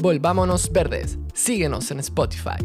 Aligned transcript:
Volvámonos 0.00 0.72
Verdes. 0.72 1.18
Síguenos 1.34 1.90
en 1.90 2.00
Spotify. 2.00 2.56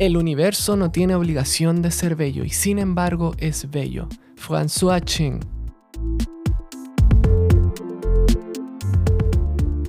El 0.00 0.16
universo 0.16 0.76
no 0.76 0.90
tiene 0.90 1.14
obligación 1.14 1.82
de 1.82 1.92
ser 1.92 2.16
bello 2.16 2.44
y 2.44 2.50
sin 2.50 2.80
embargo 2.80 3.34
es 3.38 3.70
bello. 3.70 4.08
François 4.36 5.00
Ching. 5.04 5.38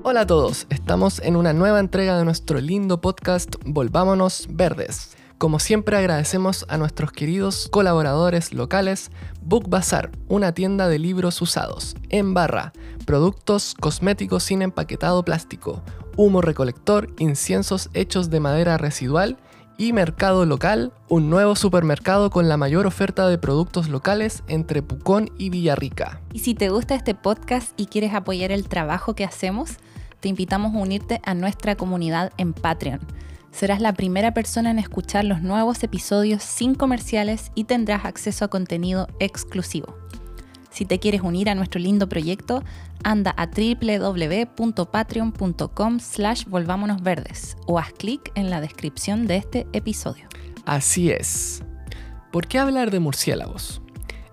Hola 0.03 0.21
a 0.21 0.27
todos, 0.27 0.67
estamos 0.69 1.19
en 1.19 1.35
una 1.35 1.51
nueva 1.51 1.79
entrega 1.79 2.17
de 2.17 2.25
nuestro 2.25 2.61
lindo 2.61 3.01
podcast 3.01 3.55
Volvámonos 3.65 4.47
Verdes. 4.51 5.17
Como 5.37 5.59
siempre 5.59 5.95
agradecemos 5.95 6.65
a 6.67 6.77
nuestros 6.77 7.11
queridos 7.11 7.69
colaboradores 7.71 8.53
locales. 8.53 9.11
Book 9.43 9.69
Bazar, 9.69 10.09
una 10.27 10.51
tienda 10.51 10.87
de 10.87 10.97
libros 10.97 11.43
usados, 11.43 11.95
en 12.09 12.33
barra, 12.33 12.73
productos 13.05 13.75
cosméticos 13.79 14.41
sin 14.41 14.63
empaquetado 14.63 15.23
plástico, 15.23 15.83
humo 16.15 16.41
recolector, 16.41 17.13
inciensos 17.19 17.91
hechos 17.93 18.31
de 18.31 18.39
madera 18.39 18.79
residual 18.79 19.37
y 19.77 19.93
Mercado 19.93 20.43
Local, 20.47 20.91
un 21.07 21.29
nuevo 21.29 21.55
supermercado 21.55 22.31
con 22.31 22.49
la 22.49 22.57
mayor 22.57 22.87
oferta 22.87 23.27
de 23.27 23.37
productos 23.37 23.89
locales 23.89 24.43
entre 24.47 24.81
Pucón 24.81 25.29
y 25.37 25.51
Villarrica. 25.51 26.19
Y 26.33 26.39
si 26.39 26.55
te 26.55 26.69
gusta 26.69 26.95
este 26.95 27.13
podcast 27.13 27.79
y 27.79 27.85
quieres 27.85 28.15
apoyar 28.15 28.51
el 28.51 28.67
trabajo 28.67 29.13
que 29.13 29.23
hacemos, 29.23 29.77
te 30.19 30.29
invitamos 30.29 30.73
a 30.73 30.79
unirte 30.79 31.21
a 31.23 31.35
nuestra 31.35 31.75
comunidad 31.75 32.33
en 32.37 32.53
Patreon 32.53 33.01
serás 33.51 33.81
la 33.81 33.93
primera 33.93 34.33
persona 34.33 34.71
en 34.71 34.79
escuchar 34.79 35.25
los 35.25 35.41
nuevos 35.41 35.83
episodios 35.83 36.41
sin 36.43 36.75
comerciales 36.75 37.51
y 37.55 37.65
tendrás 37.65 38.05
acceso 38.05 38.45
a 38.45 38.49
contenido 38.49 39.09
exclusivo. 39.19 39.97
Si 40.69 40.85
te 40.85 40.99
quieres 40.99 41.21
unir 41.21 41.49
a 41.49 41.55
nuestro 41.55 41.79
lindo 41.79 42.07
proyecto, 42.07 42.63
anda 43.03 43.33
a 43.35 43.47
www.patreon.com 43.47 45.99
slash 45.99 46.45
volvámonosverdes 46.45 47.57
o 47.65 47.79
haz 47.79 47.91
clic 47.93 48.31
en 48.35 48.51
la 48.51 48.61
descripción 48.61 49.25
de 49.25 49.37
este 49.37 49.65
episodio. 49.73 50.27
Así 50.65 51.09
es. 51.09 51.63
¿Por 52.31 52.45
qué 52.47 52.59
hablar 52.59 52.91
de 52.91 52.99
murciélagos? 52.99 53.81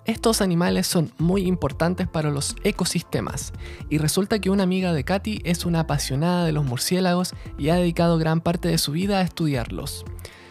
Estos 0.07 0.43
animales 0.43 0.87
son 0.87 1.13
muy 1.17 1.47
importantes 1.47 2.07
para 2.07 2.31
los 2.31 2.57
ecosistemas 2.63 3.55
y 3.89 3.97
resulta 3.97 4.39
que 4.39 4.51
una 4.51 4.63
amiga 4.63 4.93
de 4.93 5.03
Katy 5.03 5.41
es 5.45 5.65
una 5.65 5.81
apasionada 5.81 6.45
de 6.45 6.53
los 6.53 6.67
murciélagos 6.67 7.35
y 7.57 7.71
ha 7.71 7.77
dedicado 7.77 8.19
gran 8.19 8.43
parte 8.43 8.69
de 8.69 8.77
su 8.77 8.93
vida 8.93 9.21
a 9.21 9.23
estudiarlos. 9.23 10.05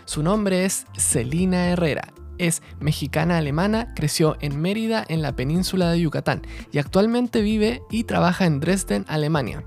Su 0.06 0.24
nombre 0.24 0.66
es 0.66 0.88
Celina 0.98 1.70
Herrera. 1.70 2.14
Es 2.40 2.64
mexicana 2.80 3.38
alemana, 3.38 3.94
creció 3.94 4.38
en 4.42 4.60
Mérida 4.60 5.06
en 5.08 5.22
la 5.22 5.36
península 5.36 5.92
de 5.92 6.02
Yucatán 6.02 6.42
y 6.72 6.80
actualmente 6.80 7.44
vive 7.44 7.84
y 7.92 8.06
trabaja 8.06 8.48
en 8.48 8.60
Dresden, 8.60 9.06
Alemania. 9.08 9.64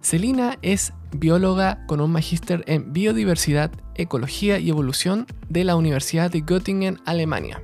Celina 0.00 0.56
es 0.62 0.92
bióloga 1.10 1.84
con 1.88 2.00
un 2.00 2.12
magíster 2.12 2.62
en 2.68 2.92
biodiversidad, 2.92 3.72
ecología 3.96 4.60
y 4.60 4.70
evolución 4.70 5.26
de 5.48 5.64
la 5.64 5.74
Universidad 5.74 6.30
de 6.30 6.42
Göttingen, 6.42 7.00
Alemania. 7.06 7.60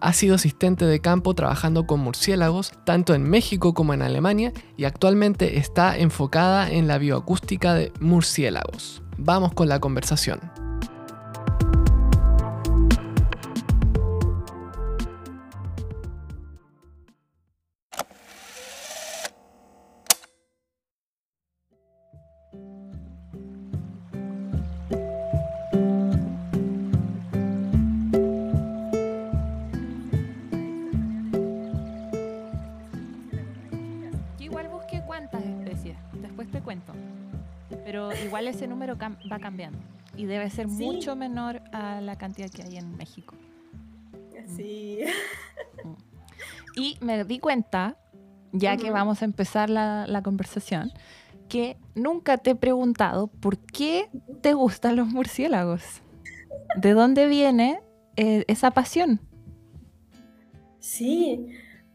Ha 0.00 0.12
sido 0.12 0.34
asistente 0.34 0.86
de 0.86 1.00
campo 1.00 1.34
trabajando 1.34 1.86
con 1.86 2.00
murciélagos 2.00 2.72
tanto 2.84 3.14
en 3.14 3.22
México 3.22 3.74
como 3.74 3.92
en 3.92 4.02
Alemania 4.02 4.52
y 4.76 4.84
actualmente 4.84 5.58
está 5.58 5.98
enfocada 5.98 6.70
en 6.70 6.88
la 6.88 6.98
bioacústica 6.98 7.74
de 7.74 7.92
murciélagos. 8.00 9.02
Vamos 9.18 9.52
con 9.52 9.68
la 9.68 9.78
conversación. 9.78 10.59
Ese 38.38 38.66
número 38.66 38.96
va 38.98 39.38
cambiando 39.38 39.78
y 40.16 40.26
debe 40.26 40.50
ser 40.50 40.68
mucho 40.68 41.16
menor 41.16 41.62
a 41.72 42.00
la 42.00 42.16
cantidad 42.16 42.50
que 42.50 42.62
hay 42.62 42.76
en 42.76 42.96
México. 42.96 43.34
Sí. 44.56 45.00
Mm. 45.84 46.10
Y 46.76 46.98
me 47.00 47.24
di 47.24 47.38
cuenta, 47.38 47.96
ya 48.52 48.76
que 48.76 48.90
vamos 48.90 49.22
a 49.22 49.24
empezar 49.24 49.70
la, 49.70 50.20
conversación, 50.22 50.92
que 51.48 51.76
nunca 51.94 52.38
te 52.38 52.50
he 52.50 52.54
preguntado 52.54 53.26
por 53.26 53.58
qué 53.58 54.08
te 54.40 54.54
gustan 54.54 54.96
los 54.96 55.08
murciélagos. 55.08 56.02
¿De 56.76 56.92
dónde 56.92 57.26
viene 57.26 57.80
eh, 58.16 58.44
esa 58.46 58.70
pasión? 58.70 59.20
Sí, 60.78 61.48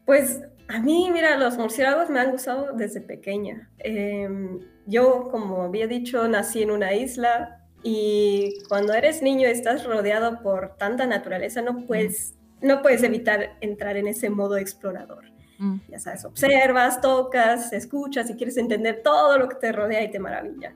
pues 0.06 0.42
a 0.68 0.80
mí, 0.80 1.10
mira, 1.12 1.38
los 1.38 1.58
murciélagos 1.58 2.10
me 2.10 2.20
han 2.20 2.32
gustado 2.32 2.74
desde 2.74 3.02
pequeña. 3.02 3.70
Em, 3.80 4.60
yo, 4.86 5.30
como 5.30 5.64
había 5.64 5.88
dicho, 5.88 6.28
nací 6.28 6.62
en 6.62 6.72
una 6.72 6.94
isla 6.94 7.66
y 7.84 8.54
cuando 8.68 8.94
eres 8.94 9.22
niño 9.22 9.48
estás 9.48 9.86
rodeado 9.86 10.42
por 10.42 10.76
tanta 10.78 11.06
naturaleza, 11.06 11.62
no 11.62 11.86
puedes, 11.86 12.36
no 12.62 12.82
puedes 12.82 13.04
evitar 13.04 13.58
entrar 13.62 13.98
en 13.98 14.08
ese 14.08 14.30
modo 14.30 14.58
explorador. 14.58 15.26
Mm. 15.58 15.78
Ya 15.90 16.00
sabes, 16.00 16.26
observas, 16.26 17.02
tocas, 17.02 17.72
escuchas 17.74 18.30
y 18.30 18.36
quieres 18.36 18.58
entender 18.58 19.02
todo 19.04 19.38
lo 19.38 19.48
que 19.48 19.56
te 19.56 19.72
rodea 19.72 20.04
y 20.04 20.12
te 20.12 20.20
maravilla. 20.20 20.76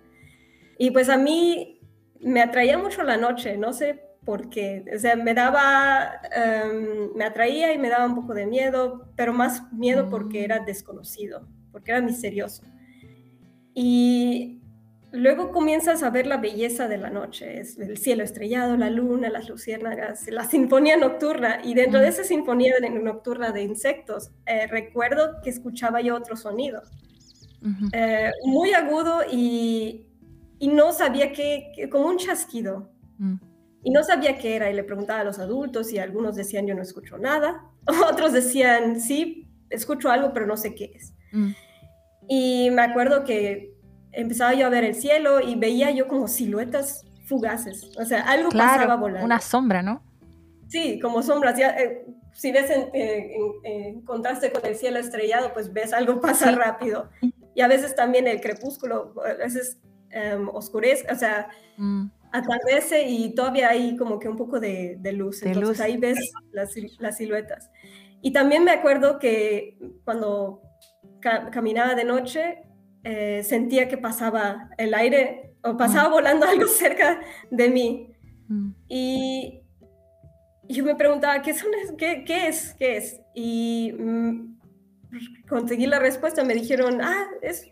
Y 0.78 0.92
pues 0.92 1.10
a 1.10 1.18
mí 1.18 1.82
me 2.20 2.42
atraía 2.42 2.78
mucho 2.78 3.04
la 3.04 3.18
noche, 3.18 3.58
no 3.58 3.74
sé 3.74 4.02
por 4.26 4.50
qué, 4.50 4.86
o 4.96 5.00
sea, 5.00 5.16
me 5.16 5.34
daba, 5.34 6.22
em, 6.32 7.14
me 7.16 7.24
atraía 7.26 7.74
y 7.74 7.78
me 7.78 7.90
daba 7.90 8.06
un 8.06 8.16
poco 8.16 8.34
de 8.34 8.46
miedo, 8.46 9.12
pero 9.16 9.34
más 9.34 9.72
miedo 9.74 10.10
porque 10.10 10.42
mm. 10.42 10.44
era 10.44 10.60
desconocido, 10.60 11.48
porque 11.72 11.92
era 11.92 12.02
misterioso. 12.02 12.64
Y 13.74 14.60
luego 15.12 15.52
comienzas 15.52 16.04
a 16.04 16.10
ver 16.10 16.28
la 16.28 16.38
belleza 16.38 16.88
de 16.88 16.98
la 16.98 17.10
noche, 17.10 17.60
es 17.60 17.78
el 17.80 17.98
cielo 17.98 18.24
estrellado, 18.24 18.78
la 18.78 18.90
luna, 18.90 19.30
las 19.30 19.50
luciérnagas, 19.50 20.28
la 20.28 20.46
sinfonía 20.46 20.98
nocturna. 20.98 21.62
Y 21.64 21.74
dentro 21.74 22.00
de 22.00 22.10
esa 22.10 22.24
sinfonía 22.24 22.74
nocturna 23.02 23.52
de 23.52 23.64
insectos, 23.64 24.32
eh, 24.46 24.68
recuerdo 24.68 25.42
que 25.44 25.50
escuchaba 25.50 26.02
yo 26.02 26.16
otro 26.16 26.36
sonido, 26.36 26.82
eh, 27.94 28.32
muy 28.46 28.72
agudo 28.72 29.22
y, 29.30 30.06
y, 30.60 30.68
no 30.70 30.94
sabía 30.94 31.34
qué, 31.34 31.90
como 31.92 32.08
un 32.08 32.18
chasquido. 32.18 32.92
Mm. 33.18 33.36
Y 33.84 33.92
no 33.92 34.04
sabía 34.04 34.38
qué 34.38 34.56
era 34.56 34.70
y 34.70 34.74
le 34.74 34.84
preguntaba 34.84 35.22
a 35.22 35.24
los 35.24 35.40
adultos 35.40 35.92
y 35.94 36.00
algunos 36.00 36.36
decían 36.36 36.68
yo 36.68 36.76
no 36.76 36.82
escucho 36.82 37.18
nada, 37.18 37.64
otros 38.12 38.34
decían 38.34 39.00
sí, 39.00 39.48
escucho 39.70 40.10
algo 40.10 40.34
pero 40.34 40.46
no 40.46 40.58
sé 40.58 40.76
qué 40.76 40.92
es. 40.96 41.14
Mm. 41.32 41.52
Y 42.32 42.70
me 42.70 42.84
acuerdo 42.84 43.24
que 43.24 43.74
empezaba 44.12 44.54
yo 44.54 44.68
a 44.68 44.70
ver 44.70 44.84
el 44.84 44.94
cielo 44.94 45.42
y 45.42 45.56
veía 45.56 45.90
yo 45.90 46.08
como 46.08 46.28
siluetas 46.28 47.04
fugaces. 47.26 47.90
O 47.98 48.06
sea, 48.06 48.22
algo 48.22 48.50
pasaba 48.52 48.96
volando. 48.96 49.26
Una 49.26 49.42
sombra, 49.42 49.82
¿no? 49.82 50.04
Sí, 50.68 51.00
como 51.00 51.24
sombras. 51.24 51.60
Eh, 51.60 52.06
si 52.32 52.52
ves 52.52 52.70
eh, 52.70 53.36
en, 53.64 54.02
contraste 54.02 54.52
con 54.52 54.64
el 54.64 54.76
cielo 54.76 55.00
estrellado, 55.00 55.54
pues 55.54 55.74
ves 55.74 55.92
algo 55.92 56.22
pasar 56.22 56.56
rápido. 56.56 57.10
Y 57.56 57.62
a 57.62 57.68
veces 57.68 57.96
también 57.96 58.28
el 58.28 58.42
crepúsculo, 58.42 59.16
a 59.26 59.34
veces 59.34 59.80
em, 60.12 60.48
oscurece, 60.50 61.12
o 61.12 61.16
sea, 61.16 61.50
mm. 61.78 62.12
atardece 62.32 63.10
y 63.10 63.34
todavía 63.34 63.70
hay 63.70 63.98
como 63.98 64.20
que 64.20 64.30
un 64.30 64.38
poco 64.38 64.60
de, 64.60 65.00
luz. 65.14 65.42
Entonces 65.42 65.82
ahí 65.82 65.98
ves 65.98 66.20
las, 66.52 66.76
las, 67.00 67.18
siluetas. 67.18 67.72
Y 68.22 68.34
también 68.34 68.64
me 68.64 68.72
acuerdo 68.72 69.18
que 69.18 69.80
cuando 70.06 70.62
caminaba 71.22 71.96
de 71.96 72.04
noche, 72.04 72.64
eh, 73.04 73.44
sentía 73.44 73.88
que 73.88 73.98
pasaba 73.98 74.70
el 74.78 74.94
aire 74.94 75.56
o 75.64 75.78
pasaba 75.78 76.10
mm. 76.10 76.12
volando 76.12 76.46
algo 76.50 76.68
cerca 76.68 77.22
de 77.50 77.70
mí. 77.70 78.14
Mm. 78.48 78.72
Y 78.88 79.62
yo 80.68 80.84
me 80.84 80.96
preguntaba, 80.96 81.42
¿qué, 81.42 81.54
son, 81.54 81.72
qué, 81.98 82.24
qué 82.26 82.48
es? 82.48 82.76
¿Qué 82.78 82.98
es? 82.98 83.22
Y 83.34 83.94
mm, 83.98 84.60
conseguí 85.48 85.88
la 85.88 86.00
respuesta, 86.00 86.44
me 86.44 86.54
dijeron, 86.54 87.02
ah, 87.02 87.28
es, 87.42 87.72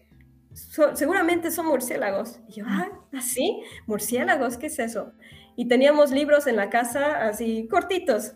seguramente 0.94 1.52
son 1.52 1.68
murciélagos. 1.68 2.40
Y 2.48 2.54
yo, 2.54 2.66
ah, 2.68 2.90
¿así? 3.14 3.62
¿Murciélagos? 3.86 4.58
¿Qué 4.58 4.68
es 4.68 4.80
eso? 4.80 5.14
Y 5.56 5.68
teníamos 5.68 6.12
libros 6.12 6.48
en 6.48 6.56
la 6.56 6.70
casa 6.70 7.28
así 7.28 7.68
cortitos, 7.68 8.36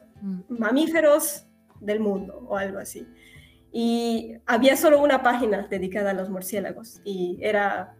mamíferos 0.49 1.47
del 1.79 1.99
mundo 1.99 2.45
o 2.47 2.57
algo 2.57 2.79
así 2.79 3.07
y 3.71 4.35
había 4.45 4.75
solo 4.75 5.01
una 5.01 5.23
página 5.23 5.67
dedicada 5.69 6.11
a 6.11 6.13
los 6.13 6.29
murciélagos 6.29 6.99
y 7.05 7.39
era 7.41 7.95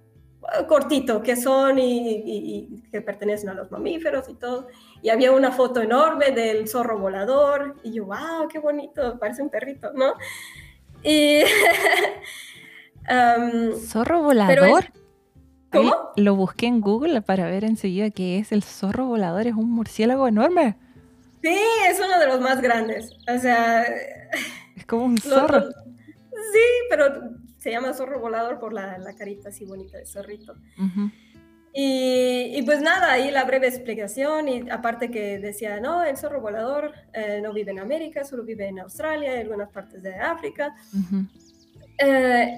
cortito, 0.68 1.21
que 1.21 1.35
son 1.35 1.77
y, 1.79 2.83
que 2.91 3.01
pertenecen 3.01 3.50
a 3.50 3.53
los 3.53 3.71
mamíferos 3.71 4.27
y 4.27 4.33
todo. 4.33 4.68
Y 5.01 5.09
había 5.09 5.31
una 5.31 5.51
foto 5.51 5.81
enorme 5.81 6.31
del 6.31 6.68
zorro 6.68 7.00
volador 7.00 7.77
y 7.83 7.94
yo, 7.94 8.06
wow, 8.06 8.47
qué 8.51 8.59
bonito, 8.59 9.18
parece 9.19 9.41
un 9.41 9.50
perrito, 9.50 9.91
¿no? 9.94 10.13
Y... 11.03 11.41
¿Zorro 13.88 14.21
volador? 14.21 14.85
¿Cómo? 15.71 15.95
Lo 16.17 16.35
busqué 16.35 16.67
en 16.67 16.81
Google 16.81 17.21
para 17.21 17.45
ver 17.45 17.63
enseguida 17.63 18.09
qué 18.09 18.39
es 18.39 18.51
el 18.51 18.62
zorro 18.62 19.06
volador. 19.06 19.47
Es 19.47 19.53
un 19.53 19.71
murciélago 19.71 20.27
enorme. 20.27 20.75
Sí, 21.41 21.57
es 21.88 22.00
uno 22.00 22.19
de 22.19 22.27
los 22.27 22.41
más 22.41 22.62
grandes. 22.62 23.13
O 23.33 23.39
sea... 23.39 23.85
Es 24.81 24.87
como 24.87 25.05
un 25.05 25.17
zorro. 25.19 25.61
sí, 25.61 26.67
pero 26.89 27.05
se 27.59 27.69
llama 27.69 27.93
zorro 27.93 28.19
volador 28.19 28.57
por 28.57 28.73
la, 28.73 28.97
carita 29.15 29.49
así 29.49 29.63
bonita 29.63 29.99
de 29.99 30.07
zorrito. 30.07 30.55
y, 31.71 32.59
pues 32.63 32.81
nada, 32.81 33.11
ahí 33.11 33.29
la 33.29 33.43
breve 33.43 33.67
explicación 33.67 34.49
y 34.49 34.71
aparte 34.71 35.11
que 35.11 35.37
decía, 35.37 35.79
no, 35.79 36.03
el 36.03 36.17
zorro 36.17 36.41
volador 36.41 36.93
eh, 37.13 37.41
no 37.43 37.53
vive 37.53 37.69
en 37.69 37.77
América, 37.77 38.23
solo 38.23 38.43
vive 38.43 38.67
en 38.67 38.79
Australia 38.79 39.35
y 39.35 39.41
algunas 39.41 39.69
partes 39.69 40.01
de 40.01 40.15
África. 40.15 40.75
Eh, 41.99 42.57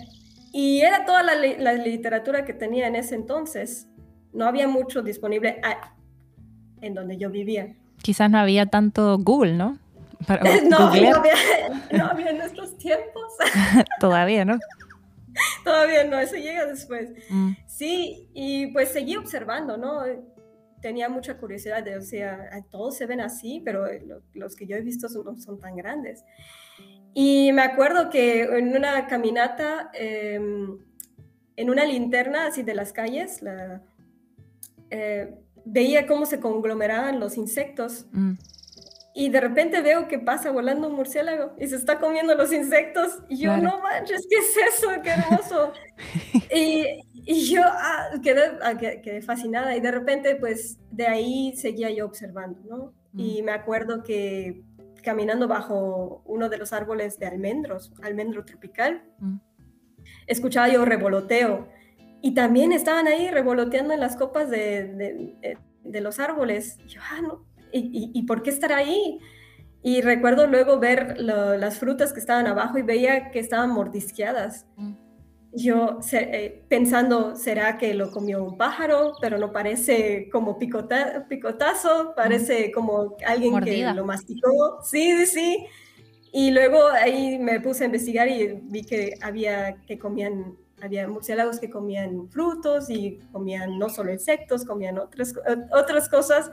y 0.54 0.80
era 0.80 1.04
toda 1.04 1.24
la, 1.24 1.74
literatura 1.74 2.46
que 2.46 2.54
tenía 2.54 2.88
en 2.88 2.96
ese 2.96 3.16
entonces. 3.16 3.90
No 4.32 4.46
había 4.46 4.70
mucho 4.70 5.02
disponible 5.02 5.60
en 6.80 6.94
donde 6.94 7.18
yo 7.18 7.30
vivía. 7.30 7.76
Quizás 8.02 8.32
no 8.32 8.38
había 8.38 8.66
tanto 8.68 9.18
Google, 9.18 9.58
¿no? 9.58 9.78
no, 10.70 10.70
no, 10.70 10.78
había, 10.88 11.14
no 11.92 12.06
había 12.06 12.30
en 12.30 12.38
nuestros 12.38 12.78
tiempos. 12.78 13.34
Todavía, 14.00 14.46
¿no? 14.46 14.60
Todavía 15.64 16.04
no, 16.04 16.20
eso 16.20 16.36
llega 16.36 16.66
después. 16.66 17.12
Mm. 17.30 17.52
Sí, 17.66 18.30
y 18.34 18.68
pues 18.68 18.92
seguí 18.92 19.16
observando, 19.16 19.78
¿no? 19.78 20.04
Tenía 20.82 21.10
mucha 21.10 21.38
curiosidad, 21.38 21.84
de, 21.84 21.98
o 21.98 22.02
sea, 22.02 22.50
todos 22.70 22.98
se 22.98 23.06
ven 23.06 23.22
así, 23.22 23.62
pero 23.64 23.86
los 24.34 24.56
que 24.56 24.68
yo 24.68 24.76
he 24.76 24.82
visto 24.82 25.08
no 25.24 25.38
son 25.38 25.60
tan 25.60 25.76
grandes. 25.76 26.24
Y 27.14 27.52
me 27.54 27.62
acuerdo 27.62 28.10
que 28.10 28.44
en 28.44 28.76
una 28.76 29.08
caminata, 29.08 29.90
em, 29.94 30.78
en 31.56 31.70
una 31.70 31.86
linterna 31.86 32.48
así 32.48 32.64
de 32.64 32.76
las 32.76 32.92
calles, 32.92 33.42
eh, 34.90 35.34
veía 35.66 36.08
cómo 36.08 36.26
se 36.26 36.40
conglomeraban 36.40 37.20
los 37.20 37.38
insectos. 37.38 38.08
Mm. 38.12 38.34
Y 39.16 39.30
de 39.30 39.40
repente 39.40 39.82
veo 39.82 40.08
que 40.08 40.18
pasa 40.18 40.52
volando 40.52 40.88
un 40.88 40.96
murciélago 40.96 41.54
y 41.60 41.68
se 41.68 41.76
está 41.76 42.00
comiendo 42.00 42.34
los 42.34 42.52
insectos. 42.52 43.20
Y 43.30 43.38
yo, 43.38 43.56
no 43.58 43.80
manches, 43.80 44.26
¿qué 44.28 44.38
es 44.38 44.58
eso? 44.76 44.90
¡Qué 45.04 45.12
hermoso! 45.12 45.72
y, 46.54 47.04
y, 47.14 47.46
yo 47.46 47.62
ah, 47.64 48.10
quedé, 48.24 48.58
ah, 48.64 48.76
quedé, 48.76 49.22
fascinada. 49.22 49.76
Y 49.76 49.82
de 49.82 49.92
repente, 49.92 50.36
pues 50.36 50.80
de 50.90 51.06
ahí 51.06 51.56
seguía 51.56 51.92
yo 51.92 52.06
observando, 52.08 52.60
¿no? 52.68 52.94
Y 53.16 53.42
mm. 53.42 53.46
me 53.46 53.52
acuerdo 53.52 54.02
que 54.02 54.64
caminando 55.04 55.48
bajo 55.48 56.24
uno 56.26 56.50
de 56.50 56.58
los 56.58 56.74
árboles 56.74 57.20
de 57.20 57.28
almendros, 57.28 57.94
almendro 58.02 58.46
tropical, 58.46 59.04
mm. 59.20 59.36
escuchaba 60.26 60.70
yo 60.70 60.86
revoloteo. 60.86 61.68
Y 62.22 62.34
también 62.34 62.72
estaban 62.72 63.06
ahí 63.08 63.30
revoloteando 63.30 63.94
en 63.94 64.00
las 64.00 64.16
copas 64.16 64.50
de, 64.50 65.28
de, 65.84 66.02
los 66.02 66.20
árboles. 66.20 66.80
Y 66.86 66.88
yo, 66.88 67.02
ah, 67.12 67.22
no, 67.22 67.46
¿y, 67.74 68.12
y, 68.14 68.24
por 68.24 68.44
qué 68.44 68.50
estar 68.50 68.72
ahí? 68.72 69.20
Y 69.82 70.02
recuerdo 70.02 70.48
luego 70.48 70.80
ver 70.80 71.20
las 71.20 71.78
frutas 71.80 72.14
que 72.14 72.20
estaban 72.20 72.48
abajo 72.48 72.78
y 72.78 72.84
veía 72.84 73.32
que 73.32 73.40
estaban 73.40 73.72
mordisqueadas. 73.72 74.66
Mm 74.78 74.94
yo 75.56 76.00
eh, 76.12 76.64
pensando, 76.68 77.36
¿será 77.36 77.78
que 77.78 77.94
lo 77.94 78.10
comió 78.12 78.44
un 78.44 78.58
pájaro? 78.58 79.14
Pero 79.22 79.38
no 79.38 79.52
parece 79.52 80.30
como 80.32 80.58
picotazo, 80.58 82.14
parece 82.16 82.72
como 82.72 83.16
alguien 83.26 83.60
que 83.62 83.84
lo 83.94 84.06
masticó. 84.06 84.80
Sí, 84.84 85.16
sí, 85.18 85.26
sí. 85.26 85.66
Y 86.32 86.50
luego 86.50 86.88
ahí 86.88 87.38
me 87.38 87.60
puse 87.60 87.84
a 87.84 87.86
investigar 87.86 88.28
y 88.28 88.60
vi 88.64 88.84
que 88.84 89.14
había 89.22 89.76
que 89.86 90.00
comían, 90.00 90.58
había 90.82 91.08
murciélagos 91.08 91.60
que 91.60 91.70
comían 91.70 92.28
frutos 92.30 92.90
y 92.90 93.20
comían 93.32 93.78
no 93.78 93.90
solo 93.90 94.12
insectos, 94.12 94.66
comían 94.66 94.98
otras, 94.98 95.36
otras 95.72 96.10
cosas. 96.10 96.50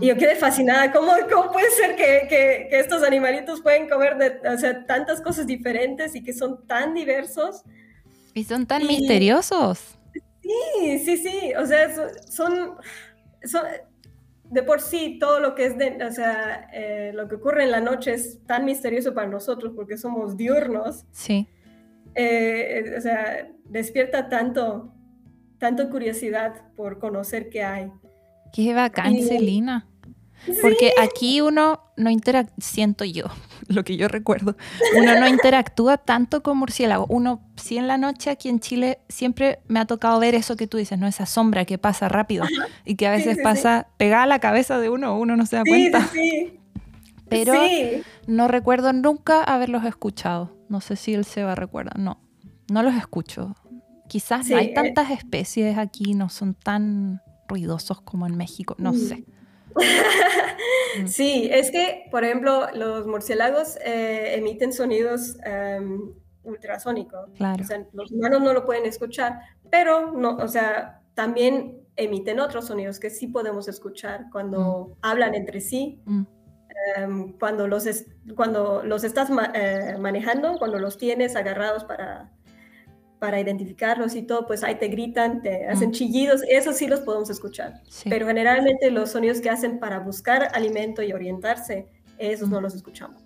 Y 0.00 0.06
yo 0.06 0.16
quedé 0.16 0.36
fascinada. 0.36 0.92
¿Cómo, 0.92 1.12
cómo 1.28 1.50
puede 1.50 1.70
ser 1.70 1.96
que, 1.96 2.28
que, 2.28 2.68
que, 2.70 2.78
estos 2.78 3.02
animalitos 3.02 3.60
pueden 3.60 3.88
comer 3.88 4.16
de, 4.18 4.48
o 4.48 4.56
sea, 4.56 4.86
tantas 4.86 5.20
cosas 5.20 5.46
diferentes 5.46 6.14
y 6.14 6.22
que 6.22 6.32
son 6.32 6.64
tan 6.66 6.94
diversos? 6.94 7.64
Y 8.34 8.44
son 8.44 8.66
tan 8.66 8.86
misteriosos. 8.86 9.98
Sí, 10.42 10.98
sí, 11.00 11.16
sí. 11.16 11.52
O 11.58 11.66
sea, 11.66 11.92
son, 12.28 12.76
son, 13.44 13.64
de 14.44 14.62
por 14.62 14.80
sí 14.80 15.18
todo 15.18 15.40
lo 15.40 15.54
que 15.54 15.66
es 15.66 15.78
de, 15.78 16.04
o 16.04 16.12
sea, 16.12 16.68
eh, 16.72 17.12
lo 17.14 17.28
que 17.28 17.36
ocurre 17.36 17.64
en 17.64 17.70
la 17.70 17.80
noche 17.80 18.12
es 18.12 18.44
tan 18.46 18.64
misterioso 18.64 19.14
para 19.14 19.28
nosotros 19.28 19.72
porque 19.74 19.96
somos 19.96 20.36
diurnos. 20.36 21.04
Sí. 21.10 21.48
Eh, 22.14 22.94
o 22.96 23.00
sea, 23.00 23.48
despierta 23.64 24.28
tanto, 24.28 24.92
tanto 25.58 25.88
curiosidad 25.90 26.72
por 26.76 26.98
conocer 26.98 27.48
qué 27.48 27.62
hay. 27.62 27.92
Qué 28.52 28.74
bacán, 28.74 29.16
Celina. 29.22 29.86
Porque 30.62 30.92
aquí 31.00 31.40
uno 31.40 31.80
no 31.96 32.10
interactúa, 32.10 32.54
siento 32.58 33.04
yo, 33.04 33.24
lo 33.68 33.84
que 33.84 33.96
yo 33.96 34.08
recuerdo, 34.08 34.56
uno 34.96 35.20
no 35.20 35.28
interactúa 35.28 35.98
tanto 35.98 36.42
con 36.42 36.58
murciélago. 36.58 37.06
Uno, 37.08 37.42
sí 37.56 37.76
en 37.76 37.86
la 37.86 37.98
noche 37.98 38.30
aquí 38.30 38.48
en 38.48 38.60
Chile 38.60 39.00
siempre 39.08 39.60
me 39.68 39.80
ha 39.80 39.84
tocado 39.84 40.18
ver 40.18 40.34
eso 40.34 40.56
que 40.56 40.66
tú 40.66 40.78
dices, 40.78 40.98
¿no? 40.98 41.06
Esa 41.06 41.26
sombra 41.26 41.64
que 41.64 41.78
pasa 41.78 42.08
rápido 42.08 42.44
y 42.84 42.96
que 42.96 43.06
a 43.06 43.10
veces 43.10 43.38
pasa 43.42 43.88
pegada 43.98 44.22
a 44.22 44.26
la 44.26 44.38
cabeza 44.38 44.78
de 44.78 44.88
uno, 44.88 45.18
uno 45.18 45.36
no 45.36 45.44
se 45.46 45.56
da 45.56 45.62
cuenta. 45.64 46.08
Pero 47.28 47.54
no 48.26 48.48
recuerdo 48.48 48.92
nunca 48.92 49.44
haberlos 49.44 49.84
escuchado. 49.84 50.56
No 50.68 50.80
sé 50.80 50.96
si 50.96 51.14
el 51.14 51.24
Seba 51.24 51.54
recuerda. 51.54 51.92
No, 51.96 52.20
no 52.68 52.82
los 52.82 52.94
escucho. 52.94 53.54
Quizás 54.08 54.48
no 54.48 54.56
hay 54.56 54.66
eh. 54.66 54.72
tantas 54.74 55.10
especies 55.10 55.78
aquí, 55.78 56.14
no 56.14 56.28
son 56.28 56.54
tan 56.54 57.22
ruidosos 57.50 58.00
como 58.00 58.26
en 58.26 58.36
México, 58.36 58.74
no 58.78 58.92
mm. 58.92 58.96
sé. 58.96 59.24
sí, 61.06 61.48
es 61.52 61.70
que, 61.70 62.08
por 62.10 62.24
ejemplo, 62.24 62.68
los 62.74 63.06
murciélagos 63.06 63.76
eh, 63.84 64.34
emiten 64.36 64.72
sonidos 64.72 65.36
em, 65.44 66.12
ultrasónicos. 66.42 67.30
Claro. 67.36 67.62
O 67.62 67.66
sea, 67.66 67.86
los 67.92 68.10
humanos 68.10 68.42
no 68.42 68.52
lo 68.52 68.64
pueden 68.64 68.86
escuchar, 68.86 69.40
pero 69.70 70.12
no, 70.12 70.36
o 70.36 70.48
sea, 70.48 71.02
también 71.14 71.80
emiten 71.96 72.40
otros 72.40 72.66
sonidos 72.66 72.98
que 72.98 73.10
sí 73.10 73.26
podemos 73.26 73.68
escuchar 73.68 74.26
cuando 74.32 74.88
mm. 74.88 74.98
hablan 75.02 75.34
entre 75.34 75.60
sí. 75.60 76.00
Mm. 76.04 76.22
Em, 76.96 77.32
cuando, 77.38 77.66
los 77.68 77.84
cuando 78.36 78.82
los 78.82 79.04
estás 79.04 79.28
eh, 79.54 79.96
manejando, 80.00 80.56
cuando 80.58 80.78
los 80.78 80.96
tienes 80.96 81.36
agarrados 81.36 81.84
para, 81.84 82.32
para 83.20 83.38
identificarlos 83.38 84.16
y 84.16 84.22
todo, 84.22 84.46
pues 84.46 84.64
ahí 84.64 84.76
te 84.76 84.88
gritan, 84.88 85.42
te 85.42 85.68
hacen 85.68 85.92
chillidos, 85.92 86.40
eso 86.48 86.72
sí 86.72 86.88
los 86.88 87.00
podemos 87.00 87.28
escuchar. 87.28 87.74
Pero 88.08 88.26
generalmente 88.26 88.90
los 88.90 89.10
sonidos 89.10 89.42
que 89.42 89.50
hacen 89.50 89.78
para 89.78 90.00
buscar 90.00 90.48
alimento 90.54 91.02
y 91.02 91.12
orientarse, 91.12 91.86
esos 92.18 92.48
no 92.48 92.62
los 92.62 92.74
escuchamos. 92.74 93.22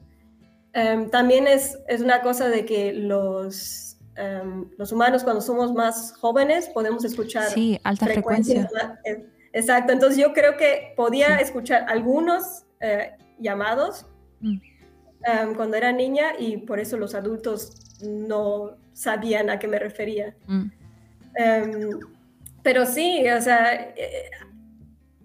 Em, 0.72 1.08
también 1.08 1.46
es, 1.46 1.78
es, 1.86 2.00
una 2.00 2.22
cosa 2.22 2.48
de 2.48 2.64
que 2.64 2.92
los, 2.92 3.96
em, 4.16 4.68
los 4.76 4.90
humanos 4.90 5.22
cuando 5.22 5.40
somos 5.40 5.72
más 5.72 6.12
jóvenes 6.14 6.68
podemos 6.70 7.04
escuchar 7.04 7.48
sí, 7.50 7.78
alta 7.84 8.06
frecuencia. 8.06 8.68
Eh, 9.04 9.24
exacto, 9.52 9.92
entonces 9.92 10.18
yo 10.18 10.32
creo 10.32 10.56
que 10.56 10.92
podía 10.96 11.36
escuchar 11.36 11.86
algunos 11.88 12.64
eh, 12.80 13.12
llamados 13.38 14.06
mm. 14.40 14.56
em, 15.26 15.54
cuando 15.54 15.76
era 15.76 15.92
niña 15.92 16.32
y 16.36 16.56
por 16.56 16.80
eso 16.80 16.96
los 16.96 17.14
adultos 17.14 17.93
no 18.04 18.76
sabían 18.92 19.50
a 19.50 19.58
qué 19.58 19.68
me 19.68 19.78
refería. 19.78 20.34
Mm. 20.46 20.70
Em, 21.36 21.90
pero 22.62 22.86
sí, 22.86 23.24
o 23.28 23.40
sea, 23.40 23.74
eh, 23.74 24.30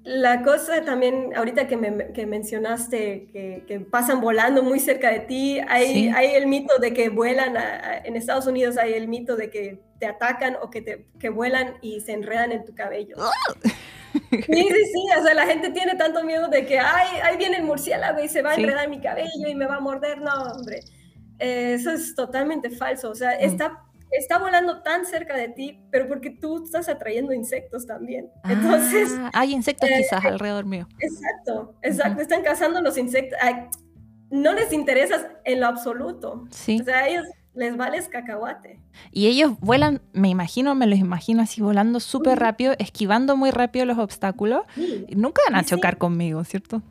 la 0.03 0.41
cosa 0.41 0.83
también, 0.83 1.31
ahorita 1.35 1.67
que, 1.67 1.77
me, 1.77 2.11
que 2.13 2.25
mencionaste 2.25 3.29
que, 3.67 3.79
pasan 3.91 4.21
volando 4.21 4.63
muy 4.63 4.79
cerca 4.79 5.11
de 5.11 5.19
ti, 5.19 5.59
hay, 5.67 6.09
hay 6.09 6.35
el 6.35 6.47
mito 6.47 6.77
de 6.79 6.93
que 6.93 7.09
vuelan, 7.09 7.55
en 8.03 8.15
Estados 8.15 8.47
Unidos 8.47 8.77
hay 8.77 8.93
el 8.93 9.07
mito 9.07 9.35
de 9.35 9.49
que 9.49 9.79
te 9.99 10.07
atacan 10.07 10.57
o 10.61 10.69
que, 10.69 10.81
te, 10.81 11.05
que 11.19 11.29
vuelan 11.29 11.75
y 11.81 11.99
se 12.01 12.13
enredan 12.13 12.51
en 12.51 12.65
tu 12.65 12.73
cabello. 12.73 13.15
Sí, 14.31 14.39
sí, 14.41 14.85
sí, 14.91 15.05
o 15.19 15.23
sea, 15.23 15.33
la 15.33 15.45
gente 15.45 15.69
tiene 15.69 15.95
tanto 15.95 16.23
miedo 16.23 16.47
de 16.47 16.65
que, 16.65 16.79
ay, 16.79 17.19
ahí 17.23 17.37
viene 17.37 17.57
el 17.57 17.63
murciélago 17.63 18.23
y 18.23 18.27
se 18.27 18.41
va 18.41 18.51
a 18.51 18.55
enredar 18.55 18.85
en 18.85 18.89
mi 18.89 18.99
cabello 18.99 19.47
y 19.47 19.53
me 19.53 19.67
va 19.67 19.75
a 19.75 19.79
morder. 19.79 20.19
No, 20.21 20.33
hombre, 20.53 20.81
eso 21.39 21.91
es 21.91 22.15
totalmente 22.15 22.69
falso. 22.69 23.09
O 23.09 23.15
sea, 23.15 23.31
mm. 23.31 23.43
está, 23.43 23.83
está 24.11 24.37
volando 24.37 24.81
tan 24.81 25.05
cerca 25.05 25.35
de 25.35 25.49
ti, 25.49 25.79
pero 25.91 26.07
porque 26.07 26.29
tú 26.29 26.63
estás 26.65 26.89
atrayendo 26.89 27.33
insectos 27.33 27.87
también. 27.87 28.29
Entonces. 28.43 29.11
Ah, 29.17 29.31
hay 29.33 29.53
insectos 29.53 29.89
eh, 29.89 29.95
quizás 29.97 30.23
alrededor 30.25 30.65
mío. 30.65 30.87
Exacto, 30.99 31.75
exacto. 31.81 32.21
Están 32.21 32.43
cazando 32.43 32.81
los 32.81 32.97
insectos. 32.97 33.37
no 34.29 34.53
les 34.53 34.71
interesas 34.73 35.25
en 35.45 35.59
lo 35.59 35.67
absoluto. 35.67 36.47
Sí. 36.51 36.79
O 36.81 36.83
sea, 36.83 36.99
a 36.99 37.07
ellos 37.07 37.25
les 37.55 37.75
vales 37.75 38.07
cacahuate. 38.07 38.79
Y 39.11 39.27
ellos 39.27 39.59
vuelan, 39.59 40.01
me 40.13 40.29
imagino, 40.29 40.75
me 40.75 40.87
los 40.87 40.99
imagino 40.99 41.41
así 41.41 41.61
volando 41.61 41.99
súper 41.99 42.39
rápido, 42.39 42.73
esquivando 42.79 43.35
muy 43.35 43.51
rápido 43.51 43.85
los 43.85 43.97
obstáculos. 43.97 44.63
Nunca 45.09 45.41
van 45.49 45.59
a 45.59 45.65
chocar 45.65 45.97
conmigo, 45.97 46.43
¿cierto? 46.43 46.81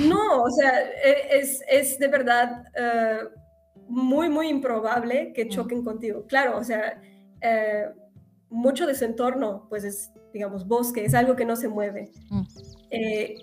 No, 0.00 0.42
o 0.42 0.50
sea, 0.50 0.80
e, 0.80 1.38
es, 1.38 1.62
es 1.68 1.98
de 1.98 2.08
verdad. 2.08 2.64
Uh, 2.74 3.47
muy, 3.88 4.28
muy 4.28 4.48
improbable 4.48 5.32
que 5.32 5.48
choquen 5.48 5.82
contigo. 5.82 6.24
Claro, 6.26 6.58
o 6.58 6.64
sea, 6.64 7.00
eh, 7.40 7.86
mucho 8.50 8.86
de 8.86 8.94
su 8.94 9.04
entorno, 9.04 9.66
pues 9.68 9.84
es, 9.84 10.12
digamos, 10.32 10.66
bosque, 10.66 11.04
es 11.04 11.14
algo 11.14 11.36
que 11.36 11.44
no 11.44 11.56
se 11.56 11.68
mueve. 11.68 12.10
Mm. 12.30 12.42
Eh, 12.90 13.36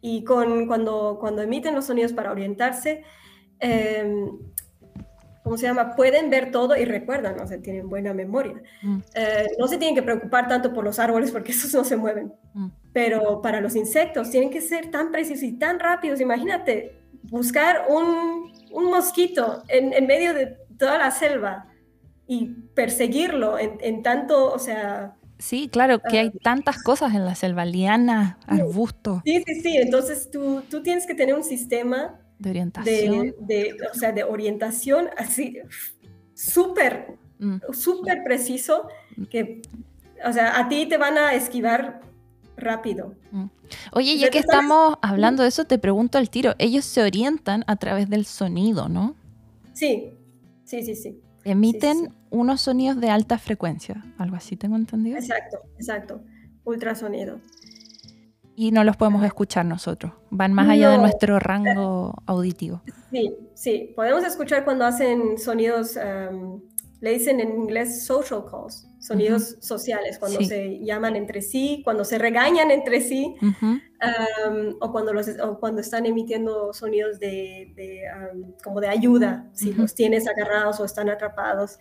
y 0.00 0.24
con, 0.24 0.66
cuando, 0.66 1.18
cuando 1.20 1.42
emiten 1.42 1.74
los 1.74 1.86
sonidos 1.86 2.12
para 2.12 2.30
orientarse, 2.30 3.02
eh, 3.60 4.28
¿cómo 5.42 5.56
se 5.56 5.66
llama? 5.66 5.94
Pueden 5.94 6.28
ver 6.28 6.50
todo 6.50 6.76
y 6.76 6.84
recuerdan, 6.84 7.40
o 7.40 7.46
sea, 7.46 7.60
tienen 7.60 7.88
buena 7.88 8.12
memoria. 8.12 8.60
Mm. 8.82 8.98
Eh, 9.14 9.46
no 9.58 9.68
se 9.68 9.78
tienen 9.78 9.94
que 9.94 10.02
preocupar 10.02 10.48
tanto 10.48 10.72
por 10.72 10.84
los 10.84 10.98
árboles 10.98 11.30
porque 11.30 11.52
esos 11.52 11.72
no 11.72 11.84
se 11.84 11.96
mueven. 11.96 12.32
Mm. 12.52 12.68
Pero 12.92 13.40
para 13.42 13.60
los 13.60 13.76
insectos 13.76 14.30
tienen 14.30 14.50
que 14.50 14.60
ser 14.60 14.90
tan 14.90 15.12
precisos 15.12 15.44
y 15.44 15.52
tan 15.52 15.78
rápidos. 15.78 16.20
Imagínate, 16.20 16.98
buscar 17.30 17.86
un, 17.88 18.52
un 18.72 18.84
mosquito 18.90 19.62
en, 19.68 19.92
en 19.92 20.06
medio 20.06 20.34
de 20.34 20.56
toda 20.78 20.98
la 20.98 21.10
selva 21.10 21.66
y 22.26 22.46
perseguirlo 22.74 23.58
en, 23.58 23.78
en 23.80 24.02
tanto, 24.02 24.52
o 24.52 24.58
sea, 24.58 25.14
Sí, 25.38 25.68
claro, 25.68 26.00
que 26.00 26.18
hay 26.18 26.28
Ah. 26.34 26.38
tantas 26.42 26.82
cosas 26.82 27.14
en 27.14 27.24
la 27.26 27.34
selva, 27.34 27.64
lianas, 27.66 28.36
arbustos, 28.46 29.20
sí, 29.24 29.42
sí, 29.46 29.60
sí. 29.60 29.76
Entonces 29.76 30.30
tú, 30.30 30.62
tú 30.70 30.82
tienes 30.82 31.06
que 31.06 31.14
tener 31.14 31.34
un 31.34 31.44
sistema 31.44 32.18
de 32.38 32.50
orientación. 32.50 33.34
de, 33.40 33.54
de, 33.54 33.76
o 33.92 33.94
sea, 33.94 34.12
de 34.12 34.24
orientación 34.24 35.08
así 35.18 35.58
súper, 36.34 37.16
Mm. 37.38 37.56
súper 37.74 38.24
preciso 38.24 38.88
que, 39.28 39.60
o 40.24 40.32
sea, 40.32 40.58
a 40.58 40.68
ti 40.70 40.86
te 40.86 40.96
van 40.96 41.18
a 41.18 41.34
esquivar 41.34 42.00
rápido. 42.56 43.14
Oye, 43.92 44.16
ya 44.16 44.26
¿Ya 44.26 44.30
que 44.30 44.38
estamos 44.38 44.96
hablando 45.02 45.42
de 45.42 45.48
eso, 45.48 45.64
te 45.64 45.78
pregunto 45.78 46.18
al 46.18 46.30
tiro, 46.30 46.54
ellos 46.58 46.84
se 46.84 47.02
orientan 47.02 47.64
a 47.66 47.76
través 47.76 48.08
del 48.08 48.24
sonido, 48.24 48.88
¿no? 48.88 49.14
Sí, 49.72 50.14
sí, 50.64 50.82
sí, 50.82 50.94
sí. 50.94 51.20
Emiten 51.44 51.96
sí. 52.06 52.12
unos 52.30 52.60
sonidos 52.60 53.00
de 53.00 53.10
alta 53.10 53.38
frecuencia, 53.38 54.04
algo 54.18 54.36
así 54.36 54.56
tengo 54.56 54.76
entendido. 54.76 55.16
Exacto, 55.16 55.58
exacto. 55.78 56.20
Ultrasonido. 56.64 57.40
Y 58.56 58.72
no 58.72 58.84
los 58.84 58.96
podemos 58.96 59.22
escuchar 59.22 59.66
nosotros, 59.66 60.12
van 60.30 60.54
más 60.54 60.68
allá 60.68 60.90
de 60.90 60.98
nuestro 60.98 61.38
rango 61.38 62.14
auditivo. 62.24 62.80
Sí, 63.10 63.36
sí. 63.54 63.92
Podemos 63.94 64.24
escuchar 64.24 64.64
cuando 64.64 64.86
hacen 64.86 65.38
sonidos, 65.38 65.96
um, 65.96 66.62
le 67.00 67.10
dicen 67.10 67.38
en 67.38 67.50
inglés 67.50 68.06
social 68.06 68.44
calls, 68.50 68.88
sonidos 69.06 69.56
sociales, 69.60 70.18
cuando 70.18 70.38
Sí. 70.40 70.46
se 70.46 70.78
llaman 70.84 71.14
entre 71.16 71.40
sí, 71.42 71.80
cuando 71.84 72.04
se 72.04 72.18
regañan 72.18 72.70
entre 72.70 73.00
sí, 73.00 73.36
Ujú, 73.40 73.66
um, 73.66 74.76
o, 74.80 74.92
cuando 74.92 75.12
los, 75.12 75.28
o 75.38 75.58
cuando 75.60 75.80
están 75.80 76.06
emitiendo 76.06 76.72
sonidos 76.72 77.18
de, 77.18 77.72
de, 77.76 78.02
um, 78.34 78.52
como 78.64 78.80
de 78.80 78.88
ayuda, 78.88 79.48
si 79.52 79.70
Ujú. 79.70 79.82
los 79.82 79.94
tienes 79.94 80.26
agarrados 80.26 80.80
o 80.80 80.84
están 80.84 81.08
atrapados. 81.08 81.78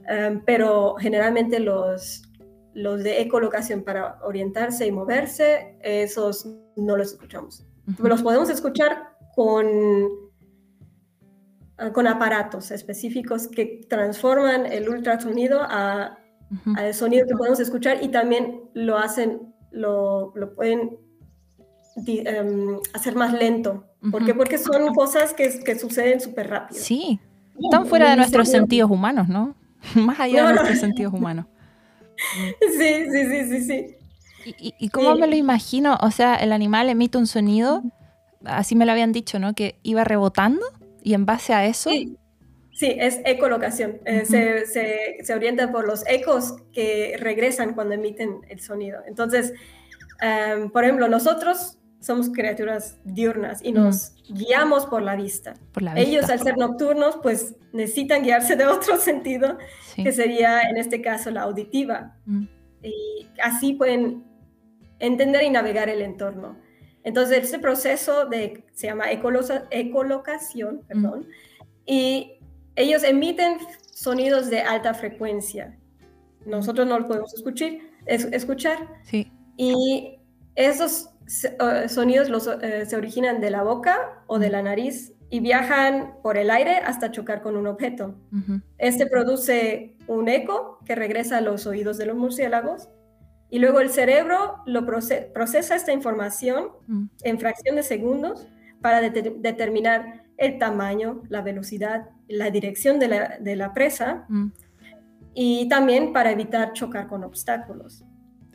Um, 0.00 0.42
pero 0.44 0.94
generalmente 0.98 1.60
los, 1.60 2.22
los 2.74 3.02
de 3.04 3.20
ecolocación 3.20 3.82
para 3.82 4.18
orientarse 4.24 4.86
y 4.86 4.92
moverse, 4.92 5.76
esos 5.82 6.46
no 6.76 6.96
los 6.96 7.12
escuchamos. 7.12 7.64
Los 7.98 8.22
podemos 8.22 8.48
escuchar 8.50 9.16
con, 9.34 9.66
ah, 11.78 11.92
con 11.92 12.06
aparatos 12.06 12.70
específicos 12.70 13.48
que 13.48 13.80
transforman 13.88 14.66
el 14.66 14.88
ultrasonido 14.88 15.60
a, 15.62 16.18
Al 16.76 16.92
sonido 16.94 17.26
que 17.26 17.34
podemos 17.34 17.60
escuchar 17.60 18.02
y 18.02 18.08
también 18.08 18.62
lo 18.74 18.98
hacen, 18.98 19.54
lo, 19.70 20.32
lo 20.36 20.54
pueden 20.54 20.98
di- 21.96 22.22
em, 22.26 22.78
hacer 22.92 23.14
más 23.16 23.32
lento. 23.32 23.84
¿Por 24.10 24.24
qué? 24.24 24.34
Porque 24.34 24.58
son 24.58 24.92
cosas 24.94 25.32
que, 25.34 25.60
que 25.64 25.78
suceden 25.78 26.20
súper 26.20 26.50
rápido. 26.50 26.80
Sí, 26.80 27.20
están 27.62 27.86
fuera 27.86 28.10
de 28.10 28.16
nuestros 28.16 28.48
sentidos 28.48 28.90
humanos, 28.90 29.28
¿no? 29.28 29.54
Más 29.94 30.18
allá 30.20 30.42
No, 30.42 30.48
de 30.48 30.54
no. 30.54 30.60
nuestros 30.60 30.78
sentidos 30.80 31.12
humanos. 31.14 31.46
Sí, 32.16 33.06
sí, 33.10 33.26
sí, 33.30 33.44
sí, 33.50 33.60
sí. 33.62 33.86
¿Y, 34.44 34.68
y- 34.68 34.74
y 34.78 34.88
cómo 34.88 35.14
Sí. 35.14 35.20
me 35.20 35.26
lo 35.28 35.36
imagino? 35.36 35.96
O 36.02 36.10
sea, 36.10 36.34
el 36.36 36.52
animal 36.52 36.88
emite 36.88 37.16
un 37.18 37.26
sonido, 37.26 37.82
así 38.44 38.74
me 38.74 38.86
lo 38.86 38.92
habían 38.92 39.12
dicho, 39.12 39.38
¿no? 39.38 39.54
Que 39.54 39.78
iba 39.82 40.02
rebotando 40.04 40.64
y 41.02 41.14
en 41.14 41.26
base 41.26 41.54
a 41.54 41.64
eso... 41.66 41.90
Sí, 41.90 42.16
sí, 42.72 42.96
es 42.98 43.20
ecolocación. 43.24 44.00
Ujú. 44.06 44.26
se, 44.26 44.66
se- 44.66 45.16
se 45.22 45.34
orienta 45.34 45.70
por 45.72 45.86
los 45.86 46.04
ecos 46.08 46.56
que 46.72 47.16
regresan 47.18 47.74
cuando 47.74 47.94
emiten 47.94 48.38
el 48.48 48.60
sonido. 48.60 49.00
Entonces, 49.06 49.52
em, 50.20 50.70
por 50.70 50.84
ejemplo, 50.84 51.08
nosotros 51.08 51.78
somos 52.00 52.30
criaturas 52.30 52.98
diurnas 53.04 53.60
y 53.62 53.70
nos 53.72 54.14
guiamos 54.28 54.86
por 54.86 55.02
la 55.02 55.14
vista. 55.14 55.54
Por 55.72 55.84
la 55.84 55.94
Ellos, 55.96 56.22
vista. 56.22 56.32
al 56.32 56.40
ser 56.40 56.56
nocturnos, 56.58 57.18
pues 57.22 57.54
necesitan 57.72 58.24
guiarse 58.24 58.56
de 58.56 58.66
otro 58.66 58.96
sentido, 58.98 59.56
Sí. 59.94 60.02
que 60.02 60.10
sería 60.12 60.62
en 60.62 60.78
este 60.78 61.00
caso 61.00 61.30
la 61.30 61.42
auditiva. 61.42 62.16
Mm. 62.26 62.44
Y 62.82 63.28
así 63.40 63.74
pueden 63.74 64.24
entender 64.98 65.44
y 65.44 65.50
navegar 65.50 65.88
el 65.88 66.02
entorno. 66.02 66.56
Entonces, 67.04 67.38
este 67.44 67.58
proceso 67.60 68.26
de, 68.26 68.64
se 68.72 68.86
llama 68.88 69.04
ecolocación, 69.70 70.82
perdón, 70.88 71.28
y 71.86 72.38
ellos 72.76 73.02
emiten 73.04 73.58
sonidos 73.92 74.50
de 74.50 74.60
alta 74.60 74.94
frecuencia. 74.94 75.76
Nosotros 76.46 76.86
no 76.86 76.98
los 76.98 77.06
podemos 77.08 77.34
escuchar, 77.34 77.70
es- 78.06 78.24
escuchar 78.32 78.78
Sí. 79.04 79.30
y 79.56 80.18
esos 80.54 81.08
eh, 81.44 81.88
sonidos 81.88 82.28
los, 82.28 82.46
eh, 82.62 82.84
se 82.84 82.96
originan 82.96 83.40
de 83.40 83.50
la 83.50 83.62
boca 83.62 84.22
o 84.26 84.38
de 84.40 84.50
la 84.50 84.60
nariz 84.62 85.12
y 85.30 85.38
viajan 85.40 86.14
por 86.22 86.36
el 86.36 86.50
aire 86.50 86.76
hasta 86.78 87.10
chocar 87.12 87.42
con 87.42 87.56
un 87.56 87.66
objeto. 87.68 88.16
Este 88.76 89.06
produce 89.06 89.94
un 90.08 90.28
eco 90.28 90.78
que 90.84 90.94
regresa 90.96 91.38
a 91.38 91.40
los 91.40 91.66
oídos 91.66 91.96
de 91.96 92.06
los 92.06 92.16
murciélagos 92.16 92.88
y 93.50 93.60
luego 93.60 93.80
el 93.80 93.90
cerebro 93.90 94.56
lo 94.66 94.82
proce- 94.84 95.32
procesa 95.32 95.76
esta 95.76 95.92
información 95.92 96.70
Mm. 96.88 97.04
en 97.22 97.38
fracción 97.38 97.76
de 97.76 97.82
segundos 97.84 98.46
para 98.82 99.00
det- 99.00 99.36
determinar 99.40 100.24
el 100.38 100.58
tamaño, 100.58 101.22
la 101.28 101.40
velocidad, 101.40 102.10
la 102.32 102.50
dirección 102.50 102.98
de 102.98 103.08
la, 103.08 103.38
de 103.38 103.56
la 103.56 103.72
presa 103.72 104.24
Mm. 104.28 104.48
y 105.34 105.68
también 105.68 106.12
para 106.12 106.30
evitar 106.30 106.72
chocar 106.72 107.06
con 107.08 107.24
obstáculos. 107.24 108.04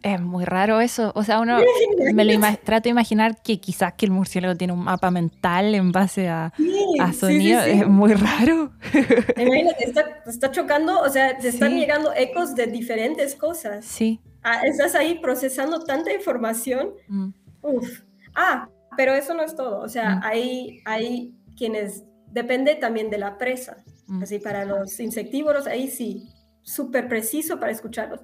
Es 0.04 0.22
muy 0.22 0.46
raro 0.46 0.80
eso. 0.80 1.12
O 1.16 1.24
sea, 1.24 1.40
uno 1.40 1.58
me 2.14 2.24
lo 2.24 2.40
trato 2.64 2.84
de 2.84 2.90
imaginar 2.92 3.42
que 3.42 3.60
quizás 3.60 3.94
que 3.94 4.06
el 4.06 4.12
murciélago 4.12 4.56
tiene 4.56 4.74
un 4.74 4.84
mapa 4.84 5.10
mental 5.10 5.74
en 5.74 5.92
base 5.92 6.30
a, 6.30 6.54
Sí, 6.56 6.86
a 7.00 7.08
sí, 7.08 7.14
sí, 7.14 7.20
sonido. 7.20 7.62
sí. 7.64 7.70
Es 7.72 7.88
muy 7.88 8.14
raro. 8.14 8.72
Imagínate, 9.38 9.86
está, 9.86 10.06
está 10.28 10.52
chocando, 10.52 11.00
o 11.02 11.10
sea, 11.10 11.38
te 11.38 11.48
están 11.48 11.76
llegando 11.78 12.14
ecos 12.16 12.54
de 12.56 12.68
diferentes 12.68 13.36
cosas. 13.36 13.86
Sí. 13.86 14.22
Ah, 14.44 14.62
estás 14.66 14.94
ahí 14.96 15.20
procesando 15.20 15.80
tanta 15.80 16.14
información. 16.14 16.92
Mm. 17.08 17.30
Uf. 17.64 18.02
Ah, 18.36 18.70
pero 18.96 19.14
eso 19.16 19.34
no 19.34 19.42
es 19.44 19.56
todo. 19.56 19.80
O 19.82 19.90
sea, 19.90 20.18
Mm. 20.18 20.22
hay, 20.24 20.82
hay 20.86 21.34
quienes 21.58 22.04
depende 22.32 22.76
también 22.76 23.10
de 23.10 23.18
la 23.18 23.38
presa. 23.38 23.84
Mm. 24.08 24.24
Así 24.24 24.40
para 24.40 24.66
los 24.66 25.00
insectívoros, 25.00 25.68
ahí 25.68 25.88
sí, 25.90 26.30
súper 26.62 27.08
preciso 27.08 27.60
para 27.60 27.72
escucharlos. 27.72 28.22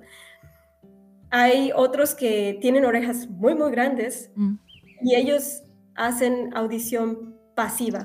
Hay 1.29 1.71
otros 1.75 2.13
que 2.13 2.57
tienen 2.61 2.85
orejas 2.85 3.27
muy, 3.27 3.55
muy 3.55 3.71
grandes 3.71 4.31
Mm. 4.35 4.55
y 5.01 5.15
ellos 5.15 5.63
hacen 5.95 6.55
audición 6.55 7.35
pasiva 7.55 8.03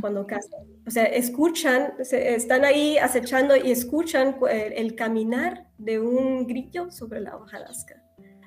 cuando 0.00 0.26
cazan. 0.26 0.60
O 0.88 0.90
sea, 0.90 1.04
escuchan, 1.04 1.92
se- 2.02 2.34
están 2.34 2.64
ahí 2.64 2.98
acechando 2.98 3.54
y 3.54 3.70
escuchan 3.70 4.32
cu- 4.32 4.48
el, 4.48 4.72
el 4.72 4.96
caminar 4.96 5.68
de 5.78 6.00
un 6.00 6.48
grillo 6.48 6.90
sobre 6.90 7.20
la 7.20 7.36
hojarasca. 7.36 8.02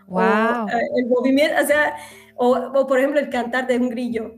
Wow. 0.07 0.19
O, 0.19 0.67
eh, 0.67 0.81
el 0.97 1.07
movimiento, 1.07 1.55
o 1.63 1.65
sea, 1.65 1.95
o, 2.35 2.49
o, 2.49 2.85
por 2.85 2.99
ejemplo 2.99 3.21
el 3.21 3.29
cantar 3.29 3.65
de 3.65 3.77
un 3.77 3.87
grillo 3.89 4.35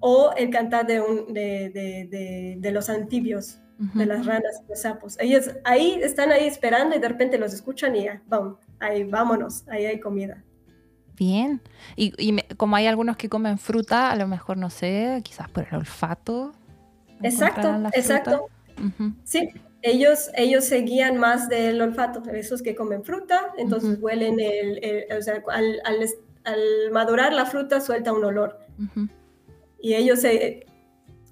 o 0.00 0.32
el 0.36 0.50
cantar 0.50 0.86
de, 0.86 1.00
un, 1.00 1.32
de, 1.32 1.70
de- 1.70 2.56
de- 2.60 2.70
los 2.72 2.88
anfibios, 2.88 3.58
Ujú. 3.80 3.98
de 3.98 4.06
las 4.06 4.26
ranas, 4.26 4.62
los 4.68 4.80
sapos. 4.80 5.16
Ellos 5.20 5.50
ahí 5.64 5.98
están 6.02 6.30
ahí 6.32 6.46
esperando 6.46 6.96
y 6.96 6.98
de 6.98 7.08
repente 7.08 7.38
los 7.38 7.52
escuchan 7.54 7.96
y 7.96 8.04
ya, 8.04 8.22
vamos, 8.26 8.58
ahí 8.80 9.04
vámonos, 9.04 9.64
ahí 9.68 9.86
hay 9.86 9.98
comida. 10.00 10.42
Bien. 11.16 11.60
Y, 11.96 12.12
y 12.16 12.32
me- 12.32 12.46
como 12.56 12.76
hay 12.76 12.86
algunos 12.86 13.16
que 13.16 13.28
comen 13.28 13.58
fruta, 13.58 14.10
a 14.12 14.16
lo 14.16 14.28
mejor, 14.28 14.56
no 14.56 14.70
sé, 14.70 15.20
quizás 15.24 15.48
por 15.50 15.66
el 15.68 15.74
olfato. 15.74 16.52
Exacto, 17.22 17.68
exacto. 17.92 18.46
Ujú. 18.78 19.12
Sí, 19.24 19.48
ellos, 19.82 20.30
ellos 20.36 20.64
se 20.64 20.78
guían 20.82 21.18
más 21.18 21.48
del 21.48 21.80
olfato, 21.82 22.22
esos 22.30 22.62
que 22.62 22.76
comen 22.76 23.02
fruta, 23.02 23.52
entonces 23.58 23.94
Ujú. 23.94 24.06
huelen 24.06 24.38
el, 24.38 24.84
el- 24.84 25.18
o 25.18 25.22
sea, 25.22 25.42
al, 25.48 25.80
al 25.84 25.96
al 26.44 26.90
madurar 26.92 27.32
la 27.34 27.44
fruta 27.44 27.78
suelta 27.80 28.12
un 28.12 28.24
olor. 28.24 28.58
Ujú. 28.78 29.06
Y 29.80 29.94
ellos, 29.94 30.20
se, 30.20 30.66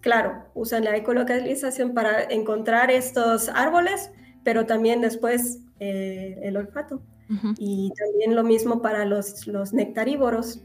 claro, 0.01 0.45
usan 0.55 0.85
la 0.85 0.97
ecolocalización 0.97 1.95
para 1.95 2.23
encontrar 2.25 2.91
estos 2.91 3.49
árboles, 3.49 4.11
pero 4.45 4.67
también 4.67 5.01
después 5.01 5.59
eh, 5.81 6.39
el 6.43 6.57
olfato. 6.57 7.03
Ujú. 7.29 7.55
Y 7.59 7.91
también 7.99 8.37
lo 8.37 8.45
mismo 8.45 8.81
para 8.83 9.05
los, 9.05 9.47
los 9.49 9.73
nectarívoros. 9.73 10.61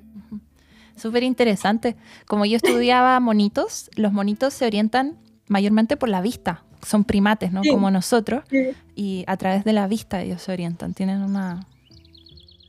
Súper 0.96 1.24
interesante. 1.24 1.96
Como 2.28 2.46
yo 2.46 2.58
estudiaba 2.58 3.20
monitos, 3.22 3.90
los 3.96 4.14
monitos 4.14 4.54
se 4.54 4.66
orientan 4.68 5.18
mayormente 5.48 5.98
por 5.98 6.10
la 6.10 6.22
vista. 6.22 6.64
Son 6.86 7.04
primates, 7.04 7.52
¿no? 7.52 7.64
Sí. 7.64 7.70
Como 7.72 7.90
nosotros. 7.92 8.44
Sí. 8.50 8.70
Y 8.96 9.24
a 9.28 9.38
través 9.38 9.64
de 9.64 9.74
la 9.74 9.88
vista 9.88 10.22
ellos 10.22 10.42
se 10.44 10.52
orientan. 10.52 10.94
Tienen 10.94 11.22
una... 11.24 11.66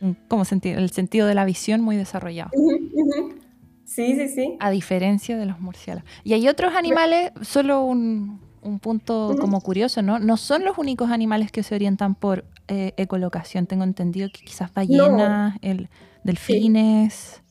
un- 0.00 0.16
¿Cómo 0.28 0.44
sentir? 0.46 0.78
El 0.78 0.90
sentido 0.90 1.26
de 1.26 1.34
la 1.34 1.44
visión 1.44 1.82
muy 1.82 1.96
desarrollado. 1.96 2.50
Ujú, 2.54 2.76
ujú. 2.92 3.34
Sí, 3.94 4.14
sí, 4.16 4.28
sí. 4.28 4.56
A 4.60 4.70
diferencia 4.70 5.36
de 5.36 5.44
los 5.46 5.60
murciélagos. 5.60 6.08
Y 6.24 6.32
hay 6.32 6.48
otros 6.48 6.74
animales, 6.74 7.30
solo 7.42 7.82
un, 7.84 8.40
un 8.62 8.78
punto 8.78 9.34
como 9.38 9.60
curioso, 9.60 10.00
¿no? 10.02 10.18
No 10.18 10.36
son 10.36 10.64
los 10.64 10.78
únicos 10.78 11.10
animales 11.10 11.52
que 11.52 11.62
se 11.62 11.74
orientan 11.74 12.14
por 12.14 12.44
eh, 12.68 12.94
ecolocación. 12.96 13.66
Tengo 13.66 13.84
entendido 13.84 14.28
que 14.32 14.44
quizás 14.44 14.72
ballenas, 14.72 15.56
el, 15.60 15.88
delfines. 16.24 17.42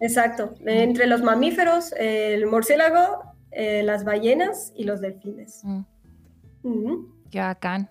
Exacto. 0.00 0.54
Entre 0.66 1.06
los 1.06 1.22
mamíferos, 1.22 1.92
el 1.98 2.46
murciélago, 2.46 3.22
eh, 3.52 3.82
las 3.84 4.04
ballenas 4.04 4.72
y 4.76 4.84
los 4.84 5.00
delfines. 5.00 5.62
Mm, 6.62 6.94
qué 7.30 7.40
bacán. 7.40 7.88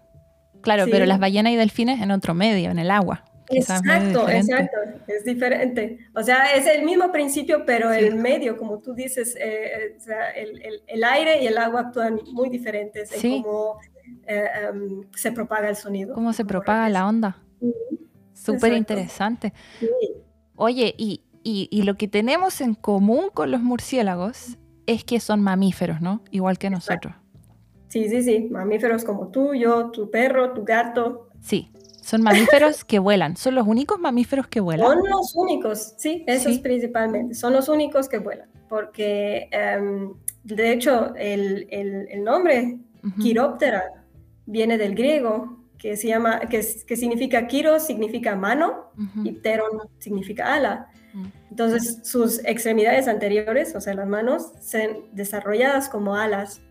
Claro, 0.62 0.86
Sí. 0.86 0.92
pero 0.92 1.06
las 1.06 1.20
ballenas 1.20 1.54
y 1.54 1.56
delfines 1.56 2.02
en 2.02 2.12
otro 2.12 2.34
medio, 2.34 2.72
en 2.72 2.80
el 2.80 2.92
agua. 2.92 3.24
Quizás 3.54 3.82
Exacto, 3.82 4.30
exacto. 4.30 4.78
Es 5.08 5.24
diferente. 5.26 6.00
O 6.16 6.24
sea, 6.24 6.52
es 6.56 6.66
el 6.68 6.84
mismo 6.84 7.12
principio, 7.12 7.64
pero 7.66 7.94
Sí. 7.94 8.00
el 8.04 8.16
medio, 8.16 8.58
como 8.58 8.80
tú 8.80 8.94
dices, 8.94 9.36
eh, 9.40 9.96
o 9.98 10.00
sea, 10.00 10.32
el, 10.32 10.62
el- 10.62 10.84
el 10.88 11.04
aire 11.04 11.42
y 11.44 11.48
el 11.48 11.58
agua 11.58 11.82
actúan 11.82 12.20
muy 12.34 12.50
diferentes 12.50 13.10
Sí. 13.10 13.36
en 13.38 13.44
cómo 13.44 13.80
eh, 14.28 14.46
em, 14.70 15.02
se 15.16 15.32
propaga 15.32 15.70
el 15.70 15.76
sonido. 15.78 16.14
¿Cómo 16.14 16.34
se 16.34 16.44
propaga 16.44 16.90
la 16.90 17.08
onda? 17.08 17.42
Súper 18.34 18.74
interesante. 18.74 19.54
Oye, 20.56 20.94
y, 20.98 21.22
y- 21.44 21.68
y 21.72 21.84
lo 21.84 21.96
que 21.96 22.08
tenemos 22.08 22.62
en 22.62 22.76
común 22.76 23.30
con 23.34 23.50
los 23.52 23.62
murciélagos 23.62 24.58
es 24.86 25.04
que 25.04 25.20
son 25.20 25.42
mamíferos, 25.42 26.02
¿no? 26.02 26.22
Igual 26.32 26.58
que 26.58 26.68
Exacto. 26.68 27.10
nosotros. 27.10 27.16
Sí, 27.88 28.10
sí, 28.10 28.24
sí. 28.24 28.48
Mamíferos 28.52 29.04
como 29.06 29.30
tú, 29.30 29.54
yo, 29.54 29.92
tu 29.92 30.10
perro, 30.12 30.54
tu 30.54 30.64
gato. 30.66 31.30
Sí, 31.40 31.72
son 32.04 32.22
mamíferos 32.22 32.84
que 32.86 33.00
vuelan. 33.00 33.36
Son 33.38 33.56
los 33.56 33.66
únicos 33.68 34.00
mamíferos 34.00 34.48
que 34.48 34.60
vuelan. 34.60 34.86
Son 34.88 35.10
los 35.10 35.36
únicos, 35.36 35.94
sí, 35.98 36.24
esos 36.28 36.54
Sí. 36.56 36.60
principalmente. 36.60 37.34
Son 37.36 37.54
los 37.54 37.70
únicos 37.70 38.10
que 38.10 38.18
vuelan. 38.20 38.50
Porque, 38.70 39.48
em, 39.52 40.14
de 40.44 40.72
hecho, 40.74 41.14
el, 41.16 41.68
el- 41.72 42.08
el 42.10 42.24
nombre 42.24 42.78
Ujú. 43.04 43.22
Quiróptera 43.22 43.84
viene 44.46 44.78
del 44.78 44.96
griego, 44.96 45.60
que, 45.78 45.98
se 45.98 46.08
llama, 46.08 46.40
que, 46.42 46.66
que 46.88 46.96
significa 46.96 47.46
Quiro, 47.48 47.80
significa 47.80 48.36
mano, 48.36 48.92
y 49.24 49.34
pteron 49.34 49.72
significa 50.00 50.54
ala. 50.54 50.88
Mm. 51.14 51.26
Entonces, 51.52 52.00
sus 52.04 52.40
extremidades 52.46 53.08
anteriores, 53.10 53.76
o 53.76 53.82
sea, 53.82 53.94
las 53.94 54.08
manos, 54.08 54.54
se 54.62 55.02
desarrolladas 55.12 55.90
como 55.90 56.16
alas. 56.16 56.62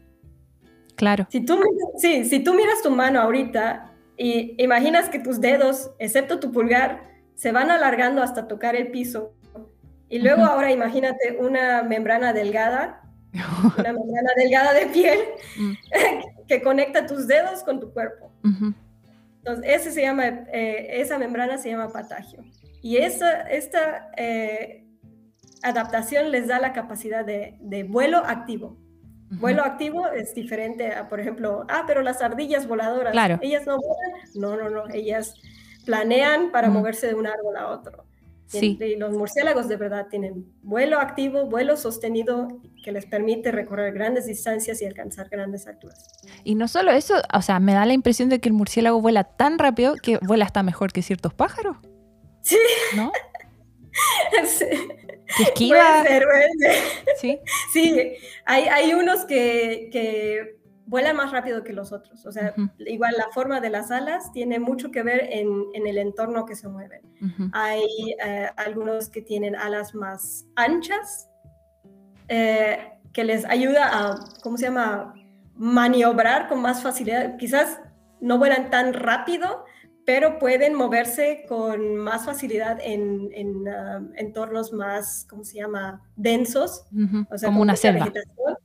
Claro. 0.96 1.26
Si 1.30 1.40
tú, 1.44 1.58
sí, 1.98 2.24
si 2.24 2.40
tú 2.42 2.54
miras 2.54 2.82
tu 2.82 2.90
mano 2.90 3.20
ahorita 3.20 3.91
y 4.16 4.54
imaginas 4.62 5.08
que 5.08 5.18
tus 5.18 5.40
dedos, 5.40 5.90
excepto 5.98 6.40
tu 6.40 6.52
pulgar, 6.52 7.02
se 7.34 7.52
van 7.52 7.70
alargando 7.70 8.22
hasta 8.22 8.46
tocar 8.48 8.76
el 8.76 8.90
piso, 8.90 9.34
y 10.08 10.18
luego 10.18 10.44
ahora 10.44 10.70
imagínate 10.70 11.38
una 11.40 11.82
membrana 11.82 12.32
delgada, 12.32 13.02
una 13.78 13.92
membrana 13.92 14.30
delgada 14.36 14.74
de 14.74 14.86
piel 14.86 15.18
Mm. 15.56 15.72
que 16.48 16.62
conecta 16.62 17.06
tus 17.06 17.26
dedos 17.26 17.62
con 17.62 17.80
tu 17.80 17.92
cuerpo. 17.92 18.30
Entonces, 19.38 19.64
ese 19.66 19.90
se 19.90 20.02
llama, 20.02 20.26
eh, 20.26 21.00
esa 21.00 21.18
membrana 21.18 21.58
se 21.58 21.70
llama 21.70 21.88
patagio. 21.88 22.44
Y 22.80 22.98
esa, 22.98 23.42
esta 23.42 24.10
eh, 24.16 24.84
adaptación 25.62 26.30
les 26.30 26.48
da 26.48 26.58
la 26.58 26.72
capacidad 26.72 27.24
de, 27.24 27.56
de 27.60 27.84
vuelo 27.84 28.18
activo. 28.18 28.76
Vuelo 29.38 29.64
activo 29.64 30.08
es 30.08 30.34
diferente 30.34 30.92
a, 30.92 31.08
por 31.08 31.18
ejemplo, 31.20 31.64
ah, 31.68 31.84
pero 31.86 32.02
las 32.02 32.20
ardillas 32.22 32.66
voladoras, 32.68 33.12
Claro. 33.12 33.38
ellas 33.42 33.66
no 33.66 33.78
vuelan. 33.78 34.20
No, 34.34 34.56
no, 34.56 34.68
no, 34.70 34.92
ellas 34.92 35.34
planean 35.86 36.50
para 36.52 36.68
moverse 36.68 37.06
de 37.08 37.14
un 37.14 37.26
árbol 37.26 37.56
a 37.56 37.68
otro. 37.68 38.04
Y, 38.52 38.58
Sí. 38.58 38.78
y 38.80 38.96
los 38.96 39.12
murciélagos 39.12 39.66
de 39.68 39.76
verdad 39.78 40.08
tienen 40.10 40.44
vuelo 40.62 40.98
activo, 41.00 41.46
vuelo 41.46 41.78
sostenido 41.78 42.48
que 42.84 42.92
les 42.92 43.06
permite 43.06 43.50
recorrer 43.50 43.94
grandes 43.94 44.26
distancias 44.26 44.82
y 44.82 44.84
alcanzar 44.84 45.30
grandes 45.30 45.66
alturas. 45.66 46.06
Y 46.44 46.54
no 46.54 46.68
solo 46.68 46.90
eso, 46.92 47.14
o 47.32 47.40
sea, 47.40 47.58
me 47.60 47.72
da 47.72 47.86
la 47.86 47.94
impresión 47.94 48.28
de 48.28 48.40
que 48.40 48.50
el 48.50 48.54
murciélago 48.54 49.00
vuela 49.00 49.24
tan 49.24 49.58
rápido 49.58 49.94
que 49.94 50.18
vuela 50.18 50.44
hasta 50.44 50.62
mejor 50.62 50.92
que 50.92 51.00
ciertos 51.00 51.32
pájaros. 51.32 51.78
Sí. 52.42 52.58
¿No? 52.96 53.10
Sí, 54.46 54.66
Que 55.36 55.42
esquiva. 55.44 55.78
puede 55.78 56.08
ser, 56.08 56.24
puede 56.24 56.48
ser. 56.58 56.74
Sí. 57.20 57.40
Sí, 57.72 58.12
hay, 58.44 58.64
hay 58.64 58.94
unos 58.94 59.24
que, 59.24 59.88
que 59.92 60.62
vuelan 60.86 61.16
más 61.16 61.32
rápido 61.32 61.64
que 61.64 61.72
los 61.72 61.92
otros. 61.92 62.26
O 62.26 62.32
sea, 62.32 62.54
igual 62.78 63.14
la 63.16 63.28
forma 63.32 63.60
de 63.60 63.70
las 63.70 63.90
alas 63.90 64.30
tiene 64.32 64.58
mucho 64.58 64.90
que 64.90 65.02
ver 65.02 65.26
en, 65.30 65.64
en 65.74 65.86
el 65.86 65.98
entorno 65.98 66.44
que 66.44 66.56
se 66.56 66.68
mueven. 66.68 67.00
Hay 67.52 67.86
eh, 68.24 68.50
algunos 68.56 69.08
que 69.08 69.22
tienen 69.22 69.56
alas 69.56 69.94
más 69.94 70.46
anchas, 70.56 71.30
eh, 72.28 72.92
que 73.12 73.24
les 73.24 73.44
ayuda 73.44 73.88
a, 73.90 74.18
¿cómo 74.42 74.56
se 74.56 74.64
llama? 74.64 75.14
Maniobrar 75.54 76.48
con 76.48 76.60
más 76.60 76.82
facilidad. 76.82 77.36
Quizás 77.36 77.80
no 78.20 78.38
vuelan 78.38 78.70
tan 78.70 78.92
rápido, 78.92 79.64
pero 80.04 80.38
pueden 80.38 80.74
moverse 80.74 81.44
con 81.48 81.96
más 81.96 82.24
facilidad 82.24 82.78
en, 82.82 83.28
en, 83.32 83.68
ah, 83.68 84.02
entornos 84.16 84.72
más, 84.72 85.26
¿cómo 85.30 85.44
se 85.44 85.56
llama? 85.58 86.02
Densos. 86.16 86.84
Ujú. 86.92 87.24
O 87.30 87.38
sea, 87.38 87.48
Como 87.48 87.62
una 87.62 87.76
selva. 87.76 88.06
vegetación. 88.06 88.56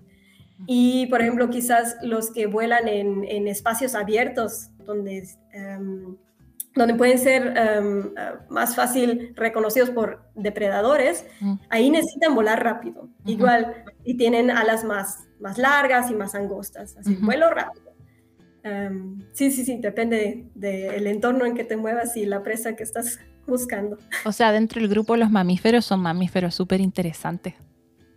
Y, 0.65 1.05
por 1.07 1.21
ejemplo, 1.21 1.49
quizás 1.49 1.97
los 2.01 2.31
que 2.31 2.47
vuelan 2.47 2.87
en, 2.87 3.23
en 3.25 3.47
espacios 3.47 3.93
abiertos, 3.93 4.69
donde, 4.79 5.27
em, 5.53 6.17
donde 6.75 6.95
pueden 6.95 7.19
ser 7.19 7.53
em, 7.55 8.13
ah, 8.17 8.39
más 8.49 8.75
fácil 8.75 9.33
reconocidos 9.35 9.91
por 9.91 10.23
depredadores, 10.35 11.25
Mm. 11.39 11.53
ahí 11.69 11.89
necesitan 11.91 12.33
volar 12.33 12.63
rápido, 12.63 13.09
igual, 13.25 13.83
y 14.03 14.17
tienen 14.17 14.49
alas 14.49 14.83
más, 14.83 15.27
más 15.39 15.57
largas 15.59 16.09
y 16.09 16.15
más 16.15 16.33
angostas, 16.33 16.97
así, 16.97 17.15
vuelo 17.15 17.49
rápido. 17.51 17.86
Em, 18.63 19.21
sí, 19.33 19.51
sí, 19.51 19.63
sí, 19.63 19.77
depende 19.77 20.45
del 20.55 21.07
entorno 21.07 21.45
en 21.45 21.55
que 21.55 21.63
te 21.63 21.77
muevas 21.77 22.17
y 22.17 22.25
la 22.25 22.43
presa 22.43 22.75
que 22.75 22.83
estás 22.83 23.19
buscando. 23.45 23.97
O 24.25 24.31
sea, 24.31 24.51
dentro 24.51 24.81
del 24.81 24.89
grupo 24.89 25.15
los 25.15 25.29
mamíferos 25.31 25.85
son 25.85 26.01
mamíferos 26.01 26.53
súper 26.55 26.81
interesantes. 26.81 27.53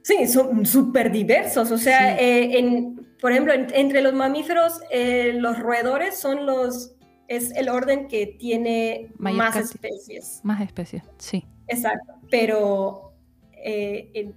Sí, 0.03 0.27
son 0.27 0.65
súper 0.67 1.13
diversos. 1.13 1.71
O 1.71 1.79
sea, 1.79 2.17
Sí. 2.17 2.25
eh, 2.25 2.59
en, 2.59 2.97
por 3.21 3.31
ejemplo, 3.31 3.53
en- 3.53 3.69
entre 3.75 4.01
los 4.01 4.13
mamíferos, 4.15 4.81
eh, 4.91 5.35
los 5.37 5.59
roedores 5.59 6.17
son 6.19 6.47
los, 6.47 6.97
es 7.29 7.55
el 7.55 7.69
orden 7.69 8.09
que 8.09 8.27
tiene 8.27 9.13
Mayor 9.19 9.39
más 9.39 9.57
especies. 9.57 10.41
Más 10.43 10.61
especies, 10.63 11.05
sí. 11.19 11.45
Exacto. 11.69 12.15
Pero, 12.31 13.13
eh, 13.53 14.33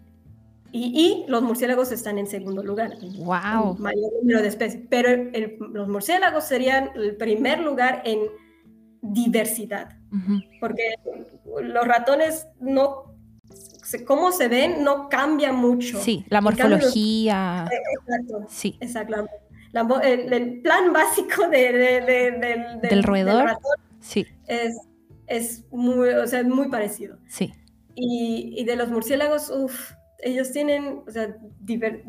y, 0.74 1.24
y 1.26 1.30
los 1.30 1.42
murciélagos 1.44 1.92
están 1.94 2.18
en 2.18 2.28
segundo 2.28 2.64
lugar. 2.64 2.98
¡Wow! 3.20 3.78
Mayor 3.78 4.12
número 4.22 4.42
de 4.42 4.48
especies. 4.50 4.84
Pero 4.90 5.10
el- 5.10 5.58
los 5.72 5.88
murciélagos 5.88 6.44
serían 6.44 6.90
el 6.96 7.16
primer 7.16 7.60
lugar 7.60 8.02
en 8.06 8.20
diversidad 9.02 9.98
Ujú. 10.12 10.40
porque 10.60 10.96
los 11.62 11.88
ratones 11.88 12.48
no, 12.60 13.14
cómo 14.08 14.32
se 14.32 14.48
ven 14.48 14.84
no 14.84 15.10
cambia 15.10 15.52
mucho. 15.54 16.00
Sí, 16.00 16.26
la 16.30 16.42
cambio, 16.42 16.66
morfología. 16.70 17.68
Exacto, 18.00 18.46
Sí. 18.50 18.78
exacto. 18.80 19.28
La- 19.74 19.88
el, 20.04 20.32
el 20.34 20.62
plan 20.62 20.94
básico 20.94 21.48
de- 21.50 21.72
de- 21.74 22.02
de- 22.02 22.32
del, 22.32 22.82
¿Del 22.82 23.04
roedor? 23.04 23.46
ratón 23.46 23.78
Sí, 24.00 24.26
es, 24.48 24.76
es 25.28 25.64
muy, 25.72 26.10
o 26.10 26.28
sea, 26.28 26.44
muy 26.44 26.70
parecido. 26.70 27.18
sí. 27.28 27.54
Y, 27.96 28.56
y 28.58 28.66
de 28.66 28.76
los 28.76 28.90
murciélagos, 28.90 29.52
uff, 29.52 29.92
ellos 30.24 30.52
tienen, 30.52 31.02
o 31.08 31.12
sea, 31.12 31.36
diver- 31.64 32.04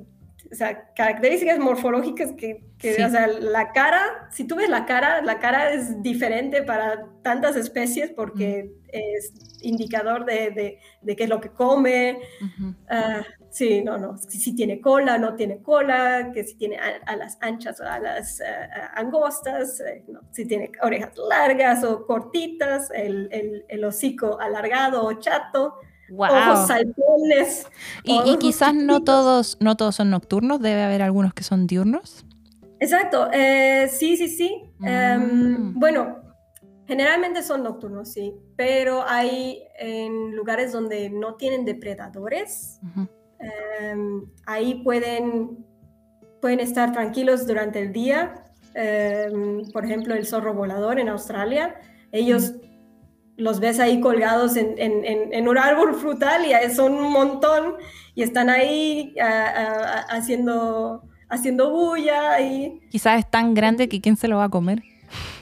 o 0.52 0.54
sea, 0.54 0.92
características 0.94 1.58
morfológicas 1.58 2.32
que, 2.32 2.62
que, 2.78 2.94
Sí. 2.94 3.02
o 3.02 3.08
sea, 3.08 3.26
la 3.26 3.72
cara, 3.72 4.28
si 4.30 4.44
tú 4.44 4.54
ves 4.56 4.68
la 4.68 4.84
cara, 4.86 5.20
la 5.22 5.38
cara 5.40 5.72
es 5.72 6.00
diferente 6.02 6.62
para 6.62 7.06
tantas 7.22 7.56
especies 7.56 8.12
porque 8.12 8.70
es 8.88 9.32
indicador 9.62 10.24
de, 10.26 10.50
de, 10.50 10.78
de 11.00 11.16
qué 11.16 11.24
es 11.24 11.30
lo 11.30 11.40
que 11.40 11.48
come. 11.48 12.18
Ujú. 12.40 12.74
Ah, 12.88 13.22
sí, 13.50 13.82
no, 13.82 13.96
no, 13.98 14.16
si, 14.18 14.38
si 14.38 14.54
tiene 14.54 14.80
cola, 14.80 15.16
no 15.18 15.34
tiene 15.34 15.60
cola, 15.62 16.30
que 16.32 16.44
si 16.44 16.54
tiene 16.56 16.76
a- 16.76 17.00
alas 17.06 17.36
anchas 17.40 17.80
o 17.80 17.84
alas 17.84 18.40
ah, 18.42 18.68
ah, 18.76 18.92
angostas, 19.00 19.80
eh, 19.80 20.04
no, 20.06 20.20
si 20.30 20.46
tiene 20.46 20.70
orejas 20.82 21.16
largas 21.16 21.82
o 21.82 22.06
cortitas, 22.06 22.90
el, 22.92 23.28
el, 23.32 23.64
el 23.66 23.84
hocico 23.84 24.38
alargado 24.38 25.04
o 25.04 25.14
chato, 25.14 25.74
ojos 26.10 26.58
Wow. 26.58 26.66
saltones. 26.66 27.66
Y, 28.02 28.12
y 28.12 28.18
ojos 28.18 28.36
quizás 28.38 28.74
no 28.74 29.02
todos, 29.02 29.56
no 29.60 29.76
todos 29.76 29.96
son 29.96 30.10
nocturnos, 30.10 30.60
debe 30.60 30.82
haber 30.82 31.02
algunos 31.02 31.34
que 31.34 31.42
son 31.44 31.66
diurnos. 31.66 32.24
Exacto, 32.80 33.30
eh, 33.32 33.88
sí, 33.90 34.16
sí, 34.16 34.28
sí. 34.28 34.70
Mm. 34.78 35.78
bueno, 35.78 36.18
generalmente 36.86 37.42
son 37.42 37.62
nocturnos, 37.62 38.12
sí, 38.12 38.34
pero 38.56 39.04
hay 39.06 39.62
en 39.78 40.36
lugares 40.36 40.72
donde 40.72 41.08
no 41.08 41.36
tienen 41.36 41.64
depredadores, 41.64 42.80
Ujú. 42.82 43.08
em, 43.38 44.24
ahí 44.46 44.82
pueden, 44.82 45.64
pueden 46.42 46.60
estar 46.60 46.92
tranquilos 46.92 47.46
durante 47.46 47.80
el 47.80 47.92
día. 47.92 48.44
Em, 48.74 49.62
por 49.72 49.84
ejemplo, 49.84 50.14
el 50.14 50.26
zorro 50.26 50.52
volador 50.52 50.98
en 50.98 51.08
Australia, 51.08 51.76
ellos 52.12 52.52
los 53.36 53.60
ves 53.60 53.80
ahí 53.80 54.00
colgados 54.00 54.56
en, 54.56 54.74
en, 54.78 55.48
un 55.48 55.58
árbol 55.58 55.94
frutal 55.94 56.42
y 56.46 56.70
son 56.74 56.94
un 56.94 57.10
montón 57.10 57.74
y 58.14 58.22
están 58.22 58.48
ahí 58.48 59.14
haciendo, 60.08 61.02
haciendo 61.28 61.70
bulla. 61.70 62.40
Y... 62.40 62.80
Quizás 62.90 63.18
es 63.18 63.30
tan 63.30 63.54
grande 63.54 63.88
que 63.88 64.00
quién 64.00 64.16
se 64.16 64.28
lo 64.28 64.36
va 64.36 64.44
a 64.44 64.48
comer. 64.48 64.82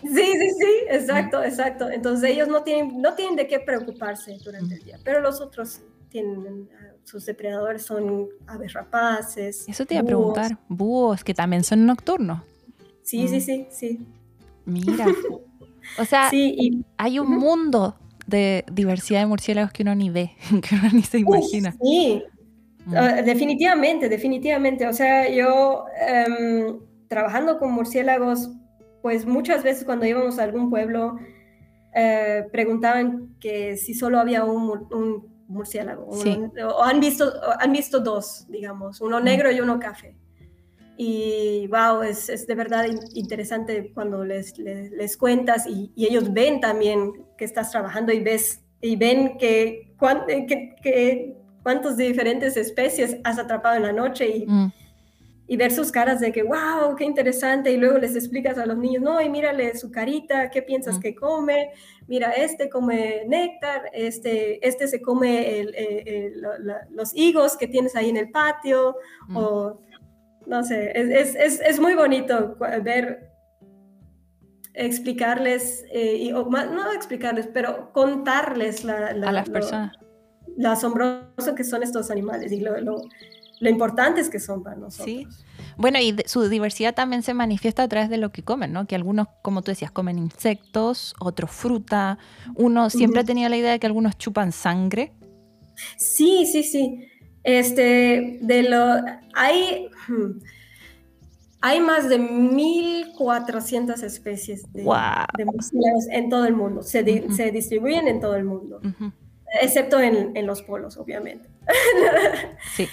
Sí, 0.03 0.09
sí, 0.11 0.51
sí, 0.59 0.73
exacto, 0.91 1.43
exacto. 1.43 1.91
Entonces 1.91 2.31
ellos 2.31 2.49
no 2.49 2.63
tienen, 2.63 3.01
no 3.01 3.15
tienen 3.15 3.37
de 3.37 3.47
qué 3.47 3.61
preocuparse 3.61 4.37
durante 4.45 4.75
el 4.75 4.83
día, 4.83 4.99
pero 5.05 5.21
los 5.21 5.41
otros 5.41 5.83
tienen, 6.09 6.69
ah, 6.75 6.95
sus 7.05 7.25
depredadores 7.25 7.85
son 7.85 8.29
aves 8.47 8.73
rapaces. 8.73 9.65
Eso 9.69 9.87
te 9.87 9.95
iba 9.95 10.03
a 10.03 10.07
preguntar, 10.07 10.59
búhos 10.69 11.25
que 11.25 11.35
también 11.35 11.65
son 11.65 11.87
nocturnos. 11.87 12.43
Sí, 13.03 13.29
sí, 13.29 13.41
sí, 13.41 13.67
sí. 13.71 14.07
Mira. 14.65 15.07
O 15.99 16.05
sea, 16.05 16.31
hay 16.97 17.19
un 17.19 17.31
mundo 17.31 17.97
de 18.27 18.65
diversidad 18.73 19.21
de 19.21 19.27
murciélagos 19.27 19.73
que 19.73 19.83
uno 19.83 19.95
ni 19.95 20.11
ve, 20.11 20.33
que 20.63 20.75
uno 20.75 20.89
ni 20.93 21.03
se 21.03 21.19
imagina. 21.19 21.75
sí, 21.83 22.23
mm. 22.87 22.97
ah, 22.97 23.23
definitivamente, 23.23 24.09
definitivamente. 24.09 24.87
O 24.87 24.93
sea, 24.93 25.29
yo 25.29 25.85
em, 26.09 26.79
trabajando 27.09 27.59
con 27.59 27.73
murciélagos, 27.73 28.51
pues 29.03 29.27
muchas 29.27 29.63
veces 29.63 29.85
cuando 29.85 30.07
íbamos 30.07 30.39
a 30.39 30.45
algún 30.45 30.71
pueblo, 30.71 31.19
eh, 31.95 32.45
preguntaban 32.51 33.35
que 33.39 33.77
si 33.77 33.95
solo 33.95 34.19
había 34.19 34.45
un, 34.45 35.31
murciélago, 35.49 36.07
o 36.07 36.83
han 36.83 37.01
visto, 37.01 37.31
han 37.61 37.73
visto 37.73 38.01
dos, 38.01 38.47
digamos, 38.49 39.03
uno 39.03 39.21
mm. 39.21 39.25
negro 39.25 39.51
y 39.51 39.61
uno 39.61 39.79
café. 39.79 40.17
Y 40.97 41.67
wow, 41.69 42.03
es, 42.03 42.29
es 42.29 42.47
de 42.47 42.55
verdad 42.55 42.85
interesante 43.15 43.93
cuando 43.95 44.25
les, 44.25 44.59
les, 44.59 45.17
cuentas 45.17 45.67
y, 45.67 45.93
ellos 45.97 46.33
ven 46.33 46.61
también 46.61 47.25
que 47.39 47.45
estás 47.45 47.71
trabajando 47.71 48.13
y 48.13 48.21
ves 48.21 48.63
y 48.81 48.97
ven 48.97 49.39
que, 49.39 49.95
que, 50.47 50.75
que 50.83 51.37
cuántas 51.63 51.97
diferentes 51.97 52.57
especies 52.57 53.17
has 53.25 53.39
atrapado 53.39 53.77
en 53.77 53.83
la 53.85 53.93
noche 53.93 54.29
y, 54.29 54.47
mm. 54.47 54.73
y, 55.47 55.57
ver 55.57 55.73
sus 55.73 55.91
caras 55.91 56.21
de 56.21 56.33
que 56.33 56.43
wow, 56.43 56.95
qué 56.97 57.05
interesante 57.05 57.73
y 57.73 57.77
luego 57.77 57.99
les 57.99 58.15
explicas 58.15 58.59
a 58.59 58.67
los 58.67 58.77
niños, 58.77 59.03
no, 59.03 59.21
y 59.21 59.31
mírale 59.31 59.77
su 59.77 59.91
carita, 59.91 60.51
¿qué 60.51 60.63
piensas 60.63 60.99
mm. 60.99 61.01
que 61.01 61.15
come? 61.15 61.71
Mira, 62.09 62.33
este 62.33 62.69
come 62.69 63.23
néctar, 63.29 63.91
este, 63.95 64.67
este 64.67 64.89
se 64.89 65.01
come 65.01 65.67
los 66.91 67.15
higos 67.15 67.57
que 67.57 67.69
tienes 67.69 67.97
ahí 67.97 68.11
en 68.11 68.17
el 68.17 68.31
patio 68.31 68.97
mm. 69.29 69.37
o 69.37 69.81
no 70.53 70.63
sé, 70.63 70.93
es, 70.95 71.81
muy 71.81 71.95
bonito 71.95 72.57
ver, 72.83 73.33
explicarles, 74.75 75.87
eh, 75.91 76.17
y, 76.17 76.31
no 76.31 76.93
explicarles, 76.93 77.49
pero 77.53 77.91
contarles 77.93 78.85
la, 78.85 79.07
a 79.07 79.33
las 79.33 79.49
personas. 79.49 79.97
Lo 80.59 80.71
asombroso 80.71 81.55
que 81.57 81.65
son 81.65 81.83
estos 81.83 82.11
animales 82.11 82.53
y 82.53 82.61
lo, 82.61 82.79
lo, 82.83 83.01
importantes 83.61 84.29
que 84.29 84.39
son 84.39 84.63
para 84.63 84.77
nosotros. 84.77 85.07
Sí. 85.07 85.27
Bueno, 85.79 85.99
y 85.99 86.17
su 86.27 86.47
diversidad 86.51 86.95
también 86.95 87.23
se 87.23 87.33
manifiesta 87.33 87.85
a 87.85 87.89
través 87.89 88.11
de 88.11 88.19
lo 88.19 88.31
que 88.31 88.43
comen, 88.43 88.75
¿no? 88.75 88.87
Que 88.87 88.95
algunos, 88.95 89.29
como 89.41 89.63
tú 89.63 89.71
decías, 89.71 89.91
comen 89.91 90.19
insectos, 90.19 91.15
otros 91.19 91.51
fruta. 91.51 92.19
Uno 92.57 92.91
siempre 92.91 93.23
ha 93.23 93.25
tenido 93.25 93.49
la 93.49 93.57
idea 93.57 93.73
de 93.73 93.81
que 93.81 93.87
algunos 93.87 94.19
chupan 94.19 94.53
sangre. 94.53 95.15
Sí, 95.97 96.45
sí, 96.45 96.63
sí. 96.63 97.09
Este, 97.45 98.39
de 98.41 98.63
lo, 98.63 98.97
hay, 99.35 99.89
hmm, 100.09 100.39
hay 101.61 101.81
más 101.81 102.09
de 102.09 102.21
1.400 102.21 104.03
especies 104.03 104.73
de, 104.73 104.85
murciélagos 105.45 106.07
en 106.11 106.29
todo 106.29 106.45
el 106.45 106.55
mundo. 106.55 106.83
Se, 106.83 107.03
se, 107.33 107.51
distribuyen 107.51 108.07
en 108.07 108.21
todo 108.21 108.37
el 108.37 108.45
mundo, 108.45 108.81
excepto 109.61 109.99
en, 109.99 110.37
en, 110.37 110.47
los 110.47 110.63
polos, 110.63 110.97
obviamente. 110.97 111.49
sí. 112.77 112.87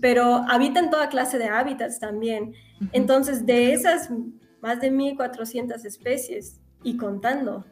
pero 0.00 0.44
habitan 0.48 0.90
toda 0.90 1.08
clase 1.08 1.38
de 1.38 1.48
hábitats 1.48 1.98
también. 1.98 2.54
Entonces, 2.92 3.44
de 3.44 3.72
esas 3.72 4.10
más 4.60 4.80
de 4.80 4.92
1.400 4.92 5.84
especies 5.84 6.60
y 6.84 6.96
contando, 6.96 7.64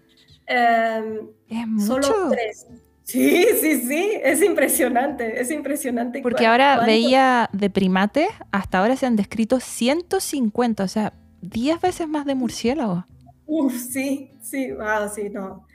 solo 1.79 2.29
tres 2.31 2.67
Sí, 3.11 3.45
sí, 3.61 3.81
sí, 3.83 4.13
es 4.23 4.43
impresionante, 4.43 5.41
es 5.41 5.51
impresionante. 5.51 6.21
Porque 6.23 6.47
ahora 6.47 6.85
veía 6.85 7.51
de 7.53 7.69
primates, 7.69 8.29
hasta 8.53 8.79
ahora 8.79 8.97
se 8.97 9.07
han 9.07 9.17
descrito 9.17 9.59
150, 9.59 10.85
o 10.85 10.89
sea, 10.89 11.13
10 11.43 11.81
veces 11.81 12.09
más 12.09 12.25
de 12.25 12.35
murciélagos. 12.35 13.05
Uf, 13.47 13.75
sí, 13.75 14.31
sí, 14.41 14.71
wow, 14.73 15.09
sí, 15.13 15.29
no. 15.31 15.67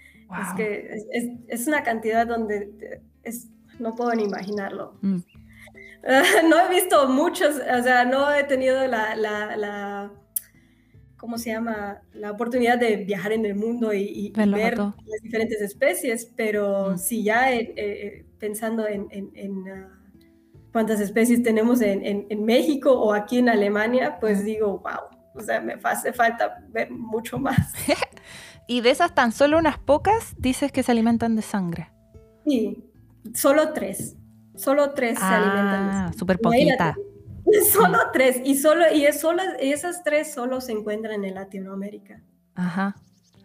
Es 0.42 0.54
que 0.56 0.98
es, 1.50 1.68
una 1.68 1.84
cantidad 1.84 2.26
donde 2.26 3.02
es, 3.24 3.50
no 3.80 3.96
puedo 3.96 4.14
ni 4.14 4.24
imaginarlo. 4.24 4.98
Mm. 5.02 5.18
no 6.50 6.60
he 6.60 6.70
visto 6.70 7.08
muchos, 7.10 7.56
o 7.56 7.84
sea, 7.84 8.06
no 8.06 8.34
he 8.34 8.44
tenido 8.46 8.88
la 8.88 10.12
¿cómo 11.26 11.40
se 11.40 11.50
llama? 11.50 12.02
La 12.14 12.30
oportunidad 12.30 12.78
de 12.78 12.98
viajar 12.98 13.32
en 13.32 13.48
el 13.48 13.56
mundo 13.56 13.92
y, 13.92 14.32
ver 14.36 14.78
las 14.78 15.22
diferentes 15.24 15.60
especies, 15.60 16.32
pero 16.36 16.92
mm. 16.92 16.98
si 17.00 17.24
ya 17.24 17.52
eh, 17.52 17.74
eh, 17.76 18.26
pensando 18.38 18.86
en, 18.88 19.10
ah, 19.68 19.90
cuántas 20.72 21.00
especies 21.00 21.42
tenemos 21.42 21.82
en, 21.82 22.46
México 22.46 22.92
o 22.92 23.12
aquí 23.12 23.40
en 23.40 23.50
Alemania, 23.50 24.20
pues 24.22 24.44
mm. 24.44 24.46
digo, 24.46 24.68
wow, 24.84 25.20
o 25.34 25.42
sea, 25.42 25.60
me 25.62 25.74
hace 25.84 26.14
falta 26.14 26.64
ver 26.70 26.92
mucho 26.92 27.40
más. 27.40 27.74
y 28.68 28.82
de 28.82 28.92
esas 28.92 29.16
tan 29.16 29.32
solo 29.32 29.58
unas 29.58 29.80
pocas 29.80 30.36
dices 30.38 30.72
que 30.72 30.84
se 30.84 30.92
alimentan 30.92 31.36
de 31.36 31.42
sangre. 31.42 31.90
Sí, 32.46 32.86
solo 33.34 33.74
tres. 33.74 34.16
Solo 34.56 34.92
tres 34.92 35.18
se 35.18 35.26
alimentan 35.26 35.88
de 35.88 35.90
ah, 35.90 35.94
sangre. 35.94 36.20
Súper 36.20 36.38
poquita. 36.38 36.96
Solo 37.72 37.98
tres, 38.14 38.42
y, 38.44 38.56
solo, 38.56 38.86
y, 38.94 39.06
es 39.06 39.20
solo, 39.20 39.42
esas 39.60 40.04
tres 40.04 40.34
solo 40.34 40.62
se 40.62 40.72
encuentran 40.72 41.24
en 41.26 41.36
Latinoamérica. 41.36 42.22
Ajá. 42.56 42.96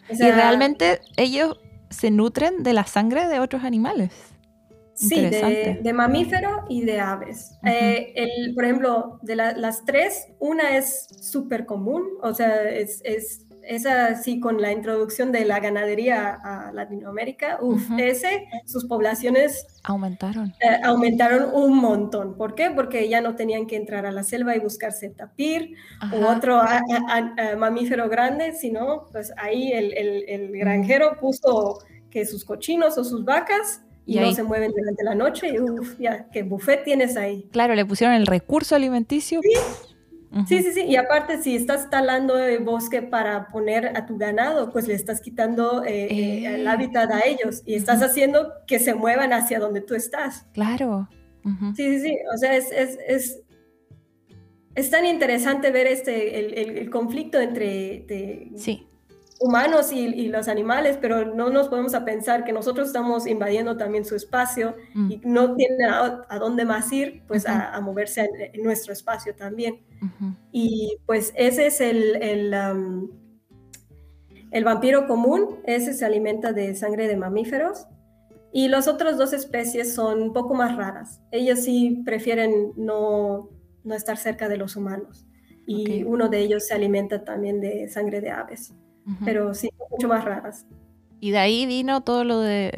y 0.08 0.30
realmente 0.30 1.00
ellos 1.16 1.58
se 1.90 2.10
nutren 2.10 2.62
de 2.62 2.72
la 2.72 2.86
sangre 2.86 3.26
de 3.26 3.40
otros 3.40 3.64
animales. 3.64 4.12
Sí, 4.94 5.18
de, 5.18 5.92
mamífero 5.94 6.64
y 6.68 6.82
de 6.84 7.00
aves. 7.00 7.52
Eh, 7.64 8.12
el, 8.16 8.54
por 8.54 8.64
ejemplo, 8.64 9.18
de 9.22 9.34
las 9.34 9.84
tres, 9.86 10.28
una 10.38 10.76
es 10.76 11.06
súper 11.22 11.64
común, 11.64 12.06
o 12.22 12.34
sea, 12.34 12.68
es, 12.68 13.00
es 13.04 13.46
es 13.64 13.86
así 13.86 14.40
con 14.40 14.60
la 14.60 14.72
introducción 14.72 15.32
de 15.32 15.44
la 15.44 15.60
ganadería 15.60 16.38
a 16.42 16.72
Latinoamérica, 16.72 17.58
uf, 17.60 17.82
ese, 17.98 18.46
sus 18.66 18.86
poblaciones 18.86 19.66
aumentaron. 19.82 20.54
Eh, 20.60 20.80
aumentaron 20.84 21.50
un 21.52 21.78
montón. 21.78 22.36
¿Por 22.36 22.54
qué? 22.54 22.70
Porque 22.70 23.08
ya 23.08 23.20
no 23.20 23.36
tenían 23.36 23.66
que 23.66 23.76
entrar 23.76 24.06
a 24.06 24.12
la 24.12 24.22
selva 24.22 24.56
y 24.56 24.60
buscarse 24.60 25.08
tapir 25.10 25.74
u 26.12 26.24
otro 26.26 26.60
mamífero 27.58 28.08
grande, 28.08 28.52
sino 28.52 29.06
pues 29.12 29.32
ahí 29.36 29.72
el, 29.72 29.92
el, 29.96 30.52
granjero 30.52 31.18
puso 31.20 31.78
que 32.10 32.26
sus 32.26 32.44
cochinos 32.44 32.98
o 32.98 33.04
sus 33.04 33.24
vacas 33.24 33.82
y, 34.06 34.18
no 34.18 34.32
se 34.32 34.42
mueven 34.42 34.72
durante 34.76 35.04
la 35.04 35.14
noche 35.14 35.48
y 35.48 35.60
uf, 35.60 35.98
ya, 35.98 36.28
¿qué 36.32 36.42
buffet 36.42 36.82
tienes 36.84 37.16
ahí? 37.16 37.48
Claro, 37.52 37.74
le 37.74 37.84
pusieron 37.84 38.16
el 38.16 38.26
recurso 38.26 38.74
alimenticio. 38.74 39.40
Sí, 39.42 39.52
sí, 40.46 40.62
sí. 40.62 40.82
Y 40.82 40.96
aparte, 40.96 41.42
si 41.42 41.56
estás 41.56 41.90
talando 41.90 42.38
el 42.38 42.62
bosque 42.62 43.02
para 43.02 43.48
poner 43.48 43.96
a 43.96 44.06
tu 44.06 44.16
ganado, 44.18 44.70
pues 44.70 44.86
le 44.86 44.94
estás 44.94 45.20
quitando 45.20 45.84
eh, 45.84 46.06
eh, 46.06 46.54
el 46.54 46.66
eh. 46.66 46.68
hábitat 46.68 47.10
a 47.10 47.20
ellos 47.26 47.62
y 47.66 47.74
estás 47.74 48.02
haciendo 48.02 48.52
que 48.66 48.78
se 48.78 48.94
muevan 48.94 49.32
hacia 49.32 49.58
donde 49.58 49.80
tú 49.80 49.94
estás. 49.94 50.46
Claro. 50.52 51.08
Sí, 51.74 51.98
sí, 51.98 52.00
sí. 52.00 52.18
O 52.34 52.36
sea, 52.36 52.54
es, 52.54 52.70
es, 52.70 52.98
es, 53.06 53.42
es 54.74 54.90
tan 54.90 55.06
interesante 55.06 55.70
ver 55.70 55.86
este, 55.86 56.38
el, 56.38 56.78
el, 56.78 56.90
conflicto 56.90 57.40
entre 57.40 58.04
sí 58.56 58.86
humanos 59.40 59.90
y, 59.90 60.28
los 60.28 60.48
animales, 60.48 60.98
pero 61.00 61.34
no 61.34 61.48
nos 61.48 61.68
podemos 61.68 61.94
a 61.94 62.04
pensar 62.04 62.44
que 62.44 62.52
nosotros 62.52 62.88
estamos 62.88 63.26
invadiendo 63.26 63.78
también 63.78 64.04
su 64.04 64.14
espacio 64.14 64.76
mm. 64.94 65.10
y 65.10 65.20
no 65.24 65.54
tienen 65.54 65.88
a, 65.88 66.38
dónde 66.38 66.66
más 66.66 66.92
ir, 66.92 67.22
pues 67.26 67.46
a, 67.48 67.80
moverse 67.80 68.28
en, 68.52 68.62
nuestro 68.62 68.92
espacio 68.92 69.34
también. 69.34 69.80
Y 70.52 70.98
pues 71.06 71.32
ese 71.36 71.68
es 71.68 71.80
el, 71.80 72.16
el, 72.16 72.54
el, 74.50 74.64
vampiro 74.64 75.06
común, 75.06 75.60
ese 75.64 75.94
se 75.94 76.04
alimenta 76.04 76.52
de 76.52 76.74
sangre 76.74 77.08
de 77.08 77.16
mamíferos. 77.16 77.86
Y 78.52 78.68
las 78.68 78.88
otras 78.88 79.16
dos 79.16 79.32
especies 79.32 79.94
son 79.94 80.20
un 80.22 80.32
poco 80.34 80.54
más 80.54 80.76
raras. 80.76 81.22
Ellos 81.30 81.60
sí 81.60 82.02
prefieren 82.04 82.72
no, 82.76 83.48
no 83.84 83.94
estar 83.94 84.18
cerca 84.18 84.48
de 84.48 84.58
los 84.58 84.76
humanos. 84.76 85.26
Y 85.66 86.02
uno 86.02 86.28
de 86.28 86.40
ellos 86.40 86.66
se 86.66 86.74
alimenta 86.74 87.24
también 87.24 87.60
de 87.60 87.88
sangre 87.88 88.20
de 88.20 88.30
aves 88.30 88.74
pero 89.24 89.54
sí, 89.54 89.70
mucho 89.90 90.08
más 90.08 90.24
raras. 90.24 90.66
Y 91.20 91.32
de 91.32 91.38
ahí 91.38 91.66
vino 91.66 92.02
todo 92.02 92.24
lo 92.24 92.40
de 92.40 92.72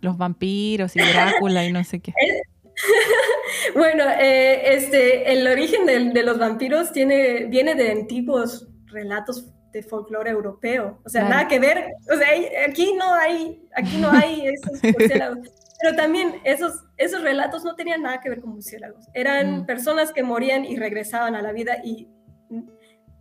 los 0.00 0.18
vampiros 0.18 0.96
y 0.96 1.00
Drácula 1.00 1.64
y 1.64 1.72
no 1.72 1.82
sé 1.84 2.00
qué. 2.00 2.12
bueno, 3.74 4.04
eh, 4.20 4.74
este, 4.74 5.32
el 5.32 5.46
origen 5.46 5.86
de, 5.86 6.10
de, 6.10 6.22
los 6.22 6.38
vampiros 6.38 6.92
tiene, 6.92 7.46
viene 7.46 7.74
de 7.74 7.92
antiguos 7.92 8.68
relatos 8.86 9.46
de 9.72 9.82
folclore 9.82 10.30
europeo. 10.30 11.00
O 11.04 11.08
sea, 11.08 11.28
nada 11.28 11.48
que 11.48 11.58
ver. 11.58 11.92
O 12.12 12.16
sea, 12.16 12.28
aquí 12.68 12.94
no 12.94 13.14
hay, 13.14 13.62
aquí 13.74 13.96
no 13.98 14.10
hay 14.10 14.46
esos 14.46 14.82
murciélagos. 14.98 15.48
Pero 15.80 15.94
también 15.94 16.40
esos, 16.44 16.84
esos 16.96 17.22
relatos 17.22 17.62
no 17.64 17.74
tenían 17.74 18.02
nada 18.02 18.20
que 18.20 18.30
ver 18.30 18.40
con 18.40 18.50
murciélagos. 18.50 19.06
Eran 19.12 19.60
mm. 19.60 19.66
personas 19.66 20.12
que 20.12 20.22
morían 20.22 20.64
y 20.64 20.76
regresaban 20.76 21.34
a 21.34 21.42
la 21.42 21.52
vida 21.52 21.78
y 21.84 22.08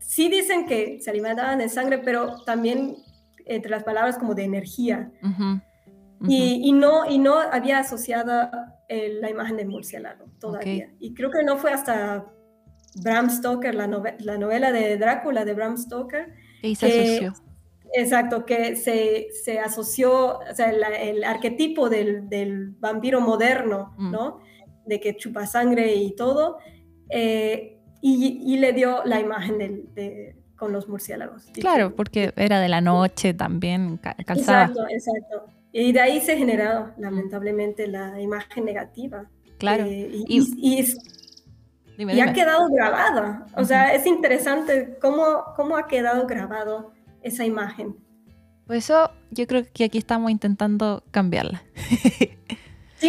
sí 0.06 0.30
dicen 0.30 0.66
que 0.66 1.00
se 1.02 1.10
alimentaban 1.10 1.60
de 1.60 1.70
sangre, 1.70 2.00
pero 2.00 2.42
también 2.46 2.96
entre 3.46 3.72
las 3.72 3.84
palabras 3.84 4.18
como 4.18 4.36
de 4.36 4.44
energía. 4.44 5.12
Y, 6.28 6.62
y, 6.64 6.72
no, 6.72 7.10
y 7.10 7.18
no 7.18 7.40
había 7.40 7.80
asociada 7.80 8.80
la 8.90 9.30
imagen 9.30 9.58
del 9.58 9.68
murciélago 9.68 10.26
todavía. 10.40 10.92
Y 11.00 11.14
creo 11.14 11.30
que 11.30 11.44
no 11.44 11.58
fue 11.58 11.72
hasta 11.72 12.26
Bram 13.02 13.30
Stoker, 13.30 13.76
la, 13.76 13.88
la 14.20 14.38
novela 14.38 14.72
de 14.72 14.98
Drácula 14.98 15.46
de 15.46 15.54
Bram 15.54 15.78
Stoker. 15.78 16.34
Y 16.62 16.76
se 16.76 16.88
asoció. 16.88 17.34
Exacto, 17.94 18.46
que 18.46 18.76
se, 18.76 19.28
se 19.44 19.60
asoció, 19.60 20.40
o 20.40 20.54
sea, 20.54 20.70
el 20.70 21.24
arquetipo 21.24 21.90
del, 21.90 22.28
del 22.28 22.72
vampiro 22.72 23.22
moderno, 23.22 23.94
mm. 23.98 24.12
¿no? 24.12 24.40
De 24.86 25.00
que 25.00 25.16
chupa 25.16 25.46
sangre 25.48 25.94
y 25.96 26.16
todo, 26.16 26.58
eh, 27.10 27.75
y, 28.08 28.54
y, 28.54 28.58
le 28.60 28.72
dio 28.72 29.04
la 29.04 29.20
imagen 29.20 29.58
de, 29.58 30.36
con 30.56 30.72
los 30.72 30.88
murciélagos. 30.88 31.46
Claro, 31.54 31.96
porque 31.96 32.34
era 32.36 32.60
de 32.60 32.70
la 32.70 32.80
noche 32.80 33.34
también, 33.34 33.98
calzada. 33.98 34.66
Exacto, 34.66 34.88
exacto. 34.90 35.46
Y 35.72 35.92
de 35.92 36.02
ahí 36.02 36.22
se 36.22 36.38
generó, 36.38 36.92
lamentablemente, 37.00 37.88
la 37.88 38.22
imagen 38.22 38.66
negativa. 38.66 39.26
Claro. 39.58 39.86
Eh, 39.86 40.24
y, 40.28 40.86
y, 41.98 42.22
ha 42.22 42.32
quedado 42.32 42.70
grabada. 42.70 43.48
O 43.58 43.66
sea, 43.66 43.96
es 43.96 44.06
interesante 44.06 45.00
cómo, 45.02 45.44
cómo 45.56 45.76
ha 45.76 45.88
quedado 45.88 46.28
grabado 46.28 46.94
esa 47.24 47.44
imagen. 47.44 47.96
Por 48.68 48.76
eso 48.76 49.10
yo 49.32 49.48
creo 49.48 49.64
que 49.74 49.86
aquí 49.86 49.98
estamos 49.98 50.30
intentando 50.30 51.04
cambiarla. 51.10 51.64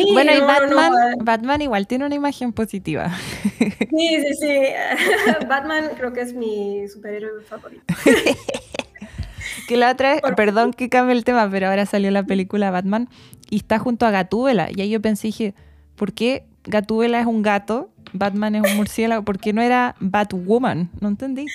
Sí, 0.05 0.13
bueno, 0.13 0.33
y 0.35 0.41
Batman. 0.41 0.93
Batman 1.21 1.63
igual 1.63 1.87
tiene 1.87 2.07
una 2.07 2.15
imagen 2.15 2.53
positiva. 2.53 3.13
Sí, 3.59 3.69
sí, 3.91 4.35
sí. 4.41 4.61
Batman 5.49 5.91
creo 5.97 6.13
que 6.13 6.21
es 6.21 6.35
mi 6.35 6.87
superhéroe 6.89 7.43
favorito. 7.43 7.85
que 9.69 9.77
la 9.77 9.91
otra 9.91 10.15
vez, 10.15 10.23
perdón 10.37 10.73
que 10.73 10.89
cambie 10.89 11.15
el 11.15 11.25
tema, 11.25 11.49
pero 11.51 11.69
ahora 11.69 11.87
salió 11.87 12.11
la 12.11 12.25
película 12.25 12.71
Batman 12.71 13.09
y 13.49 13.57
está 13.57 13.79
junto 13.79 14.07
a 14.07 14.11
Gatúbela. 14.11 14.69
Y 14.75 14.81
ahí 14.81 14.91
yo 14.91 15.01
pensé, 15.01 15.29
dije, 15.29 15.55
¿por 15.97 16.13
qué 16.13 16.45
Gatúbela 16.65 17.21
es 17.21 17.27
un 17.27 17.43
gato 17.43 17.91
Batman 18.19 18.57
es 18.57 18.63
un 18.63 18.77
murciélago, 18.77 19.25
¿por 19.25 19.39
qué 19.39 19.53
no 19.53 19.63
era 19.63 19.95
Batwoman? 20.01 20.91
No 21.01 21.09
entendí. 21.09 21.47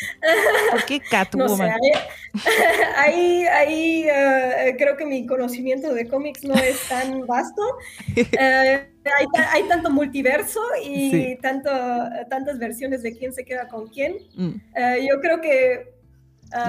¿Por 0.72 0.86
qué 0.86 1.00
Catwoman? 1.12 1.72
ahí, 2.98 3.44
ahí 3.46 4.06
eh, 4.08 4.76
creo 4.78 4.98
que 4.98 5.06
mi 5.06 5.26
conocimiento 5.26 5.94
de 5.94 6.08
cómics 6.08 6.44
no 6.44 6.54
es 6.56 6.88
tan 6.88 7.26
vasto. 7.26 7.62
Eh, 8.34 8.88
hay, 9.52 9.64
tanto 9.64 9.90
multiverso 9.90 10.60
y 10.84 11.36
tanto, 11.38 11.72
tantas 12.30 12.60
versiones 12.60 13.02
de 13.02 13.18
quién 13.18 13.34
se 13.34 13.44
queda 13.44 13.68
con 13.68 13.88
quién. 13.88 14.18
Mm. 14.36 14.52
Eh, 14.76 15.08
yo 15.10 15.20
creo 15.20 15.42
que... 15.42 15.92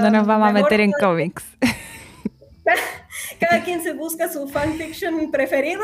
no 0.00 0.10
nos 0.10 0.26
vamos 0.26 0.48
a 0.48 0.52
meter 0.52 0.80
en 0.80 0.92
cómics. 0.92 1.44
Cada 3.38 3.62
quien 3.64 3.82
se 3.82 3.92
busca 3.92 4.32
su 4.32 4.48
fanfiction 4.48 5.30
preferido 5.30 5.82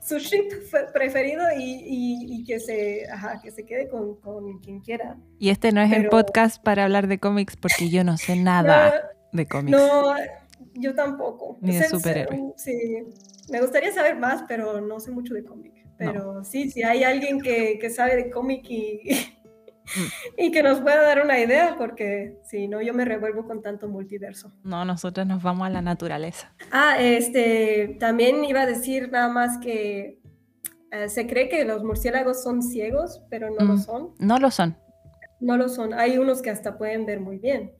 su 0.00 0.18
ship 0.18 0.48
preferido 0.92 1.44
y, 1.56 2.44
que, 2.46 2.60
se, 2.60 3.06
que 3.42 3.50
se 3.50 3.64
quede 3.64 3.88
con, 3.88 4.58
quien 4.60 4.80
quiera. 4.80 5.16
Y 5.38 5.50
este 5.50 5.72
no 5.72 5.80
es 5.80 5.92
el 5.92 6.08
podcast 6.08 6.62
para 6.62 6.84
hablar 6.84 7.06
de 7.06 7.18
cómics 7.18 7.56
porque 7.56 7.88
yo 7.88 8.04
no 8.04 8.16
sé 8.16 8.36
nada 8.36 9.10
de 9.32 9.46
cómics. 9.46 9.76
No, 9.76 10.14
yo 10.74 10.94
tampoco. 10.94 11.58
Ni 11.60 11.76
de 11.76 11.84
superhéroes. 11.84 12.40
Sí, 12.56 12.72
me 13.50 13.60
gustaría 13.60 13.92
saber 13.92 14.16
más, 14.16 14.44
pero 14.48 14.80
no 14.80 15.00
sé 15.00 15.10
mucho 15.10 15.34
de 15.34 15.44
cómic. 15.44 15.72
Pero 15.98 16.42
sí, 16.42 16.70
si 16.70 16.82
hay 16.82 17.04
alguien 17.04 17.40
que, 17.40 17.78
que 17.78 17.88
sabe 17.88 18.16
de 18.16 18.30
cómic 18.30 18.64
y, 18.68 19.00
y 20.38 20.50
que 20.50 20.62
nos 20.62 20.80
pueda 20.80 21.02
dar 21.02 21.24
una 21.24 21.38
idea, 21.38 21.76
porque 21.78 22.38
si 22.44 22.68
no, 22.68 22.80
yo 22.80 22.94
me 22.94 23.04
revuelvo 23.04 23.46
con 23.46 23.62
tanto 23.62 23.88
multiverso. 23.88 24.52
No, 24.62 24.84
nosotros 24.84 25.26
nos 25.26 25.42
vamos 25.42 25.66
a 25.66 25.70
la 25.70 25.82
naturaleza. 25.82 26.54
Ah, 26.70 26.96
este, 26.98 27.96
también 27.98 28.44
iba 28.44 28.62
a 28.62 28.66
decir 28.66 29.10
nada 29.10 29.28
más 29.28 29.58
que 29.58 30.22
eh, 30.92 31.08
se 31.08 31.26
cree 31.26 31.48
que 31.48 31.64
los 31.64 31.82
murciélagos 31.82 32.42
son 32.42 32.62
ciegos, 32.62 33.22
pero 33.30 33.48
no 33.48 33.64
lo 33.64 33.74
mm, 33.74 33.78
son. 33.78 34.10
No 34.18 34.38
lo 34.38 34.50
son. 34.50 34.76
No 35.40 35.56
lo 35.56 35.70
son. 35.70 35.94
Hay 35.94 36.18
unos 36.18 36.42
que 36.42 36.50
hasta 36.50 36.76
pueden 36.76 37.06
ver 37.06 37.18
muy 37.18 37.38
bien. 37.38 37.72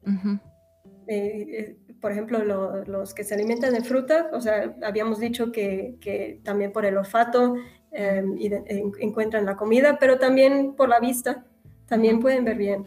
Eh, 1.07 1.47
eh, 1.59 1.77
por 2.01 2.11
ejemplo, 2.11 2.43
los 2.87 3.13
que 3.13 3.23
se 3.23 3.35
alimentan 3.35 3.75
de 3.75 3.83
fruta, 3.83 4.31
o 4.33 4.41
sea, 4.41 4.75
habíamos 4.83 5.21
dicho 5.21 5.53
que, 5.53 5.97
que 6.01 6.41
también 6.43 6.73
por 6.73 6.87
el 6.87 6.97
olfato 6.97 7.55
encuentran 7.93 9.45
la 9.45 9.57
comida, 9.57 9.99
pero 10.01 10.19
también 10.19 10.75
por 10.75 10.89
la 10.89 10.99
vista 10.99 11.45
también 11.93 12.21
pueden 12.21 12.47
ver 12.47 12.57
bien, 12.57 12.85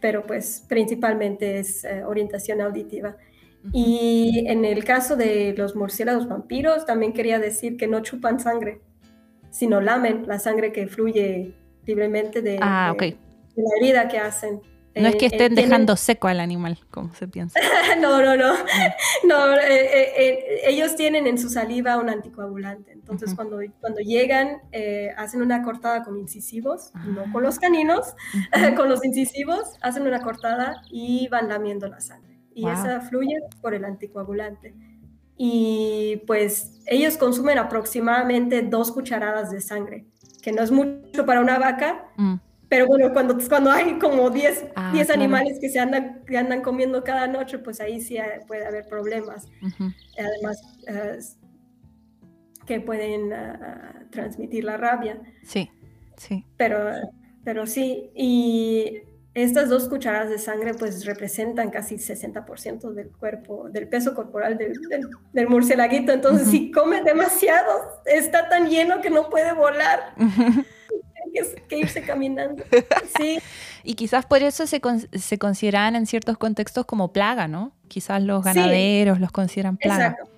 pero 0.00 0.26
pues 0.26 0.64
principalmente 0.68 1.60
es 1.60 1.84
eh, 1.84 2.02
orientación 2.02 2.60
auditiva. 2.60 3.16
Y 3.72 4.44
en 4.48 4.64
el 4.64 4.82
caso 4.82 5.14
de 5.14 5.54
los 5.56 5.76
murciélagos 5.76 6.26
vampiros, 6.26 6.84
también 6.84 7.12
quería 7.12 7.38
decir 7.38 7.76
que 7.76 7.86
no 7.86 8.00
chupan 8.00 8.40
sangre, 8.40 8.80
sino 9.50 9.80
lamen 9.80 10.24
la 10.26 10.40
sangre 10.40 10.72
que 10.72 10.88
fluye 10.88 11.54
libremente 11.86 12.42
de, 12.42 12.58
ah, 12.60 12.92
de 12.98 13.16
la 13.54 13.70
herida 13.80 14.08
que 14.08 14.18
hacen. 14.18 14.60
No 14.94 15.08
es 15.08 15.16
que 15.16 15.26
eh, 15.26 15.30
estén 15.32 15.54
dejando 15.54 15.96
seco 15.96 16.28
al 16.28 16.40
animal, 16.40 16.78
como 16.90 17.14
se 17.14 17.28
piensa. 17.28 17.60
no, 18.00 18.22
no, 18.22 18.36
no. 18.36 18.54
no 19.24 19.56
eh, 19.56 20.62
ellos 20.64 20.96
tienen 20.96 21.26
en 21.26 21.38
su 21.38 21.48
saliva 21.48 21.96
un 21.96 22.08
anticoagulante. 22.08 22.92
Entonces, 22.92 23.34
cuando, 23.34 23.58
cuando 23.80 24.00
llegan, 24.00 24.62
hacen 25.16 25.42
una 25.42 25.62
cortada 25.62 26.02
con 26.02 26.18
incisivos, 26.18 26.92
no 27.06 27.32
con 27.32 27.42
los 27.42 27.58
caninos, 27.58 28.14
con 28.76 28.88
los 28.88 29.04
incisivos, 29.04 29.76
hacen 29.80 30.06
una 30.06 30.20
cortada 30.20 30.82
y 30.90 31.28
van 31.28 31.48
lamiendo 31.48 31.88
la 31.88 32.00
sangre. 32.00 32.38
Y 32.54 32.68
esa 32.68 33.00
fluye 33.00 33.38
por 33.60 33.74
el 33.74 33.84
anticoagulante. 33.84 34.74
Y 35.36 36.22
pues 36.26 36.82
ellos 36.84 37.16
consumen 37.16 37.56
aproximadamente 37.56 38.60
dos 38.60 38.92
cucharadas 38.92 39.50
de 39.50 39.62
sangre, 39.62 40.04
que 40.42 40.52
no 40.52 40.62
es 40.62 40.70
mucho 40.70 41.24
para 41.24 41.40
una 41.40 41.58
vaca. 41.58 42.04
Pero 42.70 42.86
bueno, 42.86 43.12
cuando, 43.12 43.36
cuando 43.48 43.68
hay 43.68 43.98
como 43.98 44.30
10 44.30 44.66
ah, 44.76 44.94
animales 45.12 45.58
que 45.60 45.68
se 45.68 45.80
andan, 45.80 46.24
que 46.24 46.38
andan 46.38 46.62
comiendo 46.62 47.02
cada 47.02 47.26
noche, 47.26 47.58
pues 47.58 47.80
ahí 47.80 48.00
sí 48.00 48.16
puede 48.46 48.64
haber 48.64 48.86
problemas. 48.86 49.48
Además, 50.16 50.62
eh, 50.86 51.18
que 52.66 52.80
pueden 52.80 53.32
uh, 53.32 54.08
transmitir 54.10 54.62
la 54.62 54.76
rabia. 54.76 55.20
Sí, 55.42 55.68
sí. 56.16 56.46
Pero, 56.56 56.78
pero 57.42 57.66
sí, 57.66 58.12
y 58.14 59.02
estas 59.34 59.68
dos 59.68 59.88
cucharadas 59.88 60.30
de 60.30 60.38
sangre 60.38 60.74
pues 60.74 61.04
representan 61.04 61.70
casi 61.70 61.96
60% 61.96 62.92
del 62.92 63.10
cuerpo, 63.10 63.68
del 63.68 63.88
peso 63.88 64.14
corporal 64.14 64.56
del, 64.56 64.74
del, 65.32 65.48
murcielaguito. 65.48 66.12
Entonces, 66.12 66.46
si 66.46 66.70
come 66.70 67.02
demasiado, 67.02 68.00
está 68.06 68.48
tan 68.48 68.68
lleno 68.68 69.00
que 69.00 69.10
no 69.10 69.28
puede 69.28 69.52
volar 69.54 70.14
que, 71.68 71.78
irse 71.78 72.02
caminando. 72.02 72.64
Sí. 73.18 73.38
Y 73.82 73.94
quizás 73.94 74.26
por 74.26 74.42
eso 74.42 74.66
se, 74.66 74.80
se 75.12 75.38
consideran 75.38 75.96
en 75.96 76.06
ciertos 76.06 76.38
contextos 76.38 76.86
como 76.86 77.12
plaga, 77.12 77.48
¿no? 77.48 77.72
Quizás 77.88 78.22
los 78.22 78.44
ganaderos 78.44 79.20
los 79.20 79.32
consideran 79.32 79.76
plaga. 79.76 80.16
Exacto, 80.18 80.30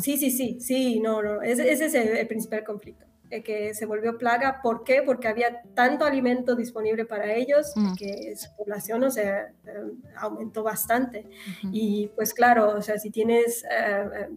Sí, 0.00 0.16
sí, 0.16 0.30
sí, 0.30 0.58
sí, 0.60 1.00
no, 1.00 1.22
no, 1.22 1.42
ese, 1.42 1.70
es 1.70 1.94
el, 1.94 2.26
principal 2.26 2.64
conflicto, 2.64 3.04
eh, 3.30 3.42
que 3.42 3.74
se 3.74 3.86
volvió 3.86 4.16
plaga. 4.16 4.60
¿Por 4.62 4.84
qué? 4.84 5.02
Porque 5.04 5.28
había 5.28 5.62
tanto 5.74 6.04
alimento 6.04 6.56
disponible 6.56 7.04
para 7.04 7.34
ellos 7.34 7.72
mm. 7.76 7.94
que 7.94 8.34
su 8.36 8.48
población, 8.56 9.04
o 9.04 9.10
sea, 9.10 9.52
eh, 9.66 9.92
aumentó 10.16 10.62
bastante. 10.62 11.26
Y 11.72 12.08
pues 12.16 12.32
claro, 12.32 12.76
o 12.76 12.82
sea, 12.82 12.98
si 12.98 13.10
tienes, 13.10 13.62
eh, 13.70 14.28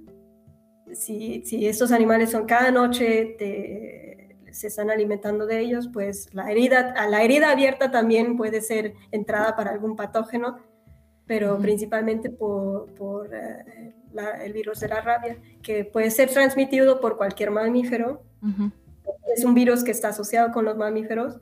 si, 0.93 1.43
si 1.45 1.67
estos 1.67 1.91
animales 1.91 2.31
son 2.31 2.45
cada 2.45 2.69
noche, 2.69 3.35
te 3.39 4.02
se 4.53 4.67
están 4.67 4.91
alimentando 4.91 5.45
de 5.45 5.59
ellos, 5.59 5.89
pues 5.91 6.33
la 6.33 6.49
herida, 6.51 6.93
a 6.95 7.07
la 7.07 7.23
herida 7.23 7.51
abierta 7.51 7.91
también 7.91 8.37
puede 8.37 8.61
ser 8.61 8.93
entrada 9.11 9.55
para 9.55 9.71
algún 9.71 9.95
patógeno, 9.95 10.59
pero 11.25 11.57
principalmente 11.57 12.29
por, 12.29 12.87
eh, 13.33 13.93
el 14.43 14.53
virus 14.53 14.79
de 14.79 14.89
la 14.89 15.01
rabia, 15.01 15.37
que 15.63 15.85
puede 15.85 16.11
ser 16.11 16.29
transmitido 16.29 17.01
por 17.01 17.17
cualquier 17.17 17.49
mamífero. 17.49 18.21
Es 19.35 19.43
un 19.43 19.55
virus 19.55 19.83
que 19.83 19.91
está 19.91 20.09
asociado 20.09 20.51
con 20.51 20.65
los 20.65 20.77
mamíferos, 20.77 21.39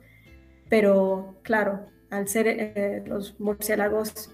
pero 0.70 1.36
claro, 1.42 1.86
al 2.08 2.28
ser 2.28 2.46
eh, 2.48 3.02
los 3.06 3.38
murciélagos 3.38 4.30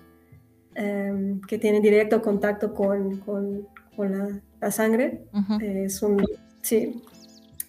em, 0.76 1.40
que 1.40 1.58
tienen 1.58 1.82
directo 1.82 2.22
contacto 2.22 2.74
con, 2.74 3.18
con, 3.18 3.66
la, 4.60 4.70
sangre, 4.70 5.24
es 5.60 6.00
un... 6.02 6.24
Sí, 6.62 7.02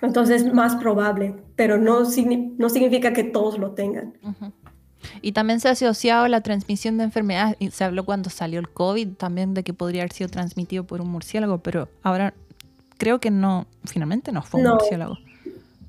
Entonces 0.01 0.43
es 0.43 0.53
más 0.53 0.75
probable, 0.75 1.35
pero 1.55 1.77
no, 1.77 2.01
no 2.01 2.69
significa 2.69 3.13
que 3.13 3.23
todos 3.23 3.57
lo 3.57 3.71
tengan. 3.71 4.13
Y 5.21 5.31
también 5.33 5.59
se 5.59 5.67
ha 5.67 5.71
asociado 5.71 6.27
la 6.27 6.41
transmisión 6.41 6.97
de 6.97 7.05
enfermedades. 7.05 7.55
Y 7.59 7.71
se 7.71 7.83
habló 7.83 8.05
cuando 8.05 8.29
salió 8.29 8.59
el 8.59 8.69
COVID 8.69 9.13
también 9.13 9.53
de 9.53 9.63
que 9.63 9.73
podría 9.73 10.03
haber 10.03 10.13
sido 10.13 10.29
transmitido 10.29 10.85
por 10.85 11.01
un 11.01 11.09
murciélago, 11.09 11.59
pero 11.59 11.89
ahora 12.03 12.33
creo 12.97 13.19
que 13.19 13.31
no, 13.31 13.65
finalmente 13.85 14.31
no 14.31 14.41
fue 14.41 14.61
un 14.61 14.69
murciélago. 14.69 15.17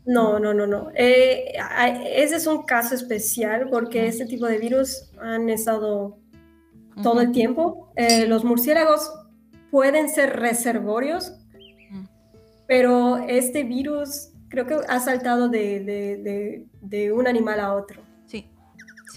No, 0.07 0.41
no, 0.41 0.55
no, 0.55 0.67
no. 0.67 0.91
Eh, 0.95 1.53
ese 2.15 2.37
es 2.37 2.47
un 2.47 2.65
caso 2.65 2.95
especial 2.95 3.69
porque 3.71 4.07
este 4.07 4.27
tipo 4.27 4.47
de 4.47 4.59
virus 4.59 5.11
han 5.21 5.49
estado 5.51 6.19
todo 7.03 7.21
el 7.21 7.33
tiempo. 7.33 7.93
Eh, 7.97 8.27
los 8.27 8.45
murciélagos 8.45 9.13
pueden 9.71 10.09
ser 10.09 10.41
reservorios, 10.41 11.35
pero 12.71 13.19
este 13.27 13.65
virus 13.65 14.29
creo 14.49 14.65
que 14.65 14.77
ha 14.89 15.01
saltado 15.01 15.49
de, 15.49 16.69
de 16.81 17.13
un 17.13 17.27
animal 17.27 17.59
a 17.59 17.75
otro. 17.75 18.01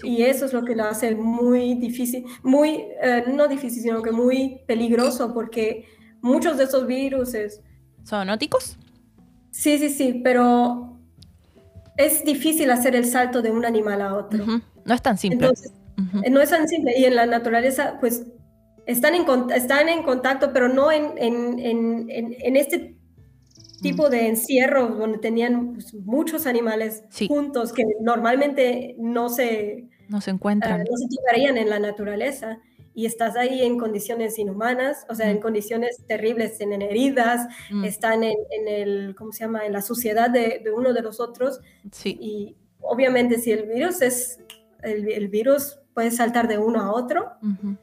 Y 0.02 0.22
eso 0.22 0.46
es 0.46 0.52
lo 0.52 0.64
que 0.64 0.74
lo 0.74 0.82
hace 0.82 1.14
muy 1.14 1.76
difícil, 1.76 2.24
muy, 2.42 2.84
eh, 3.00 3.22
no 3.32 3.46
difícil, 3.46 3.80
sino 3.80 4.02
que 4.02 4.10
muy 4.10 4.62
peligroso, 4.66 5.32
porque 5.32 5.86
muchos 6.20 6.58
de 6.58 6.64
esos 6.64 6.84
virus... 6.88 7.36
¿Son 8.02 8.28
óticos? 8.28 8.76
Sí, 9.52 9.78
sí, 9.78 9.88
sí, 9.88 10.20
pero 10.24 10.98
es 11.96 12.24
difícil 12.24 12.72
hacer 12.72 12.96
el 12.96 13.04
salto 13.04 13.40
de 13.40 13.52
un 13.52 13.64
animal 13.64 14.02
a 14.02 14.16
otro. 14.16 14.44
No 14.84 14.94
es 14.94 15.00
tan 15.00 15.16
simple. 15.16 15.48
No 16.28 16.40
es 16.40 16.50
tan 16.50 16.66
simple. 16.66 16.98
Y 16.98 17.04
en 17.04 17.14
la 17.14 17.26
naturaleza, 17.26 17.98
pues, 18.00 18.26
están 18.86 19.14
en, 19.14 19.24
están 19.54 19.88
en 19.88 20.02
contacto, 20.02 20.52
pero 20.52 20.68
no 20.68 20.90
en, 20.90 21.12
en, 21.18 21.60
en, 21.60 22.08
en 22.10 22.56
este 22.56 22.96
tipo 23.84 24.08
de 24.08 24.26
encierro 24.26 24.88
donde 24.88 25.18
tenían 25.18 25.74
pues, 25.74 25.94
muchos 25.94 26.46
animales 26.46 27.04
juntos 27.28 27.72
que 27.72 27.84
normalmente 28.00 28.96
no 28.98 29.28
se, 29.28 29.88
no 30.08 30.20
se 30.20 30.30
encuentran. 30.30 30.80
Uh, 30.80 30.84
no 30.90 30.96
se 30.96 31.16
tocarían 31.16 31.56
en 31.58 31.68
la 31.68 31.78
naturaleza 31.78 32.58
y 32.94 33.06
estás 33.06 33.36
ahí 33.36 33.62
en 33.62 33.78
condiciones 33.78 34.38
inhumanas, 34.38 35.04
o 35.08 35.14
sea, 35.14 35.30
en 35.30 35.38
mm. 35.38 35.40
condiciones 35.40 36.04
terribles, 36.06 36.56
tienen 36.58 36.80
heridas, 36.80 37.46
mm. 37.70 37.84
están 37.84 38.22
en, 38.24 38.36
en, 38.50 38.68
el, 38.68 39.14
¿cómo 39.16 39.32
se 39.32 39.44
llama?, 39.44 39.66
en 39.66 39.72
la 39.72 39.82
suciedad 39.82 40.30
de, 40.30 40.60
de, 40.64 40.70
uno 40.70 40.92
de 40.92 41.02
los 41.02 41.20
otros. 41.20 41.60
Sí. 41.92 42.16
Y 42.20 42.56
obviamente 42.80 43.38
si 43.38 43.52
el 43.52 43.66
virus 43.66 44.00
es, 44.00 44.40
el, 44.82 45.10
el 45.10 45.28
virus 45.28 45.78
puede 45.92 46.10
saltar 46.10 46.48
de 46.48 46.58
uno 46.58 46.80
a 46.80 46.92
otro, 46.92 47.32
uh, 47.42 47.74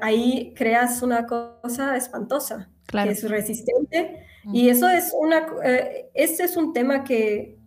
ahí 0.00 0.54
creas 0.56 1.02
una 1.02 1.26
cosa 1.26 1.96
espantosa, 1.96 2.70
claro. 2.86 3.08
que 3.08 3.12
es 3.14 3.28
resistente 3.28 4.29
y 4.52 4.68
eso 4.68 4.88
es 4.88 5.14
una, 5.18 5.46
eh, 5.64 6.10
este 6.14 6.44
es 6.44 6.56
un 6.56 6.72
tema 6.72 7.04
que, 7.04 7.58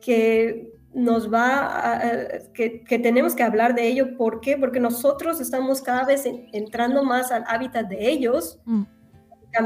que 0.00 0.72
nos 0.92 1.32
va, 1.32 2.10
que, 2.54 2.82
que, 2.82 2.98
tenemos 2.98 3.34
que 3.34 3.42
hablar 3.42 3.74
de 3.74 3.86
ello. 3.86 4.16
¿Por 4.16 4.40
qué? 4.40 4.56
Porque 4.56 4.80
nosotros 4.80 5.40
estamos 5.40 5.82
cada 5.82 6.04
vez 6.04 6.24
entrando 6.52 7.04
más 7.04 7.30
al 7.30 7.44
hábitat 7.46 7.88
de 7.88 8.08
ellos. 8.08 8.60
Mm. 8.64 8.82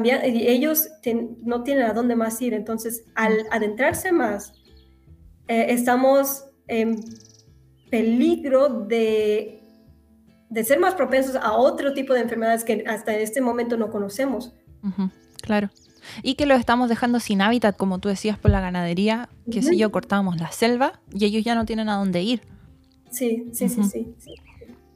y 0.05 0.47
ellos 0.47 0.89
no 1.43 1.63
tienen 1.63 1.85
a 1.85 1.93
dónde 1.93 2.17
más 2.17 2.41
ir. 2.43 2.55
Entonces, 2.55 3.05
al 3.15 3.33
adentrarse 3.51 4.13
más, 4.13 4.53
eh, 5.49 5.67
estamos 5.69 6.45
en 6.67 6.97
peligro 7.91 8.69
de, 8.69 9.61
de 10.49 10.65
ser 10.65 10.81
más 10.81 10.95
propensos 10.95 11.37
a 11.37 11.53
otro 11.53 11.93
tipo 11.93 12.15
de 12.15 12.21
enfermedades 12.21 12.65
que 12.65 12.85
hasta 12.87 13.15
este 13.17 13.41
momento 13.41 13.77
no 13.77 13.91
conocemos. 13.91 14.55
Claro. 15.43 15.71
Y 16.23 16.35
que 16.35 16.47
los 16.47 16.59
estamos 16.59 16.89
dejando 16.89 17.21
sin 17.21 17.43
hábitat, 17.43 17.77
como 17.77 17.99
tú 17.99 18.09
decías, 18.09 18.39
por 18.39 18.51
la 18.51 18.61
ganadería, 18.61 19.29
que 19.51 19.63
si 19.63 19.77
yo, 19.77 19.91
cortamos 19.91 20.41
la 20.41 20.53
selva 20.53 21.01
y 21.13 21.25
ellos 21.25 21.45
ya 21.45 21.55
no 21.55 21.65
tienen 21.65 21.89
a 21.89 21.97
dónde 21.97 22.23
ir. 22.23 22.43
Sí, 23.11 23.51
sí, 23.53 23.69
sí, 23.69 23.83
sí. 23.85 24.15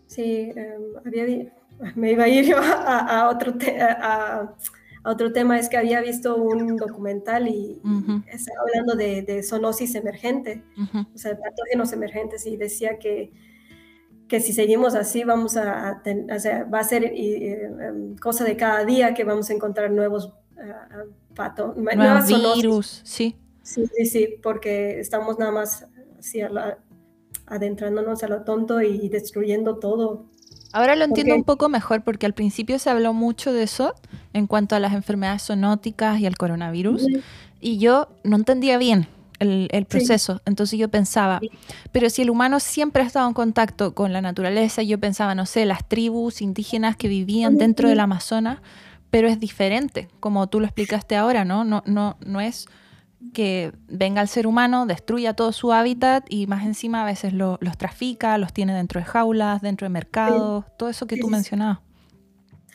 Sí, 0.06 0.52
em, 0.54 1.42
me 1.96 2.12
iba 2.12 2.24
a 2.24 2.28
ir 2.28 2.44
yo 2.48 2.58
a, 2.58 3.28
otro 3.28 3.54
a, 3.78 4.54
otro 5.04 5.32
tema, 5.32 5.58
es 5.58 5.68
que 5.68 5.76
había 5.76 6.00
visto 6.00 6.36
un 6.36 6.76
documental 6.76 7.46
y 7.46 7.80
estaba 8.26 8.58
hablando 8.62 8.96
de, 8.96 9.22
de 9.22 9.42
zoonosis 9.42 9.94
emergente, 9.94 10.64
o 11.14 11.18
sea, 11.18 11.38
patógenos 11.38 11.92
emergentes, 11.92 12.44
y 12.46 12.56
decía 12.56 12.98
que 12.98 13.32
que 14.28 14.40
si 14.40 14.52
seguimos 14.52 14.94
así 14.94 15.24
vamos 15.24 15.56
a, 15.56 16.02
o 16.34 16.38
sea, 16.38 16.64
va 16.64 16.80
a 16.80 16.84
ser 16.84 17.04
em, 17.14 18.16
cosa 18.16 18.44
de 18.44 18.56
cada 18.56 18.84
día 18.84 19.14
que 19.14 19.24
vamos 19.24 19.50
a 19.50 19.54
encontrar 19.54 19.90
nuevos 19.90 20.32
pato, 21.34 21.74
nuevos 21.76 22.26
virus, 22.56 23.00
sí. 23.04 23.36
Sí, 23.62 23.84
sí, 23.96 24.06
sí, 24.06 24.28
porque 24.42 25.00
estamos 25.00 25.38
nada 25.38 25.50
más 25.50 25.86
así 26.18 26.40
adentrándonos 27.46 28.22
a 28.22 28.28
lo 28.28 28.42
tonto 28.42 28.80
y 28.80 29.08
destruyendo 29.08 29.78
todo. 29.78 30.26
Ahora 30.72 30.94
lo 30.94 31.04
entiendo 31.04 31.34
un 31.34 31.44
poco 31.44 31.68
mejor 31.68 32.02
porque 32.02 32.26
al 32.26 32.34
principio 32.34 32.78
se 32.78 32.90
habló 32.90 33.12
mucho 33.12 33.52
de 33.52 33.62
eso 33.62 33.94
en 34.32 34.46
cuanto 34.46 34.76
a 34.76 34.80
las 34.80 34.92
enfermedades 34.92 35.42
zoonóticas 35.42 36.20
y 36.20 36.26
al 36.26 36.36
coronavirus 36.36 37.06
y 37.60 37.78
yo 37.78 38.08
no 38.24 38.36
entendía 38.36 38.78
bien 38.78 39.08
el, 39.38 39.86
proceso. 39.86 40.40
Entonces 40.44 40.78
yo 40.78 40.88
pensaba, 40.88 41.40
pero 41.92 42.10
si 42.10 42.22
el 42.22 42.30
humano 42.30 42.60
siempre 42.60 43.02
ha 43.02 43.06
estado 43.06 43.28
en 43.28 43.34
contacto 43.34 43.94
con 43.94 44.12
la 44.12 44.20
naturaleza, 44.20 44.82
yo 44.82 44.98
pensaba, 44.98 45.34
no 45.34 45.46
sé, 45.46 45.66
las 45.66 45.86
tribus 45.86 46.42
indígenas 46.42 46.96
que 46.96 47.08
vivían 47.08 47.58
dentro 47.58 47.88
del 47.88 48.00
Amazonas, 48.00 48.58
pero 49.16 49.28
es 49.28 49.40
diferente, 49.40 50.10
como 50.20 50.46
tú 50.46 50.60
lo 50.60 50.66
explicaste 50.66 51.16
ahora, 51.16 51.46
¿no? 51.46 51.64
No, 51.64 51.82
no, 51.86 52.18
no 52.26 52.38
es 52.42 52.66
que 53.32 53.72
venga 53.88 54.20
el 54.20 54.28
ser 54.28 54.46
humano, 54.46 54.84
destruya 54.84 55.32
todo 55.32 55.52
su 55.52 55.72
hábitat 55.72 56.26
y 56.28 56.46
más 56.46 56.66
encima 56.66 57.00
a 57.00 57.06
veces 57.06 57.32
los 57.32 57.58
trafica, 57.78 58.36
los 58.36 58.52
tiene 58.52 58.74
dentro 58.74 59.00
de 59.00 59.06
jaulas, 59.06 59.62
dentro 59.62 59.86
de 59.86 59.88
mercados, 59.88 60.66
todo 60.76 60.90
eso 60.90 61.06
que 61.06 61.16
tú 61.16 61.28
mencionabas. 61.28 61.78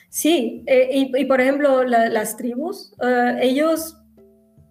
Sí, 0.09 0.63
eh, 0.65 1.11
y, 1.15 1.25
por 1.25 1.41
ejemplo 1.41 1.83
las 1.83 2.37
tribus, 2.37 2.95
eh, 3.03 3.37
ellos, 3.43 3.97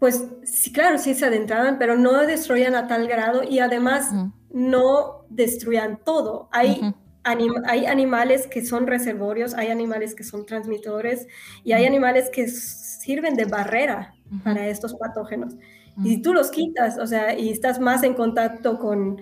pues 0.01 0.25
sí, 0.43 0.73
claro, 0.73 0.99
sí 0.99 1.15
se 1.15 1.27
adentraban, 1.27 1.79
pero 1.79 1.97
no 1.97 2.15
destruían 2.27 2.75
a 2.75 2.89
tal 2.89 3.07
grado 3.07 3.45
y 3.49 3.61
además 3.61 4.11
no 4.53 5.25
destruían 5.29 6.01
todo. 6.05 6.49
Hay 6.51 6.93
hay 7.25 7.87
animales 7.87 8.47
que 8.47 8.65
son 8.65 8.87
reservorios, 8.87 9.55
hay 9.55 9.69
animales 9.69 10.15
que 10.15 10.25
son 10.25 10.47
transmitores 10.47 11.27
y 11.65 11.73
hay 11.73 11.85
animales 11.85 12.31
que 12.31 12.49
sirven 12.49 13.35
de 13.35 13.45
barrera 13.45 14.15
para 14.45 14.69
estos 14.69 14.95
patógenos. 14.95 15.55
Y 16.03 16.11
si 16.11 16.23
tú 16.23 16.33
los 16.33 16.51
quitas, 16.51 16.99
o 16.99 17.07
sea, 17.07 17.39
y 17.39 17.51
estás 17.51 17.79
más 17.79 18.03
en 18.05 18.15
contacto 18.15 18.79
con, 18.79 19.21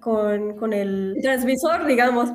con, 0.00 0.72
el 0.72 1.16
transmisor, 1.22 1.86
digamos, 1.86 2.30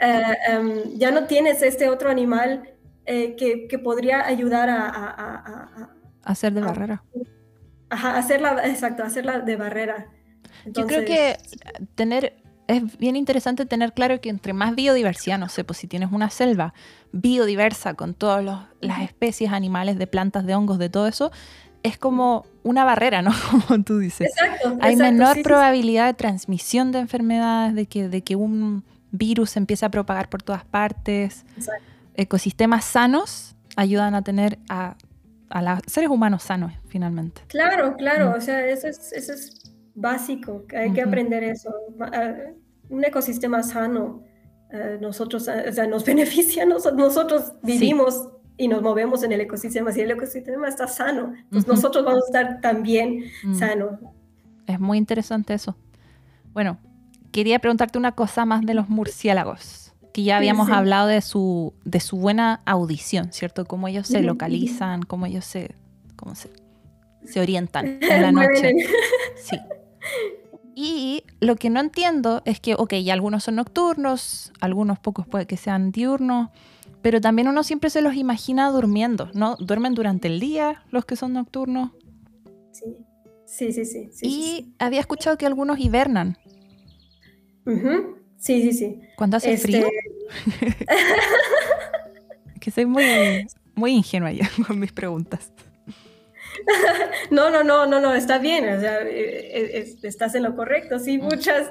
eh, 0.00 0.22
em, 0.48 0.94
ya 0.94 1.10
no 1.10 1.26
tienes 1.26 1.62
este 1.62 1.88
otro 1.88 2.10
animal 2.10 2.62
eh, 3.06 3.36
que, 3.36 3.78
podría 3.78 4.26
ayudar 4.26 4.68
a, 4.68 4.88
a, 4.88 5.90
hacer 6.24 6.52
de 6.52 6.60
barrera. 6.62 7.04
Ajá, 7.90 8.18
hacerla, 8.18 8.66
exacto, 8.66 9.02
hacerla 9.02 9.40
de 9.40 9.56
barrera. 9.56 10.08
Yo 10.66 10.86
creo 10.86 11.04
que 11.04 11.38
tener 11.94 12.42
es 12.68 12.98
bien 12.98 13.16
interesante 13.16 13.64
tener 13.64 13.94
claro 13.94 14.20
que 14.20 14.28
entre 14.28 14.52
más 14.52 14.74
biodiversidad, 14.74 15.38
no 15.38 15.48
sé, 15.48 15.64
pues 15.64 15.78
si 15.78 15.86
tienes 15.88 16.12
una 16.12 16.28
selva 16.28 16.74
biodiversa 17.12 17.94
con 17.94 18.12
todas 18.12 18.44
las 18.80 19.00
especies 19.00 19.52
animales, 19.52 19.98
de 19.98 20.06
plantas, 20.06 20.44
de 20.44 20.54
hongos, 20.54 20.78
de 20.78 20.90
todo 20.90 21.06
eso, 21.06 21.32
es 21.82 21.96
como 21.96 22.44
una 22.62 22.84
barrera, 22.84 23.22
¿no? 23.22 23.32
Como 23.68 23.82
tú 23.82 23.98
dices. 23.98 24.28
Exacto. 24.28 24.76
Hay 24.80 24.96
menor 24.96 25.42
probabilidad 25.42 26.06
de 26.06 26.14
transmisión 26.14 26.92
de 26.92 26.98
enfermedades, 26.98 27.74
de 27.74 27.86
que, 27.86 28.08
de 28.08 28.22
que 28.22 28.36
un 28.36 28.84
virus 29.10 29.50
se 29.50 29.60
empiece 29.60 29.86
a 29.86 29.90
propagar 29.90 30.28
por 30.28 30.42
todas 30.42 30.64
partes. 30.64 31.46
Ecosistemas 32.14 32.84
sanos 32.84 33.56
ayudan 33.76 34.14
a 34.14 34.22
tener 34.22 34.58
a, 34.68 34.96
los 35.62 35.80
seres 35.86 36.10
humanos 36.10 36.42
sanos, 36.42 36.74
finalmente. 36.88 37.40
Claro, 37.48 37.96
claro. 37.96 38.30
Mm. 38.30 38.34
O 38.34 38.40
sea, 38.42 38.66
eso 38.66 38.88
es, 38.88 39.12
eso 39.12 39.32
es 39.32 39.67
básico, 40.00 40.64
hay 40.76 40.92
que 40.92 41.02
aprender 41.02 41.42
eso. 41.42 41.72
Un 42.88 43.04
ecosistema 43.04 43.62
sano, 43.62 44.22
nosotros, 45.00 45.48
o 45.48 45.72
sea, 45.72 45.86
nos 45.86 46.04
beneficia, 46.06 46.64
nosotros 46.64 47.52
vivimos 47.62 48.28
y 48.58 48.68
nos 48.68 48.82
movemos 48.82 49.22
en 49.22 49.32
el 49.32 49.40
ecosistema. 49.40 49.92
Si 49.92 50.00
el 50.00 50.10
ecosistema 50.10 50.68
está 50.68 50.88
sano, 50.88 51.32
pues 51.50 51.66
nosotros 51.66 52.04
vamos 52.04 52.24
a 52.24 52.26
estar 52.26 52.60
también 52.60 53.24
mm. 53.44 53.54
sanos. 53.54 53.92
Es 54.66 54.80
muy 54.80 54.98
interesante 54.98 55.54
eso. 55.54 55.76
Bueno, 56.52 56.78
quería 57.30 57.60
preguntarte 57.60 57.98
una 57.98 58.12
cosa 58.12 58.44
más 58.44 58.66
de 58.66 58.74
los 58.74 58.88
murciélagos, 58.88 59.92
que 60.12 60.24
ya 60.24 60.36
habíamos 60.36 60.68
hablado 60.70 61.06
de 61.06 61.20
su, 61.20 61.72
de 61.84 62.00
su 62.00 62.16
buena 62.16 62.60
audición, 62.66 63.32
¿cierto? 63.32 63.64
Cómo 63.64 63.86
ellos 63.86 64.08
se 64.08 64.22
localizan, 64.22 65.02
cómo 65.02 65.26
ellos 65.26 65.44
se, 65.44 65.74
cómo 66.16 66.34
se, 66.34 66.50
se 67.24 67.40
orientan 67.40 67.86
en 68.02 68.22
la 68.22 68.32
noche. 68.32 68.74
Sí. 69.36 69.56
Y 70.74 71.24
lo 71.40 71.56
que 71.56 71.70
no 71.70 71.80
entiendo 71.80 72.42
es 72.44 72.60
que, 72.60 72.74
ok, 72.74 72.94
algunos 73.10 73.44
son 73.44 73.56
nocturnos, 73.56 74.52
algunos 74.60 74.98
pocos 74.98 75.26
puede 75.26 75.46
que 75.46 75.56
sean 75.56 75.90
diurnos, 75.90 76.50
pero 77.02 77.20
también 77.20 77.48
uno 77.48 77.64
siempre 77.64 77.90
se 77.90 78.00
los 78.00 78.14
imagina 78.14 78.70
durmiendo, 78.70 79.28
¿no? 79.34 79.56
¿Duermen 79.56 79.94
durante 79.94 80.28
el 80.28 80.38
día 80.38 80.84
los 80.90 81.04
que 81.04 81.16
son 81.16 81.32
nocturnos? 81.32 81.90
sí. 82.72 82.96
Sí, 83.48 83.72
sí, 83.72 83.86
sí. 83.86 84.10
sí, 84.12 84.26
y 84.26 84.30
sí, 84.30 84.74
había 84.78 85.00
escuchado 85.00 85.38
que 85.38 85.46
algunos 85.46 85.80
hibernan. 85.80 86.36
Sí, 88.36 88.62
sí, 88.62 88.72
sí. 88.74 89.00
cuando 89.16 89.38
hace 89.38 89.54
Este, 89.54 89.68
frío. 89.68 89.88
Que 92.60 92.70
soy 92.70 92.84
muy, 92.84 93.46
muy 93.74 93.92
ingenua 93.92 94.32
ya 94.32 94.50
con 94.66 94.78
mis 94.78 94.92
preguntas. 94.92 95.50
No, 97.30 97.50
no, 97.50 97.62
no, 97.64 97.86
no, 97.86 98.00
no, 98.00 98.14
está 98.14 98.38
bien, 98.38 98.68
o 98.68 98.80
sea, 98.80 99.02
eh, 99.02 99.08
eh, 99.10 99.70
es- 99.78 100.02
estás 100.04 100.34
en 100.34 100.42
lo 100.42 100.54
correcto. 100.56 100.98
Sí, 100.98 101.18
muchas 101.18 101.70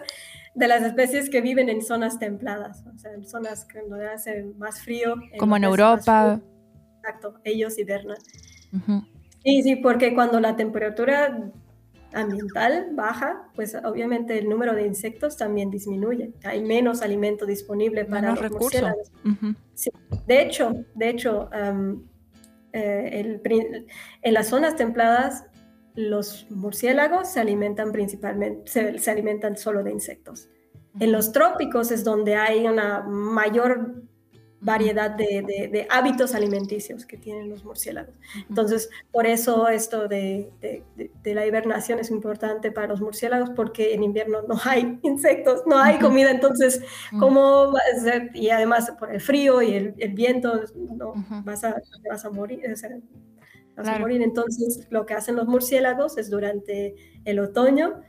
de 0.56 0.68
las 0.68 0.82
especies 0.84 1.30
que 1.30 1.42
viven 1.42 1.70
en 1.70 1.82
zonas 1.84 2.20
templadas, 2.20 2.84
o 2.94 2.98
sea, 2.98 3.14
en 3.14 3.28
zonas 3.28 3.66
que 3.66 3.80
donde 3.82 4.08
hace 4.08 4.44
más 4.58 4.82
frío. 4.82 5.16
Como 5.38 5.56
en 5.58 5.64
Europa. 5.66 6.40
Exacto, 6.98 7.36
ellos 7.44 7.78
hibernan. 7.78 8.18
Ujú. 8.74 9.04
Sí, 9.44 9.64
sí, 9.64 9.76
porque 9.78 10.14
cuando 10.14 10.40
la 10.40 10.56
temperatura 10.56 11.52
ambiental 12.14 12.88
baja, 12.94 13.50
pues 13.56 13.76
obviamente 13.76 14.38
el 14.40 14.50
número 14.50 14.74
de 14.74 14.88
insectos 14.88 15.38
también 15.38 15.70
disminuye. 15.70 16.34
Hay 16.44 16.62
menos 16.64 17.02
alimento 17.02 17.46
disponible 17.46 18.06
para 18.06 18.22
Menos 18.22 18.42
los 18.42 18.50
recursos. 18.52 18.92
De 20.26 20.42
hecho, 20.42 20.74
de 20.96 21.10
hecho, 21.10 21.50
eh, 22.78 23.20
el 23.20 23.42
en 24.22 24.34
las 24.34 24.48
zonas 24.48 24.76
templadas 24.76 25.46
los 25.96 26.46
murciélagos 26.52 27.28
se 27.28 27.40
alimentan 27.40 27.92
principalmente, 27.92 28.70
se, 28.72 29.00
se 29.00 29.12
alimentan 29.12 29.58
solo 29.58 29.84
de 29.84 29.92
insectos. 29.92 30.50
En 31.00 31.12
los 31.12 31.32
trópicos 31.32 31.92
es 31.92 32.04
donde 32.04 32.36
hay 32.36 32.66
una 32.68 33.02
mayor 33.02 34.04
variedad 34.60 35.12
de, 35.12 35.44
de- 35.46 35.68
de 35.68 35.88
hábitos 35.90 36.34
alimenticios 36.34 37.06
que 37.06 37.16
tienen 37.16 37.48
los 37.50 37.64
murciélagos. 37.64 38.16
Entonces, 38.50 38.90
por 39.12 39.28
eso 39.28 39.68
esto 39.68 40.08
de, 40.08 40.50
la 41.24 41.46
hibernación 41.46 42.00
es 42.00 42.10
importante 42.10 42.72
para 42.72 42.88
los 42.88 43.00
murciélagos 43.00 43.52
porque 43.52 43.94
en 43.94 44.02
invierno 44.04 44.42
no 44.48 44.56
hay 44.66 44.98
insectos, 45.04 45.62
no 45.68 45.78
hay 45.78 46.00
comida, 46.00 46.32
entonces. 46.32 46.82
¿Cómo 47.20 47.72
va 47.72 47.80
a 47.96 48.00
ser? 48.02 48.32
Y 48.34 48.50
además 48.50 48.92
por 49.00 49.14
el 49.14 49.22
frío 49.22 49.62
y 49.62 49.74
el, 49.74 49.94
el 50.00 50.14
viento, 50.14 50.60
no, 50.76 51.14
vas, 51.46 51.64
a, 51.64 51.76
te 51.76 52.10
vas 52.10 52.26
a 52.26 52.30
morir. 52.32 52.62
o 52.72 52.76
sea, 52.76 52.90
vas 52.90 53.00
a 53.88 53.92
Claro. 53.92 54.00
morir. 54.00 54.24
Entonces, 54.24 54.88
lo 54.90 55.06
que 55.06 55.14
hacen 55.14 55.36
los 55.36 55.46
murciélagos 55.48 56.18
es 56.18 56.32
durante 56.32 56.96
el 57.26 57.38
otoño, 57.40 58.02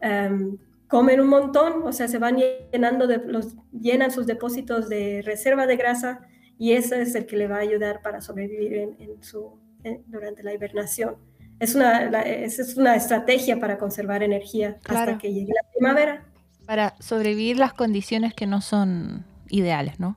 em, 0.00 0.58
comen 0.92 1.22
un 1.22 1.28
montón, 1.28 1.84
o 1.84 1.92
sea, 1.94 2.06
se 2.06 2.18
van 2.18 2.36
llenando, 2.36 3.06
de, 3.06 3.16
los, 3.24 3.54
llenan 3.72 4.10
sus 4.10 4.26
depósitos 4.26 4.90
de 4.90 5.22
reserva 5.24 5.66
de 5.66 5.76
grasa 5.76 6.20
y 6.58 6.72
ese 6.72 7.00
es 7.00 7.14
el 7.14 7.24
que 7.24 7.38
le 7.38 7.48
va 7.48 7.56
a 7.56 7.60
ayudar 7.60 8.02
para 8.02 8.20
sobrevivir 8.20 8.74
en, 8.74 8.96
en 9.00 9.22
su, 9.22 9.58
en- 9.84 10.04
durante 10.08 10.42
la 10.42 10.52
hibernación. 10.52 11.16
Es 11.60 11.74
una, 11.74 12.10
la- 12.10 12.20
esa 12.20 12.60
es 12.60 12.76
una 12.76 12.94
estrategia 12.94 13.58
para 13.58 13.78
conservar 13.78 14.22
energía 14.22 14.76
Claro. 14.82 15.12
hasta 15.12 15.18
que 15.22 15.32
llegue 15.32 15.54
la 15.54 15.66
primavera. 15.70 16.26
Para 16.66 16.94
sobrevivir 17.00 17.56
las 17.58 17.72
condiciones 17.72 18.34
que 18.34 18.46
no 18.46 18.60
son 18.60 19.24
ideales, 19.48 19.98
¿no? 19.98 20.14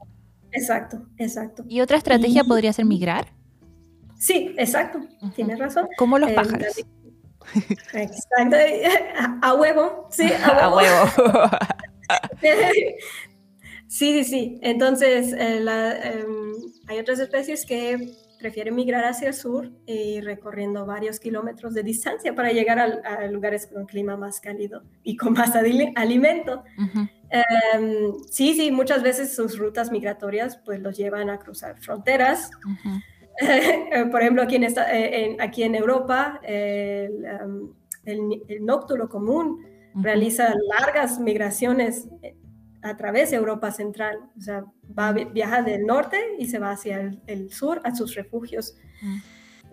Exacto, 0.52 1.06
exacto. 1.18 1.64
Y 1.70 1.80
otra 1.80 1.96
estrategia 1.96 2.42
Y- 2.44 2.48
podría 2.50 2.74
ser 2.74 2.84
migrar. 2.84 3.28
Sí, 4.18 4.54
exacto, 4.58 4.98
Ujú. 5.22 5.30
tienes 5.34 5.58
razón. 5.58 5.88
Como 5.98 6.20
los 6.20 6.32
Eh, 6.32 6.36
pájaros. 6.36 6.86
Exacto, 7.94 8.56
a, 9.42 9.54
huevo, 9.54 10.08
sí, 10.12 10.32
a 10.32 10.48
A 10.66 10.76
huevo. 10.76 11.50
Sí, 13.88 14.12
sí, 14.12 14.24
sí. 14.26 14.60
Entonces, 14.62 15.32
eh, 15.32 15.60
la, 15.62 15.94
em, 15.94 16.52
hay 16.88 17.00
otras 17.00 17.20
especies 17.20 17.66
que 17.66 18.14
prefieren 18.40 18.76
migrar 18.76 19.06
hacia 19.06 19.30
el 19.30 19.34
sur 19.34 19.72
y 19.86 20.22
recorriendo 20.22 20.86
varios 20.86 21.20
kilómetros 21.20 21.74
de 21.74 21.82
distancia 21.82 22.36
para 22.36 22.52
llegar 22.52 22.78
a, 22.80 23.28
lugares 23.28 23.68
con 23.68 23.86
clima 23.86 24.18
más 24.18 24.40
cálido 24.40 24.84
y 25.04 25.16
con 25.16 25.34
más 25.34 25.56
alimento. 25.56 26.64
Em, 27.30 28.14
sí, 28.30 28.54
sí, 28.54 28.72
muchas 28.72 29.02
veces 29.02 29.36
sus 29.36 29.58
rutas 29.58 29.92
migratorias 29.92 30.58
pues 30.58 30.80
los 30.80 30.98
llevan 30.98 31.30
a 31.30 31.40
cruzar 31.40 31.78
fronteras. 31.80 32.52
Eh, 32.84 33.00
por 34.12 34.22
ejemplo, 34.22 34.42
aquí 34.44 34.56
en, 34.56 34.64
esta- 34.64 34.92
eh, 34.98 35.26
en- 35.26 35.42
aquí 35.42 35.64
en 35.64 35.76
Europa, 35.76 36.40
el, 36.44 37.26
um, 37.46 37.74
el 38.06 38.20
el 38.48 38.66
nóctulo 38.66 39.10
común 39.10 39.66
Ujú. 39.94 40.04
realiza 40.04 40.54
largas 40.78 41.20
migraciones 41.20 42.08
eh, 42.22 42.36
a 42.84 42.96
través 42.98 43.32
de 43.32 43.38
Europa 43.38 43.72
Central. 43.72 44.20
O 44.38 44.42
sea, 44.42 44.66
va, 44.98 45.12
vi- 45.12 45.26
viaja 45.26 45.62
del 45.64 45.86
norte 45.86 46.18
y 46.38 46.46
se 46.46 46.60
va 46.60 46.72
hacia 46.72 47.02
el, 47.02 47.22
el 47.28 47.52
sur, 47.52 47.82
a 47.84 47.96
sus 47.96 48.14
refugios. 48.16 48.78
Mm. 49.02 49.18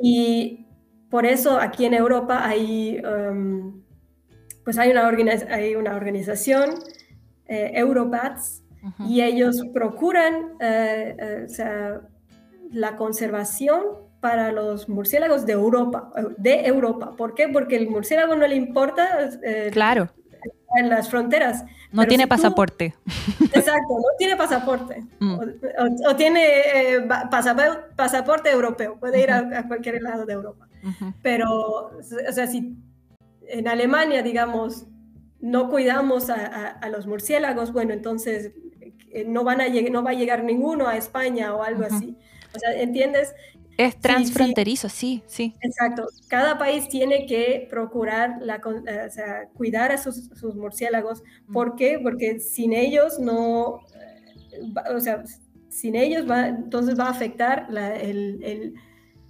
Y 0.01 0.67
por 1.11 1.27
eso 1.27 1.59
aquí 1.61 1.85
en 1.85 1.93
Europa 1.95 2.41
hay, 2.43 3.01
um, 3.05 3.83
pues 4.65 4.79
hay, 4.79 4.91
una, 4.91 5.07
organiz- 5.09 5.47
hay 5.51 5.75
una 5.77 5.95
organización, 5.95 6.71
eh, 7.47 7.73
Eurobats, 7.75 8.63
Ujú. 8.83 9.05
y 9.11 9.21
ellos 9.23 9.63
procuran 9.75 10.55
eh, 10.61 11.15
eh, 11.19 11.43
o 11.45 11.49
sea, 11.49 12.01
la 12.73 12.97
conservación 12.97 13.83
para 14.21 14.53
los 14.53 14.89
murciélagos 14.89 15.47
de 15.47 15.53
Europa, 15.55 16.11
eh, 16.17 16.23
de 16.39 16.67
Europa. 16.67 17.15
¿Por 17.17 17.35
qué? 17.35 17.49
Porque 17.49 17.77
el 17.77 17.89
murciélago 17.89 18.35
no 18.37 18.47
le 18.47 18.55
importa 18.57 19.29
eh, 19.43 19.71
Claro, 19.73 20.11
en 20.77 20.89
las 20.89 21.09
fronteras. 21.11 21.65
no 21.91 22.03
Pero 22.03 22.09
tiene 22.09 22.23
si 22.25 22.29
tú- 22.29 22.35
pasaporte. 22.37 22.95
Exacto, 23.53 23.95
no 23.97 24.17
tiene 24.19 24.37
pasaporte. 24.37 25.05
Mm. 25.19 25.33
O, 25.35 25.41
o- 25.43 26.11
o 26.11 26.17
tiene 26.17 26.41
eh, 26.45 27.01
pasaporte, 27.31 27.95
pasaporte 27.97 28.51
europeo, 28.51 28.97
puede 28.99 29.21
ir 29.23 29.31
a, 29.31 29.39
a 29.59 29.69
cualquier 29.69 30.01
lado 30.03 30.25
de 30.25 30.33
Europa. 30.35 30.69
Pero, 31.23 31.51
o 31.99 32.33
sea, 32.33 32.47
si 32.47 32.77
en 33.49 33.69
Alemania, 33.69 34.23
digamos, 34.23 34.87
no 35.41 35.69
cuidamos 35.69 36.31
a, 36.31 36.35
a- 36.47 36.69
a 36.71 36.89
los 36.89 37.07
murciélagos, 37.07 37.73
bueno, 37.73 37.93
entonces 37.93 38.53
eh, 39.11 39.25
no, 39.27 39.45
van 39.45 39.61
a 39.61 39.69
no 39.69 40.03
va 40.03 40.11
a 40.11 40.15
llegar 40.15 40.43
ninguno 40.45 40.87
a 40.89 40.97
España 40.97 41.55
o 41.55 41.63
algo 41.63 41.85
así. 41.85 42.17
O 42.55 42.59
sea, 42.59 42.81
¿entiendes? 42.81 43.35
Es 43.79 43.99
transfronterizo, 44.01 44.89
sí, 44.89 45.23
sí. 45.27 45.55
Exacto. 45.63 46.07
Cada 46.29 46.59
país 46.59 46.89
tiene 46.89 47.25
que 47.27 47.67
procurar 47.71 48.37
la, 48.43 48.57
eh, 48.57 49.07
o 49.09 49.11
sea, 49.11 49.49
cuidar 49.55 49.93
a 49.93 49.99
sus, 49.99 50.27
sus 50.29 50.55
murciélagos. 50.55 51.23
¿Por 51.53 51.75
qué? 51.77 51.99
Porque 52.03 52.39
sin 52.39 52.75
ellos 52.75 53.19
no, 53.19 53.81
eh, 53.95 54.93
o 54.95 55.01
sea, 55.01 55.25
sin 55.71 55.97
ellos 55.97 56.31
va, 56.31 56.49
entonces 56.49 56.99
va 56.99 57.07
a 57.07 57.11
afectar 57.11 57.67
la- 57.71 57.97
el, 57.97 58.43
el, 58.45 58.75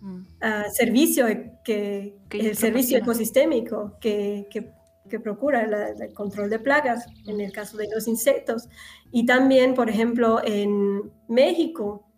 Mm. 0.01 0.23
ah, 0.41 0.65
servicio 0.73 1.27
que, 1.65 2.17
Que 2.29 2.41
el 2.41 2.57
servicio 2.57 2.99
ecosistémico 2.99 3.97
que, 4.01 4.49
que- 4.51 4.73
que 5.09 5.21
procura 5.21 5.65
la- 5.69 5.91
el 5.91 6.13
control 6.15 6.51
de 6.51 6.59
plagas 6.59 7.07
en 7.29 7.41
el 7.41 7.53
caso 7.53 7.77
de 7.77 7.87
los 7.95 8.09
insectos. 8.09 8.69
Y 9.13 9.25
también, 9.27 9.75
por 9.75 9.89
ejemplo, 9.89 10.41
en 10.45 11.13
México 11.29 12.09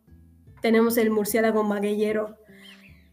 tenemos 0.65 0.97
el 0.97 1.11
murciélago 1.11 1.63
magueyero 1.63 2.37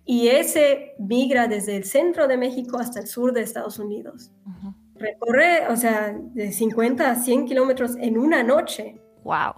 y 0.05 0.29
ese 0.29 0.93
migra 0.97 1.47
desde 1.49 1.75
el 1.75 1.83
centro 1.83 2.29
de 2.29 2.37
México 2.37 2.79
hasta 2.79 3.01
el 3.01 3.07
sur 3.07 3.33
de 3.33 3.41
Estados 3.41 3.77
Unidos. 3.77 4.31
Ujú. 4.47 4.73
Recorre, 4.95 5.67
o 5.67 5.75
sea, 5.75 6.15
de 6.33 6.53
50 6.53 7.11
a 7.11 7.15
100 7.15 7.45
kilómetros 7.47 7.97
en 7.97 8.17
una 8.17 8.41
noche. 8.41 9.01
Wow. 9.25 9.53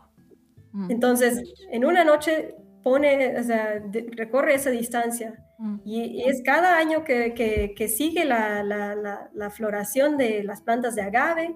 Mm. 0.72 0.90
Entonces, 0.90 1.40
en 1.70 1.86
una 1.86 2.04
noche 2.04 2.56
pone, 2.82 3.38
o 3.40 3.44
sea, 3.44 3.80
de- 3.80 4.10
recorre 4.16 4.56
esa 4.56 4.72
distancia. 4.72 5.36
Mm. 5.60 5.76
Y, 5.86 6.02
y 6.02 6.24
es 6.24 6.42
cada 6.44 6.78
año 6.80 7.04
que, 7.04 7.36
que- 7.36 7.74
que 7.78 7.88
sigue 7.88 8.26
la, 8.26 8.64
la- 8.64 8.96
la- 8.96 9.30
la 9.36 9.50
floración 9.52 10.18
de 10.18 10.44
las 10.44 10.62
plantas 10.62 10.96
de 10.96 11.04
agave, 11.04 11.56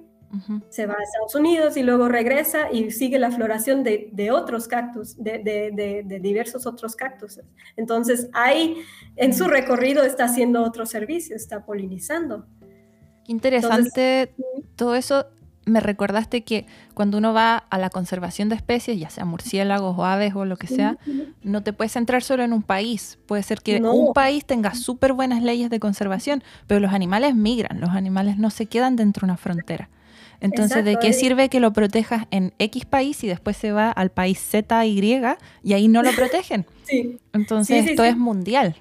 Se 0.70 0.86
va 0.86 0.94
a 0.94 1.04
Estados 1.04 1.36
Unidos 1.36 1.78
y 1.78 1.84
luego 1.84 2.10
regresa 2.10 2.72
y 2.72 2.92
sigue 2.92 3.18
la 3.18 3.32
floración 3.32 3.84
de, 3.84 4.10
de 4.12 4.32
otros 4.32 4.68
cactus, 4.68 5.16
de, 5.18 5.40
de- 5.40 5.72
de- 5.72 6.04
de 6.06 6.20
diversos 6.20 6.66
otros 6.68 6.96
cactus. 6.96 7.40
Entonces, 7.78 8.30
ahí 8.34 8.76
en 9.16 9.34
su 9.34 9.46
recorrido 9.48 10.04
está 10.04 10.26
haciendo 10.26 10.64
otro 10.64 10.86
servicio, 10.86 11.36
está 11.36 11.66
polinizando. 11.66 12.46
Qué 13.26 13.32
interesante 13.32 14.34
todo 14.76 14.96
eso. 14.96 15.26
Me 15.66 15.82
recordaste 15.82 16.44
que 16.46 16.66
cuando 16.94 17.18
uno 17.18 17.34
va 17.34 17.58
a 17.58 17.78
la 17.78 17.90
conservación 17.90 18.48
de 18.48 18.56
especies, 18.56 18.98
ya 19.00 19.10
sea 19.10 19.26
murciélagos 19.26 19.98
o 19.98 20.06
aves 20.06 20.34
o 20.34 20.46
lo 20.46 20.56
que 20.56 20.68
sea, 20.68 20.98
no 21.44 21.62
te 21.62 21.74
puedes 21.74 21.92
centrar 21.92 22.24
solo 22.24 22.44
en 22.44 22.54
un 22.54 22.64
país. 22.64 23.20
Puede 23.26 23.44
ser 23.44 23.60
que 23.62 23.82
No. 23.82 23.94
un 23.94 24.14
país 24.14 24.46
tenga 24.46 24.76
súper 24.76 25.12
buenas 25.12 25.44
leyes 25.44 25.70
de 25.70 25.80
conservación, 25.82 26.42
pero 26.68 26.80
los 26.80 26.94
animales 26.94 27.36
migran, 27.36 27.82
los 27.82 27.90
animales 27.90 28.38
no 28.38 28.50
se 28.50 28.68
quedan 28.68 28.96
dentro 28.96 29.22
de 29.28 29.32
una 29.32 29.38
frontera. 29.38 29.90
Entonces, 30.40 30.84
¿de 30.86 30.92
Exacto, 30.92 31.06
qué 31.08 31.10
eh. 31.12 31.14
sirve 31.14 31.50
que 31.50 31.60
lo 31.60 31.74
protejas 31.74 32.26
en 32.32 32.54
X 32.60 32.86
país 32.86 33.24
y 33.24 33.28
después 33.28 33.58
se 33.58 33.72
va 33.72 33.92
al 33.92 34.12
país 34.12 34.40
Z, 34.40 34.86
Y 34.86 35.22
y 35.64 35.74
ahí 35.74 35.88
no 35.88 36.02
lo 36.04 36.12
protegen? 36.12 36.66
Sí, 36.88 37.20
Entonces, 37.34 37.78
Sí, 37.80 37.84
sí, 37.84 37.90
esto 37.92 38.04
es 38.06 38.18
mundial. 38.18 38.76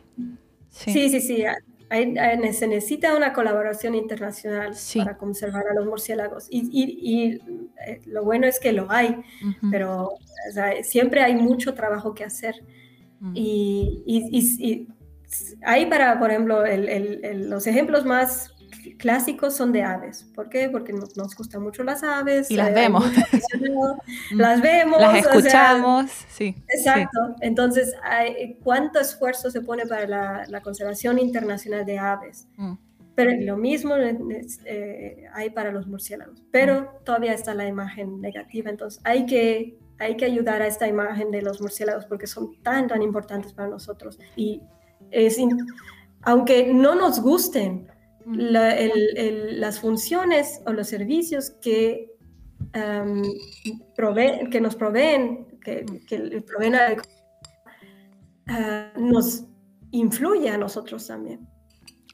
sí, 0.70 1.09
sí, 1.09 1.20
sí. 1.20 1.45
Hay- 1.89 2.16
hay- 2.18 2.53
se 2.53 2.66
necesita 2.66 3.16
una 3.16 3.32
colaboración 3.32 3.95
internacional 3.95 4.74
para 4.97 5.16
conservar 5.16 5.64
a 5.70 5.74
los 5.74 5.87
murciélagos. 5.87 6.47
Y, 6.51 6.68
y- 6.72 6.99
y, 7.01 7.32
eh, 7.87 8.01
lo 8.07 8.24
bueno 8.24 8.47
es 8.47 8.59
que 8.61 8.72
lo 8.72 8.91
hay, 8.91 9.09
Ujú. 9.43 9.70
pero 9.70 10.03
o 10.11 10.53
sea, 10.53 10.82
siempre 10.84 11.22
hay 11.22 11.34
mucho 11.37 11.74
trabajo 11.74 12.12
que 12.14 12.24
hacer. 12.24 12.64
Mm. 13.20 13.32
Y, 13.37 14.03
y- 14.07 14.66
y- 14.68 14.89
hay 15.64 15.87
para, 15.87 16.18
por 16.18 16.30
ejemplo, 16.30 16.62
los 17.34 17.66
ejemplos 17.66 18.05
más 18.05 18.53
clásicos 18.98 19.56
son 19.56 19.72
de 19.72 19.82
aves. 19.82 20.24
¿Por 20.34 20.48
qué? 20.48 20.68
Porque 20.68 20.92
nos, 20.92 21.14
gustan 21.36 21.62
mucho 21.62 21.84
las 21.84 22.02
aves. 22.02 22.50
Y 22.50 22.56
las 22.56 22.72
vemos. 22.74 23.04
las 24.32 24.60
vemos. 24.60 25.00
Las 25.00 25.26
escuchamos, 25.26 26.10
sí. 26.28 26.56
Exacto. 26.68 27.36
Entonces, 27.40 27.94
¿cuánto 28.62 29.00
esfuerzo 29.00 29.50
se 29.50 29.60
pone 29.60 29.86
para 29.86 30.46
la, 30.46 30.60
conservación 30.60 31.18
internacional 31.18 31.84
de 31.84 31.98
aves? 31.98 32.48
Mm. 32.56 32.74
Pero 33.14 33.30
lo 33.40 33.56
mismo 33.56 33.94
eh, 33.96 35.24
hay 35.32 35.50
para 35.50 35.72
los 35.72 35.86
murciélagos. 35.86 36.42
Pero 36.50 36.82
mm. 36.82 37.04
todavía 37.04 37.32
está 37.32 37.54
la 37.54 37.66
imagen 37.66 38.20
negativa. 38.20 38.70
Entonces, 38.70 39.00
hay 39.04 39.26
que, 39.26 39.78
hay 39.98 40.16
que 40.16 40.24
ayudar 40.24 40.62
a 40.62 40.66
esta 40.66 40.86
imagen 40.86 41.30
de 41.30 41.42
los 41.42 41.60
murciélagos 41.60 42.04
porque 42.06 42.26
son 42.26 42.60
tan, 42.62 42.88
tan 42.88 43.02
importantes 43.02 43.52
para 43.52 43.68
nosotros. 43.68 44.18
Y 44.36 44.60
es, 45.10 45.38
aunque 46.22 46.74
no 46.74 46.94
nos 46.94 47.20
gusten, 47.20 47.88
las 48.27 49.81
funciones 49.81 50.61
o 50.66 50.72
los 50.72 50.89
servicios 50.89 51.51
que, 51.62 52.12
que 52.72 54.61
nos 54.61 54.77
proveen, 54.77 55.47
que, 55.62 55.87
que 56.07 56.43
proveen 56.43 56.74
a, 56.74 56.97
nos 58.97 59.45
influye 59.91 60.51
a 60.51 60.59
nosotros 60.59 61.07
también. 61.07 61.47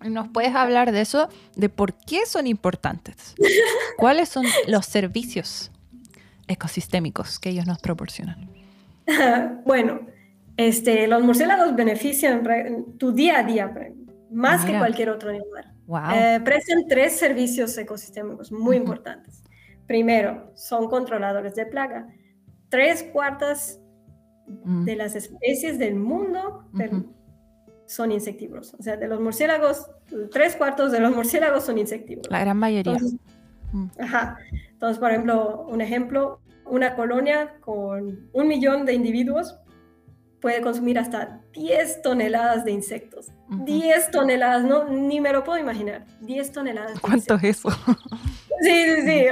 ¿Nos 0.04 0.28
puedes 0.28 0.54
hablar 0.54 0.92
de 0.92 1.00
eso? 1.00 1.28
¿De 1.54 1.68
por 1.68 1.94
qué 1.94 2.26
son 2.26 2.46
importantes? 2.46 3.34
¿Cuáles 3.96 4.28
son 4.28 4.44
los 4.66 4.86
servicios 4.86 5.70
ecosistémicos 6.48 7.38
que 7.38 7.50
ellos 7.50 7.66
nos 7.66 7.78
proporcionan? 7.78 8.50
bueno, 9.64 10.00
este, 10.56 11.06
los 11.06 11.22
murciélagos 11.22 11.74
benefician 11.74 12.42
tu 12.98 13.12
día 13.12 13.38
a 13.38 13.42
día, 13.44 13.72
más 14.30 14.64
que 14.64 14.76
cualquier 14.76 15.10
otro 15.10 15.30
animal. 15.30 15.71
Eh, 16.14 16.40
prestan 16.44 16.86
tres 16.88 17.16
servicios 17.16 17.76
ecosistémicos 17.76 18.52
muy 18.52 18.76
importantes. 18.76 19.42
Primero, 19.86 20.50
son 20.54 20.88
controladores 20.88 21.54
de 21.54 21.66
plaga. 21.66 22.06
Tres 22.68 23.02
cuartas 23.12 23.80
mm. 24.46 24.84
de 24.84 24.96
las 24.96 25.14
especies 25.14 25.78
del 25.78 25.96
mundo 25.96 26.68
son 27.86 28.12
insectívoros. 28.12 28.74
O 28.74 28.82
sea, 28.82 28.96
de 28.96 29.08
los 29.08 29.20
murciélagos, 29.20 29.90
tres 30.30 30.56
cuartos 30.56 30.92
de 30.92 31.00
los 31.00 31.14
murciélagos 31.14 31.64
son 31.64 31.78
insectívoros. 31.78 32.30
La 32.30 32.40
gran 32.40 32.56
mayoría. 32.56 32.92
Entonces, 32.92 33.18
mm. 33.72 33.86
ajá. 33.98 34.38
Entonces, 34.70 34.98
por 34.98 35.10
ejemplo, 35.10 35.66
un 35.68 35.80
ejemplo, 35.80 36.40
una 36.64 36.94
colonia 36.94 37.54
con 37.60 38.30
un 38.32 38.48
millón 38.48 38.86
de 38.86 38.94
individuos 38.94 39.58
puede 40.42 40.60
consumir 40.60 40.98
hasta 40.98 41.40
10 41.54 42.02
toneladas 42.02 42.64
de 42.64 42.72
insectos. 42.72 43.28
10 43.48 44.10
toneladas, 44.10 44.64
no, 44.64 44.88
ni 44.88 45.20
me 45.20 45.32
lo 45.32 45.44
puedo 45.44 45.58
imaginar. 45.58 46.04
10 46.20 46.52
toneladas. 46.52 47.00
¿Cuánto 47.00 47.36
es 47.36 47.44
eso? 47.44 47.70
Sí, 48.64 48.70
sí, 48.70 49.02
sí. 49.02 49.24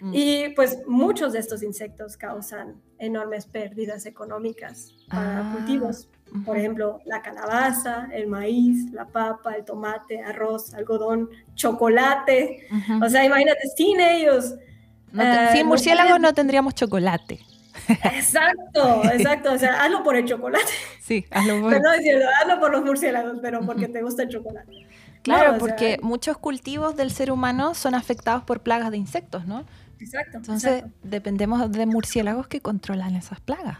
Mm. 0.00 0.10
Y 0.12 0.48
pues 0.56 0.80
muchos 0.88 1.32
de 1.32 1.38
estos 1.38 1.62
insectos 1.62 2.16
causan 2.16 2.74
enormes 2.98 3.46
pérdidas 3.46 4.04
económicas 4.04 4.96
para 5.08 5.48
ah, 5.48 5.52
cultivos. 5.54 6.08
Por 6.44 6.56
ejemplo, 6.56 6.98
la 7.04 7.22
calabaza, 7.22 8.08
el 8.12 8.26
maíz, 8.26 8.90
la 8.90 9.06
papa, 9.06 9.52
el 9.52 9.64
tomate, 9.64 10.20
arroz, 10.22 10.74
algodón, 10.74 11.30
chocolate. 11.54 12.66
O 13.00 13.08
sea, 13.08 13.24
imagínate, 13.24 13.60
sin 13.76 14.00
ellos. 14.00 14.56
sin 15.12 15.20
eh, 15.20 15.64
murciélagos 15.64 16.18
no 16.18 16.34
tendríamos 16.34 16.74
chocolate. 16.74 17.38
Exacto, 17.88 19.02
exacto. 19.12 19.52
O 19.52 19.58
sea, 19.58 19.82
hazlo 19.82 20.02
por 20.02 20.16
el 20.16 20.24
chocolate. 20.24 20.64
Sí, 21.00 21.26
hazlo 21.30 21.60
por... 21.60 21.70
Pero 21.70 21.82
no 21.82 22.28
hazlo 22.40 22.60
por 22.60 22.72
los 22.72 22.84
murciélagos, 22.84 23.38
pero 23.42 23.60
porque 23.66 23.88
te 23.88 24.02
gusta 24.02 24.22
el 24.22 24.28
chocolate. 24.28 24.86
Claro, 25.22 25.58
porque 25.58 25.98
muchos 26.02 26.36
cultivos 26.36 26.96
del 26.96 27.10
ser 27.10 27.30
humano 27.30 27.74
son 27.74 27.94
afectados 27.94 28.42
por 28.42 28.60
plagas 28.60 28.90
de 28.90 28.96
insectos, 28.96 29.46
¿no? 29.46 29.64
Exacto. 30.00 30.38
Entonces, 30.38 30.84
dependemos 31.02 31.70
de 31.70 31.86
murciélagos 31.86 32.48
que 32.48 32.60
controlan 32.60 33.14
esas 33.14 33.40
plagas. 33.40 33.78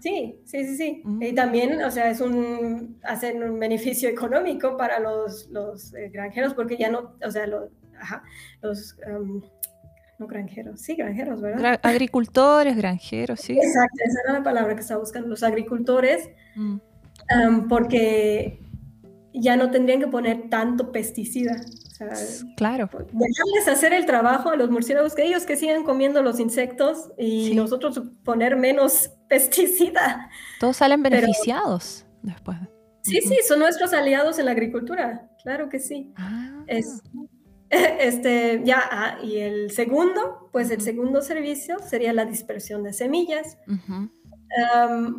Sí, 0.00 0.38
sí, 0.44 0.64
sí, 0.64 0.76
sí. 0.76 1.02
Mm. 1.04 1.22
Y 1.22 1.32
también, 1.34 1.82
o 1.82 1.90
sea, 1.90 2.08
es 2.10 2.20
un, 2.20 2.98
hacen 3.02 3.42
un 3.42 3.58
beneficio 3.58 4.08
económico 4.08 4.76
para 4.76 5.00
los, 5.00 5.48
los 5.48 5.94
eh, 5.94 6.10
granjeros 6.10 6.54
porque 6.54 6.76
ya 6.76 6.90
no, 6.90 7.14
o 7.24 7.30
sea, 7.30 7.46
los, 7.46 7.70
ajá, 8.00 8.22
los 8.62 8.96
um, 9.08 9.42
no 10.18 10.26
granjeros, 10.26 10.80
sí, 10.80 10.96
granjeros, 10.96 11.40
¿verdad? 11.40 11.78
agricultores, 11.82 12.76
granjeros, 12.76 13.40
sí. 13.40 13.52
Exacto, 13.52 13.98
esa 14.04 14.20
era 14.24 14.38
la 14.38 14.42
palabra 14.42 14.74
que 14.74 14.80
estaba 14.80 15.00
buscando, 15.00 15.28
los 15.28 15.42
agricultores, 15.44 16.28
mm. 16.56 17.68
porque 17.68 18.60
ya 19.32 19.56
no 19.56 19.70
tendrían 19.70 20.00
que 20.00 20.08
poner 20.08 20.48
tanto 20.50 20.90
pesticida. 20.90 21.56
claro. 22.56 22.88
Dejarles 22.92 23.68
hacer 23.68 23.92
el 23.92 24.06
trabajo 24.06 24.50
a 24.50 24.56
los 24.56 24.70
murciélagos, 24.70 25.14
que 25.14 25.24
ellos 25.24 25.44
que 25.44 25.56
sigan 25.56 25.84
comiendo 25.84 26.22
los 26.22 26.40
insectos 26.40 27.10
y 27.16 27.54
nosotros 27.54 28.02
poner 28.24 28.56
menos 28.56 29.10
pesticida. 29.28 30.30
Todos 30.58 30.78
salen 30.78 31.02
beneficiados 31.02 32.06
después. 32.22 32.58
Sí, 33.02 33.20
sí, 33.20 33.38
son 33.46 33.60
nuestros 33.60 33.92
aliados 33.92 34.38
en 34.38 34.46
la 34.46 34.50
agricultura, 34.50 35.30
claro 35.42 35.68
que 35.68 35.78
sí. 35.78 36.12
Ah. 36.16 36.64
Es, 36.66 37.02
Este, 38.00 38.62
ya, 38.64 38.82
ah, 38.90 39.18
y 39.22 39.38
el 39.38 39.70
segundo, 39.70 40.48
pues 40.52 40.70
el 40.70 40.80
segundo 40.80 41.20
servicio 41.20 41.78
sería 41.80 42.12
la 42.12 42.24
dispersión 42.24 42.82
de 42.82 42.92
semillas. 42.92 43.58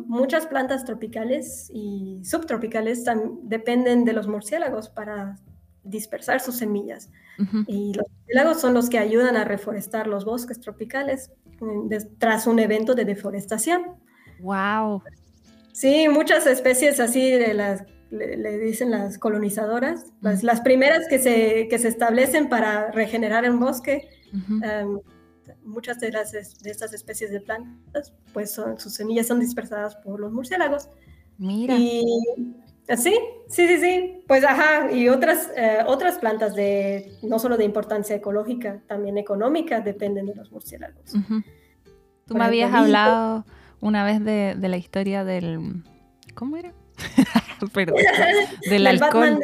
muchas 0.06 0.46
plantas 0.46 0.84
tropicales 0.84 1.70
y 1.72 2.20
subtropicales 2.24 3.04
dependen 3.42 4.04
de 4.04 4.12
los 4.12 4.26
murciélagos 4.26 4.88
para 4.88 5.36
dispersar 5.84 6.40
sus 6.40 6.56
semillas. 6.56 7.10
Y 7.66 7.94
los 7.94 8.06
murciélagos 8.08 8.60
son 8.60 8.74
los 8.74 8.90
que 8.90 8.98
ayudan 8.98 9.36
a 9.36 9.44
reforestar 9.44 10.06
los 10.06 10.24
bosques 10.24 10.60
tropicales 10.60 11.30
tras 12.18 12.46
un 12.46 12.58
evento 12.58 12.94
de 12.94 13.04
deforestación. 13.04 13.82
¡Wow! 14.40 15.02
Sí, 15.72 16.08
muchas 16.08 16.46
especies 16.46 17.00
así 17.00 17.30
de 17.30 17.54
las 17.54 17.84
le, 18.10 18.58
dicen 18.58 18.90
las 18.90 19.18
colonizadoras, 19.18 20.12
las, 20.20 20.60
primeras 20.60 21.06
que 21.08 21.18
se, 21.18 21.68
que 21.68 21.78
se, 21.78 21.88
establecen 21.88 22.48
para 22.48 22.90
regenerar 22.90 23.44
el 23.44 23.56
bosque. 23.56 24.08
Em, 24.32 24.98
muchas 25.64 26.00
de, 26.00 26.10
las, 26.10 26.32
de 26.32 26.70
estas 26.70 26.92
especies 26.92 27.30
de 27.30 27.40
plantas, 27.40 28.12
pues 28.32 28.50
son, 28.50 28.78
sus 28.78 28.94
semillas 28.94 29.26
son 29.26 29.40
dispersadas 29.40 29.96
por 29.96 30.20
los 30.20 30.32
murciélagos. 30.32 30.88
Mira. 31.38 31.76
Y 31.76 32.04
sí, 32.96 33.14
sí, 33.48 33.66
sí, 33.66 33.78
sí. 33.78 34.24
Pues 34.26 34.44
ajá, 34.44 34.90
y 34.92 35.08
otras, 35.08 35.50
eh, 35.56 35.78
otras 35.86 36.18
plantas 36.18 36.54
de 36.54 37.16
no 37.22 37.38
solo 37.38 37.56
de 37.56 37.64
importancia 37.64 38.16
ecológica, 38.16 38.82
también 38.86 39.18
económica, 39.18 39.80
dependen 39.80 40.26
de 40.26 40.34
los 40.34 40.50
murciélagos. 40.50 41.12
Tú 42.26 42.34
me 42.34 42.44
habías 42.44 42.72
hablado 42.72 43.44
una 43.80 44.04
vez 44.04 44.22
de, 44.24 44.54
de 44.56 44.68
la 44.68 44.76
historia 44.76 45.24
del... 45.24 45.82
¿Cómo 46.34 46.56
era? 46.56 46.72
Perdón. 47.72 47.96
Del, 48.68 48.86
alcohol. 48.86 49.38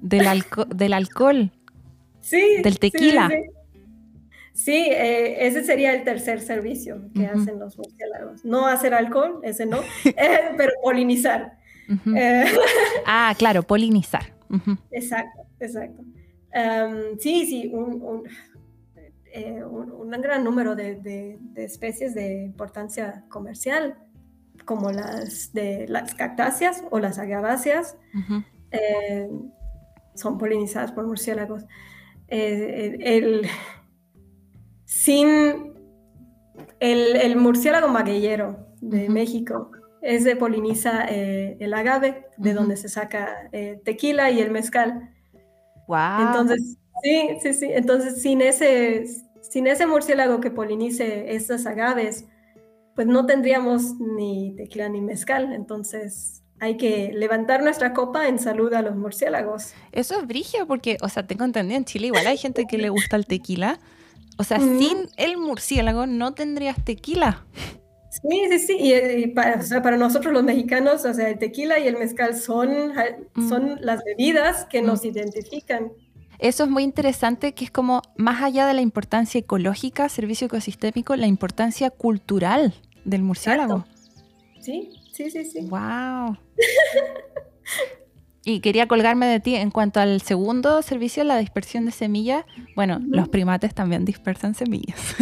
del, 0.00 0.44
del 0.74 0.92
alcohol. 0.92 1.50
Sí. 2.20 2.62
Del 2.62 2.78
tequila. 2.78 3.30
Sí, 4.58 4.88
eh, 4.90 5.46
ese 5.46 5.62
sería 5.62 5.94
el 5.94 6.02
tercer 6.02 6.40
servicio 6.40 7.00
que 7.14 7.26
hacen 7.26 7.60
los 7.60 7.78
murciélagos. 7.78 8.44
No 8.44 8.66
hacer 8.66 8.92
alcohol, 8.92 9.38
ese 9.44 9.66
no, 9.66 9.78
eh, 10.04 10.50
pero 10.56 10.72
polinizar. 10.82 11.56
Eh, 12.16 12.44
ah, 13.06 13.32
claro, 13.38 13.62
polinizar. 13.62 14.34
Exacto, 14.90 15.42
exacto. 15.60 16.02
sí, 17.20 17.46
sí, 17.46 17.70
un, 17.72 18.02
un, 18.02 18.24
un, 19.92 20.10
gran 20.20 20.42
número 20.42 20.74
de, 20.74 20.96
de, 20.96 21.38
de, 21.40 21.64
especies 21.64 22.16
de 22.16 22.42
importancia 22.42 23.24
comercial 23.28 23.96
como 24.68 24.92
las 24.92 25.54
de 25.54 25.86
las 25.88 26.14
cactáceas 26.14 26.84
o 26.90 26.98
las 26.98 27.18
agaváceas, 27.18 27.96
eh, 28.70 29.30
son 30.14 30.36
polinizadas 30.36 30.92
por 30.92 31.06
murciélagos. 31.06 31.64
Eh, 32.28 32.98
el, 33.00 33.48
sin 34.84 35.72
el, 36.80 37.36
murciélago 37.36 37.88
magueyero 37.88 38.68
de 38.82 39.08
México, 39.08 39.70
ese 40.02 40.36
poliniza 40.36 41.06
eh, 41.08 41.56
el 41.60 41.72
agave, 41.72 42.26
de 42.36 42.52
donde 42.52 42.76
se 42.76 42.90
saca 42.90 43.48
tequila 43.86 44.30
y 44.30 44.40
el 44.42 44.50
mezcal. 44.50 45.14
Wow. 45.86 46.26
Entonces, 46.26 46.76
sí, 47.02 47.38
sí, 47.40 47.54
sí. 47.54 47.68
Entonces, 47.72 48.20
sin 48.20 48.42
ese, 48.42 49.06
sin 49.40 49.66
ese 49.66 49.86
murciélago 49.86 50.42
que 50.42 50.50
polinice 50.50 51.34
estas 51.34 51.64
agaves, 51.64 52.27
pues 52.98 53.06
no 53.06 53.26
tendríamos 53.26 53.94
ni 54.00 54.56
tequila 54.56 54.88
ni 54.88 55.00
mezcal. 55.00 55.52
Entonces 55.52 56.42
hay 56.58 56.76
que 56.76 57.12
levantar 57.14 57.62
nuestra 57.62 57.92
copa 57.92 58.26
en 58.26 58.40
salud 58.40 58.74
a 58.74 58.82
los 58.82 58.96
murciélagos. 58.96 59.72
Eso 59.92 60.18
es 60.18 60.26
brigio 60.26 60.66
porque, 60.66 60.96
o 61.00 61.08
sea, 61.08 61.24
tengo 61.24 61.44
entendido 61.44 61.78
en 61.78 61.84
Chile 61.84 62.08
igual 62.08 62.26
hay 62.26 62.36
gente 62.36 62.64
que 62.68 62.76
le 62.76 62.88
gusta 62.88 63.14
el 63.14 63.24
tequila. 63.24 63.78
O 64.36 64.42
sea, 64.42 64.58
sin 64.58 65.06
el 65.16 65.36
murciélago 65.36 66.08
no 66.08 66.34
tendrías 66.34 66.84
tequila. 66.84 67.46
Sí, 68.10 68.48
sí, 68.50 68.58
sí. 68.58 68.76
Y, 68.80 69.28
para, 69.28 69.60
para, 69.80 69.96
nosotros 69.96 70.32
los 70.32 70.42
mexicanos, 70.42 71.04
o 71.04 71.14
sea, 71.14 71.28
el 71.28 71.38
tequila 71.38 71.78
y 71.78 71.86
el 71.86 71.98
mezcal 71.98 72.34
son, 72.34 72.94
mm. 73.34 73.48
son 73.48 73.78
las 73.80 74.02
bebidas 74.02 74.64
que 74.64 74.82
nos 74.82 75.04
mm. 75.04 75.06
identifican. 75.06 75.92
Eso 76.40 76.64
es 76.64 76.70
muy 76.70 76.82
interesante, 76.82 77.52
que 77.52 77.64
es 77.64 77.70
como 77.70 78.02
más 78.16 78.42
allá 78.42 78.66
de 78.66 78.74
la 78.74 78.80
importancia 78.80 79.38
ecológica, 79.38 80.08
servicio 80.08 80.48
ecosistémico, 80.48 81.14
la 81.14 81.28
importancia 81.28 81.90
cultural 81.90 82.74
del 83.08 83.22
murciélago. 83.22 83.84
Sí, 84.60 84.90
sí, 85.12 85.30
sí, 85.30 85.44
sí. 85.44 85.60
Wow. 85.62 86.36
y 88.44 88.60
quería 88.60 88.86
colgarme 88.86 89.26
de 89.26 89.40
ti 89.40 89.54
en 89.54 89.70
cuanto 89.70 90.00
al 90.00 90.20
segundo 90.20 90.82
servicio, 90.82 91.24
la 91.24 91.38
dispersión 91.38 91.84
de 91.84 91.90
semillas. 91.90 92.44
Bueno, 92.76 93.00
los 93.08 93.28
primates 93.28 93.74
también 93.74 94.04
dispersan 94.04 94.54
semillas. 94.54 95.16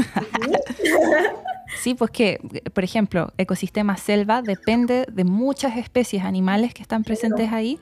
sí, 1.83 1.95
pues 1.95 2.11
que, 2.11 2.41
por 2.73 2.85
ejemplo, 2.85 3.33
ecosistema 3.39 3.97
selva 3.97 4.43
depende 4.43 5.07
de 5.11 5.25
muchas 5.25 5.77
especies 5.77 6.25
animales 6.25 6.75
que 6.75 6.83
están 6.83 7.05
presentes 7.05 7.53
ahí 7.53 7.79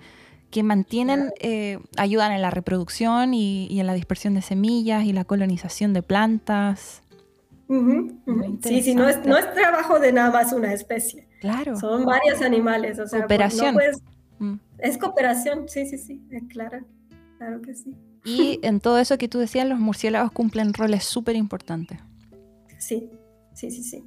que 0.55 0.63
mantienen, 0.63 1.33
eh, 1.41 1.81
ayudan 1.97 2.31
en 2.31 2.41
la 2.41 2.49
reproducción 2.49 3.35
y, 3.35 3.81
en 3.81 3.89
la 3.89 3.93
dispersión 3.93 4.35
de 4.35 4.41
semillas 4.41 5.05
y 5.05 5.13
la 5.13 5.25
colonización 5.25 5.93
de 5.93 6.01
plantas. 6.01 7.03
Sí, 8.63 8.83
sí, 8.83 8.95
no 8.95 9.09
es, 9.09 9.25
no 9.25 9.37
es 9.37 9.53
trabajo 9.55 9.99
de 9.99 10.13
nada 10.13 10.31
más 10.31 10.53
una 10.53 10.73
especie. 10.73 11.29
Claro. 11.41 11.77
Son 11.77 12.05
varios 12.05 12.41
animales. 12.43 12.99
O 12.99 13.07
sea, 13.07 13.21
cooperación. 13.21 13.77
Mm. 14.39 14.55
Es 14.79 14.99
cooperación, 14.99 15.69
sí, 15.69 15.87
sí, 15.87 15.99
sí, 15.99 16.21
claro, 16.49 16.85
claro 17.39 17.63
que 17.63 17.75
sí. 17.75 17.95
Y 18.25 18.59
en 18.63 18.81
todo 18.81 18.99
eso 18.99 19.19
que 19.19 19.29
tú 19.29 19.39
decías, 19.39 19.67
los 19.69 19.79
murciélagos 19.79 20.33
cumplen 20.33 20.73
roles 20.73 21.05
súper 21.05 21.37
importantes. 21.37 21.99
Sí, 22.79 23.11
sí, 23.53 23.71
sí, 23.71 23.83
sí. 23.83 24.05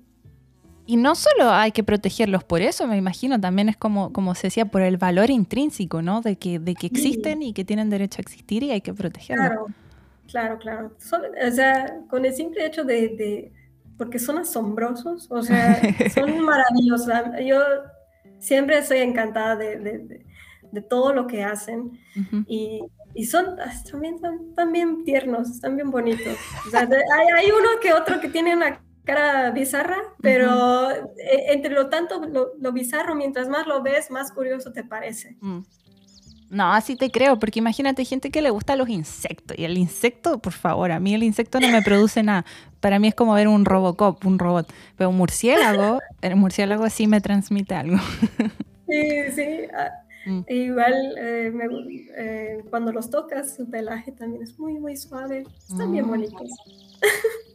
Y 0.85 0.95
no 0.95 1.15
solo 1.15 1.51
hay 1.51 1.71
que 1.73 1.83
protegerlos 1.83 2.45
por 2.45 2.61
eso, 2.61 2.87
me 2.87 2.97
imagino, 2.97 3.39
también 3.39 3.67
es 3.67 3.75
como, 3.75 4.13
como 4.13 4.35
se 4.35 4.47
decía, 4.47 4.65
por 4.65 4.81
el 4.81 4.97
valor 4.97 5.29
intrínseco, 5.29 6.01
¿no? 6.01 6.21
De 6.21 6.37
que, 6.37 6.59
de 6.59 6.75
que 6.75 6.87
existen 6.87 7.43
y 7.43 7.53
que 7.53 7.65
tienen 7.65 7.89
derecho 7.89 8.19
a 8.19 8.21
existir 8.21 8.63
y 8.63 8.71
hay 8.71 8.79
que 8.79 8.93
protegerlos. 8.93 9.47
Claro, 9.47 10.57
claro, 10.57 10.57
claro. 10.59 10.91
o 11.45 11.51
sea, 11.51 11.99
con 12.09 12.25
el 12.25 12.33
simple 12.33 12.65
hecho 12.65 12.85
de, 12.85 13.51
porque 13.97 14.19
son 14.19 14.37
asombrosos, 14.37 15.27
o 15.29 15.41
sea, 15.41 15.81
son 16.13 16.41
maravillosos. 16.41 17.13
Yo 17.45 17.59
siempre 18.39 18.77
estoy 18.77 18.99
encantada 18.99 19.55
de, 19.55 20.25
todo 20.89 21.13
lo 21.13 21.27
que 21.27 21.43
hacen 21.43 21.99
y, 22.47 22.81
son 23.25 23.57
también, 23.89 24.19
también 24.55 25.03
tiernos, 25.03 25.49
están 25.49 25.75
bien 25.75 25.89
bonitos. 25.89 26.37
O 26.67 26.69
sea, 26.69 26.81
hay, 26.81 27.27
hay, 27.35 27.51
uno 27.51 27.79
que 27.81 27.93
otro 27.93 28.19
que 28.19 28.29
tiene 28.29 28.55
una 28.55 28.79
cara 29.03 29.49
bizarra, 29.51 29.97
pero 30.21 30.91
e, 30.91 31.53
entre 31.53 31.73
lo 31.73 31.89
tanto, 31.89 32.21
lo, 32.59 32.71
bizarro, 32.71 33.15
mientras 33.15 33.47
más 33.49 33.65
lo 33.65 33.81
ves, 33.81 34.11
más 34.11 34.31
curioso 34.31 34.71
te 34.71 34.83
parece. 34.83 35.37
Mm. 35.39 35.61
No, 36.49 36.71
así 36.71 36.95
te 36.95 37.11
creo, 37.11 37.39
porque 37.39 37.59
imagínate 37.59 38.05
gente 38.05 38.31
que 38.31 38.41
le 38.41 38.49
gusta 38.49 38.75
los 38.75 38.87
insectos. 38.87 39.57
Y 39.57 39.65
el 39.65 39.77
insecto, 39.77 40.39
por 40.39 40.53
favor, 40.53 40.91
a 40.91 40.99
mí 40.99 41.13
el 41.13 41.23
insecto 41.23 41.59
no 41.59 41.67
me 41.69 41.81
produce 41.81 42.23
nada. 42.23 42.45
Para 42.79 42.99
mí 42.99 43.09
es 43.09 43.15
como 43.15 43.33
ver 43.33 43.47
un 43.47 43.65
Robocop, 43.65 44.25
un 44.25 44.39
robot. 44.39 44.71
Pero 44.95 45.09
un 45.09 45.17
murciélago, 45.17 45.99
el 46.21 46.35
murciélago 46.35 46.89
sí 46.89 47.07
me 47.07 47.19
transmite 47.19 47.75
algo. 47.75 47.97
Sí, 48.87 49.31
sí. 49.35 49.67
Ah, 49.77 49.91
mm. 50.25 50.41
Igual 50.47 50.93
eh, 51.17 51.53
eh, 52.17 52.63
cuando 52.69 52.93
los 52.93 53.09
tocas, 53.09 53.55
su 53.55 53.69
pelaje 53.69 54.13
también 54.13 54.43
es 54.43 54.57
muy, 54.57 54.79
muy 54.79 54.95
suave. 54.95 55.43
Están 55.69 55.91
bien 55.91 56.05
mm. 56.05 56.09
bonitos. 56.09 56.49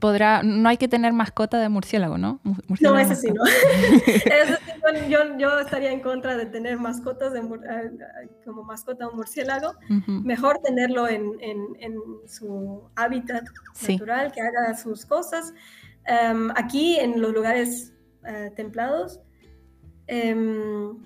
podrá, 0.00 0.42
no 0.42 0.68
hay 0.68 0.76
que 0.76 0.88
tener 0.88 1.12
mascota 1.12 1.58
de 1.58 1.68
murciélago, 1.68 2.18
¿no? 2.18 2.40
no, 2.80 2.98
eso 2.98 3.14
sí, 3.14 3.28
no. 3.28 3.42
yo, 5.38 5.58
estaría 5.58 5.92
en 5.92 6.00
contra 6.00 6.36
de 6.36 6.46
tener 6.46 6.78
mascotas 6.78 7.32
de, 7.32 7.40
como 8.44 8.62
mascota 8.62 9.08
un 9.08 9.16
murciélago. 9.16 9.74
Mejor 10.06 10.60
tenerlo 10.60 11.08
en, 11.08 11.22
su 12.26 12.88
hábitat 12.96 13.44
natural, 13.88 14.32
que 14.32 14.40
haga 14.40 14.76
sus 14.76 15.04
cosas. 15.06 15.52
Em, 16.06 16.50
aquí 16.54 16.98
en 16.98 17.20
los 17.20 17.32
lugares 17.32 17.94
eh, 18.26 18.50
templados, 18.54 19.20
em, 20.06 20.98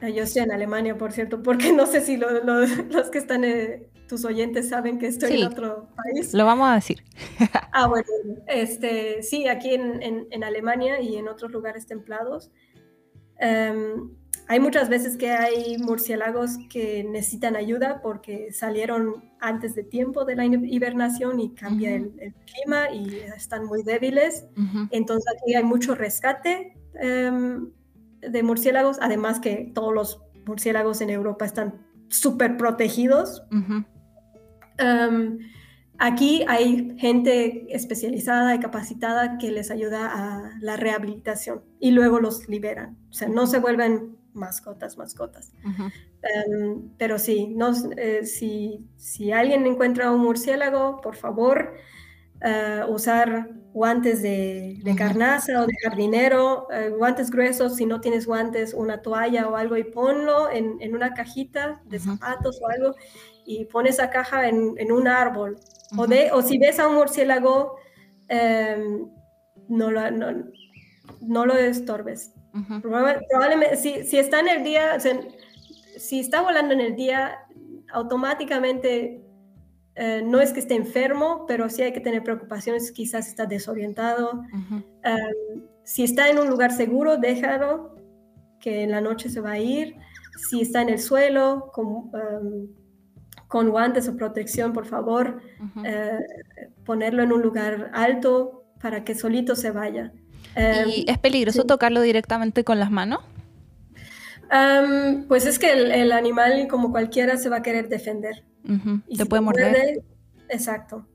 yo 0.00 0.22
estoy 0.22 0.42
en 0.42 0.52
Alemania, 0.52 0.96
por 0.96 1.12
cierto, 1.12 1.42
porque 1.42 1.72
no 1.72 1.86
sé 1.86 2.00
si 2.00 2.16
los 2.16 3.10
que 3.10 3.18
están 3.18 3.44
eh, 3.44 3.88
tus 4.08 4.24
oyentes 4.24 4.68
saben 4.68 4.98
que 4.98 5.06
estoy 5.06 5.40
en 5.40 5.46
otro 5.46 5.88
país. 5.96 6.32
Lo 6.34 6.44
vamos 6.44 6.68
a 6.68 6.74
decir. 6.74 7.02
ah, 7.72 7.86
bueno, 7.86 8.06
este, 8.46 9.22
sí, 9.22 9.48
aquí 9.48 9.74
en, 9.74 10.26
en, 10.30 10.44
Alemania 10.44 11.00
y 11.00 11.16
en 11.16 11.28
otros 11.28 11.50
lugares 11.50 11.86
templados. 11.86 12.50
Em, 13.38 14.10
hay 14.48 14.60
muchas 14.60 14.88
veces 14.88 15.16
que 15.16 15.30
hay 15.30 15.76
murciélagos 15.78 16.56
que 16.70 17.04
necesitan 17.04 17.56
ayuda 17.56 18.00
porque 18.00 18.52
salieron 18.52 19.24
antes 19.40 19.74
de 19.74 19.82
tiempo 19.82 20.24
de 20.24 20.36
la 20.36 20.46
hibernación 20.46 21.40
y 21.40 21.54
cambia 21.54 21.94
el, 21.94 22.34
clima 22.44 22.90
y 22.92 23.16
están 23.36 23.64
muy 23.66 23.82
débiles. 23.82 24.46
Entonces 24.90 25.26
aquí 25.36 25.54
hay 25.54 25.64
mucho 25.64 25.96
rescate 25.96 26.76
em, 26.94 27.70
de 28.20 28.42
murciélagos, 28.44 28.98
además 29.00 29.40
que 29.40 29.72
todos 29.74 29.92
los 29.92 30.22
murciélagos 30.46 31.00
en 31.00 31.10
Europa 31.10 31.44
están 31.44 31.84
súper 32.08 32.56
protegidos 32.56 33.42
aquí 35.98 36.44
hay 36.48 36.96
gente 36.98 37.66
especializada 37.74 38.54
y 38.54 38.60
capacitada 38.60 39.38
que 39.38 39.50
les 39.50 39.70
ayuda 39.70 40.10
a 40.12 40.50
la 40.60 40.76
rehabilitación 40.76 41.62
y 41.80 41.90
luego 41.90 42.20
los 42.20 42.48
liberan. 42.48 42.96
O 43.10 43.12
sea, 43.12 43.28
no 43.28 43.46
se 43.46 43.58
vuelven 43.58 44.16
mascotas, 44.36 44.96
mascotas. 44.96 45.52
pero 46.98 47.18
sí, 47.18 47.48
no, 47.48 47.72
eh, 47.96 48.24
si, 48.24 48.86
si, 48.96 49.32
alguien 49.32 49.66
encuentra 49.66 50.12
un 50.12 50.20
murciélago, 50.20 51.00
por 51.00 51.16
favor, 51.16 51.74
uh, 52.42 52.90
usar 52.90 53.48
guantes 53.72 54.22
de, 54.22 54.80
carnaza 54.96 55.62
o 55.62 55.66
de 55.66 55.74
jardinero, 55.82 56.66
eh, 56.72 56.90
guantes 56.90 57.30
gruesos, 57.30 57.76
si 57.76 57.84
no 57.84 58.00
tienes 58.00 58.26
guantes, 58.26 58.72
una 58.72 59.02
toalla 59.02 59.48
o 59.48 59.56
algo 59.56 59.76
y 59.76 59.84
ponlo 59.84 60.50
en, 60.50 60.76
en 60.80 60.94
una 60.94 61.12
cajita 61.12 61.82
de 61.84 61.98
zapatos 61.98 62.58
o 62.62 62.68
algo 62.68 62.94
y 63.46 63.64
pon 63.66 63.86
esa 63.86 64.10
caja 64.10 64.48
en, 64.48 64.74
en 64.76 64.92
un 64.92 65.08
árbol. 65.08 65.56
o, 65.96 66.06
de, 66.06 66.30
o 66.32 66.42
si 66.42 66.58
ves 66.58 66.78
a 66.80 66.88
un 66.88 66.96
murciélago, 66.96 67.76
em, 68.28 69.08
no, 69.68 69.90
lo, 69.90 70.10
no, 70.10 70.44
no, 71.20 71.46
lo 71.46 71.54
estorbes. 71.54 72.32
Probablemente, 72.82 73.76
si, 73.76 74.04
si, 74.04 74.18
está 74.18 74.40
en 74.40 74.48
el 74.48 74.64
día, 74.64 74.98
si 75.96 76.20
está 76.20 76.42
volando 76.42 76.74
en 76.74 76.80
el 76.80 76.96
día, 76.96 77.38
automáticamente 77.92 79.22
eh, 79.94 80.22
no 80.24 80.40
es 80.40 80.52
que 80.52 80.60
esté 80.60 80.74
enfermo, 80.74 81.44
pero 81.46 81.68
sí 81.70 81.82
hay 81.82 81.92
que 81.92 82.00
tener 82.00 82.22
preocupaciones, 82.22 82.92
quizás 82.92 83.28
está 83.28 83.46
desorientado. 83.46 84.42
Em, 85.02 85.62
si 85.84 86.02
está 86.02 86.28
en 86.28 86.38
un 86.38 86.48
lugar 86.48 86.72
seguro, 86.72 87.16
déjalo, 87.16 87.94
que 88.58 88.82
en 88.82 88.90
la 88.90 89.00
noche 89.00 89.28
se 89.28 89.40
va 89.40 89.52
a 89.52 89.58
ir. 89.58 89.96
Si 90.50 90.60
está 90.60 90.82
en 90.82 90.88
el 90.88 90.98
suelo, 90.98 91.70
con, 91.72 92.10
em, 92.14 92.68
con 93.48 93.70
guantes 93.70 94.08
o 94.08 94.16
protección, 94.16 94.72
por 94.72 94.86
favor, 94.86 95.40
eh, 95.84 96.18
ponerlo 96.84 97.22
en 97.22 97.32
un 97.32 97.42
lugar 97.42 97.90
alto 97.94 98.64
para 98.80 99.04
que 99.04 99.14
solito 99.14 99.56
se 99.56 99.70
vaya. 99.70 100.12
¿Y 100.86 101.04
es 101.08 101.18
peligroso 101.18 101.64
tocarlo 101.64 102.00
directamente 102.00 102.64
con 102.64 102.78
las 102.78 102.90
manos? 102.90 103.20
pues 105.28 105.44
es 105.44 105.58
que 105.58 105.72
el, 105.72 106.12
animal, 106.12 106.68
como 106.68 106.92
cualquiera, 106.92 107.36
se 107.36 107.48
va 107.48 107.56
a 107.56 107.62
querer 107.62 107.88
defender. 107.88 108.44
¿Te 109.16 109.26
puede 109.26 109.42
morder? 109.42 110.02
exacto. 110.48 111.06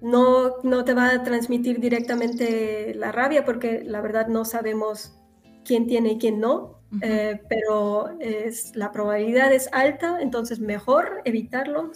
No, 0.00 0.56
no 0.62 0.84
te 0.84 0.92
va 0.92 1.10
a 1.10 1.22
transmitir 1.22 1.80
directamente 1.80 2.92
la 2.94 3.10
rabia 3.10 3.44
porque 3.44 3.82
la 3.84 4.00
verdad 4.02 4.26
no 4.26 4.44
sabemos 4.44 5.16
quién 5.64 5.86
tiene 5.86 6.12
y 6.12 6.18
quién 6.18 6.40
no. 6.40 6.80
Eh, 7.00 7.40
pero 7.48 8.18
es, 8.20 8.74
la 8.76 8.92
probabilidad 8.92 9.52
es 9.52 9.68
alta, 9.72 10.18
entonces 10.20 10.60
mejor 10.60 11.22
evitarlo. 11.24 11.90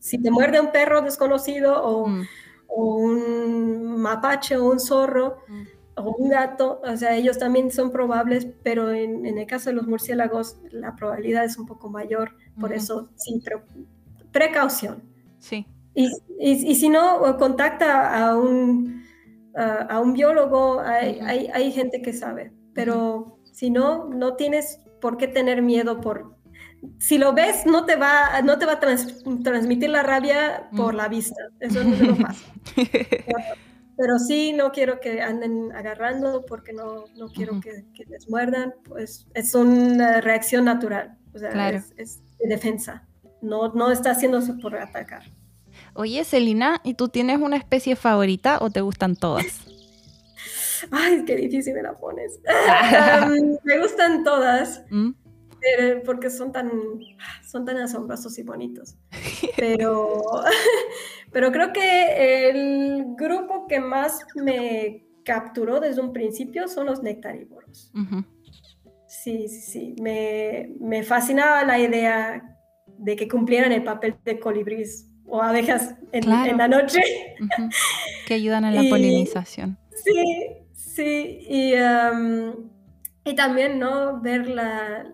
Si 0.00 0.18
te 0.18 0.30
muerde 0.30 0.60
un 0.60 0.72
perro 0.72 1.02
desconocido 1.02 1.82
o, 1.82 2.06
mm. 2.06 2.26
un 2.68 4.00
mapache 4.00 4.56
o 4.56 4.70
un 4.70 4.80
zorro 4.80 5.38
mm. 5.48 5.62
o 5.96 6.16
un 6.18 6.28
gato, 6.30 6.80
o 6.84 6.96
sea, 6.96 7.16
ellos 7.16 7.38
también 7.38 7.70
son 7.70 7.90
probables, 7.90 8.46
pero 8.62 8.92
en, 8.92 9.26
el 9.26 9.46
caso 9.46 9.70
de 9.70 9.76
los 9.76 9.86
murciélagos 9.86 10.58
la 10.70 10.94
probabilidad 10.96 11.44
es 11.44 11.56
un 11.56 11.66
poco 11.66 11.88
mayor, 11.90 12.32
por 12.60 12.72
eso 12.72 13.10
sin 13.16 13.42
precaución. 14.32 15.02
Sí. 15.38 15.66
Y, 15.94 16.10
y, 16.38 16.74
si 16.74 16.90
no, 16.90 17.38
contacta 17.38 18.28
a 18.28 18.36
un, 18.36 19.02
a 19.54 19.98
un 19.98 20.12
biólogo, 20.12 20.80
hay, 20.80 21.20
hay, 21.20 21.46
hay, 21.46 21.72
gente 21.72 22.02
que 22.02 22.12
sabe, 22.12 22.52
pero... 22.74 23.35
Si 23.56 23.70
no, 23.70 24.04
no 24.10 24.34
tienes 24.34 24.80
por 25.00 25.16
qué 25.16 25.28
tener 25.28 25.62
miedo 25.62 26.02
por... 26.02 26.36
Si 26.98 27.16
lo 27.16 27.32
ves, 27.32 27.64
no 27.64 27.86
te 27.86 27.96
va, 27.96 28.42
no 28.42 28.58
te 28.58 28.66
va 28.66 28.74
a 28.74 28.80
transmitir 28.80 29.88
la 29.88 30.02
rabia 30.02 30.68
por 30.76 30.92
mm. 30.92 30.96
la 30.98 31.08
vista. 31.08 31.42
Eso 31.60 31.82
no 31.82 31.96
lo 31.96 32.16
pasa. 32.16 32.44
pero 33.96 34.18
sí 34.18 34.52
no 34.52 34.72
quiero 34.72 35.00
que 35.00 35.22
anden 35.22 35.72
agarrando 35.74 36.44
porque 36.44 36.74
no, 36.74 37.06
no 37.16 37.28
quiero 37.28 37.58
que, 37.62 37.86
que, 37.94 38.04
les 38.04 38.28
muerdan, 38.28 38.74
pues 38.84 39.26
es 39.32 39.54
una 39.54 40.20
reacción 40.20 40.66
natural, 40.66 41.16
o 41.34 41.38
sea, 41.38 41.70
es, 41.70 41.94
es, 41.96 42.20
de 42.38 42.48
defensa, 42.48 43.08
no, 43.40 43.72
no 43.72 43.90
está 43.90 44.10
haciéndose 44.10 44.52
por 44.52 44.76
atacar. 44.76 45.22
Oye, 45.94 46.22
Celina, 46.24 46.82
¿y 46.84 46.92
tú 46.92 47.08
tienes 47.08 47.40
una 47.40 47.56
especie 47.56 47.96
favorita 47.96 48.58
o 48.60 48.68
te 48.68 48.82
gustan 48.82 49.16
todas? 49.16 49.66
Ay, 50.90 51.24
qué 51.24 51.36
difícil 51.36 51.74
me 51.74 51.82
la 51.82 51.98
pones. 51.98 52.40
me 53.64 53.78
gustan 53.78 54.24
todas. 54.24 54.84
¿Mm? 54.90 55.12
porque 56.04 56.30
son 56.30 56.52
tan, 56.52 56.70
son 57.44 57.64
tan 57.64 57.78
asombrosos 57.78 58.38
y 58.38 58.42
bonitos. 58.42 58.96
Pero, 59.56 60.22
pero 61.32 61.52
creo 61.52 61.72
que 61.72 62.48
el 62.48 63.14
grupo 63.16 63.66
que 63.66 63.80
más 63.80 64.20
me 64.34 65.04
capturó 65.24 65.80
desde 65.80 66.00
un 66.00 66.12
principio 66.12 66.68
son 66.68 66.86
los 66.86 67.02
nectarívoros. 67.02 67.92
Sí, 69.06 69.48
sí, 69.48 69.60
sí. 69.60 69.94
Me, 70.00 70.70
me, 70.80 71.02
fascinaba 71.02 71.64
la 71.64 71.78
idea 71.78 72.56
de 72.98 73.16
que 73.16 73.28
cumplieran 73.28 73.72
el 73.72 73.82
papel 73.82 74.16
de 74.24 74.38
colibríes 74.38 75.10
o 75.26 75.42
abejas 75.42 75.96
en, 76.12 76.28
la 76.28 76.68
noche. 76.68 77.00
Que 78.26 78.34
ayudan 78.34 78.64
en 78.64 78.74
la 78.74 78.88
polinización. 78.88 79.78
Sí, 80.04 80.65
sí. 80.96 81.46
Y, 81.48 81.74
y 83.24 83.34
también, 83.34 83.78
¿no? 83.78 84.20
Ver 84.20 84.48
la, 84.48 85.06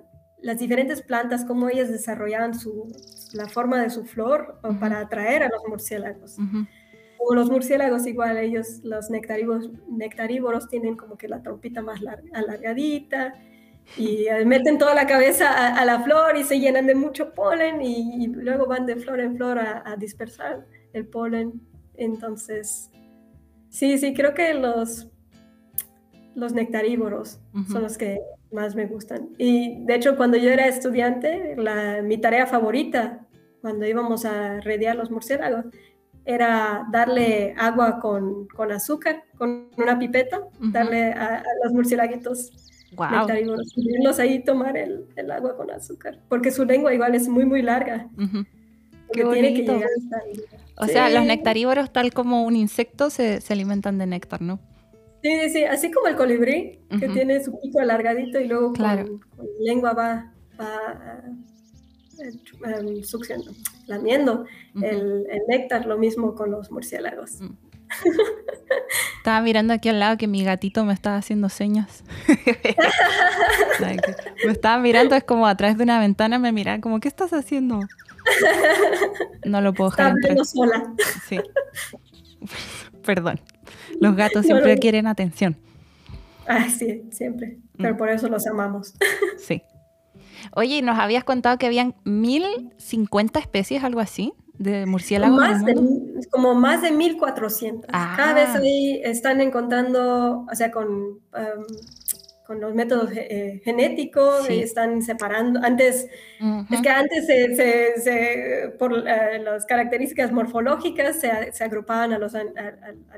las 0.42 0.58
diferentes 0.58 1.02
plantas, 1.02 1.44
cómo 1.44 1.68
ellas 1.68 1.90
desarrollaban 1.90 2.54
su, 2.54 2.92
la 3.32 3.48
forma 3.48 3.80
de 3.80 3.90
su 3.90 4.04
flor 4.04 4.58
para 4.80 5.00
atraer 5.00 5.44
a 5.44 5.48
los 5.48 5.62
murciélagos. 5.68 6.36
O 7.18 7.34
los 7.34 7.50
murciélagos 7.50 8.06
igual, 8.06 8.36
ellos, 8.38 8.80
los 8.82 9.08
nectarívoros, 9.08 9.70
nectarívoros 9.88 10.68
tienen 10.68 10.96
como 10.96 11.16
que 11.16 11.28
la 11.28 11.40
trompita 11.40 11.80
más 11.80 12.00
alargadita 12.32 13.34
y 13.96 14.26
eh, 14.26 14.44
meten 14.44 14.78
toda 14.78 14.94
la 14.94 15.06
cabeza 15.06 15.76
a, 15.76 15.84
la 15.84 16.00
flor 16.00 16.36
y 16.36 16.42
se 16.42 16.58
llenan 16.58 16.86
de 16.86 16.96
mucho 16.96 17.32
polen 17.32 17.80
y, 17.80 18.26
luego 18.26 18.66
van 18.66 18.86
de 18.86 18.96
flor 18.96 19.20
en 19.20 19.36
flor 19.36 19.58
a, 19.58 19.96
dispersar 19.96 20.66
el 20.92 21.06
polen. 21.06 21.60
Entonces, 21.94 22.90
sí, 23.68 23.98
sí, 23.98 24.14
creo 24.14 24.34
que 24.34 24.54
los, 24.54 25.11
los 26.34 26.52
nectarívoros 26.52 27.40
son 27.70 27.82
los 27.82 27.98
que 27.98 28.20
más 28.52 28.74
me 28.74 28.86
gustan. 28.86 29.30
Y 29.38 29.84
de 29.84 29.94
hecho, 29.94 30.16
cuando 30.16 30.36
yo 30.36 30.50
era 30.50 30.66
estudiante, 30.66 31.54
la, 31.56 32.02
mi 32.02 32.18
tarea 32.18 32.46
favorita, 32.46 33.26
cuando 33.60 33.86
íbamos 33.86 34.24
a 34.24 34.60
rediar 34.60 34.96
los 34.96 35.10
murciélagos, 35.10 35.66
era 36.24 36.86
darle 36.92 37.54
agua 37.58 37.98
con, 38.00 38.46
con 38.48 38.70
azúcar, 38.70 39.24
con 39.36 39.68
una 39.76 39.98
pipeta, 39.98 40.40
darle 40.60 41.12
a, 41.12 41.42
los 41.64 41.72
murciélaguitos 41.72 42.52
wow. 42.96 43.26
y 43.76 44.20
ahí 44.20 44.44
tomar 44.44 44.76
el, 44.76 45.06
el, 45.16 45.30
agua 45.30 45.56
con 45.56 45.70
azúcar, 45.70 46.20
porque 46.28 46.50
su 46.50 46.64
lengua 46.64 46.94
igual 46.94 47.14
es 47.14 47.28
muy, 47.28 47.44
muy 47.44 47.62
larga. 47.62 48.08
que 49.12 49.24
tiene 49.24 49.54
que 49.54 49.62
llegar 49.62 49.88
hasta 49.96 50.84
O 50.84 50.86
sea, 50.86 51.10
los 51.10 51.24
nectarívoros, 51.24 51.92
tal 51.92 52.12
como 52.12 52.44
un 52.44 52.54
insecto, 52.54 53.10
se, 53.10 53.40
se 53.40 53.52
alimentan 53.52 53.98
de 53.98 54.06
néctar, 54.06 54.42
¿no? 54.42 54.60
Sí, 55.22 55.50
sí, 55.50 55.64
así 55.64 55.90
como 55.90 56.08
el 56.08 56.16
colibrí, 56.16 56.80
que 56.98 57.08
tiene 57.08 57.42
su 57.42 57.58
pico 57.60 57.80
alargadito 57.80 58.40
y 58.40 58.48
luego 58.48 58.72
con, 58.72 59.20
lengua 59.60 59.92
va, 59.92 60.32
va 60.60 61.22
um, 62.78 63.02
lamiendo 63.86 64.44
el, 64.82 65.24
néctar, 65.48 65.86
lo 65.86 65.96
mismo 65.96 66.34
con 66.34 66.50
los 66.50 66.72
murciélagos. 66.72 67.40
Mm. 67.40 67.56
Estaba 69.18 69.40
mirando 69.42 69.74
aquí 69.74 69.88
al 69.88 70.00
lado 70.00 70.16
que 70.16 70.26
mi 70.26 70.42
gatito 70.42 70.84
me 70.84 70.92
estaba 70.92 71.16
haciendo 71.16 71.48
señas. 71.48 72.02
me 74.44 74.52
estaba 74.52 74.78
mirando, 74.78 75.14
es 75.14 75.22
como 75.22 75.46
a 75.46 75.56
través 75.56 75.78
de 75.78 75.84
una 75.84 76.00
ventana 76.00 76.40
me 76.40 76.50
miraba 76.50 76.80
como, 76.80 76.98
¿qué 77.00 77.08
estás 77.08 77.32
haciendo? 77.32 77.80
No 79.44 79.60
lo 79.60 79.74
puedo 79.74 79.90
dejar. 79.90 80.14
Estaba 80.22 80.44
sola. 80.44 80.94
Sí. 81.28 81.40
Perdón. 83.04 83.40
Los 84.00 84.16
gatos 84.16 84.46
siempre 84.46 84.78
quieren 84.78 85.06
atención. 85.06 85.56
Ah, 86.46 86.68
sí, 86.68 87.04
siempre. 87.10 87.58
Pero 87.76 87.94
mm. 87.94 87.98
por 87.98 88.08
eso 88.08 88.28
los 88.28 88.46
amamos. 88.46 88.94
Sí. 89.38 89.62
Oye, 90.54 90.82
nos 90.82 90.98
habías 90.98 91.24
contado 91.24 91.58
que 91.58 91.66
habían 91.66 91.94
1050 92.04 93.40
especies, 93.40 93.82
algo 93.82 94.00
así, 94.00 94.32
de 94.54 94.86
murciélagos. 94.86 95.36
Más 95.36 95.64
de, 95.64 95.74
como 96.30 96.54
más 96.54 96.82
de 96.82 96.92
1400. 96.92 97.90
Cada 97.90 98.34
vez 98.34 98.50
ah. 98.50 98.58
ahí 98.58 99.00
están 99.04 99.40
encontrando, 99.40 100.46
o 100.50 100.54
sea, 100.54 100.70
con 100.70 100.88
um, 100.88 101.20
con 102.52 102.60
los 102.60 102.74
métodos 102.74 103.10
eh, 103.14 103.62
genéticos, 103.64 104.48
están 104.50 105.00
separando. 105.00 105.58
Antes, 105.62 106.06
es 106.70 106.82
que 106.82 106.88
antes 106.90 107.26
se, 107.26 108.74
por 108.78 109.08
eh, 109.08 109.38
las 109.42 109.64
características 109.64 110.30
morfológicas 110.32 111.18
se, 111.18 111.50
se 111.52 111.64
agrupaban 111.64 112.12
a 112.12 112.18
los, 112.18 112.34
a, 112.34 112.44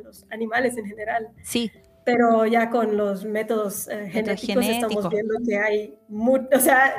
los 0.05 0.25
animales 0.31 0.77
en 0.77 0.87
general. 0.87 1.31
Sí. 1.43 1.73
Pero 2.05 2.47
ya 2.47 2.71
con 2.71 2.97
los 2.97 3.25
métodos 3.25 3.89
eh, 3.89 4.09
genéticos 4.09 4.65
estamos 4.69 5.09
viendo 5.09 5.35
que 5.45 5.59
hay, 5.59 5.99
o 6.09 6.61
sea, 6.61 6.95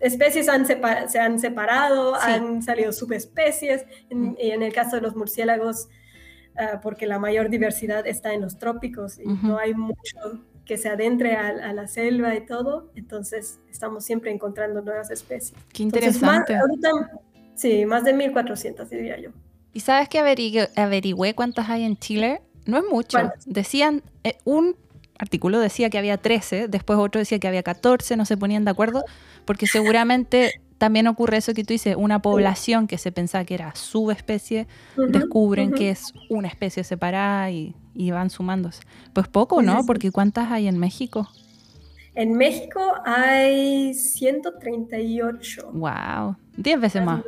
especies 0.00 0.50
han 0.50 0.66
se 0.66 1.18
han 1.18 1.38
separado, 1.38 2.16
han 2.16 2.62
salido 2.62 2.92
subespecies, 2.92 3.86
y 4.10 4.50
en 4.50 4.62
el 4.62 4.74
caso 4.74 4.96
de 4.96 5.02
los 5.02 5.16
murciélagos, 5.16 5.88
ah, 6.58 6.80
porque 6.82 7.06
la 7.06 7.18
mayor 7.18 7.48
diversidad 7.48 8.06
está 8.06 8.34
en 8.34 8.42
los 8.42 8.58
trópicos 8.58 9.18
y 9.18 9.24
no 9.24 9.56
hay 9.56 9.72
mucho 9.72 10.44
que 10.72 10.78
se 10.78 10.88
adentre 10.88 11.36
a, 11.36 11.74
la 11.74 11.86
selva 11.86 12.34
y 12.34 12.46
todo, 12.46 12.90
entonces 12.94 13.60
estamos 13.70 14.06
siempre 14.06 14.30
encontrando 14.30 14.80
nuevas 14.80 15.10
especies. 15.10 15.52
Qué 15.70 15.82
interesante. 15.82 16.56
sí, 17.54 17.84
más 17.84 18.04
de 18.04 18.14
1400 18.14 18.88
diría 18.88 19.20
yo. 19.20 19.32
¿Y 19.74 19.80
sabes 19.80 20.08
que 20.08 20.18
averigüé 20.18 21.34
cuántas 21.34 21.68
hay 21.68 21.84
en 21.84 21.98
Chile? 21.98 22.40
No 22.64 22.78
es 22.78 22.84
mucho. 22.90 23.18
Decían, 23.44 24.02
eh, 24.24 24.38
un 24.44 24.76
artículo 25.18 25.60
decía 25.60 25.90
que 25.90 25.98
había 25.98 26.16
13, 26.16 26.68
después 26.68 26.98
otro 26.98 27.18
decía 27.18 27.38
que 27.38 27.48
había 27.48 27.62
14, 27.62 28.16
no 28.16 28.24
se 28.24 28.38
ponían 28.38 28.64
de 28.64 28.70
acuerdo, 28.70 29.04
porque 29.44 29.66
seguramente 29.66 30.52
también 30.78 31.06
ocurre 31.06 31.36
eso 31.36 31.52
que 31.52 31.64
tú 31.64 31.74
dices, 31.74 31.96
una 31.98 32.22
población 32.22 32.86
que 32.86 32.96
se 32.96 33.12
pensaba 33.12 33.44
que 33.44 33.52
era 33.52 33.74
subespecie, 33.74 34.68
descubren 34.96 35.72
que 35.72 35.90
es 35.90 36.14
una 36.30 36.48
especie 36.48 36.82
separada 36.82 37.50
y 37.50 37.74
y 37.94 38.10
van 38.10 38.30
sumándose. 38.30 38.82
Pues 39.12 39.28
poco, 39.28 39.62
¿no? 39.62 39.84
Porque 39.86 40.10
¿cuántas 40.10 40.50
hay 40.50 40.68
en 40.68 40.78
México? 40.78 41.28
En 42.14 42.34
México 42.34 42.80
hay 43.04 43.94
138. 43.94 45.70
¡Wow! 45.72 46.36
10 46.56 46.80
veces 46.80 47.04
más. 47.04 47.22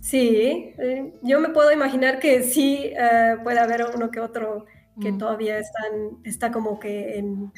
Sí, 0.00 0.74
eh, 0.78 1.12
yo 1.22 1.38
me 1.38 1.50
puedo 1.50 1.70
imaginar 1.70 2.18
que 2.18 2.42
sí 2.42 2.90
eh, 2.98 3.36
puede 3.44 3.60
haber 3.60 3.86
uno 3.94 4.10
que 4.10 4.20
otro 4.20 4.66
que 5.00 5.12
mm. 5.12 5.18
todavía 5.18 5.58
están, 5.58 6.18
está 6.24 6.50
como 6.50 6.78
que 6.78 7.18
en 7.18 7.52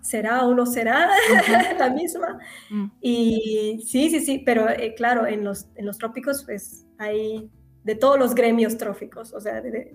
será 0.00 0.46
o 0.46 0.54
no 0.54 0.66
será 0.66 1.08
la 1.78 1.90
misma. 1.90 2.38
Mm. 2.70 2.86
Y 3.00 3.84
sí, 3.86 4.10
sí, 4.10 4.20
sí, 4.20 4.42
pero 4.44 4.68
eh, 4.68 4.94
claro, 4.96 5.26
en 5.26 5.44
los, 5.44 5.66
en 5.74 5.86
los 5.86 5.98
trópicos 5.98 6.44
pues 6.44 6.86
hay 6.98 7.50
de 7.84 7.94
todos 7.94 8.18
los 8.18 8.34
gremios 8.34 8.76
tróficos, 8.76 9.32
o 9.32 9.40
sea, 9.40 9.60
de, 9.60 9.94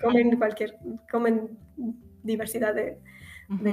comen 0.00 0.36
cualquier, 0.36 0.78
comen 1.10 1.58
diversidad 2.22 2.74
de, 2.74 2.98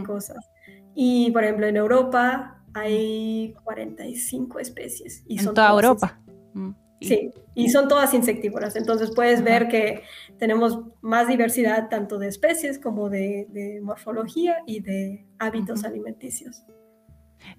cosas. 0.06 0.50
Y 0.96 1.32
por 1.32 1.44
ejemplo, 1.44 1.68
en 1.68 1.76
Europa 1.76 2.64
hay 2.74 3.54
45 3.64 4.60
especies. 4.60 5.24
Y 5.28 5.38
en 5.38 5.46
son 5.46 5.54
toda 5.54 5.72
Europa. 5.72 6.20
Mm, 6.54 6.72
sí, 7.02 7.32
y 7.54 7.70
son 7.70 7.88
todas 7.88 8.14
insectívoras. 8.14 8.76
Entonces 8.76 9.12
puedes 9.14 9.44
ver 9.44 9.68
que 9.68 10.04
tenemos 10.38 10.80
más 11.02 11.28
diversidad 11.28 11.90
tanto 11.90 12.18
de 12.18 12.28
especies 12.28 12.80
como 12.80 13.10
de, 13.10 13.80
morfología 13.84 14.58
y 14.66 14.80
de 14.80 15.26
hábitos 15.40 15.84
alimenticios. 15.84 16.64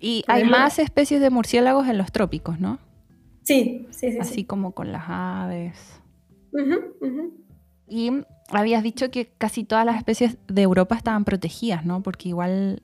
Y 0.00 0.24
hay 0.26 0.44
más 0.44 0.78
especies 0.78 1.20
de 1.20 1.30
murciélagos 1.30 1.86
en 1.88 1.98
los 1.98 2.10
trópicos, 2.10 2.58
¿no? 2.58 2.78
Sí, 3.42 3.86
sí, 3.90 4.10
sí. 4.10 4.18
Así 4.18 4.44
como 4.44 4.72
con 4.72 4.90
las 4.90 5.04
aves. 5.06 6.00
Y 7.88 8.10
habías 8.50 8.82
dicho 8.82 9.10
que 9.10 9.28
casi 9.38 9.64
todas 9.64 9.86
las 9.86 9.96
especies 9.96 10.36
de 10.48 10.62
Europa 10.62 10.96
estaban 10.96 11.24
protegidas, 11.24 11.84
¿no? 11.84 12.02
Porque 12.02 12.28
igual 12.28 12.82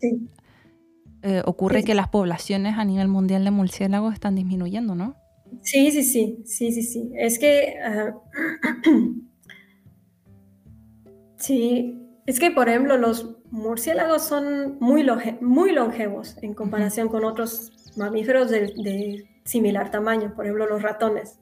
eh, 1.23 1.43
ocurre 1.45 1.85
que 1.85 1.95
las 1.95 2.09
poblaciones 2.09 2.79
a 2.79 2.85
nivel 2.85 3.09
mundial 3.09 3.45
de 3.45 3.51
murciélagos 3.51 4.15
están 4.15 4.35
disminuyendo, 4.35 4.95
¿no? 4.95 5.17
Sí, 5.63 5.91
sí, 5.91 6.03
sí, 6.03 6.43
sí, 6.45 6.73
sí, 6.73 6.83
sí. 6.83 7.11
Es 7.15 7.39
que... 7.39 7.75
Ah, 7.85 8.15
sí, 11.37 12.03
es 12.27 12.41
que, 12.41 12.51
por 12.51 12.69
ejemplo, 12.69 12.97
los 12.97 13.37
murciélagos 13.51 14.23
son 14.23 14.79
muy, 14.81 15.07
muy 15.41 15.73
longevos 15.73 16.37
en 16.43 16.55
comparación 16.55 17.09
con 17.09 17.25
otros 17.25 17.93
mamíferos 17.97 18.51
de, 18.51 19.29
similar 19.45 19.91
tamaño, 19.91 20.35
por 20.35 20.47
ejemplo 20.47 20.67
los 20.67 20.83
ratones. 20.83 21.39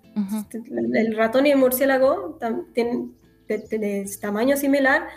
El 0.70 1.16
ratón 1.16 1.46
y 1.46 1.52
el 1.52 1.58
murciélago 1.58 2.38
tienen, 2.74 3.14
de, 3.58 4.10
tamaño 4.20 4.56
similar, 4.56 5.08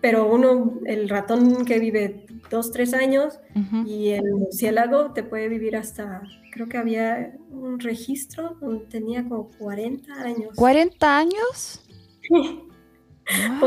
pero 0.00 0.30
uno, 0.30 0.80
el 0.86 1.08
ratón 1.08 1.64
que 1.64 1.78
vive 1.78 2.26
dos, 2.50 2.70
tres 2.70 2.94
años 2.94 3.40
y 3.86 4.10
el 4.10 4.34
murciélago 4.34 5.12
te 5.12 5.22
puede 5.22 5.48
vivir 5.48 5.76
hasta, 5.76 6.22
creo 6.52 6.68
que 6.68 6.78
había 6.78 7.34
un 7.50 7.80
registro 7.80 8.56
donde 8.60 8.84
tenía 8.86 9.22
como 9.24 9.50
40 9.58 10.12
años. 10.12 10.56
¿40 10.56 10.94
años? 11.02 11.82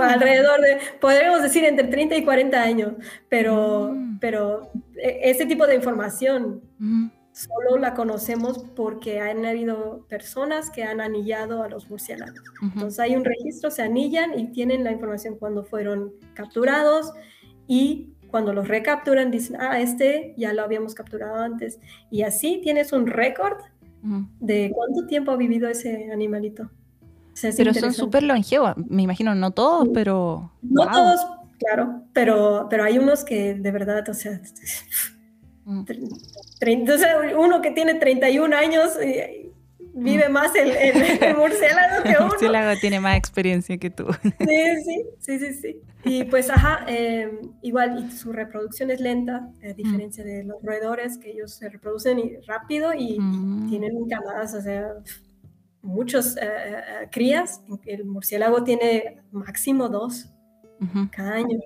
alrededor 0.01 0.61
de, 0.61 0.77
podríamos 1.01 1.41
decir 1.41 1.65
entre 1.65 1.87
30 1.87 2.15
y 2.17 2.23
40 2.23 2.61
años, 2.61 2.93
pero, 3.27 3.91
mm. 3.93 4.19
pero 4.19 4.71
e, 4.95 5.29
ese 5.29 5.45
tipo 5.45 5.67
de 5.67 5.75
información 5.75 6.61
solo 7.39 7.77
la 7.77 7.93
conocemos 7.93 8.59
porque 8.75 9.21
han 9.21 9.45
habido 9.45 10.05
personas 10.09 10.69
que 10.69 10.83
han 10.83 10.99
anillado 10.99 11.63
a 11.63 11.69
los 11.69 11.89
murciélagos. 11.89 12.41
Entonces 12.61 12.99
hay 12.99 13.15
un 13.15 13.23
registro, 13.23 13.71
se 13.71 13.81
anillan 13.81 14.37
y 14.37 14.47
tienen 14.47 14.83
la 14.83 14.91
información 14.91 15.37
cuando 15.37 15.63
fueron 15.63 16.11
capturados 16.33 17.13
y 17.67 18.09
cuando 18.29 18.51
los 18.51 18.67
recapturan 18.67 19.31
dicen, 19.31 19.55
ah, 19.59 19.79
este 19.79 20.33
ya 20.37 20.53
lo 20.53 20.63
habíamos 20.63 20.93
capturado 20.93 21.35
antes. 21.35 21.79
Y 22.11 22.23
así 22.23 22.59
tienes 22.61 22.91
un 22.91 23.07
récord 23.07 23.57
de 24.39 24.71
cuánto 24.73 25.07
tiempo 25.07 25.31
ha 25.31 25.37
vivido 25.37 25.69
ese 25.69 26.11
animalito. 26.11 26.69
Pero 27.55 27.73
son 27.73 27.93
súper 27.93 28.23
longevos, 28.23 28.73
me 28.89 29.03
imagino, 29.03 29.33
no 29.33 29.51
todos, 29.51 29.87
pero... 29.93 30.51
No 30.61 30.91
todos, 30.91 31.21
claro, 31.57 32.03
pero, 32.11 32.67
pero 32.69 32.83
hay 32.83 32.97
unos 32.97 33.23
que 33.23 33.53
de 33.53 33.71
verdad, 33.71 34.03
o 34.09 34.13
sea, 34.13 34.41
mm. 36.61 37.39
uno 37.39 37.61
que 37.61 37.71
tiene 37.71 37.95
31 37.95 38.55
años 38.55 38.97
y 39.01 39.51
vive 39.93 40.29
mm. 40.29 40.31
más 40.31 40.55
el, 40.55 40.71
el, 40.71 40.93
murciélago 41.37 42.03
que 42.03 42.09
uno. 42.09 42.19
El 42.19 42.25
murciélago 42.25 42.79
tiene 42.79 42.99
más 42.99 43.17
experiencia 43.17 43.77
que 43.77 43.89
tú. 43.89 44.05
Sí, 44.23 44.83
sí, 44.85 45.05
sí, 45.19 45.39
sí, 45.39 45.53
sí. 45.53 45.81
Y 46.05 46.23
pues, 46.23 46.49
ajá, 46.49 46.85
em, 46.87 47.39
igual, 47.61 48.07
y 48.07 48.11
su 48.11 48.31
reproducción 48.31 48.89
es 48.89 49.01
lenta, 49.01 49.49
a 49.63 49.73
diferencia 49.73 50.23
de 50.23 50.45
los 50.45 50.61
roedores, 50.63 51.17
que 51.17 51.31
ellos 51.31 51.53
se 51.53 51.67
reproducen 51.69 52.21
rápido 52.47 52.93
y, 52.93 53.17
y 53.19 53.69
tienen 53.69 54.07
camadas, 54.07 54.53
o 54.53 54.61
sea 54.61 54.93
muchos 55.81 56.37
eh, 56.37 56.41
eh, 56.41 57.09
crías. 57.11 57.61
El 57.85 58.05
murciélago 58.05 58.63
tiene 58.63 59.21
máximo 59.31 59.89
dos 59.89 60.29
cada 61.11 61.33
año. 61.33 61.59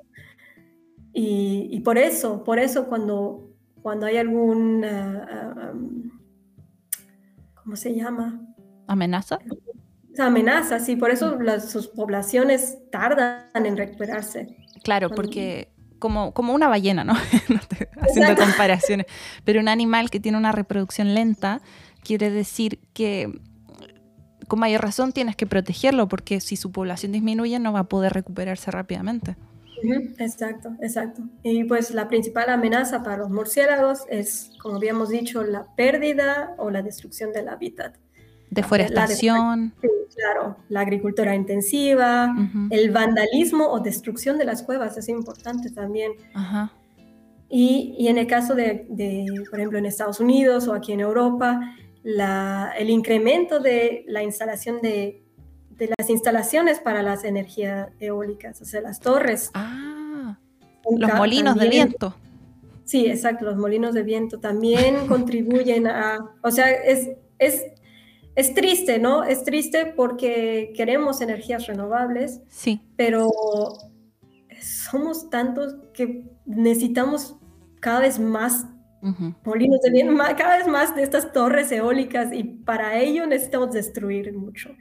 Y, 1.13 1.79
por 1.81 1.99
eso, 1.99 2.43
por 2.43 2.57
eso 2.57 2.87
cuando, 2.87 3.52
cuando 3.83 4.05
hay 4.05 4.17
algún, 4.17 4.83
uh, 4.83 6.11
¿cómo 7.53 7.75
se 7.75 7.93
llama? 7.93 8.41
¿Amenaza? 8.87 9.37
Amenaza, 10.17 10.79
sí, 10.79 10.95
por 10.95 11.11
eso 11.11 11.39
las, 11.39 11.69
sus 11.69 11.87
poblaciones 11.87 12.77
tardan 12.91 13.43
en 13.53 13.75
recuperarse. 13.75 14.57
Claro, 14.83 15.09
porque 15.09 15.69
como, 15.99 16.33
como 16.33 16.53
una 16.53 16.69
ballena, 16.69 17.03
¿no? 17.03 17.13
haciendo 18.01 18.35
comparaciones, 18.35 19.05
pero 19.43 19.59
un 19.59 19.67
animal 19.67 20.09
que 20.09 20.19
tiene 20.19 20.37
una 20.37 20.51
reproducción 20.51 21.13
lenta 21.13 21.61
quiere 22.03 22.29
decir 22.29 22.79
que 22.93 23.39
con 24.47 24.59
mayor 24.59 24.81
razón 24.81 25.11
tienes 25.11 25.35
que 25.35 25.45
protegerlo 25.45 26.07
porque 26.07 26.39
si 26.39 26.55
su 26.55 26.71
población 26.71 27.11
disminuye 27.11 27.59
no 27.59 27.73
va 27.73 27.79
a 27.79 27.89
poder 27.89 28.13
recuperarse 28.13 28.71
rápidamente. 28.71 29.35
Exacto, 30.19 30.75
exacto. 30.81 31.23
Y 31.43 31.63
pues 31.65 31.91
la 31.91 32.07
principal 32.07 32.49
amenaza 32.49 33.03
para 33.03 33.17
los 33.17 33.29
murciélagos 33.29 34.03
es, 34.09 34.51
como 34.61 34.77
habíamos 34.77 35.09
dicho, 35.09 35.43
la 35.43 35.67
pérdida 35.75 36.55
o 36.57 36.69
la 36.69 36.81
destrucción 36.81 37.31
del 37.31 37.49
hábitat. 37.49 37.95
Deforestación. 38.49 39.73
claro, 40.15 40.57
la 40.69 40.81
agricultura 40.81 41.33
intensiva, 41.35 42.35
el 42.69 42.91
vandalismo 42.91 43.67
o 43.67 43.79
destrucción 43.79 44.37
de 44.37 44.45
las 44.45 44.61
cuevas 44.61 44.97
es 44.97 45.09
importante 45.09 45.71
también. 45.71 46.11
Y, 47.49 47.95
y, 47.97 48.07
en 48.07 48.17
el 48.17 48.27
caso 48.27 48.55
de, 48.55 48.85
de, 48.89 49.25
por 49.49 49.59
ejemplo, 49.59 49.77
en 49.77 49.85
Estados 49.85 50.19
Unidos 50.19 50.67
o 50.67 50.73
aquí 50.73 50.91
en 50.91 51.01
Europa, 51.01 51.59
el 52.03 52.89
incremento 52.89 53.59
de 53.59 54.03
la 54.07 54.23
instalación 54.23 54.81
de, 54.81 55.22
las 55.97 56.09
instalaciones 56.09 56.79
para 56.79 57.03
las 57.03 57.23
energías 57.23 57.89
eólicas, 57.99 58.61
o 58.61 58.65
sea, 58.65 58.81
las 58.81 58.99
torres. 58.99 59.51
Ah, 59.53 60.37
los 60.89 61.13
molinos 61.13 61.55
de 61.55 61.69
viento. 61.69 62.15
Sí, 62.85 63.07
exacto, 63.07 63.45
los 63.45 63.55
molinos 63.55 63.93
de 63.93 64.03
viento 64.03 64.39
también 64.39 65.07
contribuyen 65.07 65.87
a, 65.87 66.31
o 66.41 66.51
sea, 66.51 66.69
es, 66.69 67.11
es, 67.39 67.63
es 68.35 68.53
triste, 68.53 68.99
¿no? 68.99 69.23
Es 69.23 69.43
triste 69.43 69.85
porque 69.95 70.73
queremos 70.75 71.21
energías 71.21 71.67
renovables, 71.67 72.41
sí. 72.49 72.81
pero 72.95 73.29
somos 74.61 75.29
tantos 75.29 75.75
que 75.93 76.25
necesitamos 76.45 77.35
cada 77.79 78.01
vez 78.01 78.19
más 78.19 78.67
molinos 79.43 79.81
de 79.81 79.91
viento, 79.91 80.15
cada 80.37 80.57
vez 80.57 80.67
más 80.67 80.95
de 80.95 81.03
estas 81.03 81.33
torres 81.33 81.71
eólicas 81.71 82.33
y 82.33 82.43
para 82.43 82.99
ello 82.99 83.27
necesitamos 83.27 83.71
destruir 83.71 84.33
mucho. 84.33 84.75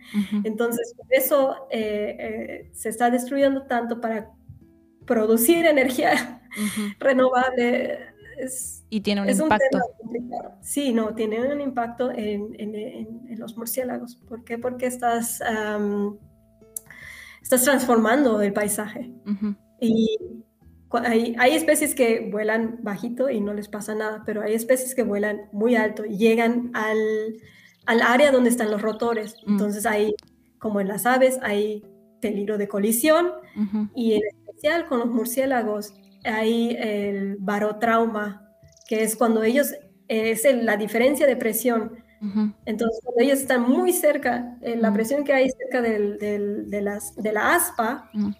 Entonces, 0.45 0.95
por 0.97 1.07
eso 1.11 1.57
eh, 1.71 2.17
eh, 2.19 2.71
se 2.73 2.89
está 2.89 3.11
destruyendo 3.11 3.65
tanto 3.65 4.01
para 4.01 4.31
producir 5.07 5.67
energía 5.67 6.41
renovable. 7.01 7.99
y 8.91 9.01
tiene 9.01 9.23
un 9.23 9.29
impacto. 9.29 9.79
sí, 10.61 10.93
no, 10.93 11.15
tiene 11.15 11.41
un 11.53 11.61
impacto 11.61 12.11
en, 12.13 12.55
en, 12.59 13.39
los 13.39 13.57
murciélagos. 13.57 14.17
¿Por 14.29 14.45
qué? 14.45 14.57
Porque 14.57 14.87
estás, 14.87 15.43
estás 17.43 17.65
transformando 17.65 18.41
el 18.41 18.53
paisaje. 18.53 19.13
Y 19.81 20.17
hay, 20.99 21.55
especies 21.55 21.95
que 21.95 22.29
vuelan 22.31 22.79
bajito 22.83 23.31
y 23.31 23.41
no 23.41 23.55
les 23.55 23.69
pasa 23.69 23.95
nada, 23.95 24.23
pero 24.27 24.43
hay 24.43 24.55
especies 24.55 24.95
que 24.95 25.03
vuelan 25.03 25.43
muy 25.53 25.77
alto 25.77 26.05
y 26.05 26.17
llegan 26.17 26.71
al, 26.75 27.41
área 27.87 28.31
donde 28.31 28.51
están 28.51 28.71
los 28.71 28.83
rotores. 28.83 29.37
Mm. 29.47 29.53
Entonces 29.53 29.87
hay, 29.87 30.15
como 30.59 30.81
en 30.81 30.89
las 30.89 31.07
aves, 31.07 31.39
hay 31.43 31.85
peligro 32.21 32.59
de 32.59 32.69
colisión 32.69 33.33
y 33.95 34.13
en 34.15 34.21
especial 34.39 34.87
con 34.87 35.01
los 35.01 35.09
murciélagos 35.09 35.95
hay 36.25 36.77
el 36.79 37.37
barotrauma, 37.41 38.49
que 38.87 39.03
es 39.03 39.17
cuando 39.17 39.43
ellos, 39.43 39.75
es 40.09 40.45
la 40.55 40.77
diferencia 40.77 41.27
de 41.27 41.37
presión. 41.37 42.03
Entonces, 42.67 43.01
cuando 43.03 43.25
ellos 43.25 43.41
están 43.41 43.69
muy 43.69 43.93
cerca, 43.93 44.57
eh, 44.63 44.77
la 44.77 44.93
mm. 44.93 44.95
presión 44.95 45.25
que 45.25 45.33
hay 45.33 45.51
cerca 45.51 45.83
de, 45.83 46.81
las, 46.81 47.17
de 47.17 47.33
la 47.33 47.57
aspa 47.57 48.11
mm. 48.13 48.31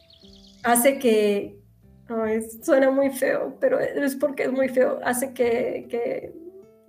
hace 0.63 1.01
que, 1.01 1.62
suena 2.63 2.91
muy 2.91 3.11
feo, 3.11 3.57
pero 3.61 3.79
es 3.79 4.17
porque 4.17 4.45
es 4.45 4.53
muy 4.53 4.69
feo. 4.69 4.99
Hace 5.05 5.33
que, 5.33 6.33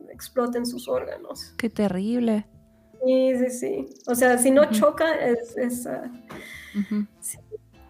exploten 0.10 0.66
sus 0.66 0.88
órganos. 0.88 1.54
Qué 1.58 1.70
terrible. 1.70 2.46
Sí, 3.06 3.34
sí, 3.38 3.50
sí. 3.50 3.86
O 4.08 4.16
sea, 4.16 4.38
si 4.38 4.52
no 4.52 4.70
choca, 4.72 5.14
es... 5.16 5.88
Ah, 5.88 6.12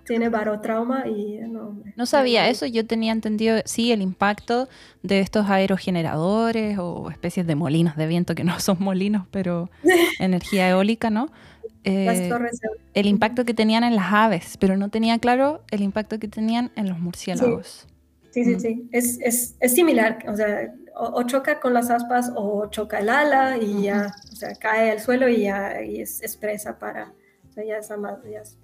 tiene 0.06 0.30
barotrauma 0.30 1.08
y 1.08 1.40
no, 1.48 1.82
no 1.96 2.06
sabía 2.06 2.50
eso, 2.50 2.66
yo 2.66 2.86
tenía 2.86 3.12
entendido, 3.12 3.60
sí, 3.66 3.92
el 3.92 4.02
impacto 4.02 4.68
de 5.02 5.20
estos 5.20 5.50
aerogeneradores 5.50 6.78
o 6.78 7.10
especies 7.10 7.48
de 7.48 7.56
molinos 7.56 7.96
de 7.96 8.08
viento, 8.08 8.36
que 8.36 8.44
no 8.44 8.60
son 8.60 8.78
molinos, 8.80 9.26
pero 9.32 9.70
energía 10.20 10.70
eólica, 10.70 11.10
¿no? 11.10 11.30
Eh, 11.86 12.30
el 12.94 13.06
impacto 13.06 13.46
que 13.46 13.54
tenían 13.54 13.84
en 13.84 13.96
las 13.96 14.14
aves, 14.14 14.58
pero 14.60 14.78
no 14.78 14.90
tenía 14.90 15.20
claro 15.20 15.62
el 15.70 15.82
impacto 15.82 16.18
que 16.20 16.28
tenían 16.28 16.72
en 16.76 16.88
los 16.88 17.00
murciélagos. 17.00 17.88
Sí, 18.32 18.44
sí, 18.46 18.60
sí. 18.60 18.90
Es, 18.92 19.20
es, 19.22 19.56
es, 19.60 19.74
similar. 19.74 20.18
O 20.28 20.36
sea, 20.36 20.74
o, 20.96 21.24
choca 21.24 21.60
con 21.60 21.74
las 21.74 21.90
aspas 21.90 22.32
o 22.36 22.68
choca 22.68 23.00
el 23.00 23.10
ala 23.10 23.58
y 23.58 23.84
ya, 23.84 24.14
o 24.32 24.36
sea, 24.36 24.56
cae 24.56 24.92
al 24.92 25.00
suelo 25.00 25.28
y 25.28 25.44
ya 25.44 25.84
y 25.84 26.02
es, 26.02 26.22
expresa 26.22 26.80
para, 26.80 27.14
o 27.50 27.54
sea, 27.54 27.64
ya 27.64 27.78
es, 27.78 27.90
ya 27.90 28.40
es 28.42 28.58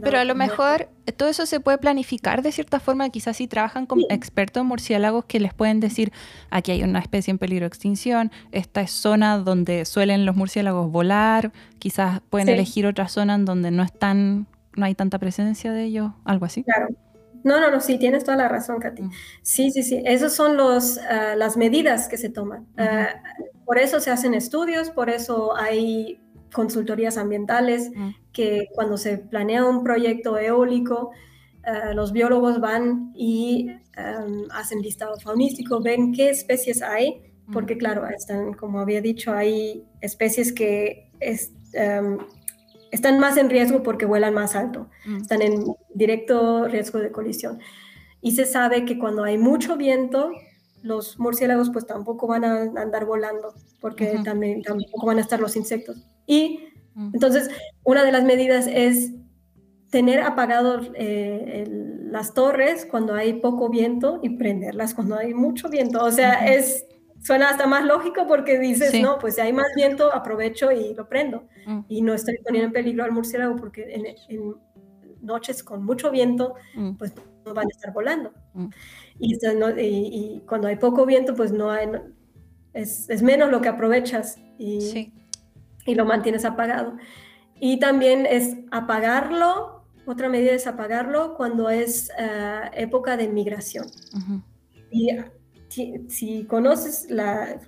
pero 0.00 0.18
a 0.18 0.24
lo 0.24 0.34
mejor 0.34 0.88
todo 1.16 1.28
eso 1.28 1.46
se 1.46 1.60
puede 1.60 1.78
planificar 1.78 2.42
de 2.42 2.52
cierta 2.52 2.80
forma, 2.80 3.08
quizás 3.10 3.36
si 3.36 3.46
trabajan 3.46 3.86
con 3.86 4.00
expertos 4.10 4.62
en 4.62 4.66
murciélagos 4.66 5.24
que 5.24 5.40
les 5.40 5.54
pueden 5.54 5.80
decir, 5.80 6.12
aquí 6.50 6.72
hay 6.72 6.82
una 6.82 6.98
especie 6.98 7.30
en 7.30 7.38
peligro 7.38 7.64
de 7.64 7.68
extinción, 7.68 8.30
esta 8.52 8.80
es 8.80 8.90
zona 8.90 9.38
donde 9.38 9.84
suelen 9.84 10.26
los 10.26 10.36
murciélagos 10.36 10.90
volar, 10.90 11.52
quizás 11.78 12.20
pueden 12.30 12.48
elegir 12.48 12.86
otra 12.86 13.08
zona 13.08 13.34
en 13.34 13.44
donde 13.44 13.70
no 13.70 13.82
están, 13.82 14.46
no 14.76 14.86
hay 14.86 14.94
tanta 14.94 15.18
presencia 15.18 15.72
de 15.72 15.84
ellos, 15.84 16.12
algo 16.24 16.46
así. 16.46 16.64
Claro. 16.64 16.88
No, 17.44 17.60
no, 17.60 17.70
no, 17.70 17.80
sí, 17.80 17.98
tienes 17.98 18.24
toda 18.24 18.38
la 18.38 18.48
razón, 18.48 18.80
Katy. 18.80 19.02
Mm. 19.02 19.10
Sí, 19.42 19.70
sí, 19.70 19.82
sí, 19.82 20.02
esas 20.06 20.32
son 20.32 20.56
los, 20.56 20.98
ah, 20.98 21.34
las 21.36 21.58
medidas 21.58 22.08
que 22.08 22.16
se 22.16 22.30
toman. 22.30 22.66
Ah, 22.78 23.08
por 23.66 23.78
eso 23.78 24.00
se 24.00 24.10
hacen 24.10 24.32
estudios, 24.32 24.90
por 24.90 25.10
eso 25.10 25.54
hay 25.54 26.20
consultorías 26.52 27.18
ambientales, 27.18 27.90
que 28.34 28.66
cuando 28.74 28.98
se 28.98 29.16
planea 29.16 29.64
un 29.64 29.82
proyecto 29.82 30.36
eólico, 30.38 31.12
eh, 31.66 31.94
los 31.94 32.12
biólogos 32.12 32.60
van 32.60 33.12
y 33.14 33.70
em, 33.96 34.44
hacen 34.50 34.82
listado 34.82 35.18
faunístico, 35.20 35.80
ven 35.80 36.12
qué 36.12 36.28
especies 36.28 36.82
hay, 36.82 37.22
porque 37.52 37.78
claro, 37.78 38.06
están, 38.08 38.52
como 38.54 38.80
había 38.80 39.00
dicho, 39.00 39.32
hay 39.32 39.84
especies 40.02 40.52
que 40.52 41.10
em, 41.72 42.18
están 42.90 43.18
más 43.18 43.36
en 43.36 43.48
riesgo 43.50 43.82
porque 43.82 44.04
vuelan 44.06 44.34
más 44.34 44.54
alto, 44.56 44.88
Mm. 45.06 45.16
están 45.22 45.42
en 45.42 45.64
directo 45.94 46.68
riesgo 46.68 46.98
de 46.98 47.10
colisión. 47.10 47.60
Y 48.20 48.32
se 48.32 48.46
sabe 48.46 48.84
que 48.84 48.98
cuando 48.98 49.24
hay 49.24 49.38
mucho 49.38 49.76
viento, 49.76 50.30
los 50.82 51.18
murciélagos 51.18 51.70
pues 51.70 51.86
tampoco 51.86 52.26
van 52.26 52.44
a 52.44 52.62
andar 52.80 53.04
volando, 53.06 53.54
porque 53.80 54.18
también 54.24 54.62
tampoco 54.62 55.06
van 55.06 55.18
a 55.18 55.22
estar 55.22 55.40
los 55.40 55.56
insectos. 55.56 55.96
Y. 56.26 56.60
entonces, 57.12 57.50
una 57.82 58.04
de 58.04 58.12
las 58.12 58.24
medidas 58.24 58.66
es 58.66 59.12
tener 59.90 60.20
apagados 60.20 60.90
eh, 60.94 61.64
las 62.10 62.34
torres 62.34 62.86
cuando 62.88 63.14
hay 63.14 63.34
poco 63.34 63.68
viento 63.68 64.20
y 64.22 64.30
prenderlas 64.30 64.94
cuando 64.94 65.16
hay 65.16 65.34
mucho 65.34 65.68
viento. 65.68 66.02
O 66.04 66.10
sea, 66.10 66.52
es 66.52 66.86
suena 67.22 67.48
hasta 67.48 67.66
más 67.66 67.84
lógico 67.84 68.26
porque 68.26 68.58
dices, 68.58 68.90
Sí. 68.90 69.00
no, 69.02 69.18
pues 69.18 69.36
si 69.36 69.40
hay 69.40 69.52
más 69.52 69.68
viento, 69.74 70.12
aprovecho 70.12 70.70
y 70.70 70.94
lo 70.94 71.08
prendo. 71.08 71.44
Mm. 71.66 71.80
Y 71.88 72.02
no 72.02 72.12
estoy 72.12 72.36
poniendo 72.44 72.66
en 72.66 72.72
peligro 72.72 73.02
al 73.04 73.12
murciélago 73.12 73.56
porque 73.56 73.82
en, 73.94 74.06
en 74.28 74.54
noches 75.22 75.62
con 75.62 75.84
mucho 75.84 76.10
viento, 76.10 76.54
Mm. 76.74 76.96
pues 76.96 77.14
no 77.46 77.54
van 77.54 77.66
a 77.66 77.70
estar 77.70 77.92
volando. 77.94 78.32
Mm. 78.52 78.66
Y, 79.20 80.40
cuando 80.46 80.68
hay 80.68 80.76
poco 80.76 81.06
viento, 81.06 81.34
pues 81.34 81.50
no 81.52 81.70
hay, 81.70 81.88
es, 82.74 83.08
es 83.08 83.22
menos 83.22 83.50
lo 83.50 83.60
que 83.60 83.68
aprovechas 83.68 84.38
y, 84.58 84.80
Sí. 84.82 85.12
Y 85.86 85.94
lo 85.94 86.04
mantienes 86.04 86.44
apagado. 86.44 86.96
Y 87.60 87.78
también 87.78 88.26
es 88.26 88.56
apagarlo, 88.70 89.84
otra 90.06 90.28
medida 90.28 90.52
es 90.52 90.66
apagarlo 90.66 91.34
cuando 91.36 91.70
es 91.70 92.10
ah, 92.18 92.70
época 92.74 93.16
de 93.16 93.28
migración. 93.28 93.86
Ujú. 94.16 94.42
Y 94.90 95.10
si, 95.68 96.04
si 96.08 96.44
conoces 96.44 97.10
la... 97.10 97.60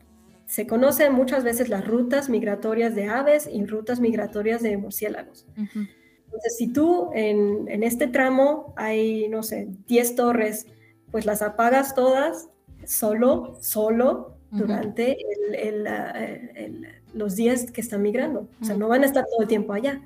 Se 0.47 0.67
conocen 0.69 1.13
muchas 1.13 1.43
veces 1.43 1.69
las 1.69 1.85
rutas 1.85 2.29
migratorias 2.29 2.95
de 2.95 3.09
aves 3.09 3.49
y 3.53 3.65
rutas 3.67 3.99
migratorias 3.99 4.63
de 4.63 4.77
murciélagos. 4.77 5.45
Ujú. 5.57 5.87
Entonces, 6.27 6.57
si 6.57 6.73
tú 6.73 7.11
en, 7.15 7.67
en 7.69 7.83
este 7.83 8.07
tramo 8.07 8.73
hay, 8.77 9.29
no 9.29 9.43
sé, 9.43 9.67
10 9.89 10.15
torres, 10.15 10.67
pues 11.11 11.27
las 11.27 11.43
apagas 11.43 11.95
todas 11.97 12.49
solo, 12.85 13.59
solo, 13.61 14.37
Ujú. 14.53 14.61
durante 14.61 15.17
el- 15.49 15.55
el, 15.57 15.87
ah, 15.89 16.13
el- 16.55 16.96
los 17.17 17.35
días 17.37 17.71
que 17.71 17.81
están 17.81 18.03
migrando. 18.03 18.49
O 18.61 18.65
sea, 18.65 18.77
no 18.77 18.89
van 18.89 19.03
a 19.03 19.07
estar 19.07 19.25
todo 19.25 19.43
el 19.43 19.49
tiempo 19.49 19.73
allá. 19.73 20.03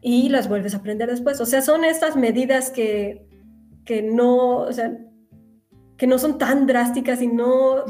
Y 0.00 0.28
las 0.28 0.48
vuelves 0.48 0.74
a 0.74 0.82
prender 0.82 1.10
después. 1.10 1.40
O 1.40 1.46
sea, 1.46 1.60
son 1.62 1.84
estas 1.84 2.16
medidas 2.16 2.70
que, 2.70 3.26
que 3.84 4.02
no, 4.02 4.58
o 4.58 4.72
sea, 4.72 4.96
que 5.96 6.06
no 6.06 6.18
son 6.18 6.38
tan 6.38 6.66
drásticas 6.66 7.20
y 7.20 7.26
no, 7.26 7.84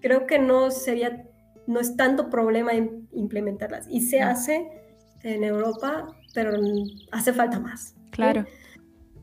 creo 0.00 0.26
que 0.26 0.38
no 0.38 0.70
sería, 0.70 1.24
no 1.66 1.80
es 1.80 1.96
tanto 1.96 2.30
problema 2.30 2.72
im- 2.72 3.06
implementarlas. 3.12 3.86
Y 3.90 4.00
se 4.02 4.20
hace 4.20 4.66
en 5.22 5.44
Europa, 5.44 6.06
pero 6.32 6.52
hace 7.12 7.32
falta 7.32 7.58
más. 7.60 7.94
Claro. 8.10 8.46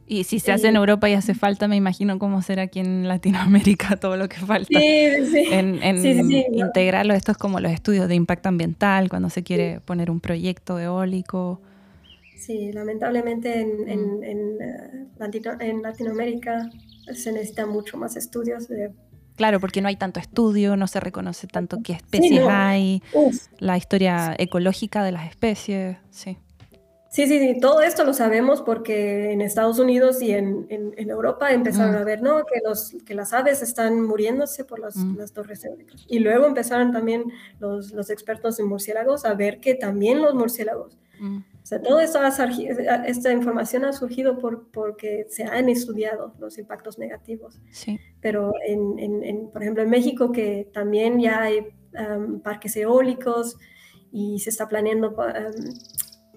Y 0.07 0.25
si 0.25 0.39
se 0.39 0.51
hace 0.51 0.67
en 0.67 0.75
Europa 0.75 1.09
y 1.09 1.13
hace 1.13 1.33
falta, 1.33 1.67
me 1.69 1.77
imagino 1.77 2.19
cómo 2.19 2.41
será 2.41 2.63
aquí 2.63 2.79
en 2.79 3.07
Latinoamérica 3.07 3.95
todo 3.99 4.17
lo 4.17 4.27
que 4.27 4.37
falta. 4.37 4.77
Sí, 4.79 5.07
sí. 5.31 5.43
En, 5.51 5.81
en 5.81 6.01
Sí, 6.01 6.13
sí, 6.15 6.23
sí, 6.27 6.45
integrarlo, 6.55 7.13
esto 7.13 7.31
es 7.31 7.37
como 7.37 7.59
los 7.59 7.71
estudios 7.71 8.07
de 8.09 8.15
impacto 8.15 8.49
ambiental, 8.49 9.09
cuando 9.09 9.29
se 9.29 9.43
quiere 9.43 9.79
poner 9.81 10.11
un 10.11 10.19
proyecto 10.19 10.79
eólico. 10.79 11.61
Sí, 12.35 12.71
lamentablemente 12.73 13.61
en, 13.61 13.87
en- 13.87 14.23
en, 14.23 14.39
eh, 14.61 15.05
Latino- 15.17 15.57
en 15.59 15.81
Latinoamérica 15.81 16.69
se 17.13 17.31
necesitan 17.31 17.69
mucho 17.69 17.97
más 17.97 18.15
estudios 18.15 18.67
de... 18.67 18.91
Claro, 19.35 19.59
porque 19.59 19.81
no 19.81 19.87
hay 19.87 19.95
tanto 19.95 20.19
estudio, 20.19 20.75
no 20.75 20.87
se 20.87 20.99
reconoce 20.99 21.47
tanto 21.47 21.79
qué 21.83 21.93
especies 21.93 22.41
no. 22.41 22.49
hay, 22.49 23.01
Uf, 23.13 23.45
la 23.59 23.77
historia 23.77 24.35
ecológica 24.37 25.03
de 25.03 25.11
las 25.13 25.29
especies, 25.29 25.97
sí. 26.09 26.37
Sí, 27.13 27.27
sí, 27.27 27.39
sí, 27.39 27.59
todo 27.59 27.81
esto 27.81 28.05
lo 28.05 28.13
sabemos 28.13 28.61
porque 28.61 29.33
en 29.33 29.41
Estados 29.41 29.79
Unidos 29.79 30.21
y 30.21 30.31
en, 30.31 30.65
en- 30.69 30.93
en 30.95 31.09
Europa 31.09 31.51
empezaron 31.51 31.93
Mm. 31.93 31.97
a 31.97 32.03
ver, 32.05 32.21
¿no? 32.21 32.45
Que, 32.45 32.61
los, 32.65 32.95
que 33.05 33.13
las 33.15 33.33
aves 33.33 33.61
están 33.61 34.01
muriéndose 34.01 34.63
por 34.63 34.79
las, 34.79 34.95
Mm. 34.95 35.17
las 35.17 35.33
torres 35.33 35.63
eólicas. 35.65 36.05
Y 36.07 36.19
luego 36.19 36.45
empezaron 36.47 36.93
también 36.93 37.25
los, 37.59 37.91
los 37.91 38.09
expertos 38.09 38.59
en 38.61 38.67
murciélagos 38.67 39.25
a 39.25 39.33
ver 39.33 39.59
que 39.59 39.75
también 39.75 40.21
los 40.21 40.33
murciélagos. 40.35 40.97
Mm, 41.19 41.39
O 41.39 41.65
sea, 41.65 41.81
todo 41.81 41.99
esto 41.99 42.19
ha 42.19 42.31
surgi- 42.31 43.03
esta 43.05 43.31
información 43.33 43.83
ha 43.85 43.91
surgido 43.93 44.39
por, 44.39 44.69
porque 44.71 45.27
se 45.29 45.43
han 45.43 45.67
estudiado 45.69 46.33
los 46.39 46.57
impactos 46.57 46.97
negativos. 46.97 47.59
Sí. 47.71 47.99
Pero, 48.21 48.53
en, 48.65 48.97
en- 48.99 49.49
por 49.51 49.61
ejemplo, 49.61 49.83
en 49.83 49.89
México, 49.89 50.31
que 50.31 50.69
también 50.73 51.19
ya 51.19 51.41
hay 51.41 51.59
um, 51.93 52.39
parques 52.39 52.75
eólicos 52.77 53.57
y 54.13 54.39
se 54.39 54.49
está 54.49 54.67
planeando 54.69 55.09
um, 55.09 55.73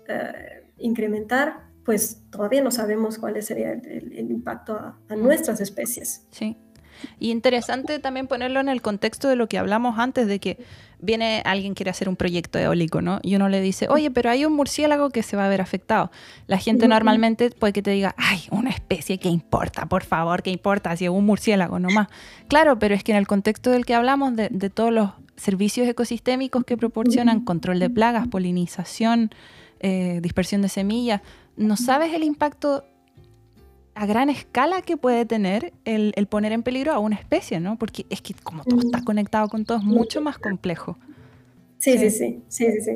eh, 0.08 0.53
incrementar, 0.78 1.64
pues 1.84 2.22
todavía 2.30 2.62
no 2.62 2.70
sabemos 2.70 3.18
cuál 3.18 3.40
sería 3.42 3.72
el, 3.72 4.30
impacto 4.30 4.74
a, 4.74 4.98
a 5.08 5.16
nuestras 5.16 5.60
especies. 5.60 6.26
Sí. 6.30 6.56
Y 7.18 7.30
interesante 7.30 7.98
también 7.98 8.26
ponerlo 8.26 8.60
en 8.60 8.68
el 8.68 8.82
contexto 8.82 9.28
de 9.28 9.36
lo 9.36 9.48
que 9.48 9.58
hablamos 9.58 9.98
antes, 9.98 10.26
de 10.26 10.38
que 10.38 10.58
viene 11.00 11.42
alguien 11.44 11.74
quiere 11.74 11.90
hacer 11.90 12.08
un 12.08 12.16
proyecto 12.16 12.58
eólico, 12.58 13.02
¿no? 13.02 13.20
Y 13.22 13.36
uno 13.36 13.48
le 13.48 13.60
dice, 13.60 13.88
oye, 13.88 14.10
pero 14.10 14.30
hay 14.30 14.44
un 14.44 14.54
murciélago 14.54 15.10
que 15.10 15.22
se 15.22 15.36
va 15.36 15.44
a 15.44 15.48
ver 15.48 15.60
afectado. 15.60 16.10
La 16.46 16.58
gente 16.58 16.88
normalmente 16.88 17.50
puede 17.50 17.72
que 17.72 17.82
te 17.82 17.90
diga, 17.90 18.14
ay, 18.16 18.44
una 18.50 18.70
especie, 18.70 19.18
¿qué 19.18 19.28
importa? 19.28 19.86
Por 19.86 20.04
favor, 20.04 20.42
¿qué 20.42 20.50
importa? 20.50 20.96
Si 20.96 21.04
es 21.04 21.10
un 21.10 21.26
murciélago 21.26 21.78
nomás. 21.78 22.08
Claro, 22.48 22.78
pero 22.78 22.94
es 22.94 23.04
que 23.04 23.12
en 23.12 23.18
el 23.18 23.26
contexto 23.26 23.70
del 23.70 23.84
que 23.84 23.94
hablamos, 23.94 24.34
de, 24.34 24.48
de 24.50 24.70
todos 24.70 24.92
los 24.92 25.10
servicios 25.36 25.86
ecosistémicos 25.88 26.64
que 26.64 26.76
proporcionan, 26.76 27.44
control 27.44 27.80
de 27.80 27.90
plagas, 27.90 28.28
polinización, 28.28 29.30
eh, 29.86 30.20
dispersión 30.22 30.62
de 30.62 30.70
semillas, 30.70 31.20
no 31.58 31.76
sabes 31.76 32.14
el 32.14 32.24
impacto 32.24 32.84
a 33.94 34.06
gran 34.06 34.30
escala 34.30 34.80
que 34.80 34.96
puede 34.96 35.26
tener 35.26 35.74
el, 35.84 36.14
el 36.16 36.26
poner 36.26 36.52
en 36.52 36.62
peligro 36.62 36.92
a 36.92 36.98
una 36.98 37.16
especie, 37.16 37.60
¿no? 37.60 37.76
Porque 37.76 38.06
es 38.08 38.22
que 38.22 38.32
como 38.32 38.64
todo 38.64 38.80
está 38.80 39.04
conectado 39.04 39.46
con 39.48 39.66
todo, 39.66 39.76
es 39.76 39.84
mucho 39.84 40.22
más 40.22 40.38
complejo. 40.38 40.96
Sí, 41.78 41.98
Sí. 41.98 42.08
sí, 42.10 42.42
sí, 42.48 42.66
sí, 42.72 42.80
sí. 42.80 42.92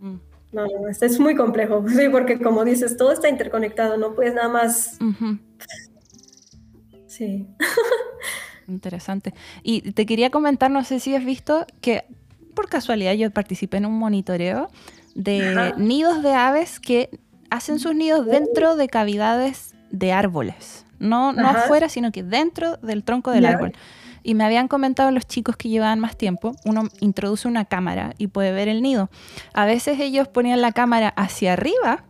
Mm. 0.00 0.16
No, 0.52 0.64
no, 0.66 0.88
es 0.88 1.20
muy 1.20 1.34
complejo, 1.36 1.84
sí, 1.88 2.08
porque 2.10 2.40
como 2.40 2.64
dices, 2.64 2.96
todo 2.96 3.12
está 3.12 3.28
interconectado, 3.28 3.98
no 3.98 4.14
puedes 4.14 4.32
nada 4.32 4.48
más, 4.48 4.98
sí. 7.06 7.46
Interesante. 8.66 9.34
Y 9.62 9.92
te 9.92 10.06
quería 10.06 10.30
comentar, 10.30 10.70
no 10.70 10.84
sé 10.84 11.00
si 11.00 11.14
has 11.14 11.24
visto 11.24 11.66
que 11.82 12.04
por 12.54 12.68
casualidad 12.70 13.12
yo 13.12 13.30
participé 13.30 13.76
en 13.76 13.86
un 13.86 13.98
monitoreo 13.98 14.70
de 15.14 15.48
Ajá. 15.48 15.74
nidos 15.76 16.22
de 16.22 16.32
aves 16.32 16.80
que 16.80 17.10
hacen 17.50 17.78
sus 17.78 17.94
nidos 17.94 18.26
dentro 18.26 18.76
de 18.76 18.88
cavidades 18.88 19.74
de 19.90 20.12
árboles. 20.12 20.86
No, 20.98 21.32
no 21.32 21.48
Ajá. 21.48 21.64
afuera, 21.64 21.88
sino 21.88 22.12
que 22.12 22.22
dentro 22.22 22.76
del 22.76 23.04
tronco 23.04 23.30
del 23.30 23.46
árbol. 23.46 23.72
Y 24.22 24.34
me 24.34 24.44
habían 24.44 24.68
comentado 24.68 25.10
los 25.10 25.26
chicos 25.26 25.56
que 25.56 25.68
llevaban 25.70 25.98
más 25.98 26.16
tiempo, 26.16 26.52
uno 26.66 26.88
introduce 27.00 27.48
una 27.48 27.64
cámara 27.64 28.14
y 28.18 28.26
puede 28.26 28.52
ver 28.52 28.68
el 28.68 28.82
nido. 28.82 29.08
A 29.54 29.64
veces 29.64 29.98
ellos 29.98 30.28
ponían 30.28 30.60
la 30.60 30.72
cámara 30.72 31.08
hacia 31.16 31.54
arriba, 31.54 32.04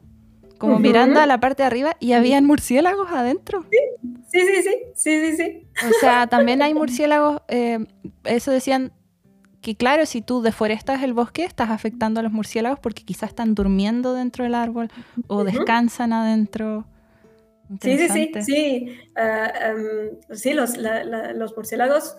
como 0.58 0.78
mirando 0.80 1.20
a 1.20 1.26
la 1.26 1.38
parte 1.38 1.62
de 1.62 1.68
arriba, 1.68 1.96
y 2.00 2.12
habían 2.12 2.44
murciélagos 2.44 3.10
adentro. 3.12 3.64
Sí, 3.70 4.40
sí, 4.40 4.62
sí, 4.62 4.74
sí, 4.94 5.20
sí, 5.20 5.36
sí. 5.36 5.66
O 5.88 5.92
sea, 6.00 6.26
también 6.26 6.62
hay 6.62 6.74
murciélagos, 6.74 7.42
eh, 7.48 7.78
eso 8.24 8.50
decían 8.50 8.92
que 9.60 9.74
claro, 9.76 10.06
si 10.06 10.22
tú 10.22 10.42
deforestas 10.42 11.02
el 11.02 11.12
bosque, 11.12 11.44
estás 11.44 11.70
afectando 11.70 12.20
a 12.20 12.22
los 12.22 12.32
murciélagos 12.32 12.78
porque 12.80 13.04
quizás 13.04 13.30
están 13.30 13.54
durmiendo 13.54 14.14
dentro 14.14 14.44
del 14.44 14.54
árbol 14.54 14.90
o 15.26 15.44
descansan 15.44 16.12
adentro. 16.12 16.86
Sí, 17.80 17.98
sí, 17.98 18.08
sí, 18.08 18.32
sí. 18.42 18.96
Ah, 19.16 19.52
sí, 20.32 20.54
los, 20.54 20.76
la- 20.76 21.04
la- 21.04 21.32
los 21.34 21.56
murciélagos 21.56 22.16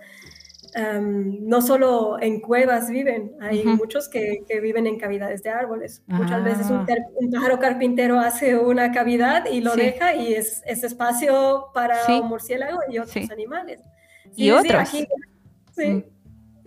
no 1.03 1.61
solo 1.61 2.21
en 2.21 2.39
cuevas 2.39 2.89
viven, 2.89 3.33
hay 3.41 3.63
muchos 3.65 4.07
que, 4.07 4.43
que 4.47 4.61
viven 4.61 4.87
en 4.87 4.97
cavidades 4.97 5.43
de 5.43 5.49
árboles. 5.49 6.01
Muchas 6.07 6.43
veces 6.43 6.67
Ah. 6.69 6.85
un, 7.17 7.25
un 7.25 7.31
pájaro 7.31 7.59
carpintero 7.59 8.19
hace 8.19 8.57
una 8.57 8.91
cavidad 8.93 9.45
y 9.51 9.59
lo 9.61 9.73
Sí. 9.73 9.81
deja 9.81 10.15
y 10.15 10.33
es, 10.33 10.61
es 10.65 10.83
espacio 10.83 11.65
para 11.73 12.05
Sí. 12.05 12.13
un 12.21 12.29
murciélago 12.29 12.79
y 12.89 12.99
otros 12.99 13.11
Sí. 13.11 13.27
animales. 13.31 13.81
Y 14.35 14.51
otros. 14.51 14.81
aquí, 14.87 15.05
sí, 15.75 15.85
Mm. 15.87 16.03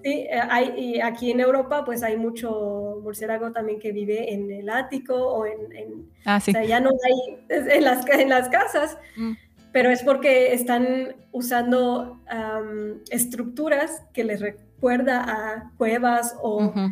Sí, 0.04 0.26
eh, 0.30 0.40
hay, 0.50 0.74
y 0.78 1.00
aquí 1.00 1.30
en 1.32 1.40
Europa 1.40 1.84
pues 1.84 2.02
hay 2.02 2.16
mucho 2.16 3.00
murciélago 3.02 3.50
también 3.52 3.80
que 3.80 3.90
vive 3.90 4.32
en 4.32 4.50
el 4.52 4.68
ático 4.68 5.14
o 5.16 5.46
en- 5.46 5.72
en 5.74 6.10
Ah, 6.26 6.38
sí. 6.38 6.50
o 6.50 6.54
sea, 6.54 6.64
ya 6.64 6.78
no 6.80 6.90
hay 6.90 7.38
en 7.48 7.82
las, 7.84 8.06
en 8.08 8.28
las 8.28 8.48
casas, 8.50 8.98
Mm. 9.16 9.32
pero 9.72 9.90
es 9.90 10.02
porque 10.02 10.52
están 10.52 11.16
usando 11.32 12.20
am, 12.28 13.00
estructuras 13.10 14.02
que 14.12 14.22
les 14.24 14.40
recuerda 14.40 15.24
a 15.26 15.72
cuevas 15.78 16.36
o, 16.42 16.66
o 16.66 16.90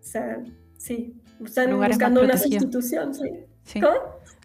sea, 0.00 0.38
sí, 0.76 1.14
están 1.44 1.70
Lugares 1.70 1.96
buscando 1.96 2.22
una 2.22 2.36
sustitución, 2.36 3.14
sí. 3.14 3.30
sí. 3.64 3.80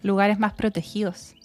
Lugares 0.04 0.40
más 0.40 0.54
protegidos. 0.54 1.36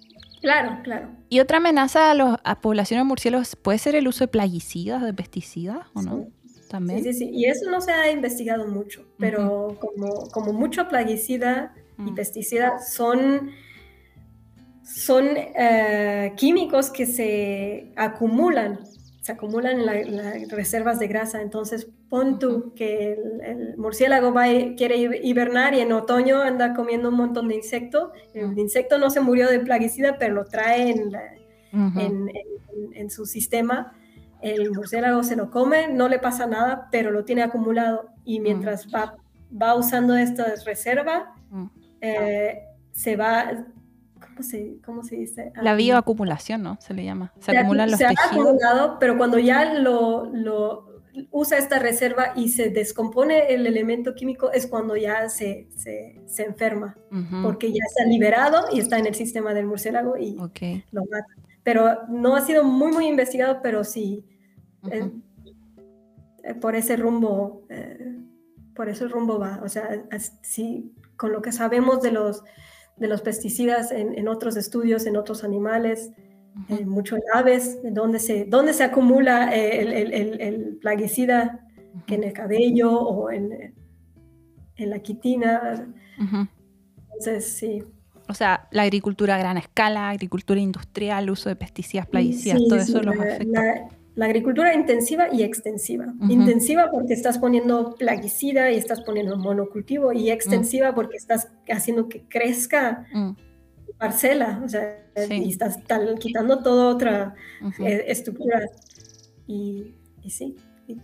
Claro, 0.43 0.81
claro. 0.83 1.09
¿Y 1.29 1.41
otra 1.41 1.57
amenaza 1.59 2.11
a, 2.11 2.15
los, 2.15 2.37
a 2.45 2.61
poblaciones 2.61 3.05
de 3.05 3.09
murciélagos 3.09 3.57
puede 3.57 3.79
ser 3.79 3.95
el 3.95 4.07
uso 4.09 4.25
de 4.25 4.29
plaguicidas, 4.29 5.01
de 5.03 5.15
pesticidas 5.15 5.87
o 5.95 6.03
no? 6.03 6.27
Sí. 6.45 6.61
también. 6.69 7.03
Sí, 7.03 7.13
sí, 7.13 7.19
sí. 7.21 7.31
Y 7.33 7.45
eso 7.47 7.71
no 7.71 7.81
se 7.81 7.93
ha 7.93 8.11
investigado 8.11 8.67
mucho, 8.67 9.07
pero 9.19 9.79
como, 9.81 10.29
como 10.31 10.53
mucho 10.53 10.89
plaguicida 10.89 11.75
y 11.99 12.11
Mm. 12.11 12.15
pesticida 12.15 12.79
son, 12.81 13.51
son 14.83 15.29
eh, 15.37 16.33
químicos 16.37 16.91
que 16.91 17.07
se 17.07 17.93
acumulan, 17.97 18.81
se 19.23 19.33
acumulan 19.33 19.87
la- 19.87 20.03
las 20.05 20.49
reservas 20.51 20.99
de 20.99 21.07
grasa. 21.07 21.41
Entonces, 21.41 21.89
pon 22.11 22.39
tú 22.39 22.75
que 22.75 23.13
el, 23.15 23.41
el 23.43 23.77
murciélago 23.79 24.33
va 24.35 24.45
quiere 24.77 24.97
hi- 24.99 25.21
hibernar 25.23 25.73
y 25.75 25.81
en 25.81 25.93
otoño 25.93 26.43
anda 26.43 26.75
comiendo 26.75 27.09
un 27.09 27.15
montón 27.15 27.49
de 27.49 27.55
insecto. 27.55 28.13
El 28.35 28.59
insecto 28.59 28.99
no 28.99 29.09
se 29.11 29.21
murió 29.21 29.49
de 29.49 29.61
plaguicida, 29.61 30.19
pero 30.19 30.35
lo 30.35 30.45
trae 30.45 30.91
en, 30.91 31.11
la- 31.13 31.35
en, 32.01 32.29
en- 32.29 32.93
en 32.95 33.11
su 33.11 33.25
sistema. 33.25 33.95
El 34.43 34.73
murciélago 34.73 35.23
se 35.23 35.37
lo 35.37 35.51
come, 35.51 35.87
no 35.89 36.09
le 36.09 36.19
pasa 36.19 36.47
nada, 36.47 36.89
pero 36.91 37.11
lo 37.13 37.25
tiene 37.25 37.43
acumulado. 37.43 38.09
Y 38.25 38.41
mientras 38.41 38.89
va, 38.93 39.17
va 39.51 39.75
usando 39.77 40.17
esta 40.17 40.53
reserva, 40.67 41.33
eh, 42.01 42.59
se 42.91 43.15
va, 43.17 43.65
¿cómo 44.35 44.43
se, 44.43 44.77
cómo 44.85 45.03
se 45.03 45.17
dice? 45.17 45.53
La 45.63 45.73
Ah, 45.73 45.75
bioacumulación, 45.75 46.63
¿no? 46.63 46.79
Se 46.81 46.95
le 46.95 47.05
llama. 47.05 47.33
Se 47.39 47.53
se 47.53 47.57
ha- 47.57 47.61
acumulan 47.61 47.91
los 47.91 47.99
se 47.99 48.07
ha 48.07 48.09
tejidos. 48.09 48.47
acumulado, 48.47 48.99
pero 48.99 49.17
cuando 49.17 49.39
ya 49.39 49.75
lo, 49.75 50.27
lo 50.33 50.91
usa 51.31 51.59
esta 51.59 51.79
reserva 51.79 52.33
y 52.37 52.49
se 52.49 52.71
descompone 52.71 53.53
el 53.53 53.67
elemento 53.67 54.15
químico, 54.15 54.51
es 54.51 54.67
cuando 54.67 54.97
ya 54.97 55.29
se, 55.29 55.69
se, 55.77 56.21
se 56.27 56.45
enferma, 56.45 56.97
porque 57.43 57.71
ya 57.71 57.85
está 57.87 58.05
liberado 58.07 58.65
y 58.73 58.81
está 58.81 58.99
en 58.99 59.07
el 59.07 59.15
sistema 59.15 59.53
del 59.53 59.67
murciélago 59.67 60.17
y 60.17 60.37
lo 60.91 61.05
mata. 61.05 61.27
Pero 61.63 61.99
no 62.09 62.35
ha 62.35 62.41
sido 62.41 62.65
muy, 62.65 62.91
muy 62.93 63.07
investigado, 63.07 63.61
pero 63.63 63.85
sí, 63.85 64.25
eh, 64.91 65.11
eh, 66.45 66.55
por 66.55 66.75
ese 66.75 66.97
rumbo, 66.97 67.63
eh, 67.69 68.17
por 68.75 68.89
ese 68.89 69.07
rumbo 69.07 69.39
va. 69.39 69.61
O 69.63 69.69
sea, 69.69 70.03
as- 70.11 70.39
sí, 70.43 70.93
con 71.17 71.31
lo 71.33 71.43
que 71.43 71.53
sabemos 71.53 72.01
de 72.03 72.11
los, 72.11 72.43
de 72.97 73.09
los 73.09 73.23
pesticidas 73.23 73.91
en, 73.93 74.17
en 74.19 74.29
otros 74.29 74.57
estudios, 74.57 75.07
en 75.07 75.17
otros 75.17 75.45
animales, 75.45 76.11
eh, 76.69 76.85
mucho 76.85 77.17
en 77.17 77.23
aves, 77.35 77.83
de 77.83 77.91
dónde 77.91 78.19
se, 78.19 78.45
dónde 78.45 78.75
se 78.75 78.85
acumula 78.85 79.55
eh, 79.57 79.81
el, 79.81 79.93
el- 79.93 80.13
el- 80.13 80.41
el 80.41 80.77
plaguicida, 80.77 81.67
que 82.07 82.15
en 82.17 82.25
el 82.25 82.33
cabello 82.33 82.93
o 82.93 83.31
en, 83.31 83.75
en 84.77 84.91
la 84.91 84.99
quitina. 84.99 85.87
Entonces, 86.19 87.53
sí. 87.55 87.83
O 88.29 88.35
sea, 88.35 88.69
la 88.71 88.83
agricultura 88.83 89.35
a 89.35 89.39
gran 89.39 89.57
escala, 89.59 90.11
agricultura 90.11 90.61
industrial, 90.61 91.29
uso 91.31 91.49
de 91.49 91.57
pesticidas, 91.57 92.07
plaguicidas, 92.07 92.59
Sí, 92.61 92.69
todo 92.69 92.79
sí, 92.81 92.91
eso 92.91 93.03
los 93.03 93.15
afecta. 93.19 93.63
La, 93.63 93.89
la 94.15 94.27
agricultura 94.27 94.75
intensiva 94.75 95.29
y 95.33 95.43
extensiva. 95.43 96.13
Ujú. 96.21 96.31
Intensiva 96.33 96.91
porque 96.91 97.15
estás 97.15 97.39
poniendo 97.39 97.95
plaguicida 97.95 98.71
y 98.71 98.77
estás 98.77 99.01
poniendo 99.01 99.37
monocultivo 99.39 100.13
y 100.13 100.31
extensiva 100.31 100.95
porque 100.95 101.17
estás 101.17 101.49
haciendo 101.69 102.09
que 102.09 102.23
crezca 102.29 103.07
Mm, 103.15 103.31
parcela, 103.99 104.61
o 104.65 104.69
sea, 104.69 104.99
Sí. 105.29 105.35
y 105.45 105.51
estás 105.51 105.83
tal- 105.85 106.19
quitando 106.19 106.63
toda 106.63 106.89
otra 106.89 107.35
eh, 107.81 108.05
estructura. 108.09 108.61
Y, 109.47 109.95
y 110.23 110.31
sí, 110.31 110.57
y- 110.87 110.99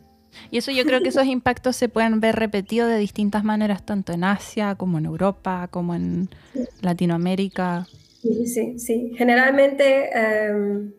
Y 0.50 0.58
eso 0.58 0.70
yo 0.70 0.84
creo 0.84 1.00
que 1.00 1.08
esos 1.08 1.26
impactos 1.26 1.76
se 1.76 1.88
pueden 1.88 2.20
ver 2.20 2.36
repetidos 2.36 2.90
de 2.90 2.98
distintas 2.98 3.42
maneras, 3.44 3.84
tanto 3.86 4.12
en 4.12 4.24
Asia 4.24 4.74
como 4.74 4.98
en 4.98 5.06
Europa, 5.06 5.68
como 5.70 5.94
en 5.94 6.28
Sí. 6.52 6.60
Latinoamérica. 6.82 7.86
sí, 8.22 8.46
sí, 8.46 8.78
sí. 8.78 9.12
Generalmente, 9.16 10.10
em, 10.12 10.92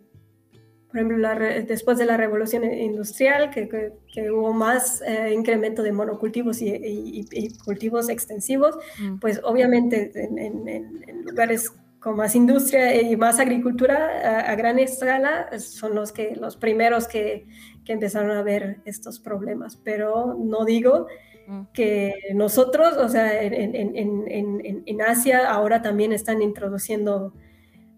por 0.90 0.98
ejemplo, 0.98 1.18
la 1.20 1.36
después 1.36 1.98
de 2.00 2.06
la 2.06 2.18
revolución 2.18 2.64
industrial, 2.64 3.52
que, 3.52 3.70
que- 3.70 3.92
que 4.12 4.32
hubo 4.32 4.54
más 4.54 5.02
eh, 5.04 5.32
incremento 5.34 5.84
de 5.84 5.92
monocultivos 5.92 6.62
y, 6.64 6.70
y- 6.70 7.26
y 7.32 7.50
cultivos 7.60 8.10
extensivos, 8.10 8.76
Mm, 9.00 9.20
pues 9.20 9.40
obviamente 9.44 10.12
en, 10.16 10.40
en- 10.40 10.68
en- 10.68 11.26
lugares 11.26 11.72
con 12.00 12.16
más 12.16 12.34
industria 12.34 13.00
y 13.02 13.16
más 13.18 13.40
agricultura 13.40 13.98
a, 14.24 14.52
a 14.52 14.56
gran 14.56 14.80
escala 14.80 15.50
son 15.60 15.94
los, 15.96 16.12
que, 16.12 16.36
los 16.36 16.56
primeros 16.58 17.08
que, 17.08 17.46
que 17.86 17.94
empezaron 17.94 18.32
a 18.32 18.42
ver 18.42 18.78
estos 18.86 19.20
problemas. 19.20 19.76
Pero 19.76 20.36
no 20.40 20.64
digo 20.66 21.06
mm, 21.48 21.62
que 21.74 22.14
nosotros, 22.34 22.98
o 22.98 23.10
sea, 23.10 23.44
en- 23.44 23.76
en 24.86 25.02
Asia 25.02 25.50
ahora 25.52 25.82
también 25.82 26.14
están 26.14 26.42
introduciendo 26.42 27.34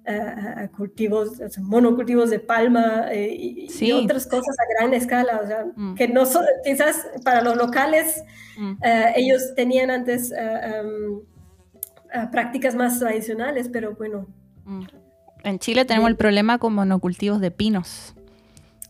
ah, 0.07 0.67
cultivos, 0.75 1.39
o 1.39 1.49
sea, 1.49 1.63
monocultivos 1.63 2.29
de 2.29 2.39
palma 2.39 3.07
eh, 3.11 3.67
y, 3.79 3.91
otras 3.91 4.27
cosas 4.27 4.55
a 4.59 4.63
gran 4.79 4.93
escala, 4.93 5.41
o 5.43 5.47
sea, 5.47 5.65
Mm. 5.75 5.95
que 5.95 6.07
no 6.07 6.25
son, 6.25 6.45
quizás 6.63 7.07
para 7.23 7.41
los 7.41 7.55
locales 7.57 8.23
mm. 8.57 8.71
eh, 8.83 9.13
ellos 9.15 9.53
tenían 9.55 9.91
antes 9.91 10.31
em, 10.31 11.19
eh, 12.13 12.27
prácticas 12.31 12.75
más 12.75 12.99
tradicionales, 12.99 13.69
pero 13.69 13.95
bueno, 13.95 14.27
Mm. 14.65 14.83
En 15.43 15.59
Chile 15.59 15.85
tenemos 15.85 16.09
el 16.09 16.15
problema 16.15 16.59
con 16.59 16.73
monocultivos 16.73 17.41
de 17.41 17.49
pinos 17.51 18.15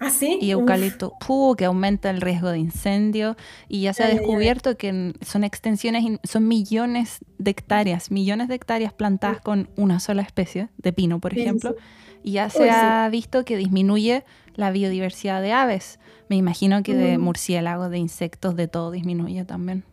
así. 0.02 0.38
y 0.42 0.52
eucalipto, 0.52 1.14
que 1.58 1.66
aumenta 1.66 2.10
el 2.10 2.20
riesgo 2.20 2.50
de 2.50 2.58
incendio 2.60 3.38
y 3.70 3.82
ya 3.84 3.94
se 3.94 4.04
ha 4.04 4.08
descubierto 4.08 4.76
que 4.76 5.14
son 5.22 5.44
extensiones, 5.46 6.04
son 6.24 6.48
millones 6.48 7.20
de 7.38 7.52
hectáreas, 7.52 8.12
millones 8.12 8.48
de 8.50 8.56
hectáreas 8.56 8.92
plantadas 8.94 9.40
con 9.42 9.70
una 9.78 10.00
sola 10.00 10.22
especie 10.24 10.70
de 10.78 10.92
pino, 10.92 11.20
por 11.20 11.34
Sí, 11.34 11.42
ejemplo, 11.42 11.76
y 12.24 12.34
ya 12.34 12.50
se 12.50 12.70
ha 12.70 13.08
visto 13.10 13.46
que 13.46 13.56
disminuye 13.56 14.24
la 14.56 14.72
biodiversidad 14.72 15.42
de 15.42 15.54
aves. 15.54 16.00
Me 16.28 16.36
imagino 16.36 16.84
que 16.84 16.96
de 16.96 17.18
Mm. 17.18 17.22
murciélagos, 17.22 17.90
de 17.90 17.98
insectos, 17.98 18.56
de 18.56 18.68
todo 18.68 18.92
disminuye 18.92 19.46
también. 19.46 19.84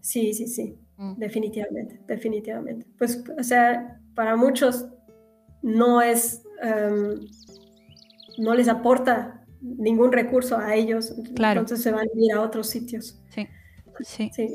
Sí, 0.00 0.32
sí, 0.34 0.46
sí, 0.48 0.74
Mm. 0.96 1.14
definitivamente, 1.18 2.00
definitivamente. 2.06 2.86
Pues, 2.98 3.22
o 3.38 3.42
sea, 3.42 4.00
para 4.14 4.36
muchos 4.36 4.86
no 5.62 6.00
es, 6.02 6.42
em, 6.62 7.20
no 8.38 8.54
les 8.54 8.68
aporta 8.68 9.44
ningún 9.60 10.12
recurso 10.12 10.58
a 10.58 10.74
ellos, 10.74 11.14
Claro. 11.34 11.60
entonces 11.60 11.82
se 11.84 11.92
van 11.92 12.06
a 12.08 12.10
ir 12.20 12.32
a 12.32 12.40
otros 12.40 12.68
sitios. 12.68 13.18
Sí, 13.30 13.46
sí. 14.00 14.30
Sí. 14.34 14.48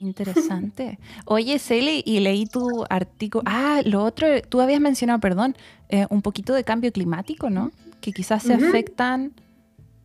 Interesante. 0.00 0.98
Oye, 1.26 1.58
Celi, 1.60 2.02
y 2.04 2.18
leí 2.20 2.46
tu 2.46 2.84
artículo. 2.90 3.44
Ah, 3.46 3.82
lo 3.84 4.02
otro, 4.02 4.26
tú 4.48 4.60
habías 4.60 4.80
mencionado, 4.80 5.20
perdón, 5.20 5.56
eh, 5.90 6.06
un 6.10 6.22
poquito 6.22 6.54
de 6.54 6.64
cambio 6.64 6.90
climático, 6.90 7.50
¿no? 7.50 7.70
Que 8.00 8.12
quizás 8.12 8.42
se 8.42 8.54
afectan 8.54 9.32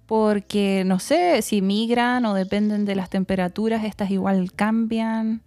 porque, 0.06 0.84
no 0.86 1.00
sé, 1.00 1.42
si 1.42 1.62
migran 1.62 2.26
o 2.26 2.36
dependen 2.36 2.86
de 2.86 2.96
las 2.96 3.10
temperaturas, 3.10 3.84
estas 3.86 4.12
igual 4.12 4.52
cambian. 4.54 5.42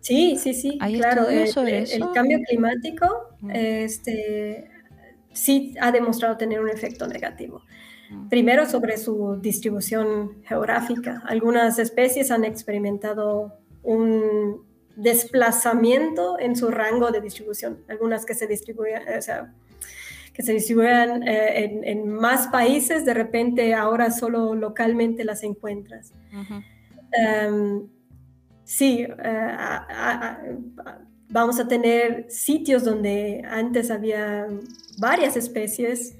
Sí, 0.00 0.36
sí, 0.36 0.52
sí, 0.54 0.76
¿Hay 0.80 0.94
claro. 0.98 1.28
El, 1.28 1.48
sobre 1.48 1.78
el 1.78 1.84
eso? 1.84 2.12
cambio 2.12 2.38
climático 2.46 3.06
este, 3.48 4.70
sí 5.34 5.74
ha 5.80 5.92
demostrado 5.92 6.36
tener 6.38 6.60
un 6.60 6.70
efecto 6.70 7.06
negativo. 7.06 7.60
Mm. 8.10 8.28
Primero 8.28 8.66
sobre 8.66 8.96
su 8.96 9.36
distribución 9.40 10.42
geográfica. 10.44 11.22
Algunas 11.26 11.78
especies 11.78 12.30
han 12.30 12.44
experimentado 12.44 13.52
un 13.82 14.62
desplazamiento 14.96 16.38
en 16.38 16.56
su 16.56 16.70
rango 16.70 17.10
de 17.10 17.20
distribución. 17.20 17.78
Algunas 17.88 18.24
que 18.24 18.34
se 18.34 18.46
distribuyen, 18.46 19.02
o 19.18 19.20
sea, 19.20 19.52
que 20.32 20.42
se 20.42 20.52
eh, 21.28 21.64
en, 21.64 21.84
en 21.84 22.08
más 22.08 22.48
países, 22.48 23.04
de 23.04 23.14
repente 23.14 23.74
ahora 23.74 24.10
solo 24.10 24.54
localmente 24.54 25.24
las 25.24 25.42
encuentras. 25.42 26.12
Em, 27.12 27.86
sí, 28.64 29.02
eh, 29.02 29.14
a- 29.22 29.86
a- 29.88 30.40
a- 30.84 30.98
vamos 31.34 31.58
a 31.58 31.66
tener 31.66 32.26
sitios 32.30 32.84
donde 32.84 33.42
antes 33.44 33.90
había 33.90 34.46
varias 34.98 35.36
especies, 35.36 36.16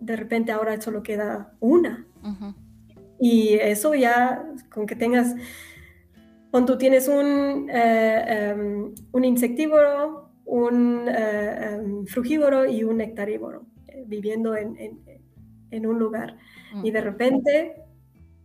de 0.00 0.16
repente 0.16 0.52
ahora 0.52 0.78
solo 0.80 1.02
queda 1.02 1.54
una. 1.60 2.06
Y 3.18 3.54
eso 3.54 3.94
ya, 3.94 4.44
con 4.72 4.86
que 4.86 4.96
tengas, 4.96 5.34
cuando 6.50 6.76
tienes 6.78 7.08
un, 7.08 7.68
eh, 7.70 8.24
em, 8.50 8.94
un 9.12 9.24
insectívoro, 9.24 10.30
un 10.44 11.06
eh, 11.08 11.70
em, 11.74 12.06
frugívoro 12.06 12.66
y 12.66 12.82
un 12.84 12.96
nectarívoro 12.98 13.66
eh, 13.88 14.04
viviendo 14.06 14.56
en, 14.56 14.76
en- 14.76 15.00
en 15.70 15.86
un 15.86 15.98
lugar. 15.98 16.36
Y 16.84 16.90
de 16.90 17.00
repente 17.00 17.76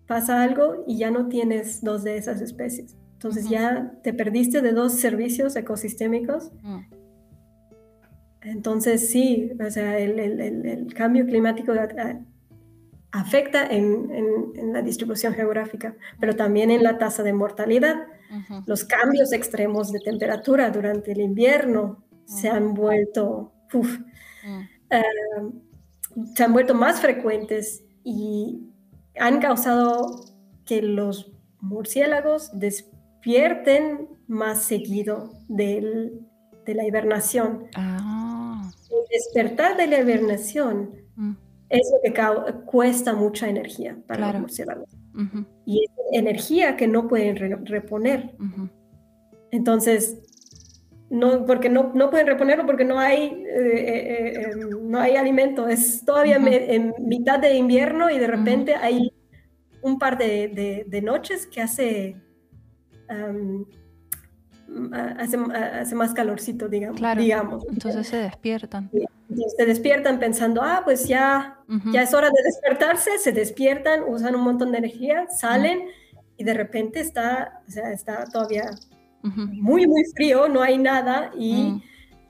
pasa 0.08 0.44
algo 0.44 0.84
y 0.88 0.98
ya 1.00 1.10
no 1.12 1.28
tienes 1.28 1.82
dos 1.82 2.04
de 2.04 2.18
esas 2.18 2.40
especies. 2.42 2.96
Entonces 3.26 3.50
ya 3.50 3.92
te 4.04 4.14
perdiste 4.14 4.62
de 4.62 4.72
dos 4.72 4.94
servicios 4.94 5.56
ecosistémicos. 5.56 6.52
Mm. 6.62 6.82
Entonces 8.42 9.10
sí, 9.10 9.52
o 9.66 9.72
sea, 9.72 9.98
el, 9.98 10.20
el- 10.20 10.40
el- 10.40 10.66
el 10.68 10.94
cambio 10.94 11.26
climático 11.26 11.72
a- 11.72 12.20
afecta 13.12 13.66
en, 13.66 14.12
en- 14.12 14.52
en 14.56 14.74
la 14.74 14.84
distribución 14.84 15.34
geográfica, 15.34 15.96
pero 16.20 16.36
también 16.36 16.70
en 16.70 16.84
la 16.84 17.00
tasa 17.00 17.24
de 17.24 17.34
mortalidad. 17.34 17.96
Los 18.68 18.84
cambios 18.84 19.32
extremos 19.34 19.92
de 19.92 20.00
temperatura 20.02 20.70
durante 20.70 21.14
el 21.14 21.22
invierno 21.22 22.04
se 22.26 22.50
han 22.50 22.74
vuelto, 22.76 23.54
uf, 23.74 24.00
Mm. 24.46 26.26
se 26.36 26.44
han 26.44 26.54
vuelto 26.54 26.76
más 26.76 27.00
frecuentes 27.02 27.84
y 28.04 28.60
han 29.20 29.40
causado 29.40 30.26
que 30.66 30.82
los 30.84 31.32
murciélagos 31.62 32.52
despierten 33.30 34.08
más 34.28 34.64
seguido 34.64 35.32
del, 35.48 36.20
de 36.66 36.76
la 36.76 36.86
hibernación. 36.86 37.66
Ah. 37.76 38.70
El 38.90 38.98
despertar 39.12 39.78
de 39.78 39.88
la 39.88 40.00
hibernación 40.02 41.04
Mm, 41.18 41.32
es 41.70 41.90
lo 41.94 42.02
que 42.04 42.14
cuesta 42.66 43.14
mucha 43.14 43.48
energía 43.48 43.96
para 44.06 44.18
Claro. 44.18 44.34
los 44.34 44.42
murciélagos. 44.42 44.90
ujú, 45.14 45.46
Y 45.66 45.86
es 45.86 45.92
energía 46.12 46.76
que 46.76 46.88
no 46.90 47.08
pueden 47.08 47.38
re- 47.38 47.56
reponer. 47.64 48.36
ujú. 48.38 48.68
Entonces, 49.52 50.18
no, 51.10 51.46
porque 51.46 51.70
no, 51.70 51.94
no 51.96 52.10
pueden 52.10 52.28
reponerlo 52.28 52.66
porque 52.66 52.84
no 52.84 53.00
hay, 53.00 53.28
eh, 53.28 53.48
eh, 53.48 54.34
eh, 54.36 54.50
em, 54.52 54.90
no 54.92 55.00
hay 55.00 55.16
alimento. 55.16 55.70
Es 55.70 56.04
todavía 56.04 56.36
Ujú. 56.38 56.50
me- 56.50 56.76
en 56.76 56.94
mitad 57.00 57.40
de 57.40 57.56
invierno 57.56 58.10
y 58.12 58.20
de 58.20 58.28
repente 58.28 58.76
hay 58.76 59.10
un 59.82 59.98
par 59.98 60.18
de, 60.18 60.50
de- 60.50 60.84
de 60.86 61.02
noches 61.02 61.48
que 61.48 61.62
hace, 61.62 62.18
a- 64.94 65.12
hace, 65.20 65.38
hace 65.38 65.96
más 65.96 66.14
calorcito, 66.14 66.68
digamos. 66.68 66.98
Claro. 66.98 67.22
digamos. 67.22 67.64
Entonces 67.70 68.08
se 68.08 68.18
despiertan. 68.18 68.90
Entonces, 68.94 69.54
se 69.58 69.66
despiertan 69.66 70.20
pensando, 70.20 70.62
ah, 70.62 70.82
pues 70.84 71.08
ya, 71.08 71.60
ya 71.92 72.04
es 72.04 72.14
hora 72.14 72.30
de 72.30 72.44
despertarse, 72.44 73.18
se 73.20 73.32
despiertan, 73.32 74.02
usan 74.08 74.36
un 74.36 74.42
montón 74.42 74.72
de 74.72 74.78
energía, 74.80 75.28
salen 75.30 75.80
y 76.38 76.44
de 76.44 76.54
repente 76.54 77.00
está, 77.00 77.62
o 77.68 77.72
sea, 77.72 77.92
está 77.92 78.26
todavía 78.26 78.70
muy, 79.24 79.88
muy 79.88 80.04
frío, 80.16 80.48
no 80.48 80.62
hay 80.62 80.78
nada 80.78 81.32
y 81.36 81.72
mm, 81.72 81.82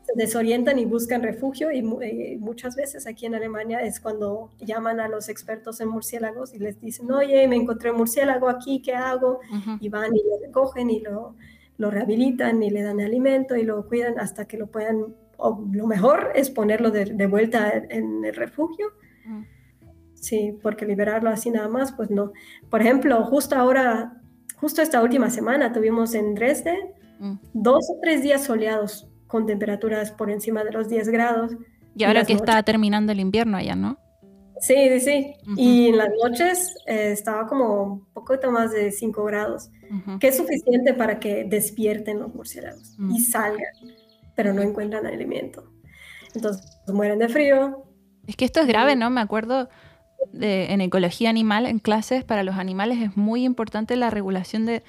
se 0.05 0.13
desorientan 0.15 0.77
y 0.79 0.85
buscan 0.85 1.23
refugio 1.23 1.71
y 1.71 1.79
eh, 2.01 2.37
muchas 2.39 2.75
veces 2.75 3.07
aquí 3.07 3.25
en 3.25 3.35
Alemania 3.35 3.79
es 3.79 3.99
cuando 3.99 4.51
llaman 4.59 4.99
a 4.99 5.07
los 5.07 5.29
expertos 5.29 5.81
en 5.81 5.89
murciélagos 5.89 6.53
y 6.53 6.59
les 6.59 6.79
dicen, 6.79 7.11
oye, 7.11 7.47
me 7.47 7.55
encontré 7.55 7.91
un 7.91 7.97
murciélago 7.97 8.47
aquí, 8.49 8.81
¿qué 8.81 8.93
hago? 8.93 9.39
Y 9.79 9.89
van 9.89 10.15
y 10.15 10.21
lo 10.23 10.39
recogen 10.45 10.89
y 10.89 10.99
lo, 10.99 11.35
lo 11.77 11.91
rehabilitan 11.91 12.61
y 12.61 12.69
le 12.69 12.83
dan 12.83 12.99
alimento 12.99 13.55
y 13.55 13.63
lo 13.63 13.87
cuidan 13.87 14.19
hasta 14.19 14.45
que 14.45 14.57
lo 14.57 14.67
puedan, 14.67 15.15
o 15.37 15.65
lo 15.71 15.87
mejor 15.87 16.31
es 16.35 16.49
ponerlo 16.49 16.91
de, 16.91 17.05
de 17.05 17.27
vuelta 17.27 17.73
en 17.89 18.23
el 18.25 18.35
refugio. 18.35 18.87
Sí, 20.13 20.57
porque 20.61 20.85
liberarlo 20.85 21.29
así 21.29 21.51
nada 21.51 21.67
más, 21.67 21.91
pues 21.91 22.09
no. 22.09 22.31
Por 22.69 22.81
ejemplo, 22.81 23.23
justo 23.25 23.55
ahora, 23.55 24.21
justo 24.57 24.81
esta 24.81 25.01
última 25.03 25.29
semana 25.29 25.71
tuvimos 25.71 26.13
en 26.15 26.35
Dresde 26.35 26.93
Mm. 27.17 27.35
dos 27.53 27.89
o 27.89 27.97
tres 28.01 28.23
días 28.23 28.43
soleados 28.43 29.07
con 29.27 29.45
temperaturas 29.45 30.11
por 30.11 30.29
encima 30.31 30.63
de 30.63 30.71
los 30.71 30.89
10 30.89 31.09
grados. 31.09 31.51
Y 31.95 32.03
ahora 32.03 32.25
que 32.25 32.33
noches. 32.33 32.47
está 32.49 32.63
terminando 32.63 33.11
el 33.11 33.19
invierno 33.19 33.57
allá, 33.57 33.75
¿no? 33.75 33.97
Sí, 34.59 34.75
sí, 34.75 34.99
sí. 35.01 35.33
Ujú. 35.43 35.53
Y 35.57 35.87
en 35.89 35.97
las 35.97 36.09
noches 36.23 36.75
eh, 36.87 37.11
estaba 37.11 37.45
como 37.47 37.83
un 37.83 38.05
poquito 38.13 38.51
más 38.51 38.71
de 38.71 38.91
5 38.91 39.23
grados, 39.25 39.69
Ujú. 39.91 40.19
que 40.19 40.27
es 40.29 40.37
suficiente 40.37 40.93
para 40.93 41.19
que 41.19 41.43
despierten 41.43 42.19
los 42.19 42.33
murciélagos 42.33 42.95
Mm. 42.97 43.11
y 43.15 43.19
salgan, 43.19 43.73
pero 44.35 44.53
no 44.53 44.61
encuentran 44.61 45.05
alimento. 45.05 45.69
Entonces 46.33 46.65
mueren 46.87 47.19
de 47.19 47.29
frío. 47.29 47.83
Es 48.27 48.35
que 48.35 48.45
esto 48.45 48.59
es 48.61 48.67
grave, 48.67 48.95
¿no? 48.95 49.09
Me 49.09 49.21
acuerdo 49.21 49.69
de, 50.31 50.71
en 50.73 50.81
ecología 50.81 51.29
animal, 51.29 51.65
en 51.65 51.79
clases, 51.79 52.23
para 52.23 52.43
los 52.43 52.55
animales 52.55 52.99
es 53.01 53.15
muy 53.15 53.43
importante 53.45 53.95
la 53.95 54.09
regulación 54.09 54.65
de, 54.65 54.83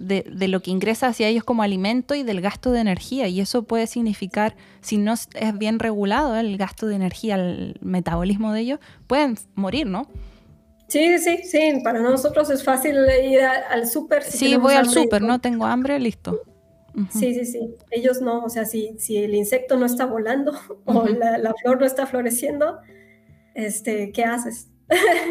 de- 0.00 0.24
de 0.28 0.48
lo 0.48 0.60
que 0.60 0.70
ingresa 0.70 1.06
hacia 1.08 1.28
ellos 1.28 1.44
como 1.44 1.62
alimento 1.62 2.14
y 2.14 2.22
del 2.24 2.40
gasto 2.40 2.72
de 2.72 2.80
energía. 2.80 3.28
Y 3.28 3.40
eso 3.40 3.62
puede 3.62 3.86
significar, 3.86 4.56
si 4.80 4.96
no 4.96 5.12
es 5.12 5.28
bien 5.58 5.78
regulado 5.78 6.34
el 6.36 6.56
gasto 6.56 6.86
de 6.86 6.96
energía, 6.96 7.36
el 7.36 7.76
metabolismo 7.80 8.52
de 8.52 8.60
ellos, 8.60 8.80
pueden 9.06 9.36
morir, 9.54 9.86
¿no? 9.86 10.08
Sí, 10.88 11.18
sí, 11.18 11.38
sí. 11.44 11.80
Para 11.84 12.00
nosotros 12.00 12.50
es 12.50 12.64
fácil 12.64 12.96
ir 13.22 13.42
a- 13.42 13.68
al 13.70 13.86
súper. 13.86 14.24
si 14.24 14.38
Sí, 14.38 14.56
voy 14.56 14.74
al 14.74 14.88
súper, 14.88 15.22
no- 15.22 15.40
tengo 15.40 15.66
hambre, 15.66 16.00
listo. 16.00 16.40
Sí, 17.12 17.32
sí, 17.34 17.44
sí. 17.46 17.60
Ellos 17.92 18.20
no, 18.20 18.42
o 18.44 18.48
sea, 18.50 18.64
si, 18.64 18.96
si 18.98 19.16
el 19.18 19.34
insecto 19.36 19.76
no 19.76 19.86
está 19.86 20.06
volando 20.06 20.52
o 20.86 21.06
la, 21.06 21.38
la 21.38 21.54
flor 21.62 21.78
no 21.78 21.86
está 21.86 22.06
floreciendo, 22.06 22.78
este, 23.54 24.10
¿qué 24.12 24.24
haces? 24.24 24.68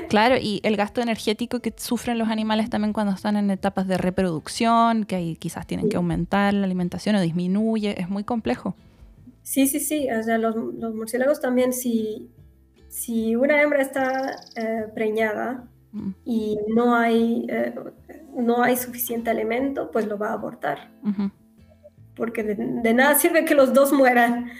Claro, 0.09 0.35
y 0.41 0.59
el 0.63 0.75
gasto 0.75 1.01
energético 1.01 1.59
que 1.59 1.73
sufren 1.77 2.17
los 2.17 2.29
animales 2.29 2.69
también 2.69 2.93
cuando 2.93 3.13
están 3.13 3.35
en 3.35 3.51
etapas 3.51 3.87
de 3.87 3.97
reproducción, 3.97 5.03
que 5.03 5.15
ahí 5.15 5.35
quizás 5.35 5.67
tienen 5.67 5.89
que 5.89 5.97
aumentar 5.97 6.53
la 6.53 6.65
alimentación 6.65 7.15
o 7.15 7.21
disminuye, 7.21 7.99
es 7.99 8.09
muy 8.09 8.23
complejo. 8.23 8.75
Sí, 9.43 9.67
sí, 9.67 9.79
sí. 9.79 10.07
O 10.11 10.23
sea, 10.23 10.37
los, 10.37 10.55
los 10.55 10.95
murciélagos 10.95 11.41
también, 11.41 11.73
si, 11.73 12.29
si 12.87 13.35
una 13.35 13.61
hembra 13.61 13.81
está 13.81 14.35
eh, 14.55 14.85
preñada 14.95 15.65
Mm, 15.91 16.09
y 16.23 16.57
no 16.67 16.95
hay, 16.95 17.45
eh, 17.49 17.73
no 18.35 18.61
hay 18.61 18.77
suficiente 18.77 19.29
alimento, 19.29 19.89
pues 19.91 20.07
lo 20.07 20.17
va 20.17 20.29
a 20.29 20.33
abortar. 20.33 20.91
Porque 22.15 22.43
de, 22.43 22.55
de 22.55 22.93
nada 22.93 23.15
sirve 23.15 23.45
que 23.45 23.55
los 23.55 23.73
dos 23.73 23.91
mueran. 23.91 24.51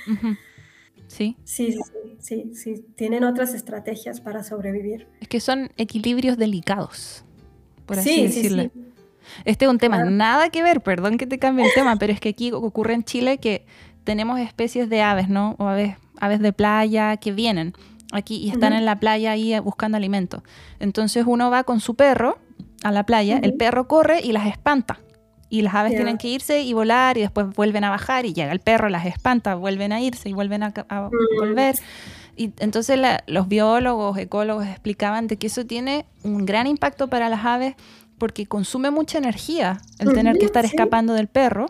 Sí, 1.10 1.36
sí, 1.44 1.74
sí, 1.74 1.82
sí, 2.20 2.52
sí. 2.54 2.86
Tienen 2.96 3.24
otras 3.24 3.54
estrategias 3.54 4.22
para 4.22 4.44
sobrevivir. 4.44 5.08
es 5.20 5.28
que 5.28 5.40
son 5.40 5.72
equilibrios 5.78 6.38
delicados, 6.38 7.26
por 7.86 7.98
así 8.00 8.10
sí, 8.10 8.16
sí, 8.30 8.36
decirle. 8.42 8.72
sí. 8.74 8.82
Este 9.46 9.66
es 9.66 9.72
un 9.72 9.78
tema 9.80 9.98
Claro. 9.98 10.12
nada 10.12 10.50
que 10.50 10.62
ver, 10.64 10.82
perdón 10.82 11.18
que 11.18 11.28
te 11.28 11.38
cambie 11.40 11.66
el 11.66 11.74
tema, 11.74 11.96
pero 11.98 12.14
es 12.14 12.20
que 12.20 12.30
aquí 12.30 12.52
ocurre 12.52 12.94
en 12.94 13.04
Chile 13.04 13.38
que 13.40 13.66
tenemos 14.04 14.40
especies 14.40 14.88
de 14.90 15.02
aves, 15.02 15.30
¿no? 15.30 15.56
O 15.60 15.68
aves, 15.68 15.98
aves 16.20 16.40
de 16.40 16.54
playa 16.54 17.18
que 17.18 17.32
vienen 17.32 17.74
aquí 18.12 18.38
y 18.38 18.50
están 18.50 18.74
Ujú. 18.74 18.80
en 18.80 18.86
la 18.86 19.00
playa 19.00 19.32
ahí 19.32 19.54
eh, 19.54 19.60
buscando 19.60 19.98
alimento. 19.98 20.44
Entonces 20.80 21.26
uno 21.28 21.50
va 21.52 21.64
con 21.64 21.80
su 21.80 21.96
perro 21.96 22.38
a 22.84 22.92
la 22.92 23.06
playa, 23.06 23.40
el 23.42 23.50
Ujú. 23.52 23.58
perro 23.58 23.88
corre 23.88 24.22
y 24.22 24.32
las 24.32 24.48
espanta. 24.48 25.00
Y 25.50 25.64
las 25.64 25.74
aves 25.74 25.96
tienen 25.96 26.18
que 26.18 26.28
irse 26.28 26.62
y 26.62 26.74
volar 26.74 27.18
y 27.18 27.22
después 27.22 27.48
vuelven 27.56 27.84
a 27.84 27.90
bajar 27.90 28.26
y 28.26 28.34
llega 28.34 28.52
el 28.52 28.60
perro, 28.60 28.88
las 28.90 29.06
espanta, 29.08 29.56
vuelven 29.56 29.92
a 29.92 30.00
irse 30.02 30.30
y 30.30 30.34
vuelven 30.34 30.62
a, 30.64 30.70
Mm. 30.70 31.10
volver. 31.40 31.76
Y 32.38 32.52
entonces 32.60 32.98
la- 33.00 33.24
los 33.28 33.48
biólogos, 33.48 34.18
ecólogos 34.18 34.66
explicaban 34.68 35.28
de 35.28 35.38
que 35.38 35.48
eso 35.48 35.66
tiene 35.66 36.06
un 36.24 36.46
gran 36.46 36.68
impacto 36.68 37.08
para 37.08 37.30
las 37.30 37.44
aves 37.46 37.76
porque 38.18 38.46
consume 38.46 38.92
mucha 38.92 39.18
energía 39.18 39.82
el 40.00 40.14
tener 40.14 40.38
que 40.38 40.46
estar 40.46 40.66
escapando 40.66 41.14
del 41.14 41.28
perro. 41.28 41.66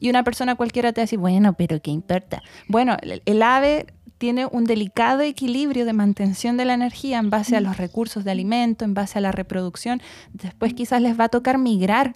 Y 0.00 0.10
una 0.10 0.22
persona 0.22 0.54
cualquiera 0.54 0.92
te 0.92 1.00
va 1.00 1.02
a 1.02 1.06
decir, 1.06 1.18
bueno, 1.18 1.54
pero 1.54 1.80
¿qué 1.82 1.90
importa? 1.90 2.42
Bueno, 2.68 2.96
el, 3.02 3.20
el 3.26 3.42
ave 3.42 3.86
tiene 4.18 4.46
un 4.46 4.64
delicado 4.64 5.22
equilibrio 5.22 5.84
de 5.84 5.92
mantención 5.92 6.56
de 6.56 6.64
la 6.66 6.74
energía 6.74 7.18
en 7.18 7.30
base 7.30 7.56
a 7.56 7.60
los 7.60 7.76
recursos 7.78 8.22
de 8.24 8.30
alimento, 8.30 8.84
en 8.84 8.94
base 8.94 9.18
a 9.18 9.20
la 9.20 9.32
reproducción. 9.32 10.00
Después 10.32 10.74
quizás 10.74 11.02
les 11.02 11.18
va 11.18 11.24
a 11.24 11.28
tocar 11.28 11.58
migrar 11.58 12.14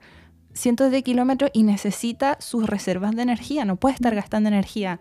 cientos 0.53 0.91
de 0.91 1.03
kilómetros 1.03 1.51
y 1.55 1.62
necesita 1.62 2.37
sus 2.41 2.66
reservas 2.69 3.15
de 3.16 3.23
energía. 3.23 3.65
No 3.65 3.77
puede 3.77 3.95
estar 3.95 4.15
gastando 4.15 4.49
energía, 4.49 5.01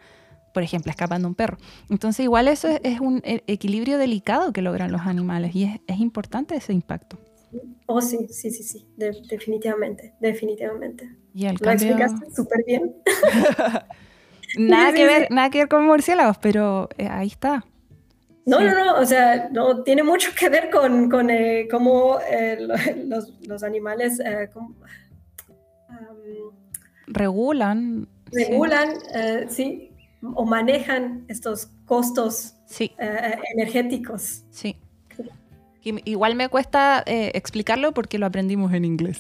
por 0.54 0.64
ejemplo, 0.64 0.90
escapando 0.92 1.28
un 1.28 1.36
perro. 1.36 1.58
Entonces 1.90 2.24
igual 2.24 2.48
eso 2.48 2.68
es, 2.68 2.80
es 2.84 3.00
un 3.00 3.22
e- 3.24 3.44
equilibrio 3.48 3.98
delicado 3.98 4.52
que 4.54 4.62
logran 4.62 4.92
los 4.92 5.02
animales 5.02 5.56
y 5.56 5.64
es, 5.66 5.80
es 5.88 6.00
importante 6.00 6.56
ese 6.56 6.74
impacto. 6.74 7.18
Oh, 7.86 8.00
sí, 8.02 8.28
sí, 8.30 8.50
sí, 8.52 8.64
sí. 8.64 8.88
De- 8.96 9.22
definitivamente, 9.30 10.14
definitivamente. 10.22 11.10
Y 11.34 11.46
el 11.46 11.54
Lo 11.54 11.60
cambio... 11.60 11.88
explicaste 11.88 12.34
súper 12.36 12.64
bien. 12.66 12.96
Nada 14.58 14.92
Sí, 14.92 14.96
que 14.98 15.06
ver, 15.06 15.28
sí. 15.28 15.34
nada 15.34 15.50
que 15.50 15.60
ver 15.60 15.68
con 15.70 15.86
murciélagos, 15.86 16.38
pero 16.38 16.90
eh, 16.98 17.08
ahí 17.10 17.28
está. 17.28 17.66
No, 18.46 18.58
Sí. 18.58 18.66
no, 18.66 18.74
no, 18.86 18.96
o 19.00 19.06
sea, 19.06 19.50
no 19.52 19.84
tiene 19.84 20.04
mucho 20.04 20.32
que 20.38 20.50
ver 20.50 20.70
con, 20.70 21.10
con 21.10 21.30
eh, 21.30 21.68
cómo 21.70 22.18
eh, 22.30 22.58
lo- 22.60 22.76
los, 23.08 23.34
los 23.48 23.64
animales 23.64 24.20
eh, 24.20 24.50
cómo- 24.54 24.76
Regulan. 27.08 28.08
sí. 28.32 28.44
regulan, 28.46 28.90
eh, 29.16 29.46
sí, 29.50 29.92
o 30.36 30.46
manejan 30.46 31.26
estos 31.28 31.68
costos 31.86 32.56
Sí, 32.68 32.92
eh, 33.00 33.36
energéticos. 33.56 34.44
sí. 34.50 34.76
Igual 35.84 36.36
me 36.36 36.48
cuesta 36.48 37.04
eh, 37.08 37.32
explicarlo 37.34 37.92
porque 37.92 38.20
lo 38.20 38.28
aprendimos 38.28 38.72
en 38.74 38.86
inglés. 38.86 39.20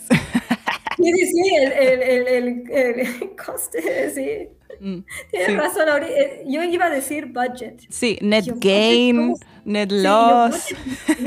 Sí, 0.98 1.12
sí, 1.12 1.26
sí, 1.26 1.56
el, 1.56 1.72
el, 1.72 2.02
el- 2.28 2.70
el 3.00 3.36
coste, 3.36 4.10
sí. 4.12 4.48
Mm, 4.84 5.04
Tienes 5.30 5.48
Sí. 5.48 5.56
razón, 5.56 5.88
eh, 6.10 6.44
yo 6.48 6.64
iba 6.64 6.86
a 6.86 6.90
decir 6.90 7.28
budget. 7.28 7.82
Sí, 7.90 8.18
net 8.22 8.46
Yo, 8.46 8.56
gain, 8.58 9.36
net 9.64 9.90
Sí, 9.92 9.98
yo, 9.98 10.04
loss. 10.50 10.66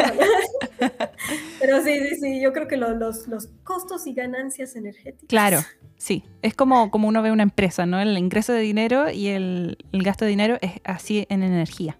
Pero 1.60 1.82
sí, 1.82 1.92
sí, 2.08 2.16
sí, 2.20 2.40
yo 2.42 2.52
creo 2.52 2.68
que 2.68 2.76
lo- 2.76 2.94
los, 2.94 3.28
los 3.28 3.48
costos 3.62 4.06
y 4.06 4.12
ganancias 4.12 4.76
energéticas. 4.76 5.28
Claro, 5.28 5.60
sí. 5.96 6.24
Es 6.42 6.54
como, 6.54 6.90
como 6.90 7.08
uno 7.08 7.22
ve 7.22 7.30
una 7.30 7.42
empresa, 7.42 7.86
¿no? 7.86 8.00
El 8.00 8.16
ingreso 8.18 8.52
de 8.52 8.60
dinero 8.60 9.10
y 9.10 9.28
el, 9.28 9.78
el 9.92 10.02
gasto 10.02 10.24
de 10.24 10.30
dinero 10.30 10.58
es 10.60 10.72
así 10.84 11.26
en 11.28 11.42
energía, 11.42 11.96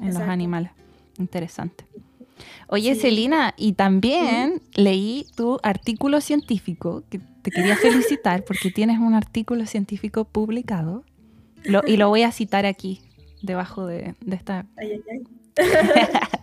en 0.00 0.08
los 0.14 0.16
animales. 0.22 0.70
Interesante. 1.18 1.84
Oye, 2.68 2.94
Sí. 2.94 3.00
Celina, 3.02 3.54
y 3.56 3.72
también 3.72 4.62
leí 4.74 5.26
tu 5.36 5.58
artículo 5.62 6.20
científico, 6.20 7.02
que 7.10 7.20
te 7.50 7.50
quería 7.50 7.76
felicitar 7.76 8.44
porque 8.44 8.70
tienes 8.70 8.98
un 8.98 9.14
artículo 9.14 9.66
científico 9.66 10.24
publicado, 10.24 11.04
Lo- 11.64 11.82
y 11.86 11.96
lo 11.96 12.08
voy 12.08 12.22
a 12.22 12.32
citar 12.32 12.66
aquí, 12.66 13.02
debajo 13.42 13.86
de, 13.86 14.14
de 14.20 14.36
esta 14.36 14.66
Ay, 14.76 14.92
ay, 14.92 15.02
ay. 15.10 15.22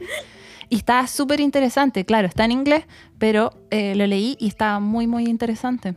Y 0.69 0.77
está 0.77 1.05
súper 1.07 1.39
interesante, 1.41 2.05
claro, 2.05 2.27
está 2.27 2.43
en 2.45 2.51
inglés, 2.51 2.85
pero 3.19 3.51
eh, 3.69 3.93
lo 3.95 4.07
leí 4.07 4.35
y 4.39 4.47
está 4.47 4.79
muy, 4.79 5.05
muy 5.05 5.25
interesante. 5.25 5.93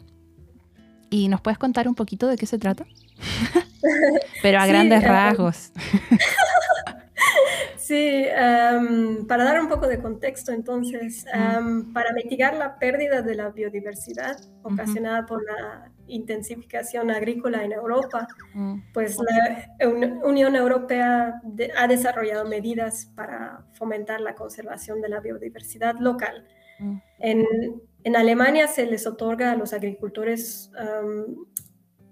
¿Y 1.10 1.28
nos 1.28 1.40
puedes 1.40 1.56
contar 1.58 1.88
un 1.88 1.94
poquito 1.94 2.26
de 2.26 2.36
qué 2.36 2.44
se 2.44 2.58
trata? 2.58 2.84
pero 4.42 4.60
a 4.60 4.66
grandes 4.66 5.02
um, 5.02 5.08
rasgos. 5.08 5.72
Sí, 7.88 8.26
em, 8.26 9.26
para 9.26 9.44
dar 9.44 9.58
un 9.62 9.68
poco 9.68 9.86
de 9.86 9.98
contexto, 9.98 10.52
entonces, 10.52 11.24
em, 11.32 11.90
para 11.94 12.12
mitigar 12.12 12.54
la 12.54 12.78
pérdida 12.78 13.22
de 13.22 13.34
la 13.34 13.48
biodiversidad 13.48 14.36
ocasionada 14.62 15.24
por 15.24 15.42
la 15.42 15.90
intensificación 16.06 17.10
agrícola 17.10 17.64
en 17.64 17.72
Europa, 17.72 18.26
Mm, 18.54 18.74
pues 18.92 19.16
la 19.18 19.88
Un- 19.88 20.20
Unión 20.22 20.54
Europea 20.54 21.40
de- 21.44 21.72
ha 21.78 21.86
desarrollado 21.88 22.44
medidas 22.46 23.06
para 23.16 23.64
fomentar 23.72 24.20
la 24.20 24.34
conservación 24.34 25.00
de 25.00 25.08
la 25.08 25.20
biodiversidad 25.20 25.94
local. 25.98 26.44
mm, 26.80 26.96
En, 27.20 27.46
en 28.04 28.16
Alemania 28.16 28.68
se 28.68 28.84
les 28.84 29.06
otorga 29.06 29.52
a 29.52 29.56
los 29.56 29.72
agricultores 29.72 30.70
em, 30.78 31.36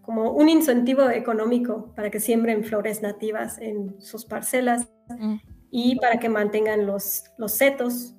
como 0.01 0.33
un 0.33 0.49
incentivo 0.49 1.11
económico 1.11 1.93
para 1.95 2.11
que 2.11 2.19
siembren 2.21 2.65
flores 2.65 3.03
nativas 3.03 3.59
en 3.59 4.01
sus 4.01 4.25
parcelas 4.25 4.89
y 5.79 5.97
para 5.97 6.19
que 6.19 6.31
mantengan 6.31 6.87
los, 6.87 7.25
los 7.37 7.53
setos 7.53 8.15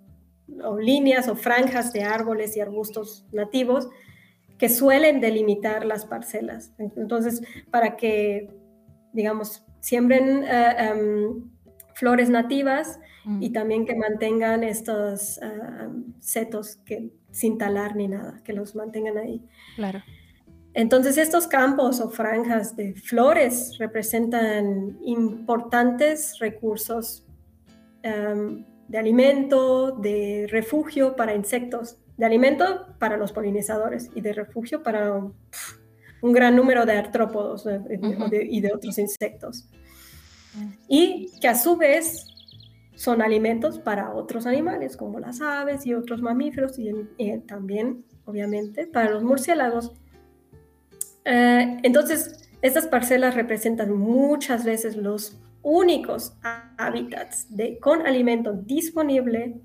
o 0.64 0.78
líneas 0.78 1.28
o 1.28 1.36
franjas 1.36 1.92
de 1.92 2.04
árboles 2.04 2.56
y 2.56 2.60
arbustos 2.60 3.26
nativos 3.32 3.90
que 4.60 4.70
suelen 4.70 5.22
delimitar 5.22 5.84
las 5.84 6.06
parcelas. 6.06 6.72
Entonces, 6.78 7.42
para 7.72 7.98
que, 7.98 8.56
digamos, 9.12 9.66
siembren 9.80 10.44
eh, 10.44 10.76
em, 10.78 11.50
flores 11.96 12.30
nativas 12.30 13.00
mm. 13.26 13.42
y 13.42 13.50
también 13.50 13.88
que 13.88 13.96
mantengan 13.96 14.64
estos 14.64 15.40
eh, 15.40 15.90
setos 16.20 16.76
que, 16.86 17.10
sin 17.32 17.58
talar 17.58 17.96
ni 17.96 18.08
nada, 18.08 18.40
que 18.44 18.54
los 18.54 18.76
mantengan 18.76 19.18
ahí. 19.18 19.44
Claro. 19.78 20.04
Entonces 20.76 21.18
estos 21.18 21.48
campos 21.48 22.02
o 22.02 22.12
franjas 22.12 22.76
de 22.76 22.94
flores 22.94 23.80
representan 23.80 25.00
importantes 25.02 26.38
recursos 26.38 27.27
de 28.88 28.98
alimento, 28.98 29.92
de 29.92 30.48
refugio 30.50 31.16
para 31.16 31.36
insectos, 31.36 31.98
de 32.18 32.26
alimento 32.26 32.88
para 33.00 33.18
los 33.18 33.32
polinizadores 33.32 34.10
y 34.16 34.22
de 34.22 34.34
refugio 34.34 34.82
para 34.84 35.14
un 36.22 36.32
gran 36.34 36.56
número 36.56 36.86
de 36.86 36.94
artrópodos 36.94 37.66
de- 37.66 38.48
y 38.50 38.62
de 38.62 38.74
otros 38.74 38.98
insectos. 38.98 39.70
Y 40.88 41.32
que 41.40 41.48
a 41.48 41.56
su 41.56 41.78
vez 41.78 42.26
son 42.96 43.22
alimentos 43.22 43.78
para 43.78 44.14
otros 44.16 44.48
animales 44.48 44.98
como 44.98 45.20
las 45.20 45.40
aves 45.42 45.86
y 45.86 45.94
otros 45.94 46.22
mamíferos 46.22 46.80
y, 46.80 46.92
y 47.18 47.38
también, 47.42 48.04
obviamente, 48.26 48.88
para 48.88 49.12
los 49.12 49.22
murciélagos. 49.24 49.94
Eh, 51.26 51.78
entonces, 51.84 52.50
estas 52.64 52.88
parcelas 52.88 53.36
representan 53.36 53.94
muchas 53.94 54.66
veces 54.66 54.96
los 54.96 55.38
únicos 55.70 56.34
há- 56.44 56.72
hábitats 56.78 57.46
de, 57.56 57.78
con 57.80 58.08
alimento 58.08 58.54
disponible 58.54 59.60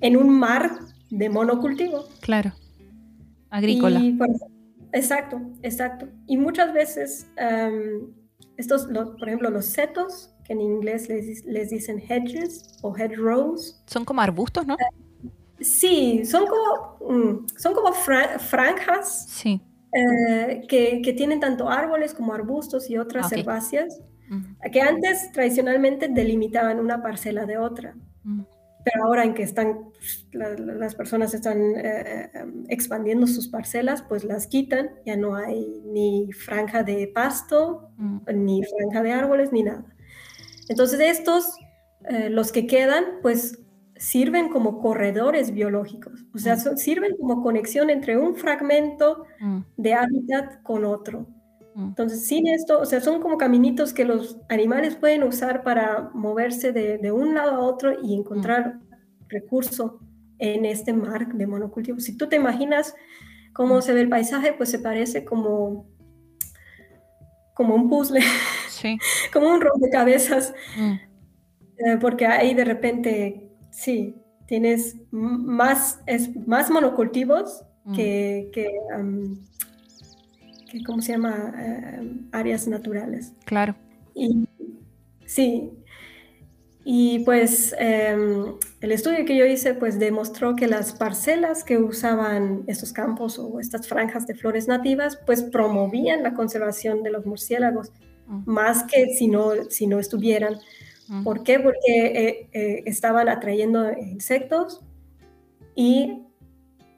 en 0.00 0.16
un 0.16 0.28
mar 0.28 0.78
de 1.10 1.28
monocultivo. 1.30 2.04
Claro. 2.20 2.52
Agrícola. 3.50 4.00
Y, 4.00 4.18
exacto, 4.92 5.40
exacto. 5.62 6.08
Y 6.26 6.36
muchas 6.36 6.72
veces, 6.72 7.28
em, 7.36 8.08
estos, 8.56 8.88
los- 8.90 9.10
por 9.10 9.28
ejemplo, 9.28 9.48
los 9.50 9.66
setos, 9.66 10.30
que 10.44 10.52
en 10.54 10.60
inglés 10.60 11.08
les, 11.08 11.44
les 11.44 11.70
dicen 11.70 12.02
hedges 12.08 12.76
o 12.82 12.94
hedgerows, 12.96 13.80
Son 13.86 14.04
como 14.04 14.20
arbustos, 14.20 14.66
¿no? 14.66 14.76
sí, 15.60 16.24
son 16.24 16.44
como, 16.46 17.14
mm, 17.14 17.46
son 17.56 17.74
como 17.74 17.92
fra- 17.92 18.38
franjas 18.40 19.26
Sí. 19.28 19.60
eh, 19.92 20.62
que, 20.68 21.00
que 21.00 21.12
tienen 21.12 21.38
tanto 21.40 21.68
árboles 21.68 22.12
como 22.12 22.34
arbustos 22.34 22.90
y 22.90 22.98
otras 22.98 23.26
Ah, 23.26 23.28
ok. 23.28 23.32
Que 24.72 24.80
antes 24.80 25.30
tradicionalmente 25.32 26.08
delimitaban 26.08 26.80
una 26.80 27.02
parcela 27.02 27.46
de 27.46 27.58
otra. 27.58 27.94
Pero 28.84 29.04
ahora 29.06 29.24
en 29.24 29.32
que 29.32 29.42
están, 29.42 29.78
la- 30.32 30.50
la- 30.58 30.74
las 30.74 30.94
personas 30.94 31.32
están 31.32 31.58
eh, 31.76 32.30
eh, 32.34 32.44
expandiendo 32.68 33.26
sus 33.26 33.48
parcelas, 33.48 34.02
pues 34.02 34.24
las 34.24 34.46
quitan, 34.46 34.90
ya 35.06 35.16
no 35.16 35.36
hay 35.36 35.80
ni 35.86 36.30
franja 36.32 36.82
de 36.82 37.10
pasto, 37.14 37.90
ni 38.34 38.62
franja 38.62 39.02
de 39.02 39.12
árboles, 39.12 39.52
ni 39.52 39.62
nada. 39.62 39.84
Entonces 40.68 41.00
estos, 41.00 41.56
eh, 42.10 42.28
los 42.28 42.52
que 42.52 42.66
quedan, 42.66 43.04
pues 43.22 43.58
sirven 43.96 44.48
como 44.50 44.80
corredores 44.80 45.52
biológicos, 45.52 46.24
o 46.34 46.38
sea, 46.38 46.56
son- 46.58 46.76
sirven 46.76 47.16
como 47.16 47.42
conexión 47.42 47.88
entre 47.90 48.18
un 48.18 48.34
fragmento 48.34 49.24
de 49.78 49.94
hábitat 49.94 50.62
con 50.62 50.84
otro. 50.84 51.26
Entonces, 51.76 52.26
sin 52.26 52.46
esto, 52.46 52.78
o 52.78 52.86
sea, 52.86 53.00
son 53.00 53.20
como 53.20 53.36
caminitos 53.36 53.92
que 53.92 54.04
los 54.04 54.38
animales 54.48 54.94
pueden 54.94 55.24
usar 55.24 55.64
para 55.64 56.10
moverse 56.14 56.72
de, 56.72 56.98
de 56.98 57.10
un 57.10 57.34
lado 57.34 57.56
a 57.56 57.60
otro 57.60 58.00
y 58.00 58.14
encontrar 58.14 58.78
recurso 59.28 60.00
en 60.38 60.64
este 60.64 60.92
mar 60.92 61.32
de 61.32 61.46
monocultivo. 61.46 62.00
Si 62.00 62.16
tú 62.16 62.28
te 62.28 62.36
imaginas 62.36 62.94
cómo 63.52 63.80
se 63.82 63.92
ve 63.92 64.02
el 64.02 64.08
paisaje, 64.08 64.52
pues 64.52 64.70
se 64.70 64.78
parece 64.78 65.24
como, 65.24 65.86
como 67.54 67.74
un 67.74 67.88
puzzle, 67.88 68.20
Sí. 68.68 68.98
como 69.32 69.48
un 69.48 69.60
rompecabezas, 69.60 70.52
Mm, 70.76 70.92
eh, 71.78 71.98
porque 72.00 72.26
ahí 72.26 72.54
de 72.54 72.64
repente, 72.64 73.50
sí, 73.70 74.16
tienes 74.46 74.96
más, 75.10 76.00
es, 76.06 76.34
más 76.46 76.70
monocultivos 76.70 77.64
mm. 77.84 77.94
que, 77.94 78.50
que, 78.52 78.70
am, 78.94 79.38
que, 80.74 80.84
¿cómo 80.84 81.02
se 81.02 81.12
llama? 81.12 81.54
Eh, 81.58 82.10
áreas 82.32 82.66
naturales. 82.66 83.32
Claro. 83.44 83.74
Y 84.14 84.48
sí, 85.26 85.72
y 86.84 87.20
pues 87.20 87.74
em, 87.78 88.56
el 88.80 88.92
estudio 88.92 89.24
que 89.24 89.36
yo 89.36 89.46
hice 89.46 89.72
pues 89.74 89.98
demostró 89.98 90.54
que 90.54 90.66
las 90.66 90.92
parcelas 90.92 91.64
que 91.64 91.78
usaban 91.78 92.64
estos 92.66 92.92
campos 92.92 93.38
o 93.38 93.58
estas 93.58 93.88
franjas 93.88 94.26
de 94.26 94.34
flores 94.34 94.68
nativas 94.68 95.18
pues 95.24 95.42
promovían 95.42 96.22
la 96.22 96.34
conservación 96.34 97.02
de 97.02 97.10
los 97.10 97.24
murciélagos 97.24 97.90
más 98.26 98.84
que 98.84 99.14
si 99.14 99.28
no, 99.28 99.52
si 99.70 99.86
no 99.86 99.98
estuvieran. 99.98 100.56
¿Por 101.22 101.42
qué? 101.42 101.60
Porque 101.60 101.76
eh, 101.86 102.48
eh, 102.52 102.82
estaban 102.86 103.28
atrayendo 103.28 103.92
insectos 103.92 104.80
y 105.74 106.22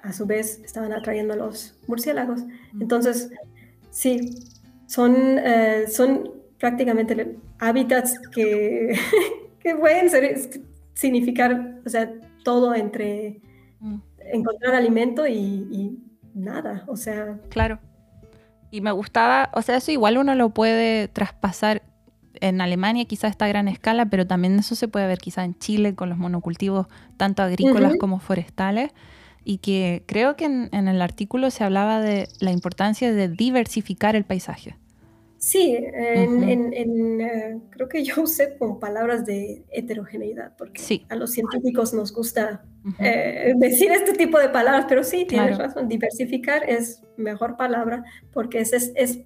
a 0.00 0.12
su 0.12 0.26
vez 0.26 0.60
estaban 0.64 0.92
atrayendo 0.92 1.34
a 1.34 1.36
los 1.36 1.76
murciélagos. 1.88 2.42
Entonces, 2.80 3.30
sí, 3.96 4.30
son, 4.86 5.38
eh, 5.38 5.86
son 5.88 6.30
prácticamente 6.58 7.38
hábitats 7.58 8.20
que, 8.34 8.94
que 9.60 9.74
pueden 9.74 10.10
ser- 10.10 10.38
significar, 10.92 11.80
o 11.84 11.88
sea, 11.88 12.12
todo 12.44 12.74
entre 12.74 13.40
mm. 13.80 13.96
encontrar 14.32 14.74
alimento 14.74 15.26
y, 15.26 15.34
y 15.34 15.98
nada, 16.34 16.84
o 16.86 16.96
sea, 16.96 17.40
Claro. 17.48 17.78
Y 18.70 18.82
me 18.82 18.92
gustaba, 18.92 19.50
o 19.54 19.62
sea, 19.62 19.76
eso 19.76 19.90
igual 19.90 20.18
uno 20.18 20.34
lo 20.34 20.50
puede 20.50 21.08
traspasar 21.08 21.82
en 22.34 22.60
Alemania, 22.60 23.06
quizás 23.06 23.24
a 23.24 23.28
esta 23.28 23.48
gran 23.48 23.66
escala, 23.66 24.06
pero 24.06 24.26
también 24.26 24.58
eso 24.58 24.74
se 24.74 24.88
puede 24.88 25.06
ver 25.06 25.18
quizás 25.18 25.46
en 25.46 25.58
Chile 25.58 25.94
con 25.94 26.10
los 26.10 26.18
monocultivos, 26.18 26.86
tanto 27.16 27.42
agrícolas 27.42 27.94
como 27.98 28.18
forestales. 28.18 28.90
Y 29.48 29.58
que 29.58 30.02
creo 30.06 30.34
que 30.34 30.44
en, 30.46 30.68
en 30.72 30.88
el 30.88 31.00
artículo 31.00 31.50
se 31.52 31.62
hablaba 31.62 32.00
de 32.00 32.26
la 32.40 32.50
importancia 32.50 33.12
de 33.12 33.28
diversificar 33.28 34.16
el 34.16 34.24
paisaje. 34.24 34.74
sí, 35.38 35.76
en, 35.78 36.32
Ujú. 36.38 36.42
en- 36.48 36.72
en, 36.74 37.20
eh, 37.20 37.58
creo 37.70 37.88
que 37.88 38.02
yo 38.02 38.14
usé 38.22 38.56
con 38.58 38.80
palabras 38.80 39.24
de 39.24 39.62
heterogeneidad, 39.70 40.56
porque 40.58 40.80
Sí. 40.82 41.06
a 41.08 41.14
los 41.14 41.30
científicos 41.30 41.94
nos 41.94 42.12
gusta 42.12 42.64
eh, 42.98 43.52
decir 43.58 43.92
este 43.92 44.14
tipo 44.14 44.38
de 44.40 44.48
palabras, 44.48 44.86
pero 44.88 45.04
sí, 45.04 45.24
tienes 45.26 45.54
Claro. 45.56 45.68
razón, 45.68 45.88
diversificar 45.88 46.68
es 46.68 47.02
mejor 47.16 47.56
palabra 47.56 48.02
porque 48.32 48.58
es, 48.60 48.72
es, 48.72 49.20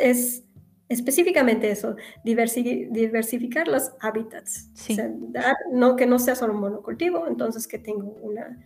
es 0.00 0.42
específicamente 0.88 1.70
eso, 1.70 1.96
diversi- 2.24 2.88
diversificar 2.90 3.68
los 3.68 3.92
hábitats. 4.00 4.70
Sí. 4.74 4.92
O 4.94 4.96
sea, 4.96 5.10
dar- 5.30 5.56
no 5.72 5.96
que 5.96 6.06
no 6.06 6.18
sea 6.18 6.34
solo 6.34 6.54
un 6.54 6.60
monocultivo, 6.60 7.26
entonces 7.28 7.66
que 7.68 7.78
tengo 7.78 8.16
una, 8.22 8.58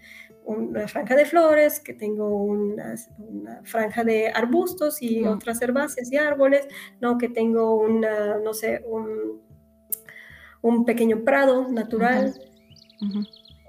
una 0.44 0.86
franja 0.88 1.16
de 1.16 1.24
flores, 1.24 1.80
que 1.80 1.94
tengo 1.94 2.28
una, 2.44 2.94
una 3.18 3.62
franja 3.64 4.04
de 4.04 4.28
arbustos 4.28 5.02
y 5.02 5.24
otras 5.24 5.60
herbáceas 5.62 6.10
y 6.12 6.16
árboles, 6.16 6.66
no 7.00 7.18
que 7.18 7.28
tengo 7.28 7.74
una, 7.76 8.38
no 8.38 8.54
sé, 8.54 8.82
un, 8.86 9.40
un 10.62 10.84
pequeño 10.84 11.24
prado 11.24 11.68
natural. 11.70 12.34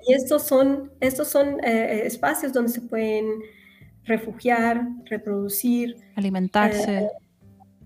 Y 0.05 0.13
estos 0.13 0.43
son, 0.43 0.91
estos 0.99 1.27
son 1.29 1.63
eh, 1.63 2.03
espacios 2.05 2.53
donde 2.53 2.71
se 2.71 2.81
pueden 2.81 3.25
refugiar, 4.03 4.85
reproducir. 5.05 5.95
Alimentarse. 6.15 7.07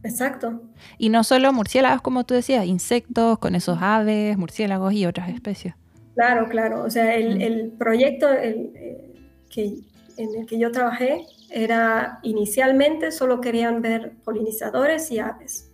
Exacto. 0.03 0.61
Y 0.97 1.09
no 1.09 1.23
solo 1.23 1.51
murciélagos, 1.53 2.01
como 2.01 2.25
tú 2.25 2.33
decías, 2.33 2.65
insectos, 2.65 3.39
con 3.39 3.55
esos 3.55 3.79
aves, 3.81 4.37
murciélagos 4.37 4.93
y 4.93 5.05
otras 5.05 5.29
especies. 5.29 5.75
Claro, 6.15 6.47
claro. 6.47 6.83
O 6.83 6.89
sea, 6.89 7.15
el, 7.15 7.71
proyecto 7.77 8.31
eh, 8.31 9.13
que, 9.49 9.75
en 10.17 10.35
el 10.35 10.45
que 10.45 10.57
yo 10.57 10.71
trabajé 10.71 11.25
era 11.49 12.19
inicialmente 12.23 13.11
solo 13.11 13.39
querían 13.39 13.81
ver 13.81 14.13
polinizadores 14.23 15.11
y 15.11 15.19
aves. 15.19 15.71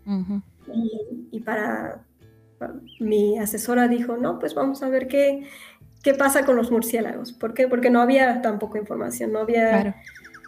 y, 1.32 1.40
para, 1.41 2.04
mi 3.00 3.38
asesora 3.40 3.88
dijo, 3.88 4.18
no, 4.18 4.40
pues 4.40 4.54
vamos 4.54 4.84
a 4.84 4.90
ver 4.90 5.08
qué, 5.08 5.48
qué 6.04 6.14
pasa 6.14 6.45
con 6.45 6.56
los 6.56 6.72
murciélagos. 6.72 7.32
¿Por 7.32 7.54
qué? 7.54 7.68
Porque 7.68 7.90
no 7.90 8.02
había 8.02 8.41
tampoco 8.41 8.78
información, 8.78 9.32
no 9.32 9.40
había... 9.40 9.95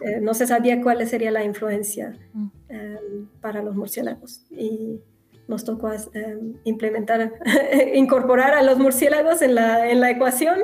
Eh, 0.04 0.20
no 0.20 0.34
se 0.34 0.46
sabía 0.46 0.80
cuál 0.82 1.06
sería 1.06 1.30
la 1.30 1.44
influencia 1.44 2.18
mm. 2.32 2.46
em, 2.68 3.28
para 3.40 3.62
los 3.62 3.74
murciélagos. 3.74 4.42
Y 4.50 5.00
nos 5.48 5.64
tocó 5.64 5.92
em, 5.92 6.54
implementar, 6.64 7.32
incorporar 7.94 8.54
a 8.54 8.62
los 8.62 8.78
murciélagos 8.78 9.42
en 9.42 9.54
la, 9.54 9.90
en 9.90 10.00
la 10.00 10.10
ecuación, 10.10 10.58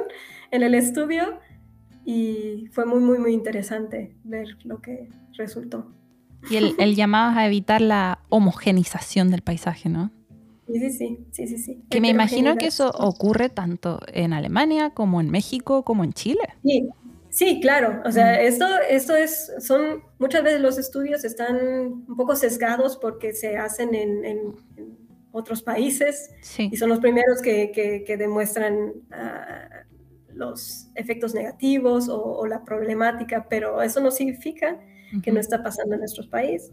en 0.51 0.63
el 0.63 0.75
estudio, 0.75 1.39
y 2.05 2.69
fue 2.73 2.85
muy, 2.85 3.01
muy, 3.01 3.19
muy 3.19 3.33
interesante 3.33 4.15
ver 4.25 4.49
lo 4.65 4.81
que 4.81 5.09
resultó. 5.35 5.93
Y 6.51 6.57
el, 6.57 6.75
el 6.79 6.97
llamado 6.97 7.39
a 7.39 7.47
evitar 7.47 7.81
la 7.81 8.19
homogenización 8.29 9.31
del 9.31 9.43
paisaje, 9.43 9.89
¿no? 9.89 10.11
Sí, 10.67 10.79
sí, 10.79 10.91
sí, 10.91 11.19
sí, 11.33 11.47
sí, 11.47 11.59
sí. 11.59 11.83
Que 11.91 12.01
me 12.01 12.09
imagino 12.09 12.57
que 12.57 12.67
eso 12.67 12.91
ocurre 12.91 13.49
tanto 13.49 14.01
en 14.13 14.33
Alemania 14.33 14.91
como 14.91 15.21
en 15.21 15.31
México 15.31 15.85
como 15.85 16.03
en 16.05 16.13
Chile. 16.13 16.41
Sí, 16.65 16.89
Sí, 17.33 17.61
claro. 17.63 18.03
O 18.05 18.13
sea, 18.13 18.35
mm. 18.35 18.41
esto, 18.41 18.67
esto 18.91 19.17
es, 19.17 19.51
son, 19.59 20.03
muchas 20.19 20.45
veces 20.45 20.61
los 20.61 20.77
estudios 20.77 21.25
están 21.25 21.57
un 21.57 22.15
poco 22.15 22.37
sesgados 22.37 22.99
porque 22.99 23.33
se 23.33 23.57
hacen 23.57 23.95
en, 23.95 24.55
otros 25.35 25.63
países 25.63 26.29
y 26.59 26.77
son 26.77 26.91
los 26.91 26.99
primeros 26.99 27.41
que, 27.41 28.05
demuestran 28.19 28.93
ah, 29.13 29.67
los 30.29 30.91
efectos 30.95 31.33
negativos 31.33 32.11
o, 32.11 32.47
la 32.47 32.63
problemática, 32.65 33.47
pero 33.49 33.81
eso 33.81 34.01
no 34.01 34.11
significa 34.11 34.79
que 35.23 35.33
no 35.33 35.41
está 35.41 35.63
pasando 35.63 35.95
en 35.95 36.01
nuestro 36.01 36.29
país, 36.29 36.71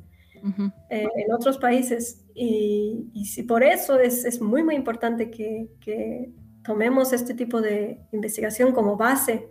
eh, 0.90 1.08
en 1.16 1.34
otros 1.34 1.58
países. 1.58 2.26
Y, 2.36 3.10
y 3.14 3.44
por 3.44 3.64
eso 3.64 3.98
es, 3.98 4.26
es, 4.26 4.42
muy, 4.42 4.62
muy 4.62 4.76
importante 4.76 5.32
que, 5.32 6.34
tomemos 6.66 7.14
este 7.14 7.34
tipo 7.34 7.62
de 7.62 8.02
investigación 8.12 8.74
como 8.74 8.98
base 8.98 9.48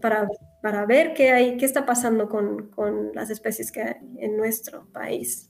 para 0.00 0.28
para 0.62 0.86
ver 0.86 1.12
qué 1.12 1.32
hay, 1.32 1.56
qué 1.58 1.66
está 1.66 1.84
pasando 1.84 2.28
con, 2.28 2.70
las 3.14 3.28
especies 3.28 3.70
que 3.70 3.82
hay 3.82 3.94
en 4.18 4.36
nuestro 4.36 4.86
país. 4.92 5.48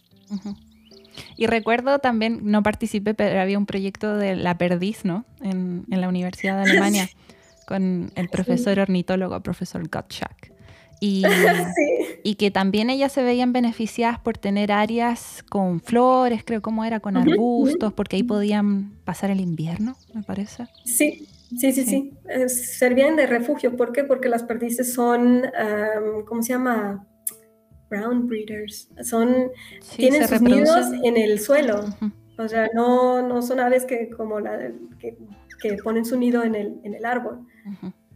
Y 1.37 1.47
recuerdo 1.47 1.99
también, 1.99 2.41
no 2.45 2.63
participé, 2.63 3.13
pero 3.13 3.39
había 3.39 3.59
un 3.59 3.67
proyecto 3.67 4.17
de 4.17 4.35
la 4.35 4.57
perdiz, 4.57 5.05
¿no? 5.05 5.27
En, 5.43 5.85
la 5.89 6.09
Universidad 6.09 6.57
de 6.57 6.71
Alemania, 6.71 7.11
con 7.69 8.11
el 8.15 8.29
profesor 8.31 8.79
ornitólogo, 8.81 9.39
profesor 9.41 9.87
Gottschalk. 9.87 10.51
Y, 10.99 11.25
y, 12.23 12.37
que 12.37 12.51
también 12.51 12.89
ellas 12.89 13.13
se 13.13 13.23
veían 13.23 13.53
beneficiadas 13.53 14.19
por 14.19 14.39
tener 14.39 14.73
áreas 14.73 15.45
con 15.51 15.81
flores, 15.81 16.43
creo 16.45 16.63
como 16.63 16.85
era, 16.85 17.01
con 17.01 17.19
arbustos, 17.19 17.93
porque 17.93 18.17
ahí 18.17 18.23
podían 18.23 18.93
pasar 19.05 19.31
el 19.31 19.41
invierno, 19.41 19.97
me 20.15 20.23
parece. 20.23 20.69
Sí, 20.85 21.29
Sí, 21.57 21.73
sí, 21.73 21.85
sí. 21.85 22.13
servían 22.49 23.17
de 23.17 23.27
refugio. 23.27 23.77
¿Por 23.77 23.93
qué? 23.93 24.05
Porque 24.05 24.29
las 24.29 24.43
perdices 24.43 24.93
son, 24.93 25.43
¿cómo 26.27 26.43
se 26.43 26.55
llama? 26.55 27.07
Brown 27.91 28.27
breeders. 28.27 28.89
Son, 29.03 29.51
tienen 29.97 30.27
sus 30.27 30.41
nidos 30.41 30.87
en 31.03 31.17
el 31.17 31.39
suelo. 31.39 31.85
O 32.39 32.49
sea, 32.49 32.69
no, 32.75 33.27
no 33.27 33.43
son 33.43 33.61
aves 33.61 33.85
que 33.85 34.09
como 34.11 34.41
la 34.41 34.73
que, 34.99 35.17
que 35.61 35.77
ponen 35.83 36.05
su 36.05 36.19
nido 36.19 36.43
en 36.43 36.55
el, 36.55 36.81
en 36.85 36.95
el 36.95 37.05
árbol. 37.05 37.47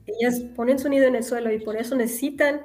Ellas 0.06 0.40
ponen 0.54 0.78
su 0.78 0.88
nido 0.88 1.06
en 1.06 1.16
el 1.16 1.24
suelo 1.24 1.52
y 1.52 1.58
por 1.58 1.76
eso 1.76 1.94
necesitan 1.94 2.60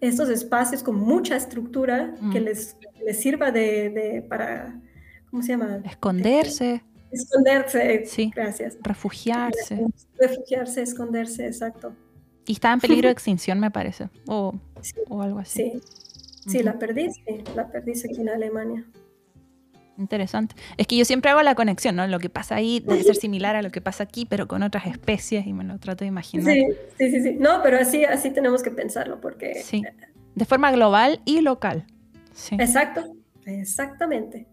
estos 0.00 0.28
espacios 0.28 0.82
con 0.82 0.96
mucha 0.96 1.36
estructura 1.36 2.14
que 2.32 2.40
les, 2.40 2.76
les 3.04 3.18
sirva 3.18 3.50
de, 3.50 3.90
de, 3.90 4.22
para, 4.22 4.80
¿cómo 5.30 5.42
se 5.42 5.52
llama? 5.52 5.80
Esconderse. 5.84 6.82
Esconderse. 7.16 8.04
Sí. 8.06 8.30
Gracias. 8.34 8.76
Refugiarse. 8.80 9.86
Refugiarse, 10.18 10.82
esconderse, 10.82 11.46
exacto. 11.46 11.92
Y 12.46 12.52
está 12.52 12.72
en 12.72 12.80
peligro 12.80 13.08
de 13.08 13.12
extinción, 13.12 13.58
me 13.58 13.70
parece. 13.70 14.08
O, 14.26 14.54
algo 15.20 15.38
así. 15.38 15.72
Sí. 15.72 15.80
Sí, 16.48 16.62
la 16.62 16.78
perdí, 16.78 17.08
la 17.56 17.68
perdí 17.68 17.92
aquí 17.92 18.20
en 18.20 18.28
Alemania. 18.28 18.86
Interesante. 19.98 20.54
Es 20.76 20.86
que 20.86 20.96
yo 20.96 21.04
siempre 21.04 21.30
hago 21.30 21.42
la 21.42 21.54
conexión, 21.56 21.96
¿no? 21.96 22.06
Lo 22.06 22.20
que 22.20 22.28
pasa 22.28 22.54
ahí 22.54 22.80
debe 22.86 23.02
ser 23.02 23.16
similar 23.16 23.56
a 23.56 23.62
lo 23.62 23.70
que 23.70 23.80
pasa 23.80 24.04
aquí, 24.04 24.26
pero 24.26 24.46
con 24.46 24.62
otras 24.62 24.86
especies 24.86 25.46
y 25.46 25.52
me 25.52 25.64
lo 25.64 25.78
trato 25.78 26.04
de 26.04 26.08
imaginar. 26.08 26.54
Sí, 26.54 26.66
sí, 26.98 27.10
sí. 27.10 27.22
sí. 27.22 27.36
No, 27.40 27.62
pero 27.64 27.78
así, 27.78 28.04
así 28.04 28.30
tenemos 28.30 28.62
que 28.62 28.70
pensarlo 28.70 29.20
porque... 29.20 29.62
Sí. 29.62 29.82
De 30.34 30.44
forma 30.44 30.70
global 30.70 31.20
y 31.24 31.40
local. 31.40 31.86
Sí. 32.32 32.56
Exacto, 32.60 33.16
exactamente. 33.46 34.46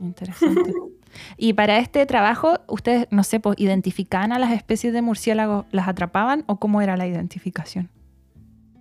Interesante. 0.00 0.72
Y 1.36 1.52
para 1.52 1.78
este 1.78 2.04
trabajo, 2.06 2.58
ustedes, 2.68 3.06
no 3.10 3.22
sé, 3.22 3.40
pues, 3.40 3.58
¿identificaban 3.58 4.32
a 4.32 4.38
las 4.38 4.52
especies 4.52 4.92
de 4.92 5.02
murciélagos, 5.02 5.66
las 5.70 5.88
atrapaban 5.88 6.44
o 6.46 6.58
cómo 6.58 6.82
era 6.82 6.96
la 6.96 7.06
identificación? 7.06 7.90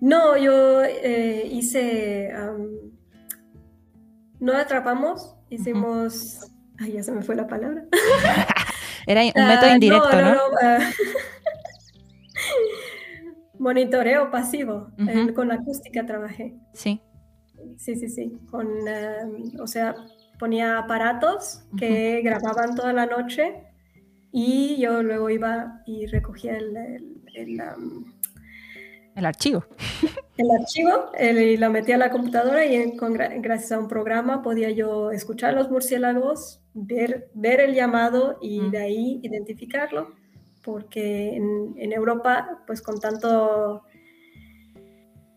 No, 0.02 0.38
yo 0.38 0.84
eh, 0.84 1.48
hice, 1.52 2.32
no 4.40 4.53
atrapamos, 4.53 5.36
hicimos, 5.49 6.52
ay, 6.78 6.94
ya 6.94 7.03
se 7.03 7.12
me 7.12 7.22
fue 7.22 7.36
la 7.36 7.48
palabra. 7.48 7.86
era 9.07 9.22
un 9.22 9.48
método 9.48 9.70
ah, 9.70 9.74
indirecto, 9.74 10.22
¿no? 10.22 10.38
Ah, 10.62 10.80
monitoreo 13.60 14.30
pasivo, 14.30 14.91
con 15.34 15.48
la 15.48 15.56
acústica 15.56 16.06
trabajé. 16.06 16.56
Sí. 16.74 17.02
Sí, 17.78 17.95
sí, 17.95 18.10
sí, 18.10 18.38
con, 18.52 18.68
o 19.60 19.68
sea, 19.68 19.95
ponía 20.40 20.78
aparatos 20.78 21.64
que 21.78 22.22
grababan 22.22 22.76
toda 22.76 22.94
la 22.94 23.06
noche 23.06 23.64
y 24.32 24.78
yo 24.78 25.02
luego 25.02 25.30
iba 25.30 25.82
y 25.86 26.07
recogía 26.07 26.57
el, 26.57 26.76
el, 27.34 27.62
el, 29.16 29.26
archivo. 29.26 29.66
El 30.38 30.52
archivo 30.52 31.12
y 31.18 31.56
lo 31.56 31.70
metía 31.70 31.95
a 31.95 31.99
la 31.99 32.12
computadora 32.12 32.66
y 32.66 32.98
gracias 33.38 33.72
a 33.72 33.80
un 33.80 33.88
programa 33.88 34.41
podía 34.41 34.72
yo 34.72 35.12
escuchar 35.12 35.53
los 35.53 35.72
murciélagos, 35.72 36.62
ver, 36.74 37.30
ver 37.34 37.62
el 37.62 37.74
llamado 37.74 38.38
y 38.41 38.70
de 38.70 38.78
ahí 38.78 39.20
identificarlo, 39.24 40.14
porque 40.64 41.36
en, 41.36 41.74
en 41.78 41.94
Europa, 41.94 42.62
pues 42.68 42.82
con 42.82 42.99
tanto 42.99 43.84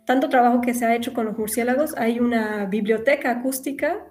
tanto 0.08 0.30
trabajo 0.30 0.62
que 0.62 0.72
se 0.72 0.86
ha 0.86 0.96
hecho 0.96 1.12
con 1.12 1.26
los 1.26 1.36
murciélagos, 1.36 1.94
hay 1.98 2.18
una 2.18 2.64
biblioteca 2.64 3.30
acústica 3.30 4.06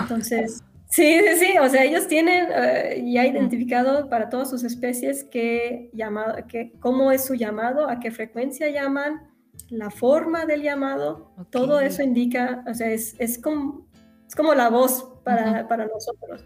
entonces, 0.00 0.62
sí, 0.88 1.18
sí, 1.18 1.46
sí, 1.46 1.58
o 1.58 1.68
sea, 1.68 1.84
ellos 1.84 2.06
tienen 2.06 2.46
uh, 2.46 3.12
ya 3.12 3.26
identificado 3.26 4.08
para 4.08 4.28
todas 4.28 4.50
sus 4.50 4.64
especies 4.64 5.24
qué 5.24 5.90
llamado, 5.92 6.34
qué, 6.48 6.72
cómo 6.80 7.12
es 7.12 7.24
su 7.24 7.34
llamado, 7.34 7.88
a 7.88 8.00
qué 8.00 8.10
frecuencia 8.10 8.70
llaman, 8.70 9.22
la 9.68 9.90
forma 9.90 10.44
del 10.46 10.62
llamado, 10.62 11.32
todo 11.50 11.80
eso 11.80 12.02
indica, 12.02 12.64
o 12.68 12.74
sea, 12.74 12.90
es, 12.90 13.16
es, 13.18 13.38
como, 13.38 13.86
es 14.26 14.34
como 14.34 14.54
la 14.54 14.68
voz 14.68 15.08
para, 15.24 15.66
para, 15.68 15.86
nosotros. 15.86 16.44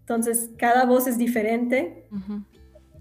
Entonces, 0.00 0.50
cada 0.56 0.84
voz 0.84 1.06
es 1.06 1.18
diferente 1.18 2.06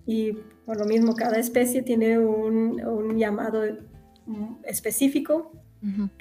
y 0.05 0.33
por 0.65 0.77
lo 0.77 0.85
mismo 0.85 1.15
cada 1.15 1.37
especie 1.37 1.81
tiene 1.81 2.19
un, 2.19 2.85
un 2.85 3.17
llamado 3.17 3.63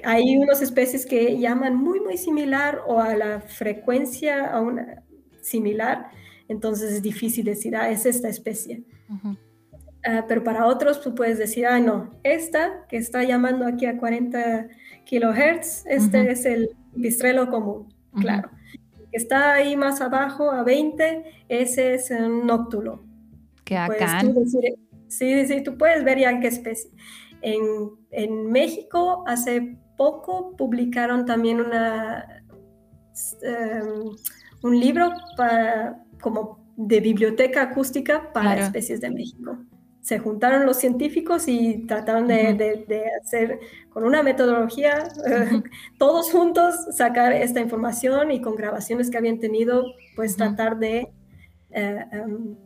hay 0.02 0.36
unas 0.36 0.60
especies 0.60 1.06
que 1.06 1.38
llaman 1.38 1.76
muy, 1.76 2.00
muy 2.00 2.16
similar 2.16 2.80
o 2.86 3.00
a 3.00 3.14
la 3.14 3.40
frecuencia 3.40 4.46
a 4.46 4.60
una 4.60 5.02
similar, 5.40 6.10
entonces 6.48 6.92
es 6.92 7.02
difícil 7.02 7.44
decir, 7.44 7.76
ah, 7.76 7.90
es 7.90 8.06
esta 8.06 8.28
especie. 8.28 8.82
Ah, 10.04 10.24
pero 10.26 10.42
para 10.42 10.66
otros 10.66 11.00
tú 11.00 11.14
puedes 11.14 11.38
decir, 11.38 11.66
ah, 11.66 11.78
no, 11.78 12.10
esta 12.24 12.86
que 12.88 12.96
está 12.96 13.22
llamando 13.22 13.66
aquí 13.66 13.86
a 13.86 13.98
40 13.98 14.68
kilohertz, 15.04 15.84
este 15.86 16.30
es 16.30 16.44
el 16.44 16.70
pistrelo 17.00 17.48
común, 17.50 17.92
claro. 18.20 18.50
Que 19.10 19.18
está 19.18 19.52
ahí 19.54 19.76
más 19.76 20.00
abajo 20.00 20.50
a 20.50 20.64
20, 20.64 21.24
ese 21.48 21.94
es 21.94 22.10
un 22.10 22.46
nóctulo. 22.46 23.04
Que 23.64 23.76
acá. 23.76 24.22
Sí, 25.08 25.46
sí, 25.46 25.62
tú 25.62 25.76
puedes 25.76 26.02
ver 26.04 26.18
ya 26.18 26.30
en 26.30 26.40
qué 26.40 26.48
especie. 26.48 26.90
En, 27.42 28.50
México 28.50 29.24
hace 29.26 29.76
poco 29.96 30.54
publicaron 30.56 31.24
también 31.26 31.60
una, 31.60 32.44
em, 33.42 34.10
un 34.62 34.80
libro 34.80 35.10
para, 35.36 36.04
como 36.20 36.64
de 36.76 37.00
biblioteca 37.00 37.62
acústica 37.62 38.32
para 38.32 38.60
especies 38.60 39.00
de 39.00 39.10
México. 39.10 39.58
Se 40.00 40.18
juntaron 40.18 40.66
los 40.66 40.78
científicos 40.78 41.46
y 41.46 41.86
trataron 41.86 42.26
de, 42.26 43.10
hacer 43.22 43.60
con 43.90 44.04
una 44.04 44.22
metodología, 44.22 45.08
todos 45.98 46.30
juntos, 46.30 46.74
sacar 46.92 47.32
esta 47.32 47.60
información 47.60 48.30
y 48.30 48.40
con 48.40 48.56
grabaciones 48.56 49.10
que 49.10 49.18
habían 49.18 49.38
tenido, 49.38 49.84
pues 50.16 50.36
tratar 50.36 50.78
de 50.78 51.12
eh, 51.70 52.04
em, 52.12 52.56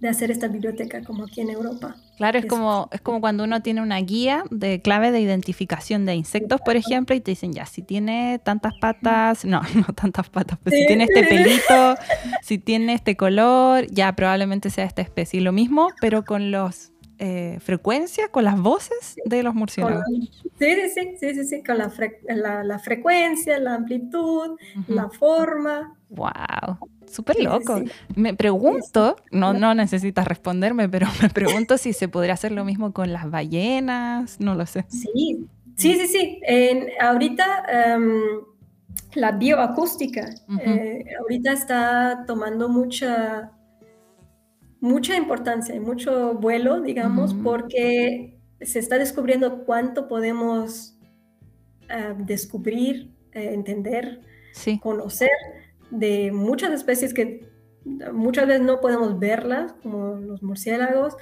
de 0.00 0.08
hacer 0.08 0.30
esta 0.30 0.48
biblioteca 0.48 1.02
como 1.04 1.24
aquí 1.24 1.42
en 1.42 1.50
Europa. 1.50 1.94
Claro, 2.20 2.38
es 2.38 2.44
como, 2.44 2.90
es 2.92 3.00
como 3.00 3.22
cuando 3.22 3.44
uno 3.44 3.62
tiene 3.62 3.80
una 3.80 3.96
guía 3.96 4.44
de 4.50 4.82
clave 4.82 5.10
de 5.10 5.22
identificación 5.22 6.04
de 6.04 6.14
insectos, 6.16 6.60
por 6.60 6.76
ejemplo, 6.76 7.16
y 7.16 7.20
te 7.22 7.30
dicen, 7.30 7.54
ya, 7.54 7.64
si 7.64 7.80
tiene 7.80 8.38
tantas 8.44 8.74
patas, 8.78 9.46
no, 9.46 9.62
no 9.74 9.94
tantas 9.94 10.28
patas, 10.28 10.58
pero 10.62 10.76
si 10.76 10.86
tiene 10.86 11.04
este 11.04 11.24
pelito, 11.28 11.94
si 12.42 12.58
tiene 12.58 12.92
este 12.92 13.16
color, 13.16 13.86
ya 13.90 14.14
probablemente 14.14 14.68
sea 14.68 14.84
esta 14.84 15.00
especie. 15.00 15.40
Lo 15.40 15.52
mismo, 15.52 15.88
pero 16.02 16.26
con 16.26 16.50
los 16.50 16.89
eh, 17.22 17.58
frecuencias, 17.60 18.30
con 18.30 18.44
las 18.44 18.58
voces 18.58 19.14
de 19.26 19.42
los 19.42 19.54
murciélagos. 19.54 20.04
Sí, 20.08 20.30
sí, 20.58 21.16
sí, 21.20 21.34
sí, 21.34 21.44
sí, 21.44 21.62
con 21.62 21.76
la, 21.76 22.64
la, 22.64 22.78
frecuencia, 22.78 23.58
la 23.58 23.74
amplitud, 23.74 24.56
la 24.88 25.10
forma. 25.10 25.94
¡Wow! 26.08 26.78
Súper 27.06 27.42
loco. 27.42 27.82
Me 28.16 28.32
pregunto, 28.32 29.16
no, 29.32 29.52
no 29.52 29.74
necesitas 29.74 30.26
responderme, 30.26 30.88
pero 30.88 31.08
me 31.22 31.28
pregunto 31.28 31.76
si 31.76 31.92
se 31.92 32.08
podría 32.08 32.32
hacer 32.32 32.52
lo 32.52 32.64
mismo 32.64 32.94
con 32.94 33.12
las 33.12 33.30
ballenas, 33.30 34.40
no 34.40 34.54
lo 34.54 34.64
sé. 34.64 34.86
Sí, 34.88 35.46
sí, 35.76 35.94
sí, 35.96 36.06
sí. 36.06 36.40
ahorita 36.98 37.66
em, 37.68 38.22
la 39.12 39.32
bioacústica, 39.32 40.30
eh, 40.64 41.04
ahorita 41.20 41.52
está 41.52 42.24
tomando 42.26 42.70
mucha 42.70 43.52
mucha 44.80 45.16
importancia 45.16 45.74
y 45.74 45.80
mucho 45.80 46.34
vuelo, 46.34 46.80
digamos, 46.80 47.34
porque 47.34 48.38
se 48.60 48.78
está 48.78 48.98
descubriendo 48.98 49.64
cuánto 49.64 50.08
podemos 50.08 50.96
ah, 51.88 52.14
descubrir, 52.16 53.10
eh, 53.32 53.52
entender, 53.52 54.20
conocer 54.82 55.30
de 55.90 56.32
muchas 56.32 56.72
especies 56.72 57.14
que 57.14 57.48
muchas 58.12 58.46
veces 58.46 58.62
no 58.62 58.80
podemos 58.80 59.18
verlas, 59.18 59.72
como 59.82 60.16
los 60.16 60.42
murciélagos, 60.42 61.16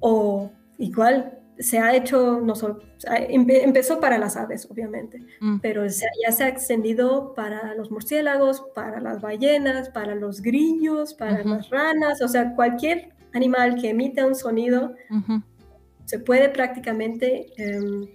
o 0.00 0.50
igual 0.78 1.38
se 1.58 1.78
ha 1.78 1.94
hecho, 1.94 2.40
no 2.40 2.54
solo, 2.54 2.80
empezó 3.06 4.00
para 4.00 4.18
las 4.18 4.36
aves, 4.36 4.68
obviamente, 4.70 5.22
mm. 5.40 5.58
pero 5.58 5.84
ya 5.86 6.32
se 6.32 6.44
ha 6.44 6.48
extendido 6.48 7.34
para 7.34 7.74
los 7.74 7.90
murciélagos, 7.90 8.62
para 8.74 9.00
las 9.00 9.20
ballenas, 9.20 9.88
para 9.88 10.14
los 10.14 10.40
grillos, 10.40 11.14
para 11.14 11.42
las 11.44 11.68
ranas, 11.70 12.22
o 12.22 12.28
sea, 12.28 12.54
cualquier 12.54 13.10
animal 13.32 13.80
que 13.80 13.90
emite 13.90 14.24
un 14.24 14.34
sonido, 14.34 14.94
se 16.04 16.18
puede 16.18 16.48
prácticamente 16.48 17.52
em, 17.56 18.06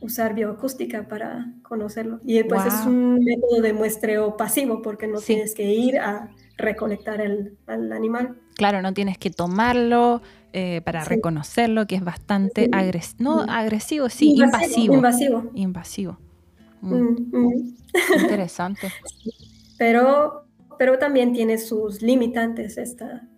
usar 0.00 0.34
bioacústica 0.34 1.08
para 1.08 1.46
conocerlo. 1.62 2.20
Y 2.24 2.42
pues 2.44 2.66
es 2.66 2.86
un 2.86 3.18
método 3.24 3.62
de 3.62 3.72
muestreo 3.72 4.36
pasivo, 4.36 4.82
porque 4.82 5.06
no 5.06 5.20
tienes 5.20 5.54
que 5.54 5.64
ir 5.64 5.98
a 5.98 6.30
recolectar 6.56 7.20
el, 7.20 7.56
al 7.66 7.92
animal. 7.92 8.36
Claro, 8.56 8.82
no 8.82 8.92
tienes 8.92 9.16
que 9.16 9.30
tomarlo, 9.30 10.20
eh, 10.58 10.80
para 10.82 11.04
reconocerlo, 11.04 11.86
que 11.86 11.94
es 11.94 12.04
bastante 12.04 12.68
agresivo, 12.72 13.16
no 13.22 13.40
agresivo, 13.42 14.08
sí, 14.08 14.34
invasivo. 14.36 14.94
Invasivo. 14.94 15.50
Invasivo. 15.54 16.18
Mm. 16.80 16.94
Mm, 16.94 17.30
mm. 17.32 17.76
Interesante. 18.20 18.88
Pero, 19.78 20.46
pero 20.78 20.98
también 20.98 21.32
tiene 21.32 21.58
sus 21.58 22.02
limitantes 22.02 22.76
esta, 22.76 23.28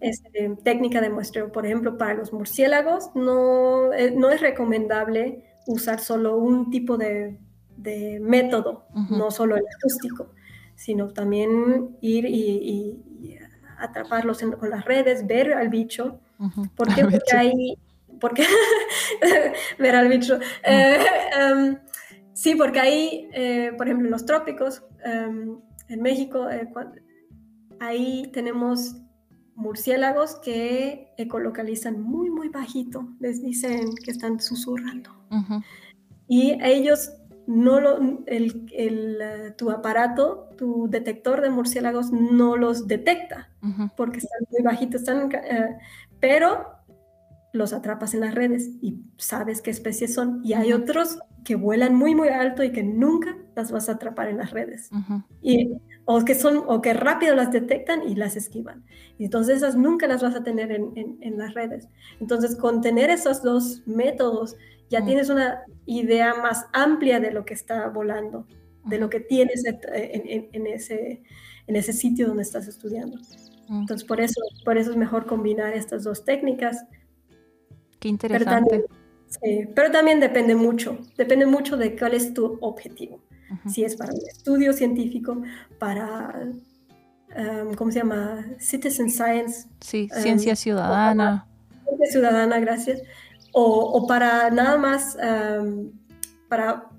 este, 0.00 0.56
técnica 0.62 1.00
de 1.00 1.10
muestreo. 1.10 1.52
Por 1.52 1.66
ejemplo, 1.66 1.98
para 1.98 2.14
los 2.14 2.32
murciélagos 2.32 3.10
no, 3.14 3.92
eh, 3.92 4.12
no 4.16 4.30
es 4.30 4.40
recomendable 4.40 5.44
usar 5.66 6.00
solo 6.00 6.38
un 6.38 6.70
tipo 6.70 6.96
de, 6.96 7.38
de 7.76 8.20
método, 8.20 8.86
no 9.10 9.30
solo 9.30 9.56
el 9.56 9.64
acústico, 9.76 10.32
sino 10.74 11.12
también 11.12 11.96
ir 12.00 12.24
y, 12.26 12.98
atraparlos 13.78 14.42
con 14.58 14.70
las 14.70 14.84
redes, 14.86 15.26
ver 15.26 15.52
al 15.52 15.68
bicho 15.68 16.20
¿Por 16.76 16.88
qué? 16.94 17.02
Porque 17.02 17.36
hay... 17.36 17.78
Porque, 18.20 18.44
ver 19.78 19.94
al 19.94 20.08
bicho. 20.08 20.38
Eh, 20.64 20.98
em, 21.38 21.78
sí, 22.32 22.54
porque 22.56 22.80
ahí, 22.80 23.28
eh, 23.32 23.72
por 23.76 23.86
ejemplo, 23.86 24.06
en 24.06 24.10
los 24.10 24.26
trópicos, 24.26 24.82
em, 25.04 25.58
en 25.88 26.02
México, 26.02 26.50
eh, 26.50 26.68
ahí 27.78 28.28
tenemos 28.32 28.96
murciélagos 29.54 30.36
que 30.36 31.12
ecolocalizan 31.16 32.00
muy, 32.00 32.30
muy 32.30 32.48
bajito. 32.48 33.08
Les 33.20 33.42
dicen 33.42 33.94
que 34.04 34.10
están 34.10 34.40
susurrando. 34.40 35.10
Y 36.26 36.58
ellos 36.62 37.12
no 37.46 37.80
lo, 37.80 37.98
el, 38.26 39.54
tu 39.56 39.70
aparato, 39.70 40.50
tu 40.58 40.88
detector 40.90 41.40
de 41.40 41.50
murciélagos 41.50 42.12
no 42.12 42.56
los 42.56 42.86
detecta 42.86 43.48
porque 43.96 44.18
están 44.18 44.40
muy 44.50 44.62
bajitos, 44.62 45.00
están, 45.00 45.30
pero 46.20 46.78
los 47.52 47.72
atrapas 47.72 48.14
en 48.14 48.20
las 48.20 48.34
redes 48.34 48.70
y 48.80 49.00
sabes 49.16 49.62
qué 49.62 49.70
especies 49.70 50.14
son. 50.14 50.40
Y 50.44 50.52
hay 50.52 50.72
otros 50.72 51.18
que 51.44 51.54
vuelan 51.54 51.94
muy, 51.94 52.14
muy 52.14 52.28
alto 52.28 52.62
y 52.62 52.72
que 52.72 52.82
nunca 52.82 53.36
las 53.56 53.72
vas 53.72 53.88
a 53.88 53.92
atrapar 53.92 54.28
en 54.28 54.38
las 54.38 54.50
redes. 54.50 54.90
y, 55.40 55.72
o, 56.04 56.24
que 56.24 56.34
son, 56.34 56.62
o 56.66 56.80
que 56.80 56.94
rápido 56.94 57.34
las 57.34 57.50
detectan 57.50 58.08
y 58.08 58.14
las 58.14 58.36
esquivan. 58.36 58.84
Y 59.18 59.24
entonces 59.24 59.58
esas 59.58 59.76
nunca 59.76 60.06
las 60.06 60.22
vas 60.22 60.34
a 60.34 60.42
tener 60.42 60.72
en, 60.72 61.18
en, 61.20 61.38
las 61.38 61.54
redes. 61.54 61.88
Entonces, 62.20 62.56
con 62.56 62.80
tener 62.80 63.10
esos 63.10 63.42
dos 63.42 63.82
métodos, 63.86 64.56
ya 64.90 65.04
tienes 65.04 65.28
una 65.28 65.62
idea 65.86 66.34
más 66.34 66.66
amplia 66.72 67.20
de 67.20 67.30
lo 67.30 67.44
que 67.44 67.54
está 67.54 67.88
volando, 67.88 68.46
de 68.84 68.98
lo 68.98 69.10
que 69.10 69.20
tienes 69.20 69.64
en, 69.64 70.66
ese, 70.66 71.22
en 71.66 71.76
ese 71.76 71.92
sitio 71.92 72.26
donde 72.26 72.42
estás 72.42 72.68
estudiando. 72.68 73.18
Entonces, 73.68 74.06
por 74.06 74.20
eso, 74.20 74.40
por 74.64 74.78
eso 74.78 74.90
es 74.90 74.96
mejor 74.96 75.26
combinar 75.26 75.74
estas 75.74 76.04
dos 76.04 76.24
técnicas. 76.24 76.84
Qué 78.00 78.08
interesante. 78.08 78.84
Pero 79.74 79.90
también, 79.90 80.20
depende 80.20 80.54
mucho, 80.54 80.98
depende 81.16 81.44
mucho 81.46 81.76
de 81.76 81.96
cuál 81.96 82.14
es 82.14 82.32
tu 82.32 82.58
objetivo. 82.60 83.20
Si 83.66 83.82
es 83.84 83.96
para 83.96 84.12
un 84.12 84.20
estudio 84.26 84.72
científico, 84.72 85.42
para, 85.78 86.50
um, 87.36 87.74
¿cómo 87.74 87.90
se 87.90 87.98
llama? 88.00 88.44
Citizen 88.58 89.10
Science. 89.10 89.68
Sí, 89.80 90.08
um, 90.14 90.22
ciencia 90.22 90.56
ciudadana. 90.56 91.46
Ciencia 91.84 92.06
ciudadana, 92.12 92.58
gracias. 92.60 93.02
O, 93.52 93.62
o 93.64 94.06
para 94.06 94.50
nada 94.50 94.76
más, 94.76 95.16
um, 95.16 95.90
para 96.48 96.90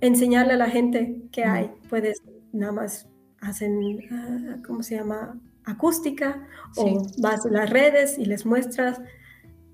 enseñarle 0.00 0.54
a 0.54 0.56
la 0.56 0.68
gente 0.68 1.22
que 1.30 1.44
hay. 1.44 1.70
Puedes 1.88 2.20
nada 2.52 2.72
más 2.72 3.08
hacen, 3.40 3.78
uh, 3.78 4.62
¿cómo 4.66 4.82
se 4.82 4.96
llama? 4.96 5.38
Acústica 5.64 6.46
o 6.76 7.06
vas 7.18 7.46
a 7.46 7.50
las 7.50 7.70
redes 7.70 8.18
y 8.18 8.24
les 8.24 8.46
muestras. 8.46 9.00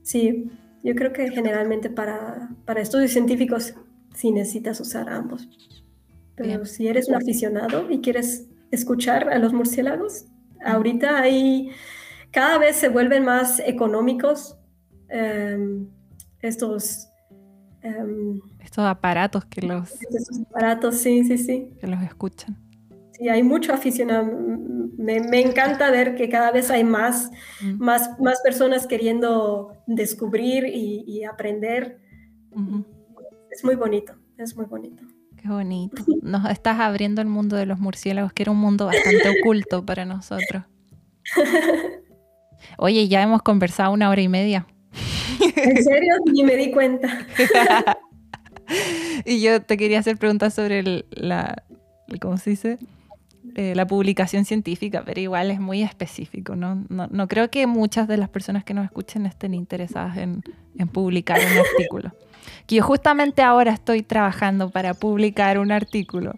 Sí, 0.03 0.51
yo 0.83 0.95
creo 0.95 1.13
que 1.13 1.31
generalmente 1.31 1.91
para, 1.91 2.51
para 2.65 2.81
estudios 2.81 3.11
científicos 3.11 3.75
sí 4.15 4.31
necesitas 4.33 4.81
usar 4.81 5.09
ambos. 5.09 5.49
Pero 6.35 6.65
si 6.67 6.87
eres 6.87 7.09
un 7.09 7.17
aficionado 7.17 7.91
y 7.91 8.01
quieres 8.01 8.47
escuchar 8.71 9.29
a 9.29 9.39
los 9.39 9.53
murciélagos, 9.53 10.27
ahorita 10.65 11.21
hay, 11.21 11.71
cada 12.31 12.59
vez 12.59 12.77
se 12.77 12.89
vuelven 12.89 13.25
más 13.25 13.61
económicos 13.61 14.57
em, 15.09 15.89
estos... 16.41 17.09
Em, 17.83 18.41
estos 18.61 18.85
aparatos 18.85 19.45
que 19.47 19.63
los... 19.63 19.91
Estos 20.03 20.41
aparatos, 20.49 20.97
sí, 20.97 21.25
sí, 21.25 21.39
sí. 21.39 21.73
Que 21.81 21.87
los 21.87 22.03
escuchan. 22.03 22.57
Sí, 23.19 23.29
hay 23.29 23.43
mucho 23.43 23.73
aficionado 23.73 24.31
me, 24.99 25.41
encanta 25.41 25.91
ver 25.91 26.17
que 26.17 26.29
cada 26.29 26.51
vez 26.51 26.71
hay 26.71 26.85
más, 26.85 27.31
más, 27.79 28.19
más 28.21 28.41
personas 28.43 28.87
queriendo 28.87 29.73
descubrir 29.87 30.65
y, 30.67 31.25
aprender. 31.25 32.01
Es 33.51 33.65
muy 33.65 33.77
bonito, 33.77 34.15
es 34.37 34.57
muy 34.57 34.67
bonito. 34.67 35.05
Qué 35.41 35.49
bonito. 35.49 36.05
Nos 36.23 36.51
estás 36.51 36.81
abriendo 36.81 37.23
el 37.23 37.29
mundo 37.29 37.57
de 37.57 37.65
los 37.65 37.79
murciélagos, 37.79 38.33
que 38.33 38.43
era 38.43 38.51
un 38.51 38.59
mundo 38.59 38.87
bastante 38.87 39.29
oculto 39.41 39.87
para 39.87 40.05
nosotros. 40.05 40.65
Oye, 42.77 43.07
ya 43.07 43.23
hemos 43.23 43.43
conversado 43.43 43.93
una 43.93 44.11
hora 44.11 44.21
y 44.21 44.29
media. 44.29 44.67
¿En 45.57 45.85
serio? 45.85 46.15
Ni 46.33 46.43
me 46.43 46.57
di 46.57 46.73
cuenta. 46.73 47.25
y 49.25 49.41
yo 49.41 49.63
te 49.63 49.77
quería 49.77 50.01
hacer 50.01 50.17
preguntas 50.17 50.55
sobre 50.55 51.05
la, 51.11 51.63
¿cómo 52.21 52.37
se 52.37 52.51
dice? 52.51 52.79
Eh, 53.59 53.75
la 53.75 53.89
publicación 53.89 54.45
científica, 54.45 55.03
pero 55.05 55.19
igual 55.21 55.51
es 55.51 55.59
muy 55.59 55.83
específico. 55.83 56.55
¿no? 56.55 56.87
No, 56.89 57.27
creo 57.27 57.51
que 57.51 57.67
muchas 57.67 58.07
de 58.07 58.17
las 58.17 58.29
personas 58.29 58.63
que 58.63 58.73
nos 58.73 58.85
escuchen 58.85 59.27
estén 59.27 59.53
interesadas 59.53 60.17
en, 60.17 60.45
publicar 60.93 61.41
un 61.41 61.59
artículo. 61.67 62.13
Que 62.69 62.77
yo 62.77 62.85
justamente 62.85 63.43
ahora 63.43 63.73
estoy 63.73 64.05
trabajando 64.05 64.71
para 64.71 64.95
publicar 64.95 65.59
un 65.59 65.73
artículo. 65.73 66.35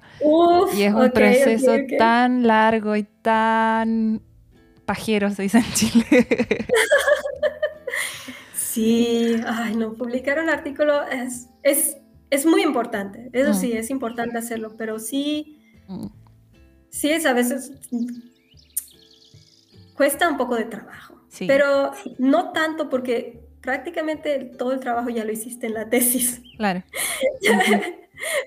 y 0.74 0.80
es 0.80 0.94
un 0.94 1.10
proceso 1.10 1.72
tan 1.98 2.47
largo 2.47 2.97
y 2.97 3.02
tan 3.02 4.22
pajero, 4.86 5.28
se 5.28 5.42
dice 5.42 5.59
en 5.59 5.72
Chile. 5.74 6.06
sí, 8.55 9.36
ay, 9.47 9.76
no, 9.76 9.92
publicar 9.92 10.38
un 10.38 10.48
artículo 10.48 11.06
es, 11.06 11.51
es, 11.62 11.98
es 12.30 12.47
muy 12.47 12.62
importante. 12.62 13.28
Eso 13.34 13.51
mm. 13.51 13.55
sí, 13.56 13.72
es 13.72 13.90
importante 13.90 14.38
hacerlo, 14.38 14.74
pero 14.78 14.98
sí... 14.98 15.59
Mm. 15.86 16.19
Sí, 16.90 17.10
es 17.10 17.24
a 17.26 17.32
veces 17.32 17.72
cuesta 19.94 20.28
un 20.28 20.36
poco 20.36 20.56
de 20.56 20.64
trabajo. 20.64 21.16
Sí. 21.28 21.46
pero 21.46 21.92
no 22.18 22.50
tanto 22.50 22.88
porque 22.88 23.40
prácticamente 23.60 24.50
todo 24.58 24.72
el 24.72 24.80
trabajo 24.80 25.10
ya 25.10 25.24
lo 25.24 25.30
hiciste 25.30 25.68
en 25.68 25.74
la 25.74 25.88
tesis. 25.88 26.42
Claro. 26.56 26.82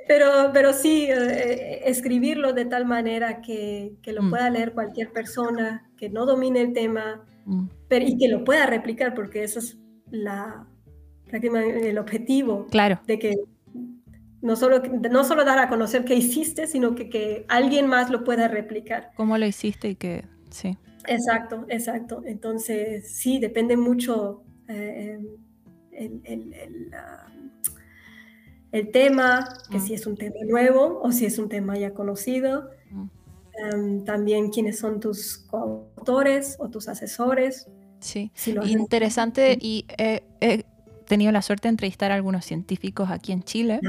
Pero, 0.07 0.51
pero 0.53 0.71
sí, 0.71 1.07
eh, 1.09 1.81
escribirlo 1.85 2.53
de 2.53 2.65
tal 2.65 2.85
manera 2.85 3.41
que, 3.41 3.93
que 4.03 4.11
lo 4.13 4.21
Mm. 4.21 4.29
pueda 4.29 4.49
leer 4.51 4.73
cualquier 4.73 5.11
persona, 5.11 5.89
que 5.97 6.09
no 6.09 6.27
domine 6.27 6.61
el 6.61 6.73
tema 6.73 7.25
Mm, 7.45 7.69
pero, 7.87 8.05
y 8.05 8.15
que 8.19 8.27
lo 8.27 8.43
pueda 8.43 8.67
replicar, 8.67 9.15
porque 9.15 9.43
eso 9.43 9.57
es 9.59 9.77
la, 10.11 10.67
prácticamente 11.27 11.89
el 11.89 11.97
objetivo 11.97 12.67
Claro. 12.69 13.01
de 13.07 13.17
que 13.17 13.33
no 14.43 14.55
solo, 14.55 14.81
no 15.09 15.23
solo 15.23 15.43
dar 15.45 15.57
a 15.57 15.69
conocer 15.69 16.05
qué 16.05 16.13
hiciste, 16.15 16.67
sino 16.67 16.93
que, 16.93 17.09
que 17.09 17.45
alguien 17.49 17.87
más 17.87 18.09
lo 18.11 18.23
pueda 18.23 18.47
replicar. 18.47 19.11
¿Cómo 19.15 19.37
lo 19.39 19.45
hiciste 19.47 19.89
y 19.89 19.95
que 19.95 20.25
sí? 20.51 20.77
Exacto, 21.07 21.65
exacto. 21.69 22.21
Entonces, 22.25 23.09
sí, 23.15 23.39
depende 23.39 23.75
mucho 23.77 24.43
eh, 24.67 25.17
el, 25.91 26.21
el- 26.23 26.53
el, 26.53 26.93
ah, 26.93 27.27
el 28.71 28.91
tema, 28.91 29.47
que 29.69 29.77
Mm. 29.77 29.81
si 29.81 29.93
es 29.93 30.05
un 30.07 30.15
tema 30.17 30.35
nuevo 30.47 30.99
o 31.01 31.11
si 31.11 31.25
es 31.25 31.37
un 31.37 31.47
tema 31.49 31.77
ya 31.77 31.93
conocido. 31.93 32.69
Mm. 32.91 34.03
También 34.03 34.49
quiénes 34.49 34.79
son 34.79 34.99
tus 34.99 35.37
coautores 35.37 36.55
o 36.59 36.69
tus 36.69 36.87
asesores. 36.87 37.67
Sí. 37.99 38.31
Si 38.33 38.55
Interesante 38.65 39.57
y 39.61 39.85
he, 39.97 40.23
he 40.41 40.63
tenido 41.05 41.31
la 41.31 41.41
suerte 41.43 41.67
de 41.67 41.71
entrevistar 41.73 42.11
a 42.11 42.15
algunos 42.15 42.45
científicos 42.45 43.11
aquí 43.11 43.31
en 43.31 43.43
Chile 43.43 43.79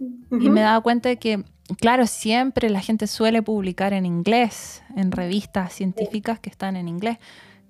y 0.00 0.34
Ujú. 0.36 0.50
me 0.50 0.60
he 0.60 0.64
dado 0.64 0.82
cuenta 0.82 1.08
de 1.08 1.16
que, 1.18 1.42
claro, 1.80 2.06
siempre 2.06 2.70
la 2.70 2.80
gente 2.80 3.06
suele 3.06 3.42
publicar 3.42 3.92
en 3.92 4.06
inglés, 4.06 4.82
en 4.96 5.10
revistas 5.12 5.72
científicas 5.72 6.38
que 6.40 6.50
están 6.50 6.76
en 6.76 6.88
inglés, 6.88 7.18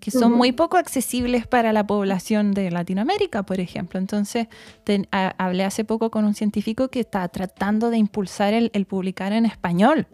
que 0.01 0.11
son 0.13 0.31
Ujú. 0.31 0.37
muy 0.39 0.53
poco 0.53 0.77
accesibles 0.77 1.47
para 1.47 1.73
la 1.73 1.87
población 1.87 2.53
de 2.53 2.71
Latinoamérica, 2.71 3.43
por 3.43 3.59
ejemplo. 3.59 3.99
Entonces, 3.99 4.47
ten- 4.85 5.09
a- 5.11 5.35
hablé 5.39 5.65
hace 5.65 5.85
poco 5.85 6.11
con 6.11 6.25
un 6.25 6.35
científico 6.35 6.89
que 6.89 7.01
está 7.01 7.27
tratando 7.29 7.91
de 7.91 7.99
impulsar 7.99 8.55
el, 8.55 8.71
el 8.75 8.85
publicar 8.85 9.33
en 9.33 9.45
español, 9.47 10.07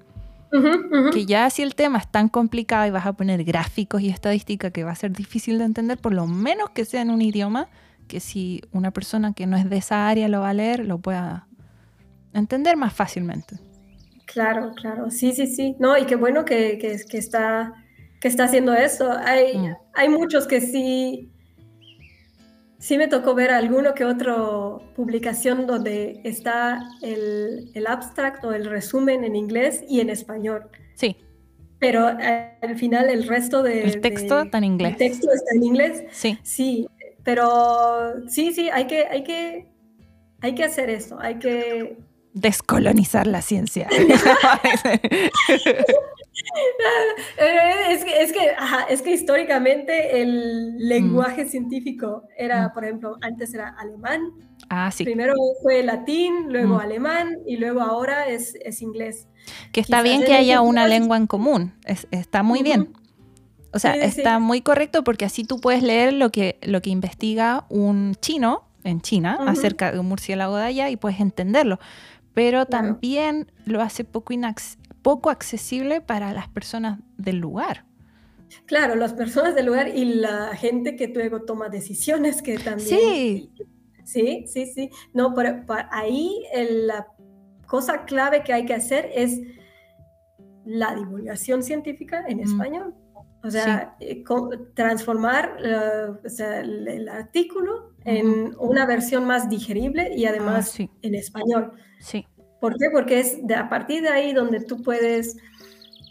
que 1.13 1.27
ya 1.27 1.51
si 1.51 1.63
el 1.63 1.75
tema 1.75 1.99
es 1.99 2.09
tan 2.09 2.29
complicado 2.29 2.87
y 2.87 2.91
vas 2.91 3.07
a 3.07 3.13
poner 3.13 3.43
gráficos 3.45 4.01
y 4.03 4.09
estadística 4.09 4.71
que 4.71 4.85
va 4.85 4.93
a 4.93 4.95
ser 4.95 5.11
difícil 5.13 5.59
de 5.59 5.65
entender, 5.65 5.99
por 5.99 6.15
lo 6.15 6.27
menos 6.29 6.71
que 6.71 6.85
sea 6.85 7.03
en 7.03 7.11
un 7.11 7.21
idioma 7.23 7.67
que 8.07 8.21
si 8.21 8.63
una 8.71 8.91
persona 8.93 9.33
que 9.33 9.47
no 9.47 9.57
es 9.57 9.69
de 9.69 9.79
esa 9.79 10.09
área 10.09 10.29
lo 10.29 10.41
va 10.41 10.51
a 10.51 10.55
leer, 10.55 10.87
lo 10.87 10.99
pueda 10.99 11.49
entender 12.35 12.77
más 12.77 12.93
fácilmente. 12.93 13.57
Claro, 14.27 14.73
claro, 14.75 15.11
sí, 15.11 15.33
sí, 15.33 15.47
sí. 15.47 15.77
No, 15.79 15.97
y 15.97 16.05
qué 16.07 16.17
bueno 16.17 16.45
que, 16.45 16.79
que, 16.79 16.97
que 17.09 17.19
está, 17.19 17.73
que 18.21 18.29
está 18.29 18.45
haciendo 18.45 18.73
eso. 18.75 19.13
Hay, 19.13 19.57
Mm. 19.59 19.75
hay 19.95 20.09
muchos 20.09 20.47
que 20.47 20.61
sí, 20.61 21.31
sí 22.79 22.99
me 22.99 23.07
tocó 23.09 23.35
ver 23.35 23.51
alguno 23.51 23.95
que 23.95 24.05
otro 24.05 24.83
publicación 24.97 25.67
donde 25.67 26.21
está 26.25 26.83
el, 27.03 27.71
el 27.75 27.87
abstract 27.87 28.45
o 28.45 28.53
el 28.53 28.65
resumen 28.67 29.25
en 29.25 29.37
inglés 29.37 29.85
y 29.89 30.01
en 30.01 30.11
español. 30.11 30.65
Sí, 30.95 31.17
Pero 31.79 32.07
al 32.07 32.77
final 32.79 33.11
el 33.11 33.27
resto 33.29 33.63
de... 33.63 33.83
el 33.85 34.01
texto 34.01 34.37
de- 34.39 34.43
está 34.45 34.59
en 34.59 34.65
inglés. 34.65 34.91
el 34.93 34.97
texto 34.97 35.31
está 35.33 35.55
en 35.55 35.63
inglés. 35.63 36.05
Sí, 36.13 36.39
Sí, 36.43 36.89
pero 37.23 38.27
sí, 38.29 38.53
sí, 38.53 38.69
hay 38.71 38.87
que, 38.87 39.07
hay 39.07 39.23
que, 39.25 39.67
hay 40.41 40.55
que 40.55 40.65
hacer 40.65 40.91
eso. 40.91 41.19
Hay 41.21 41.39
que 41.39 41.99
descolonizar 42.35 43.27
la 43.27 43.41
ciencia. 43.41 43.89
Es 47.91 48.05
que, 48.05 48.23
es 48.23 48.33
que, 48.33 48.51
ajá, 48.57 48.85
es 48.91 49.03
que 49.03 49.13
históricamente 49.13 50.21
el 50.21 50.77
lenguaje 50.79 51.47
científico 51.49 52.25
era, 52.37 52.69
Mm. 52.69 52.73
por 52.75 52.85
ejemplo, 52.85 53.17
antes 53.23 53.55
era 53.55 53.69
alemán, 53.79 54.21
ah, 54.69 54.91
sí, 54.91 55.05
primero 55.05 55.35
fue 55.63 55.83
latín, 55.83 56.47
luego 56.53 56.75
Mm. 56.77 56.81
alemán 56.81 57.37
y 57.47 57.57
luego 57.57 57.81
ahora 57.83 58.27
es, 58.29 58.55
es 58.65 58.83
inglés. 58.83 59.29
que 59.73 59.81
está 59.81 59.99
quizás 59.99 60.05
bien 60.05 60.21
en 60.23 60.27
que 60.27 60.35
haya 60.35 60.61
una 60.63 60.87
lengua 60.89 61.17
en 61.19 61.27
común. 61.27 61.75
Es- 61.85 62.07
está 62.11 62.43
muy 62.43 62.63
bien. 62.63 62.93
O 63.75 63.79
sea, 63.79 63.93
Sí, 63.93 64.01
está 64.03 64.37
sí. 64.37 64.43
muy 64.43 64.61
correcto 64.63 65.05
porque 65.05 65.25
así 65.27 65.45
tú 65.45 65.61
puedes 65.61 65.83
leer 65.83 66.15
lo 66.15 66.31
que, 66.31 66.59
lo 66.63 66.81
que 66.81 66.89
investiga 66.91 67.65
un 67.69 68.15
chino 68.21 68.65
en 68.85 69.01
China 69.03 69.39
acerca 69.47 69.93
de 69.93 69.99
un 69.99 70.07
murciélago 70.07 70.57
de 70.57 70.65
allá 70.65 70.89
y 70.91 70.97
puedes 70.97 71.21
entenderlo. 71.21 71.79
Pero 72.35 72.67
Claro. 72.67 72.87
también 72.89 73.53
lo 73.65 73.81
hace 73.81 74.05
poco, 74.05 74.33
inac- 74.35 74.77
poco 75.03 75.31
accesible 75.31 76.01
para 76.01 76.33
las 76.33 76.49
personas 76.49 76.99
del 77.17 77.39
lugar. 77.39 77.85
Claro, 78.67 78.95
las 78.97 79.15
personas 79.15 79.55
del 79.55 79.67
lugar 79.67 79.89
y 79.89 80.05
la 80.05 80.55
gente 80.57 80.97
que 80.97 81.09
luego 81.09 81.43
toma 81.43 81.69
decisiones 81.69 82.43
que 82.43 82.59
también... 82.59 82.89
Sí. 82.89 83.53
Sí, 84.05 84.45
sí, 84.47 84.67
sí. 84.67 84.91
No, 85.15 85.35
pero, 85.35 85.65
ahí 85.91 86.45
el- 86.53 86.87
la 86.89 87.07
cosa 87.67 88.05
clave 88.05 88.43
que 88.45 88.53
hay 88.53 88.67
que 88.67 88.75
hacer 88.75 89.11
es 89.15 89.41
la 90.67 90.95
divulgación 90.95 91.63
científica 91.63 92.25
en 92.29 92.39
Mm. 92.39 92.41
español. 92.43 92.95
O 93.43 93.51
sea, 93.51 93.97
eh, 94.01 94.23
transformar 94.75 95.57
eh, 95.63 96.17
o 96.25 96.29
sea, 96.29 96.61
el, 96.61 96.87
el 96.89 97.09
artículo 97.09 97.94
en 98.05 98.55
una 98.59 98.87
versión 98.87 99.25
más 99.25 99.49
digerible 99.49 100.13
y 100.15 100.27
además 100.27 100.69
Ah, 100.69 100.73
sí. 100.77 100.91
en 101.03 101.15
español. 101.15 101.73
Sí, 102.01 102.27
¿Por 102.61 102.79
qué? 102.79 102.87
Porque 102.93 103.21
es 103.21 103.47
de, 103.47 103.55
a 103.57 103.69
partir 103.69 104.03
de 104.03 104.09
ahí 104.09 104.33
donde 104.33 104.61
tú 104.61 104.83
puedes 104.83 105.37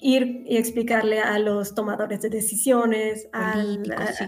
ir 0.01 0.43
y 0.45 0.57
explicarle 0.57 1.19
a 1.19 1.39
los 1.39 1.73
tomadores 1.73 2.21
de 2.21 2.29
decisiones, 2.29 3.27
al- 3.31 3.91
a, 3.97 4.07
sí. 4.11 4.25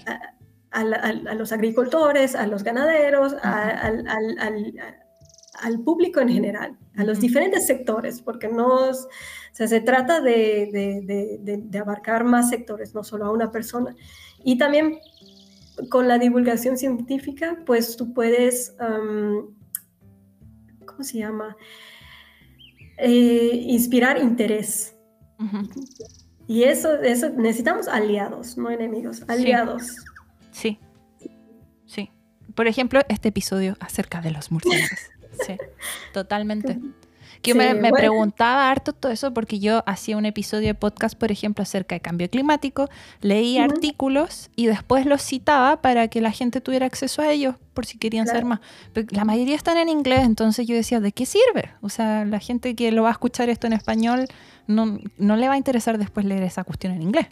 a- 0.72 1.34
los 1.36 1.52
agricultores, 1.52 2.36
a 2.36 2.48
los 2.48 2.64
ganaderos, 2.64 3.36
al, 3.44 4.08
al- 4.08 4.74
al- 5.62 5.80
público 5.84 6.20
en 6.20 6.30
general, 6.30 6.78
a 6.98 7.04
los 7.04 7.20
diferentes 7.20 7.66
sectores, 7.68 8.22
porque 8.22 8.48
no, 8.50 8.90
o 8.90 8.94
sea, 9.54 9.68
se 9.68 9.80
trata 9.82 10.20
de- 10.22 11.40
de- 11.44 11.58
de 11.64 11.78
abarcar 11.80 12.24
más 12.26 12.50
sectores, 12.50 12.94
no 12.96 13.04
solo 13.04 13.26
a 13.26 13.32
una 13.32 13.52
persona. 13.52 13.96
Y 14.44 14.58
también 14.58 15.00
con 15.90 16.08
la 16.08 16.18
divulgación 16.18 16.78
científica, 16.78 17.60
pues 17.66 17.98
tú 17.98 18.14
puedes, 18.14 18.76
¿cómo 20.86 21.04
se 21.04 21.18
llama? 21.20 21.58
Eh, 22.98 23.64
inspirar 23.68 24.22
interés. 24.22 24.96
Y 26.48 26.64
eso, 26.64 27.02
eso 27.02 27.30
necesitamos 27.30 27.88
aliados, 27.88 28.58
no 28.58 28.70
enemigos, 28.70 29.24
aliados. 29.28 29.96
sí, 30.52 30.80
sí. 31.86 32.12
Por 32.54 32.68
ejemplo, 32.68 33.02
este 33.10 33.30
episodio 33.30 33.76
acerca 33.80 34.22
de 34.22 34.32
los 34.32 34.52
murciélagos. 34.52 35.00
Sí, 35.46 35.58
totalmente. 36.14 36.80
Que 37.46 37.52
yo 37.52 37.56
Sí, 37.56 37.60
me, 37.60 37.74
me 37.76 37.90
bueno. 37.92 37.96
preguntaba 37.98 38.70
harto 38.72 38.94
todo 38.94 39.12
eso 39.12 39.34
porque 39.34 39.60
yo 39.60 39.84
hacía 39.86 40.18
un 40.18 40.26
episodio 40.26 40.68
de 40.68 40.74
podcast, 40.74 41.18
por 41.18 41.32
ejemplo, 41.32 41.62
acerca 41.64 41.96
de 41.96 42.02
cambio 42.02 42.30
climático, 42.30 42.90
leí 43.22 43.56
Ujú. 43.60 43.66
artículos 43.72 44.50
y 44.56 44.66
después 44.66 45.06
los 45.06 45.22
citaba 45.22 45.82
para 45.82 46.08
que 46.08 46.22
la 46.22 46.32
gente 46.32 46.62
tuviera 46.62 46.86
acceso 46.86 47.22
a 47.22 47.32
ellos 47.32 47.56
por 47.74 47.86
si 47.86 47.98
querían 47.98 48.26
Claro. 48.26 48.40
saber 48.40 48.46
más. 48.50 48.60
Pero 48.94 49.08
la 49.12 49.26
mayoría 49.26 49.56
están 49.56 49.78
en 49.78 49.90
inglés, 49.90 50.24
entonces 50.26 50.66
yo 50.68 50.76
decía, 50.76 51.00
¿de 51.00 51.12
qué 51.12 51.26
sirve? 51.26 51.72
O 51.82 51.90
sea, 51.90 52.26
la 52.26 52.40
gente 52.40 52.76
que 52.76 52.92
lo 52.92 53.04
va 53.04 53.10
a 53.10 53.12
escuchar 53.12 53.50
esto 53.50 53.68
en 53.68 53.74
español 53.74 54.26
no, 54.68 54.98
no 55.18 55.36
le 55.36 55.48
va 55.48 55.54
a 55.54 55.58
interesar 55.58 55.98
después 55.98 56.26
leer 56.26 56.44
esa 56.44 56.64
cuestión 56.64 56.94
en 56.94 57.02
inglés. 57.04 57.28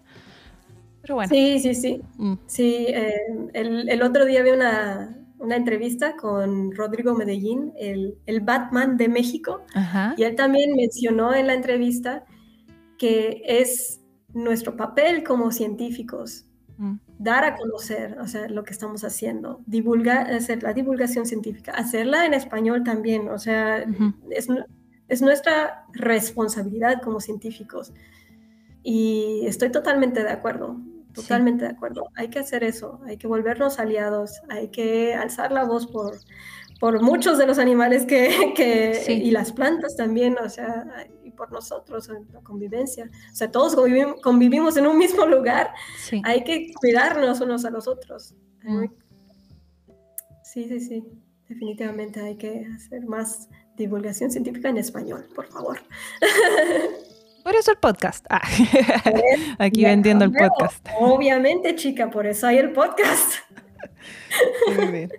Pero 1.02 1.16
bueno. 1.16 1.30
Sí, 1.34 1.60
sí, 1.60 1.76
sí. 1.76 2.02
mm, 2.18 2.34
Sí, 2.48 2.86
eh, 2.90 3.14
el, 3.54 3.90
el 3.90 4.02
otro 4.04 4.26
día 4.26 4.42
vi 4.44 4.52
una, 4.52 5.18
una 5.44 5.58
entrevista 5.58 6.16
con 6.16 6.72
Rodrigo 6.72 7.14
Medellín, 7.14 7.74
el, 7.78 8.18
el 8.26 8.40
Batman 8.40 8.98
de 8.98 9.10
México, 9.10 9.62
Ajá. 9.76 10.16
y 10.18 10.24
él 10.24 10.36
también 10.36 10.74
mencionó 10.76 11.34
en 11.36 11.48
la 11.48 11.54
entrevista 11.54 12.24
que 12.98 13.42
es 13.46 14.02
nuestro 14.34 14.78
papel 14.78 15.24
como 15.24 15.52
científicos 15.52 16.46
mm, 16.78 16.96
dar 17.20 17.44
a 17.44 17.56
conocer, 17.56 18.18
o 18.20 18.28
sea, 18.28 18.48
lo 18.48 18.64
que 18.64 18.72
estamos 18.72 19.04
haciendo, 19.04 19.62
divulgar, 19.66 20.32
hacer 20.32 20.64
la 20.64 20.74
divulgación 20.74 21.26
científica, 21.26 21.74
hacerla 21.74 22.26
en 22.26 22.34
español 22.34 22.84
también, 22.84 23.28
o 23.28 23.38
sea, 23.38 23.86
es, 24.30 24.48
es 25.10 25.22
nuestra 25.22 25.86
responsabilidad 25.94 27.02
como 27.02 27.20
científicos. 27.20 27.94
Y 28.82 29.42
estoy 29.46 29.72
totalmente 29.72 30.24
de 30.24 30.30
acuerdo, 30.30 30.78
Sí. 31.16 31.22
totalmente 31.22 31.66
de 31.66 31.72
acuerdo. 31.72 32.10
Hay 32.16 32.30
que 32.30 32.40
hacer 32.40 32.64
eso, 32.64 33.00
hay 33.06 33.18
que 33.18 33.28
volvernos 33.28 33.80
aliados, 33.80 34.42
hay 34.50 34.70
que 34.70 35.14
alzar 35.14 35.52
la 35.52 35.64
voz 35.64 35.86
por, 35.88 36.18
por 36.80 37.02
muchos 37.02 37.38
de 37.38 37.46
los 37.46 37.60
animales 37.60 38.06
que, 38.06 38.30
que- 38.56 38.96
Sí. 38.96 39.14
y 39.14 39.32
las 39.32 39.52
plantas 39.52 39.96
también, 39.96 40.38
o 40.44 40.50
sea, 40.50 40.86
y 41.24 41.32
por 41.32 41.52
nosotros, 41.52 42.10
en 42.10 42.28
la 42.34 42.42
convivencia. 42.42 43.10
O 43.32 43.36
sea, 43.36 43.52
todos 43.52 43.76
convivim- 43.78 44.20
convivimos 44.22 44.76
en 44.78 44.88
un 44.88 44.98
mismo 44.98 45.26
lugar, 45.26 45.72
Sí. 46.00 46.22
hay 46.26 46.44
que 46.44 46.72
cuidarnos 46.74 47.42
unos 47.42 47.64
a 47.66 47.70
los 47.70 47.88
otros. 47.88 48.34
Mm. 48.64 48.86
Sí, 50.44 50.66
sí, 50.68 50.80
sí. 50.80 51.04
Definitivamente 51.50 52.22
hay 52.22 52.38
que 52.38 52.66
hacer 52.76 53.06
más 53.06 53.50
divulgación 53.76 54.32
científica 54.32 54.70
en 54.70 54.78
español, 54.78 55.28
por 55.36 55.48
favor. 55.48 55.80
Por 57.44 57.56
eso 57.56 57.72
el 57.72 57.78
podcast. 57.78 58.26
Ah, 58.30 58.42
aquí 59.60 59.84
vendiendo 59.84 60.26
el 60.26 60.32
podcast. 60.32 60.88
Obviamente, 61.00 61.76
chica, 61.76 62.10
por 62.10 62.26
eso 62.26 62.48
hay 62.48 62.58
el 62.58 62.72
podcast. 62.72 63.36
Muy 64.78 64.88
bien. 64.88 65.12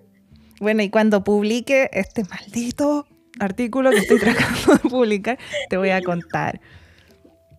Bueno, 0.60 0.82
y 0.82 0.88
cuando 0.88 1.22
publique 1.22 1.90
este 1.92 2.24
maldito 2.24 3.06
artículo 3.38 3.90
que 3.90 3.98
estoy 3.98 4.18
tratando 4.20 4.74
de 4.74 4.88
publicar, 4.88 5.38
te 5.68 5.76
voy 5.76 5.90
a 5.90 6.02
contar. 6.02 6.60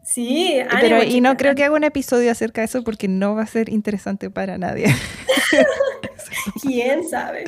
Sí, 0.03 0.59
pero 0.81 1.03
y 1.03 1.19
no 1.19 1.35
creo 1.35 1.55
que 1.55 1.63
haga 1.63 1.75
un 1.75 1.83
episodio 1.83 2.31
acerca 2.31 2.61
de 2.61 2.65
eso 2.65 2.83
porque 2.83 3.07
no 3.07 3.35
va 3.35 3.41
a 3.41 3.47
ser 3.47 3.69
interesante 3.69 4.29
para 4.29 4.57
nadie. 4.57 4.85
¿Quién 6.61 7.07
sabe? 7.07 7.45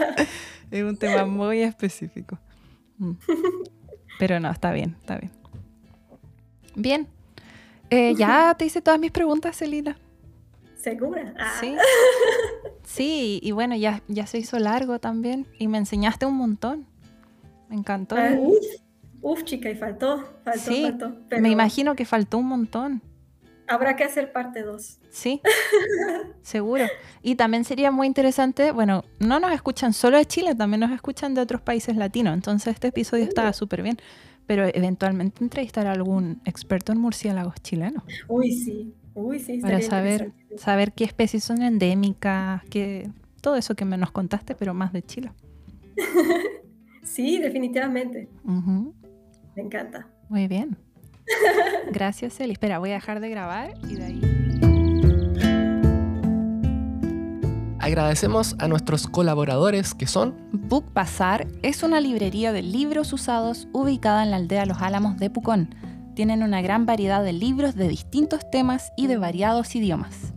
es 0.70 0.82
un 0.82 0.96
tema 0.98 1.24
muy 1.24 1.62
específico. 1.62 2.38
Mm. 2.98 3.12
Pero 4.18 4.40
no, 4.40 4.50
está 4.50 4.72
bien, 4.72 4.96
está 5.00 5.16
bien. 5.16 5.32
Bien. 6.76 7.08
Eh, 7.90 8.14
ya 8.16 8.54
te 8.56 8.66
hice 8.66 8.80
todas 8.80 9.00
mis 9.00 9.10
preguntas, 9.10 9.56
Celina. 9.56 9.98
¿Segura? 10.76 11.34
Ah. 11.38 11.56
Sí. 11.60 11.74
Sí, 12.84 13.40
y 13.42 13.50
bueno, 13.50 13.74
ya, 13.74 14.02
ya 14.06 14.26
se 14.28 14.38
hizo 14.38 14.58
largo 14.60 15.00
también. 15.00 15.46
Y 15.58 15.66
me 15.66 15.78
enseñaste 15.78 16.24
un 16.26 16.36
montón. 16.36 16.86
Me 17.68 17.74
encantó. 17.74 18.16
Ah, 18.16 18.30
uf, 19.20 19.42
chica, 19.42 19.68
y 19.68 19.74
faltó, 19.74 20.24
faltó, 20.44 20.60
sí, 20.60 20.82
faltó. 20.82 21.12
Me 21.40 21.50
imagino 21.50 21.96
que 21.96 22.04
faltó 22.04 22.38
un 22.38 22.46
montón. 22.46 23.02
Habrá 23.68 23.96
que 23.96 24.04
hacer 24.04 24.32
parte 24.32 24.62
2. 24.62 24.98
Sí, 25.10 25.40
seguro. 26.42 26.84
Y 27.22 27.34
también 27.34 27.64
sería 27.64 27.90
muy 27.90 28.06
interesante, 28.06 28.70
bueno, 28.70 29.04
no 29.18 29.40
nos 29.40 29.52
escuchan 29.52 29.92
solo 29.92 30.18
de 30.18 30.26
Chile, 30.26 30.54
también 30.54 30.80
nos 30.80 30.92
escuchan 30.92 31.34
de 31.34 31.40
otros 31.40 31.60
países 31.60 31.96
latinos, 31.96 32.34
entonces 32.34 32.74
este 32.74 32.88
episodio 32.88 33.24
estaba 33.24 33.52
súper 33.52 33.82
bien, 33.82 33.98
pero 34.46 34.66
eventualmente 34.66 35.42
entrevistar 35.42 35.86
a 35.86 35.92
algún 35.92 36.40
experto 36.44 36.92
en 36.92 36.98
murciélagos 36.98 37.56
chilenos. 37.62 38.02
Uy, 38.28 38.52
sí, 38.52 38.94
uy, 39.14 39.38
sí. 39.38 39.58
Para 39.58 39.80
saber, 39.82 40.32
saber 40.56 40.92
qué 40.92 41.04
especies 41.04 41.44
son 41.44 41.62
endémicas, 41.62 42.62
qué, 42.70 43.10
todo 43.40 43.56
eso 43.56 43.74
que 43.74 43.84
me 43.84 43.96
nos 43.96 44.12
contaste, 44.12 44.54
pero 44.54 44.74
más 44.74 44.92
de 44.92 45.02
Chile. 45.02 45.32
sí, 47.02 47.38
definitivamente. 47.38 48.28
Me 49.54 49.62
encanta. 49.62 50.08
Muy 50.28 50.48
bien. 50.48 50.76
Gracias, 51.92 52.38
Eli. 52.40 52.52
Espera, 52.52 52.78
voy 52.78 52.90
a 52.90 52.94
dejar 52.94 53.20
de 53.20 53.28
grabar 53.30 53.74
y 53.88 53.96
de 53.96 54.04
ahí. 54.04 54.45
Agradecemos 57.86 58.56
a 58.58 58.66
nuestros 58.66 59.06
colaboradores 59.06 59.94
que 59.94 60.08
son 60.08 60.34
Book 60.50 60.92
Bazar 60.92 61.46
es 61.62 61.84
una 61.84 62.00
librería 62.00 62.50
de 62.50 62.60
libros 62.60 63.12
usados 63.12 63.68
ubicada 63.72 64.24
en 64.24 64.32
la 64.32 64.38
aldea 64.38 64.66
Los 64.66 64.82
Álamos 64.82 65.18
de 65.18 65.30
Pucón. 65.30 65.72
Tienen 66.16 66.42
una 66.42 66.60
gran 66.62 66.84
variedad 66.84 67.22
de 67.22 67.32
libros 67.32 67.76
de 67.76 67.86
distintos 67.86 68.40
temas 68.50 68.90
y 68.96 69.06
de 69.06 69.18
variados 69.18 69.76
idiomas. 69.76 70.32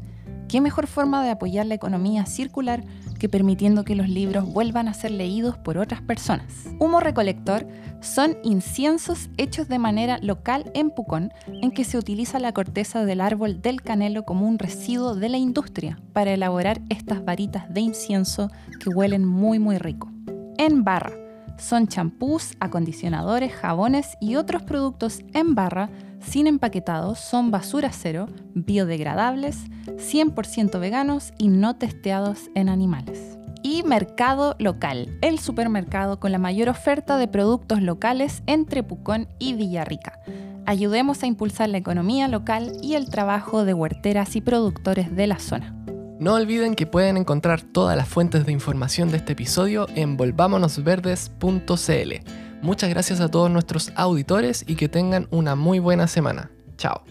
¿Qué 0.47 0.61
mejor 0.61 0.85
forma 0.85 1.23
de 1.23 1.31
apoyar 1.31 1.65
la 1.65 1.73
economía 1.73 2.27
circular 2.27 2.83
que 3.19 3.29
permitiendo 3.29 3.83
que 3.83 3.95
los 3.95 4.09
libros 4.09 4.51
vuelvan 4.51 4.87
a 4.87 4.93
ser 4.93 5.11
leídos 5.11 5.57
por 5.57 5.77
otras 5.77 6.01
personas. 6.01 6.65
Humo 6.79 6.99
recolector 6.99 7.67
son 8.01 8.37
inciensos 8.43 9.29
hechos 9.37 9.67
de 9.67 9.77
manera 9.77 10.17
local 10.21 10.71
en 10.73 10.89
Pucón, 10.89 11.31
en 11.47 11.71
que 11.71 11.83
se 11.83 11.97
utiliza 11.97 12.39
la 12.39 12.53
corteza 12.53 13.05
del 13.05 13.21
árbol 13.21 13.61
del 13.61 13.81
canelo 13.81 14.23
como 14.23 14.47
un 14.47 14.57
residuo 14.57 15.15
de 15.15 15.29
la 15.29 15.37
industria 15.37 15.99
para 16.13 16.33
elaborar 16.33 16.81
estas 16.89 17.23
varitas 17.23 17.71
de 17.73 17.81
incienso 17.81 18.49
que 18.79 18.89
huelen 18.89 19.25
muy 19.25 19.59
muy 19.59 19.77
rico. 19.77 20.09
En 20.57 20.83
barra 20.83 21.11
son 21.57 21.87
champús, 21.87 22.55
acondicionadores, 22.59 23.53
jabones 23.53 24.17
y 24.21 24.35
otros 24.35 24.63
productos 24.63 25.21
en 25.33 25.55
barra 25.55 25.89
sin 26.21 26.47
empaquetados, 26.47 27.19
son 27.19 27.51
basura 27.51 27.91
cero, 27.91 28.27
biodegradables, 28.53 29.57
100% 29.85 30.79
veganos 30.79 31.33
y 31.37 31.47
no 31.47 31.75
testeados 31.75 32.49
en 32.55 32.69
animales. 32.69 33.37
Y 33.61 33.83
Mercado 33.83 34.55
Local, 34.59 35.17
el 35.21 35.39
supermercado 35.39 36.19
con 36.19 36.31
la 36.31 36.37
mayor 36.37 36.69
oferta 36.69 37.17
de 37.17 37.27
productos 37.27 37.81
locales 37.81 38.41
entre 38.47 38.83
Pucón 38.83 39.27
y 39.37 39.53
Villarrica. 39.53 40.19
Ayudemos 40.65 41.23
a 41.23 41.27
impulsar 41.27 41.69
la 41.69 41.77
economía 41.77 42.27
local 42.27 42.73
y 42.81 42.93
el 42.93 43.09
trabajo 43.09 43.65
de 43.65 43.73
huerteras 43.73 44.35
y 44.35 44.41
productores 44.41 45.15
de 45.15 45.27
la 45.27 45.39
zona. 45.39 45.75
No 46.19 46.35
olviden 46.35 46.75
que 46.75 46.85
pueden 46.85 47.17
encontrar 47.17 47.61
todas 47.61 47.95
las 47.95 48.07
fuentes 48.07 48.45
de 48.45 48.51
información 48.51 49.09
de 49.09 49.17
este 49.17 49.33
episodio 49.33 49.87
en 49.95 50.17
volvámonosverdes.cl. 50.17 52.48
Muchas 52.61 52.89
gracias 52.89 53.21
a 53.21 53.29
todos 53.29 53.49
nuestros 53.49 53.91
auditores 53.95 54.65
y 54.67 54.75
que 54.75 54.89
tengan 54.89 55.27
una 55.31 55.55
muy 55.55 55.79
buena 55.79 56.07
semana. 56.07 56.51
Chao. 56.77 57.03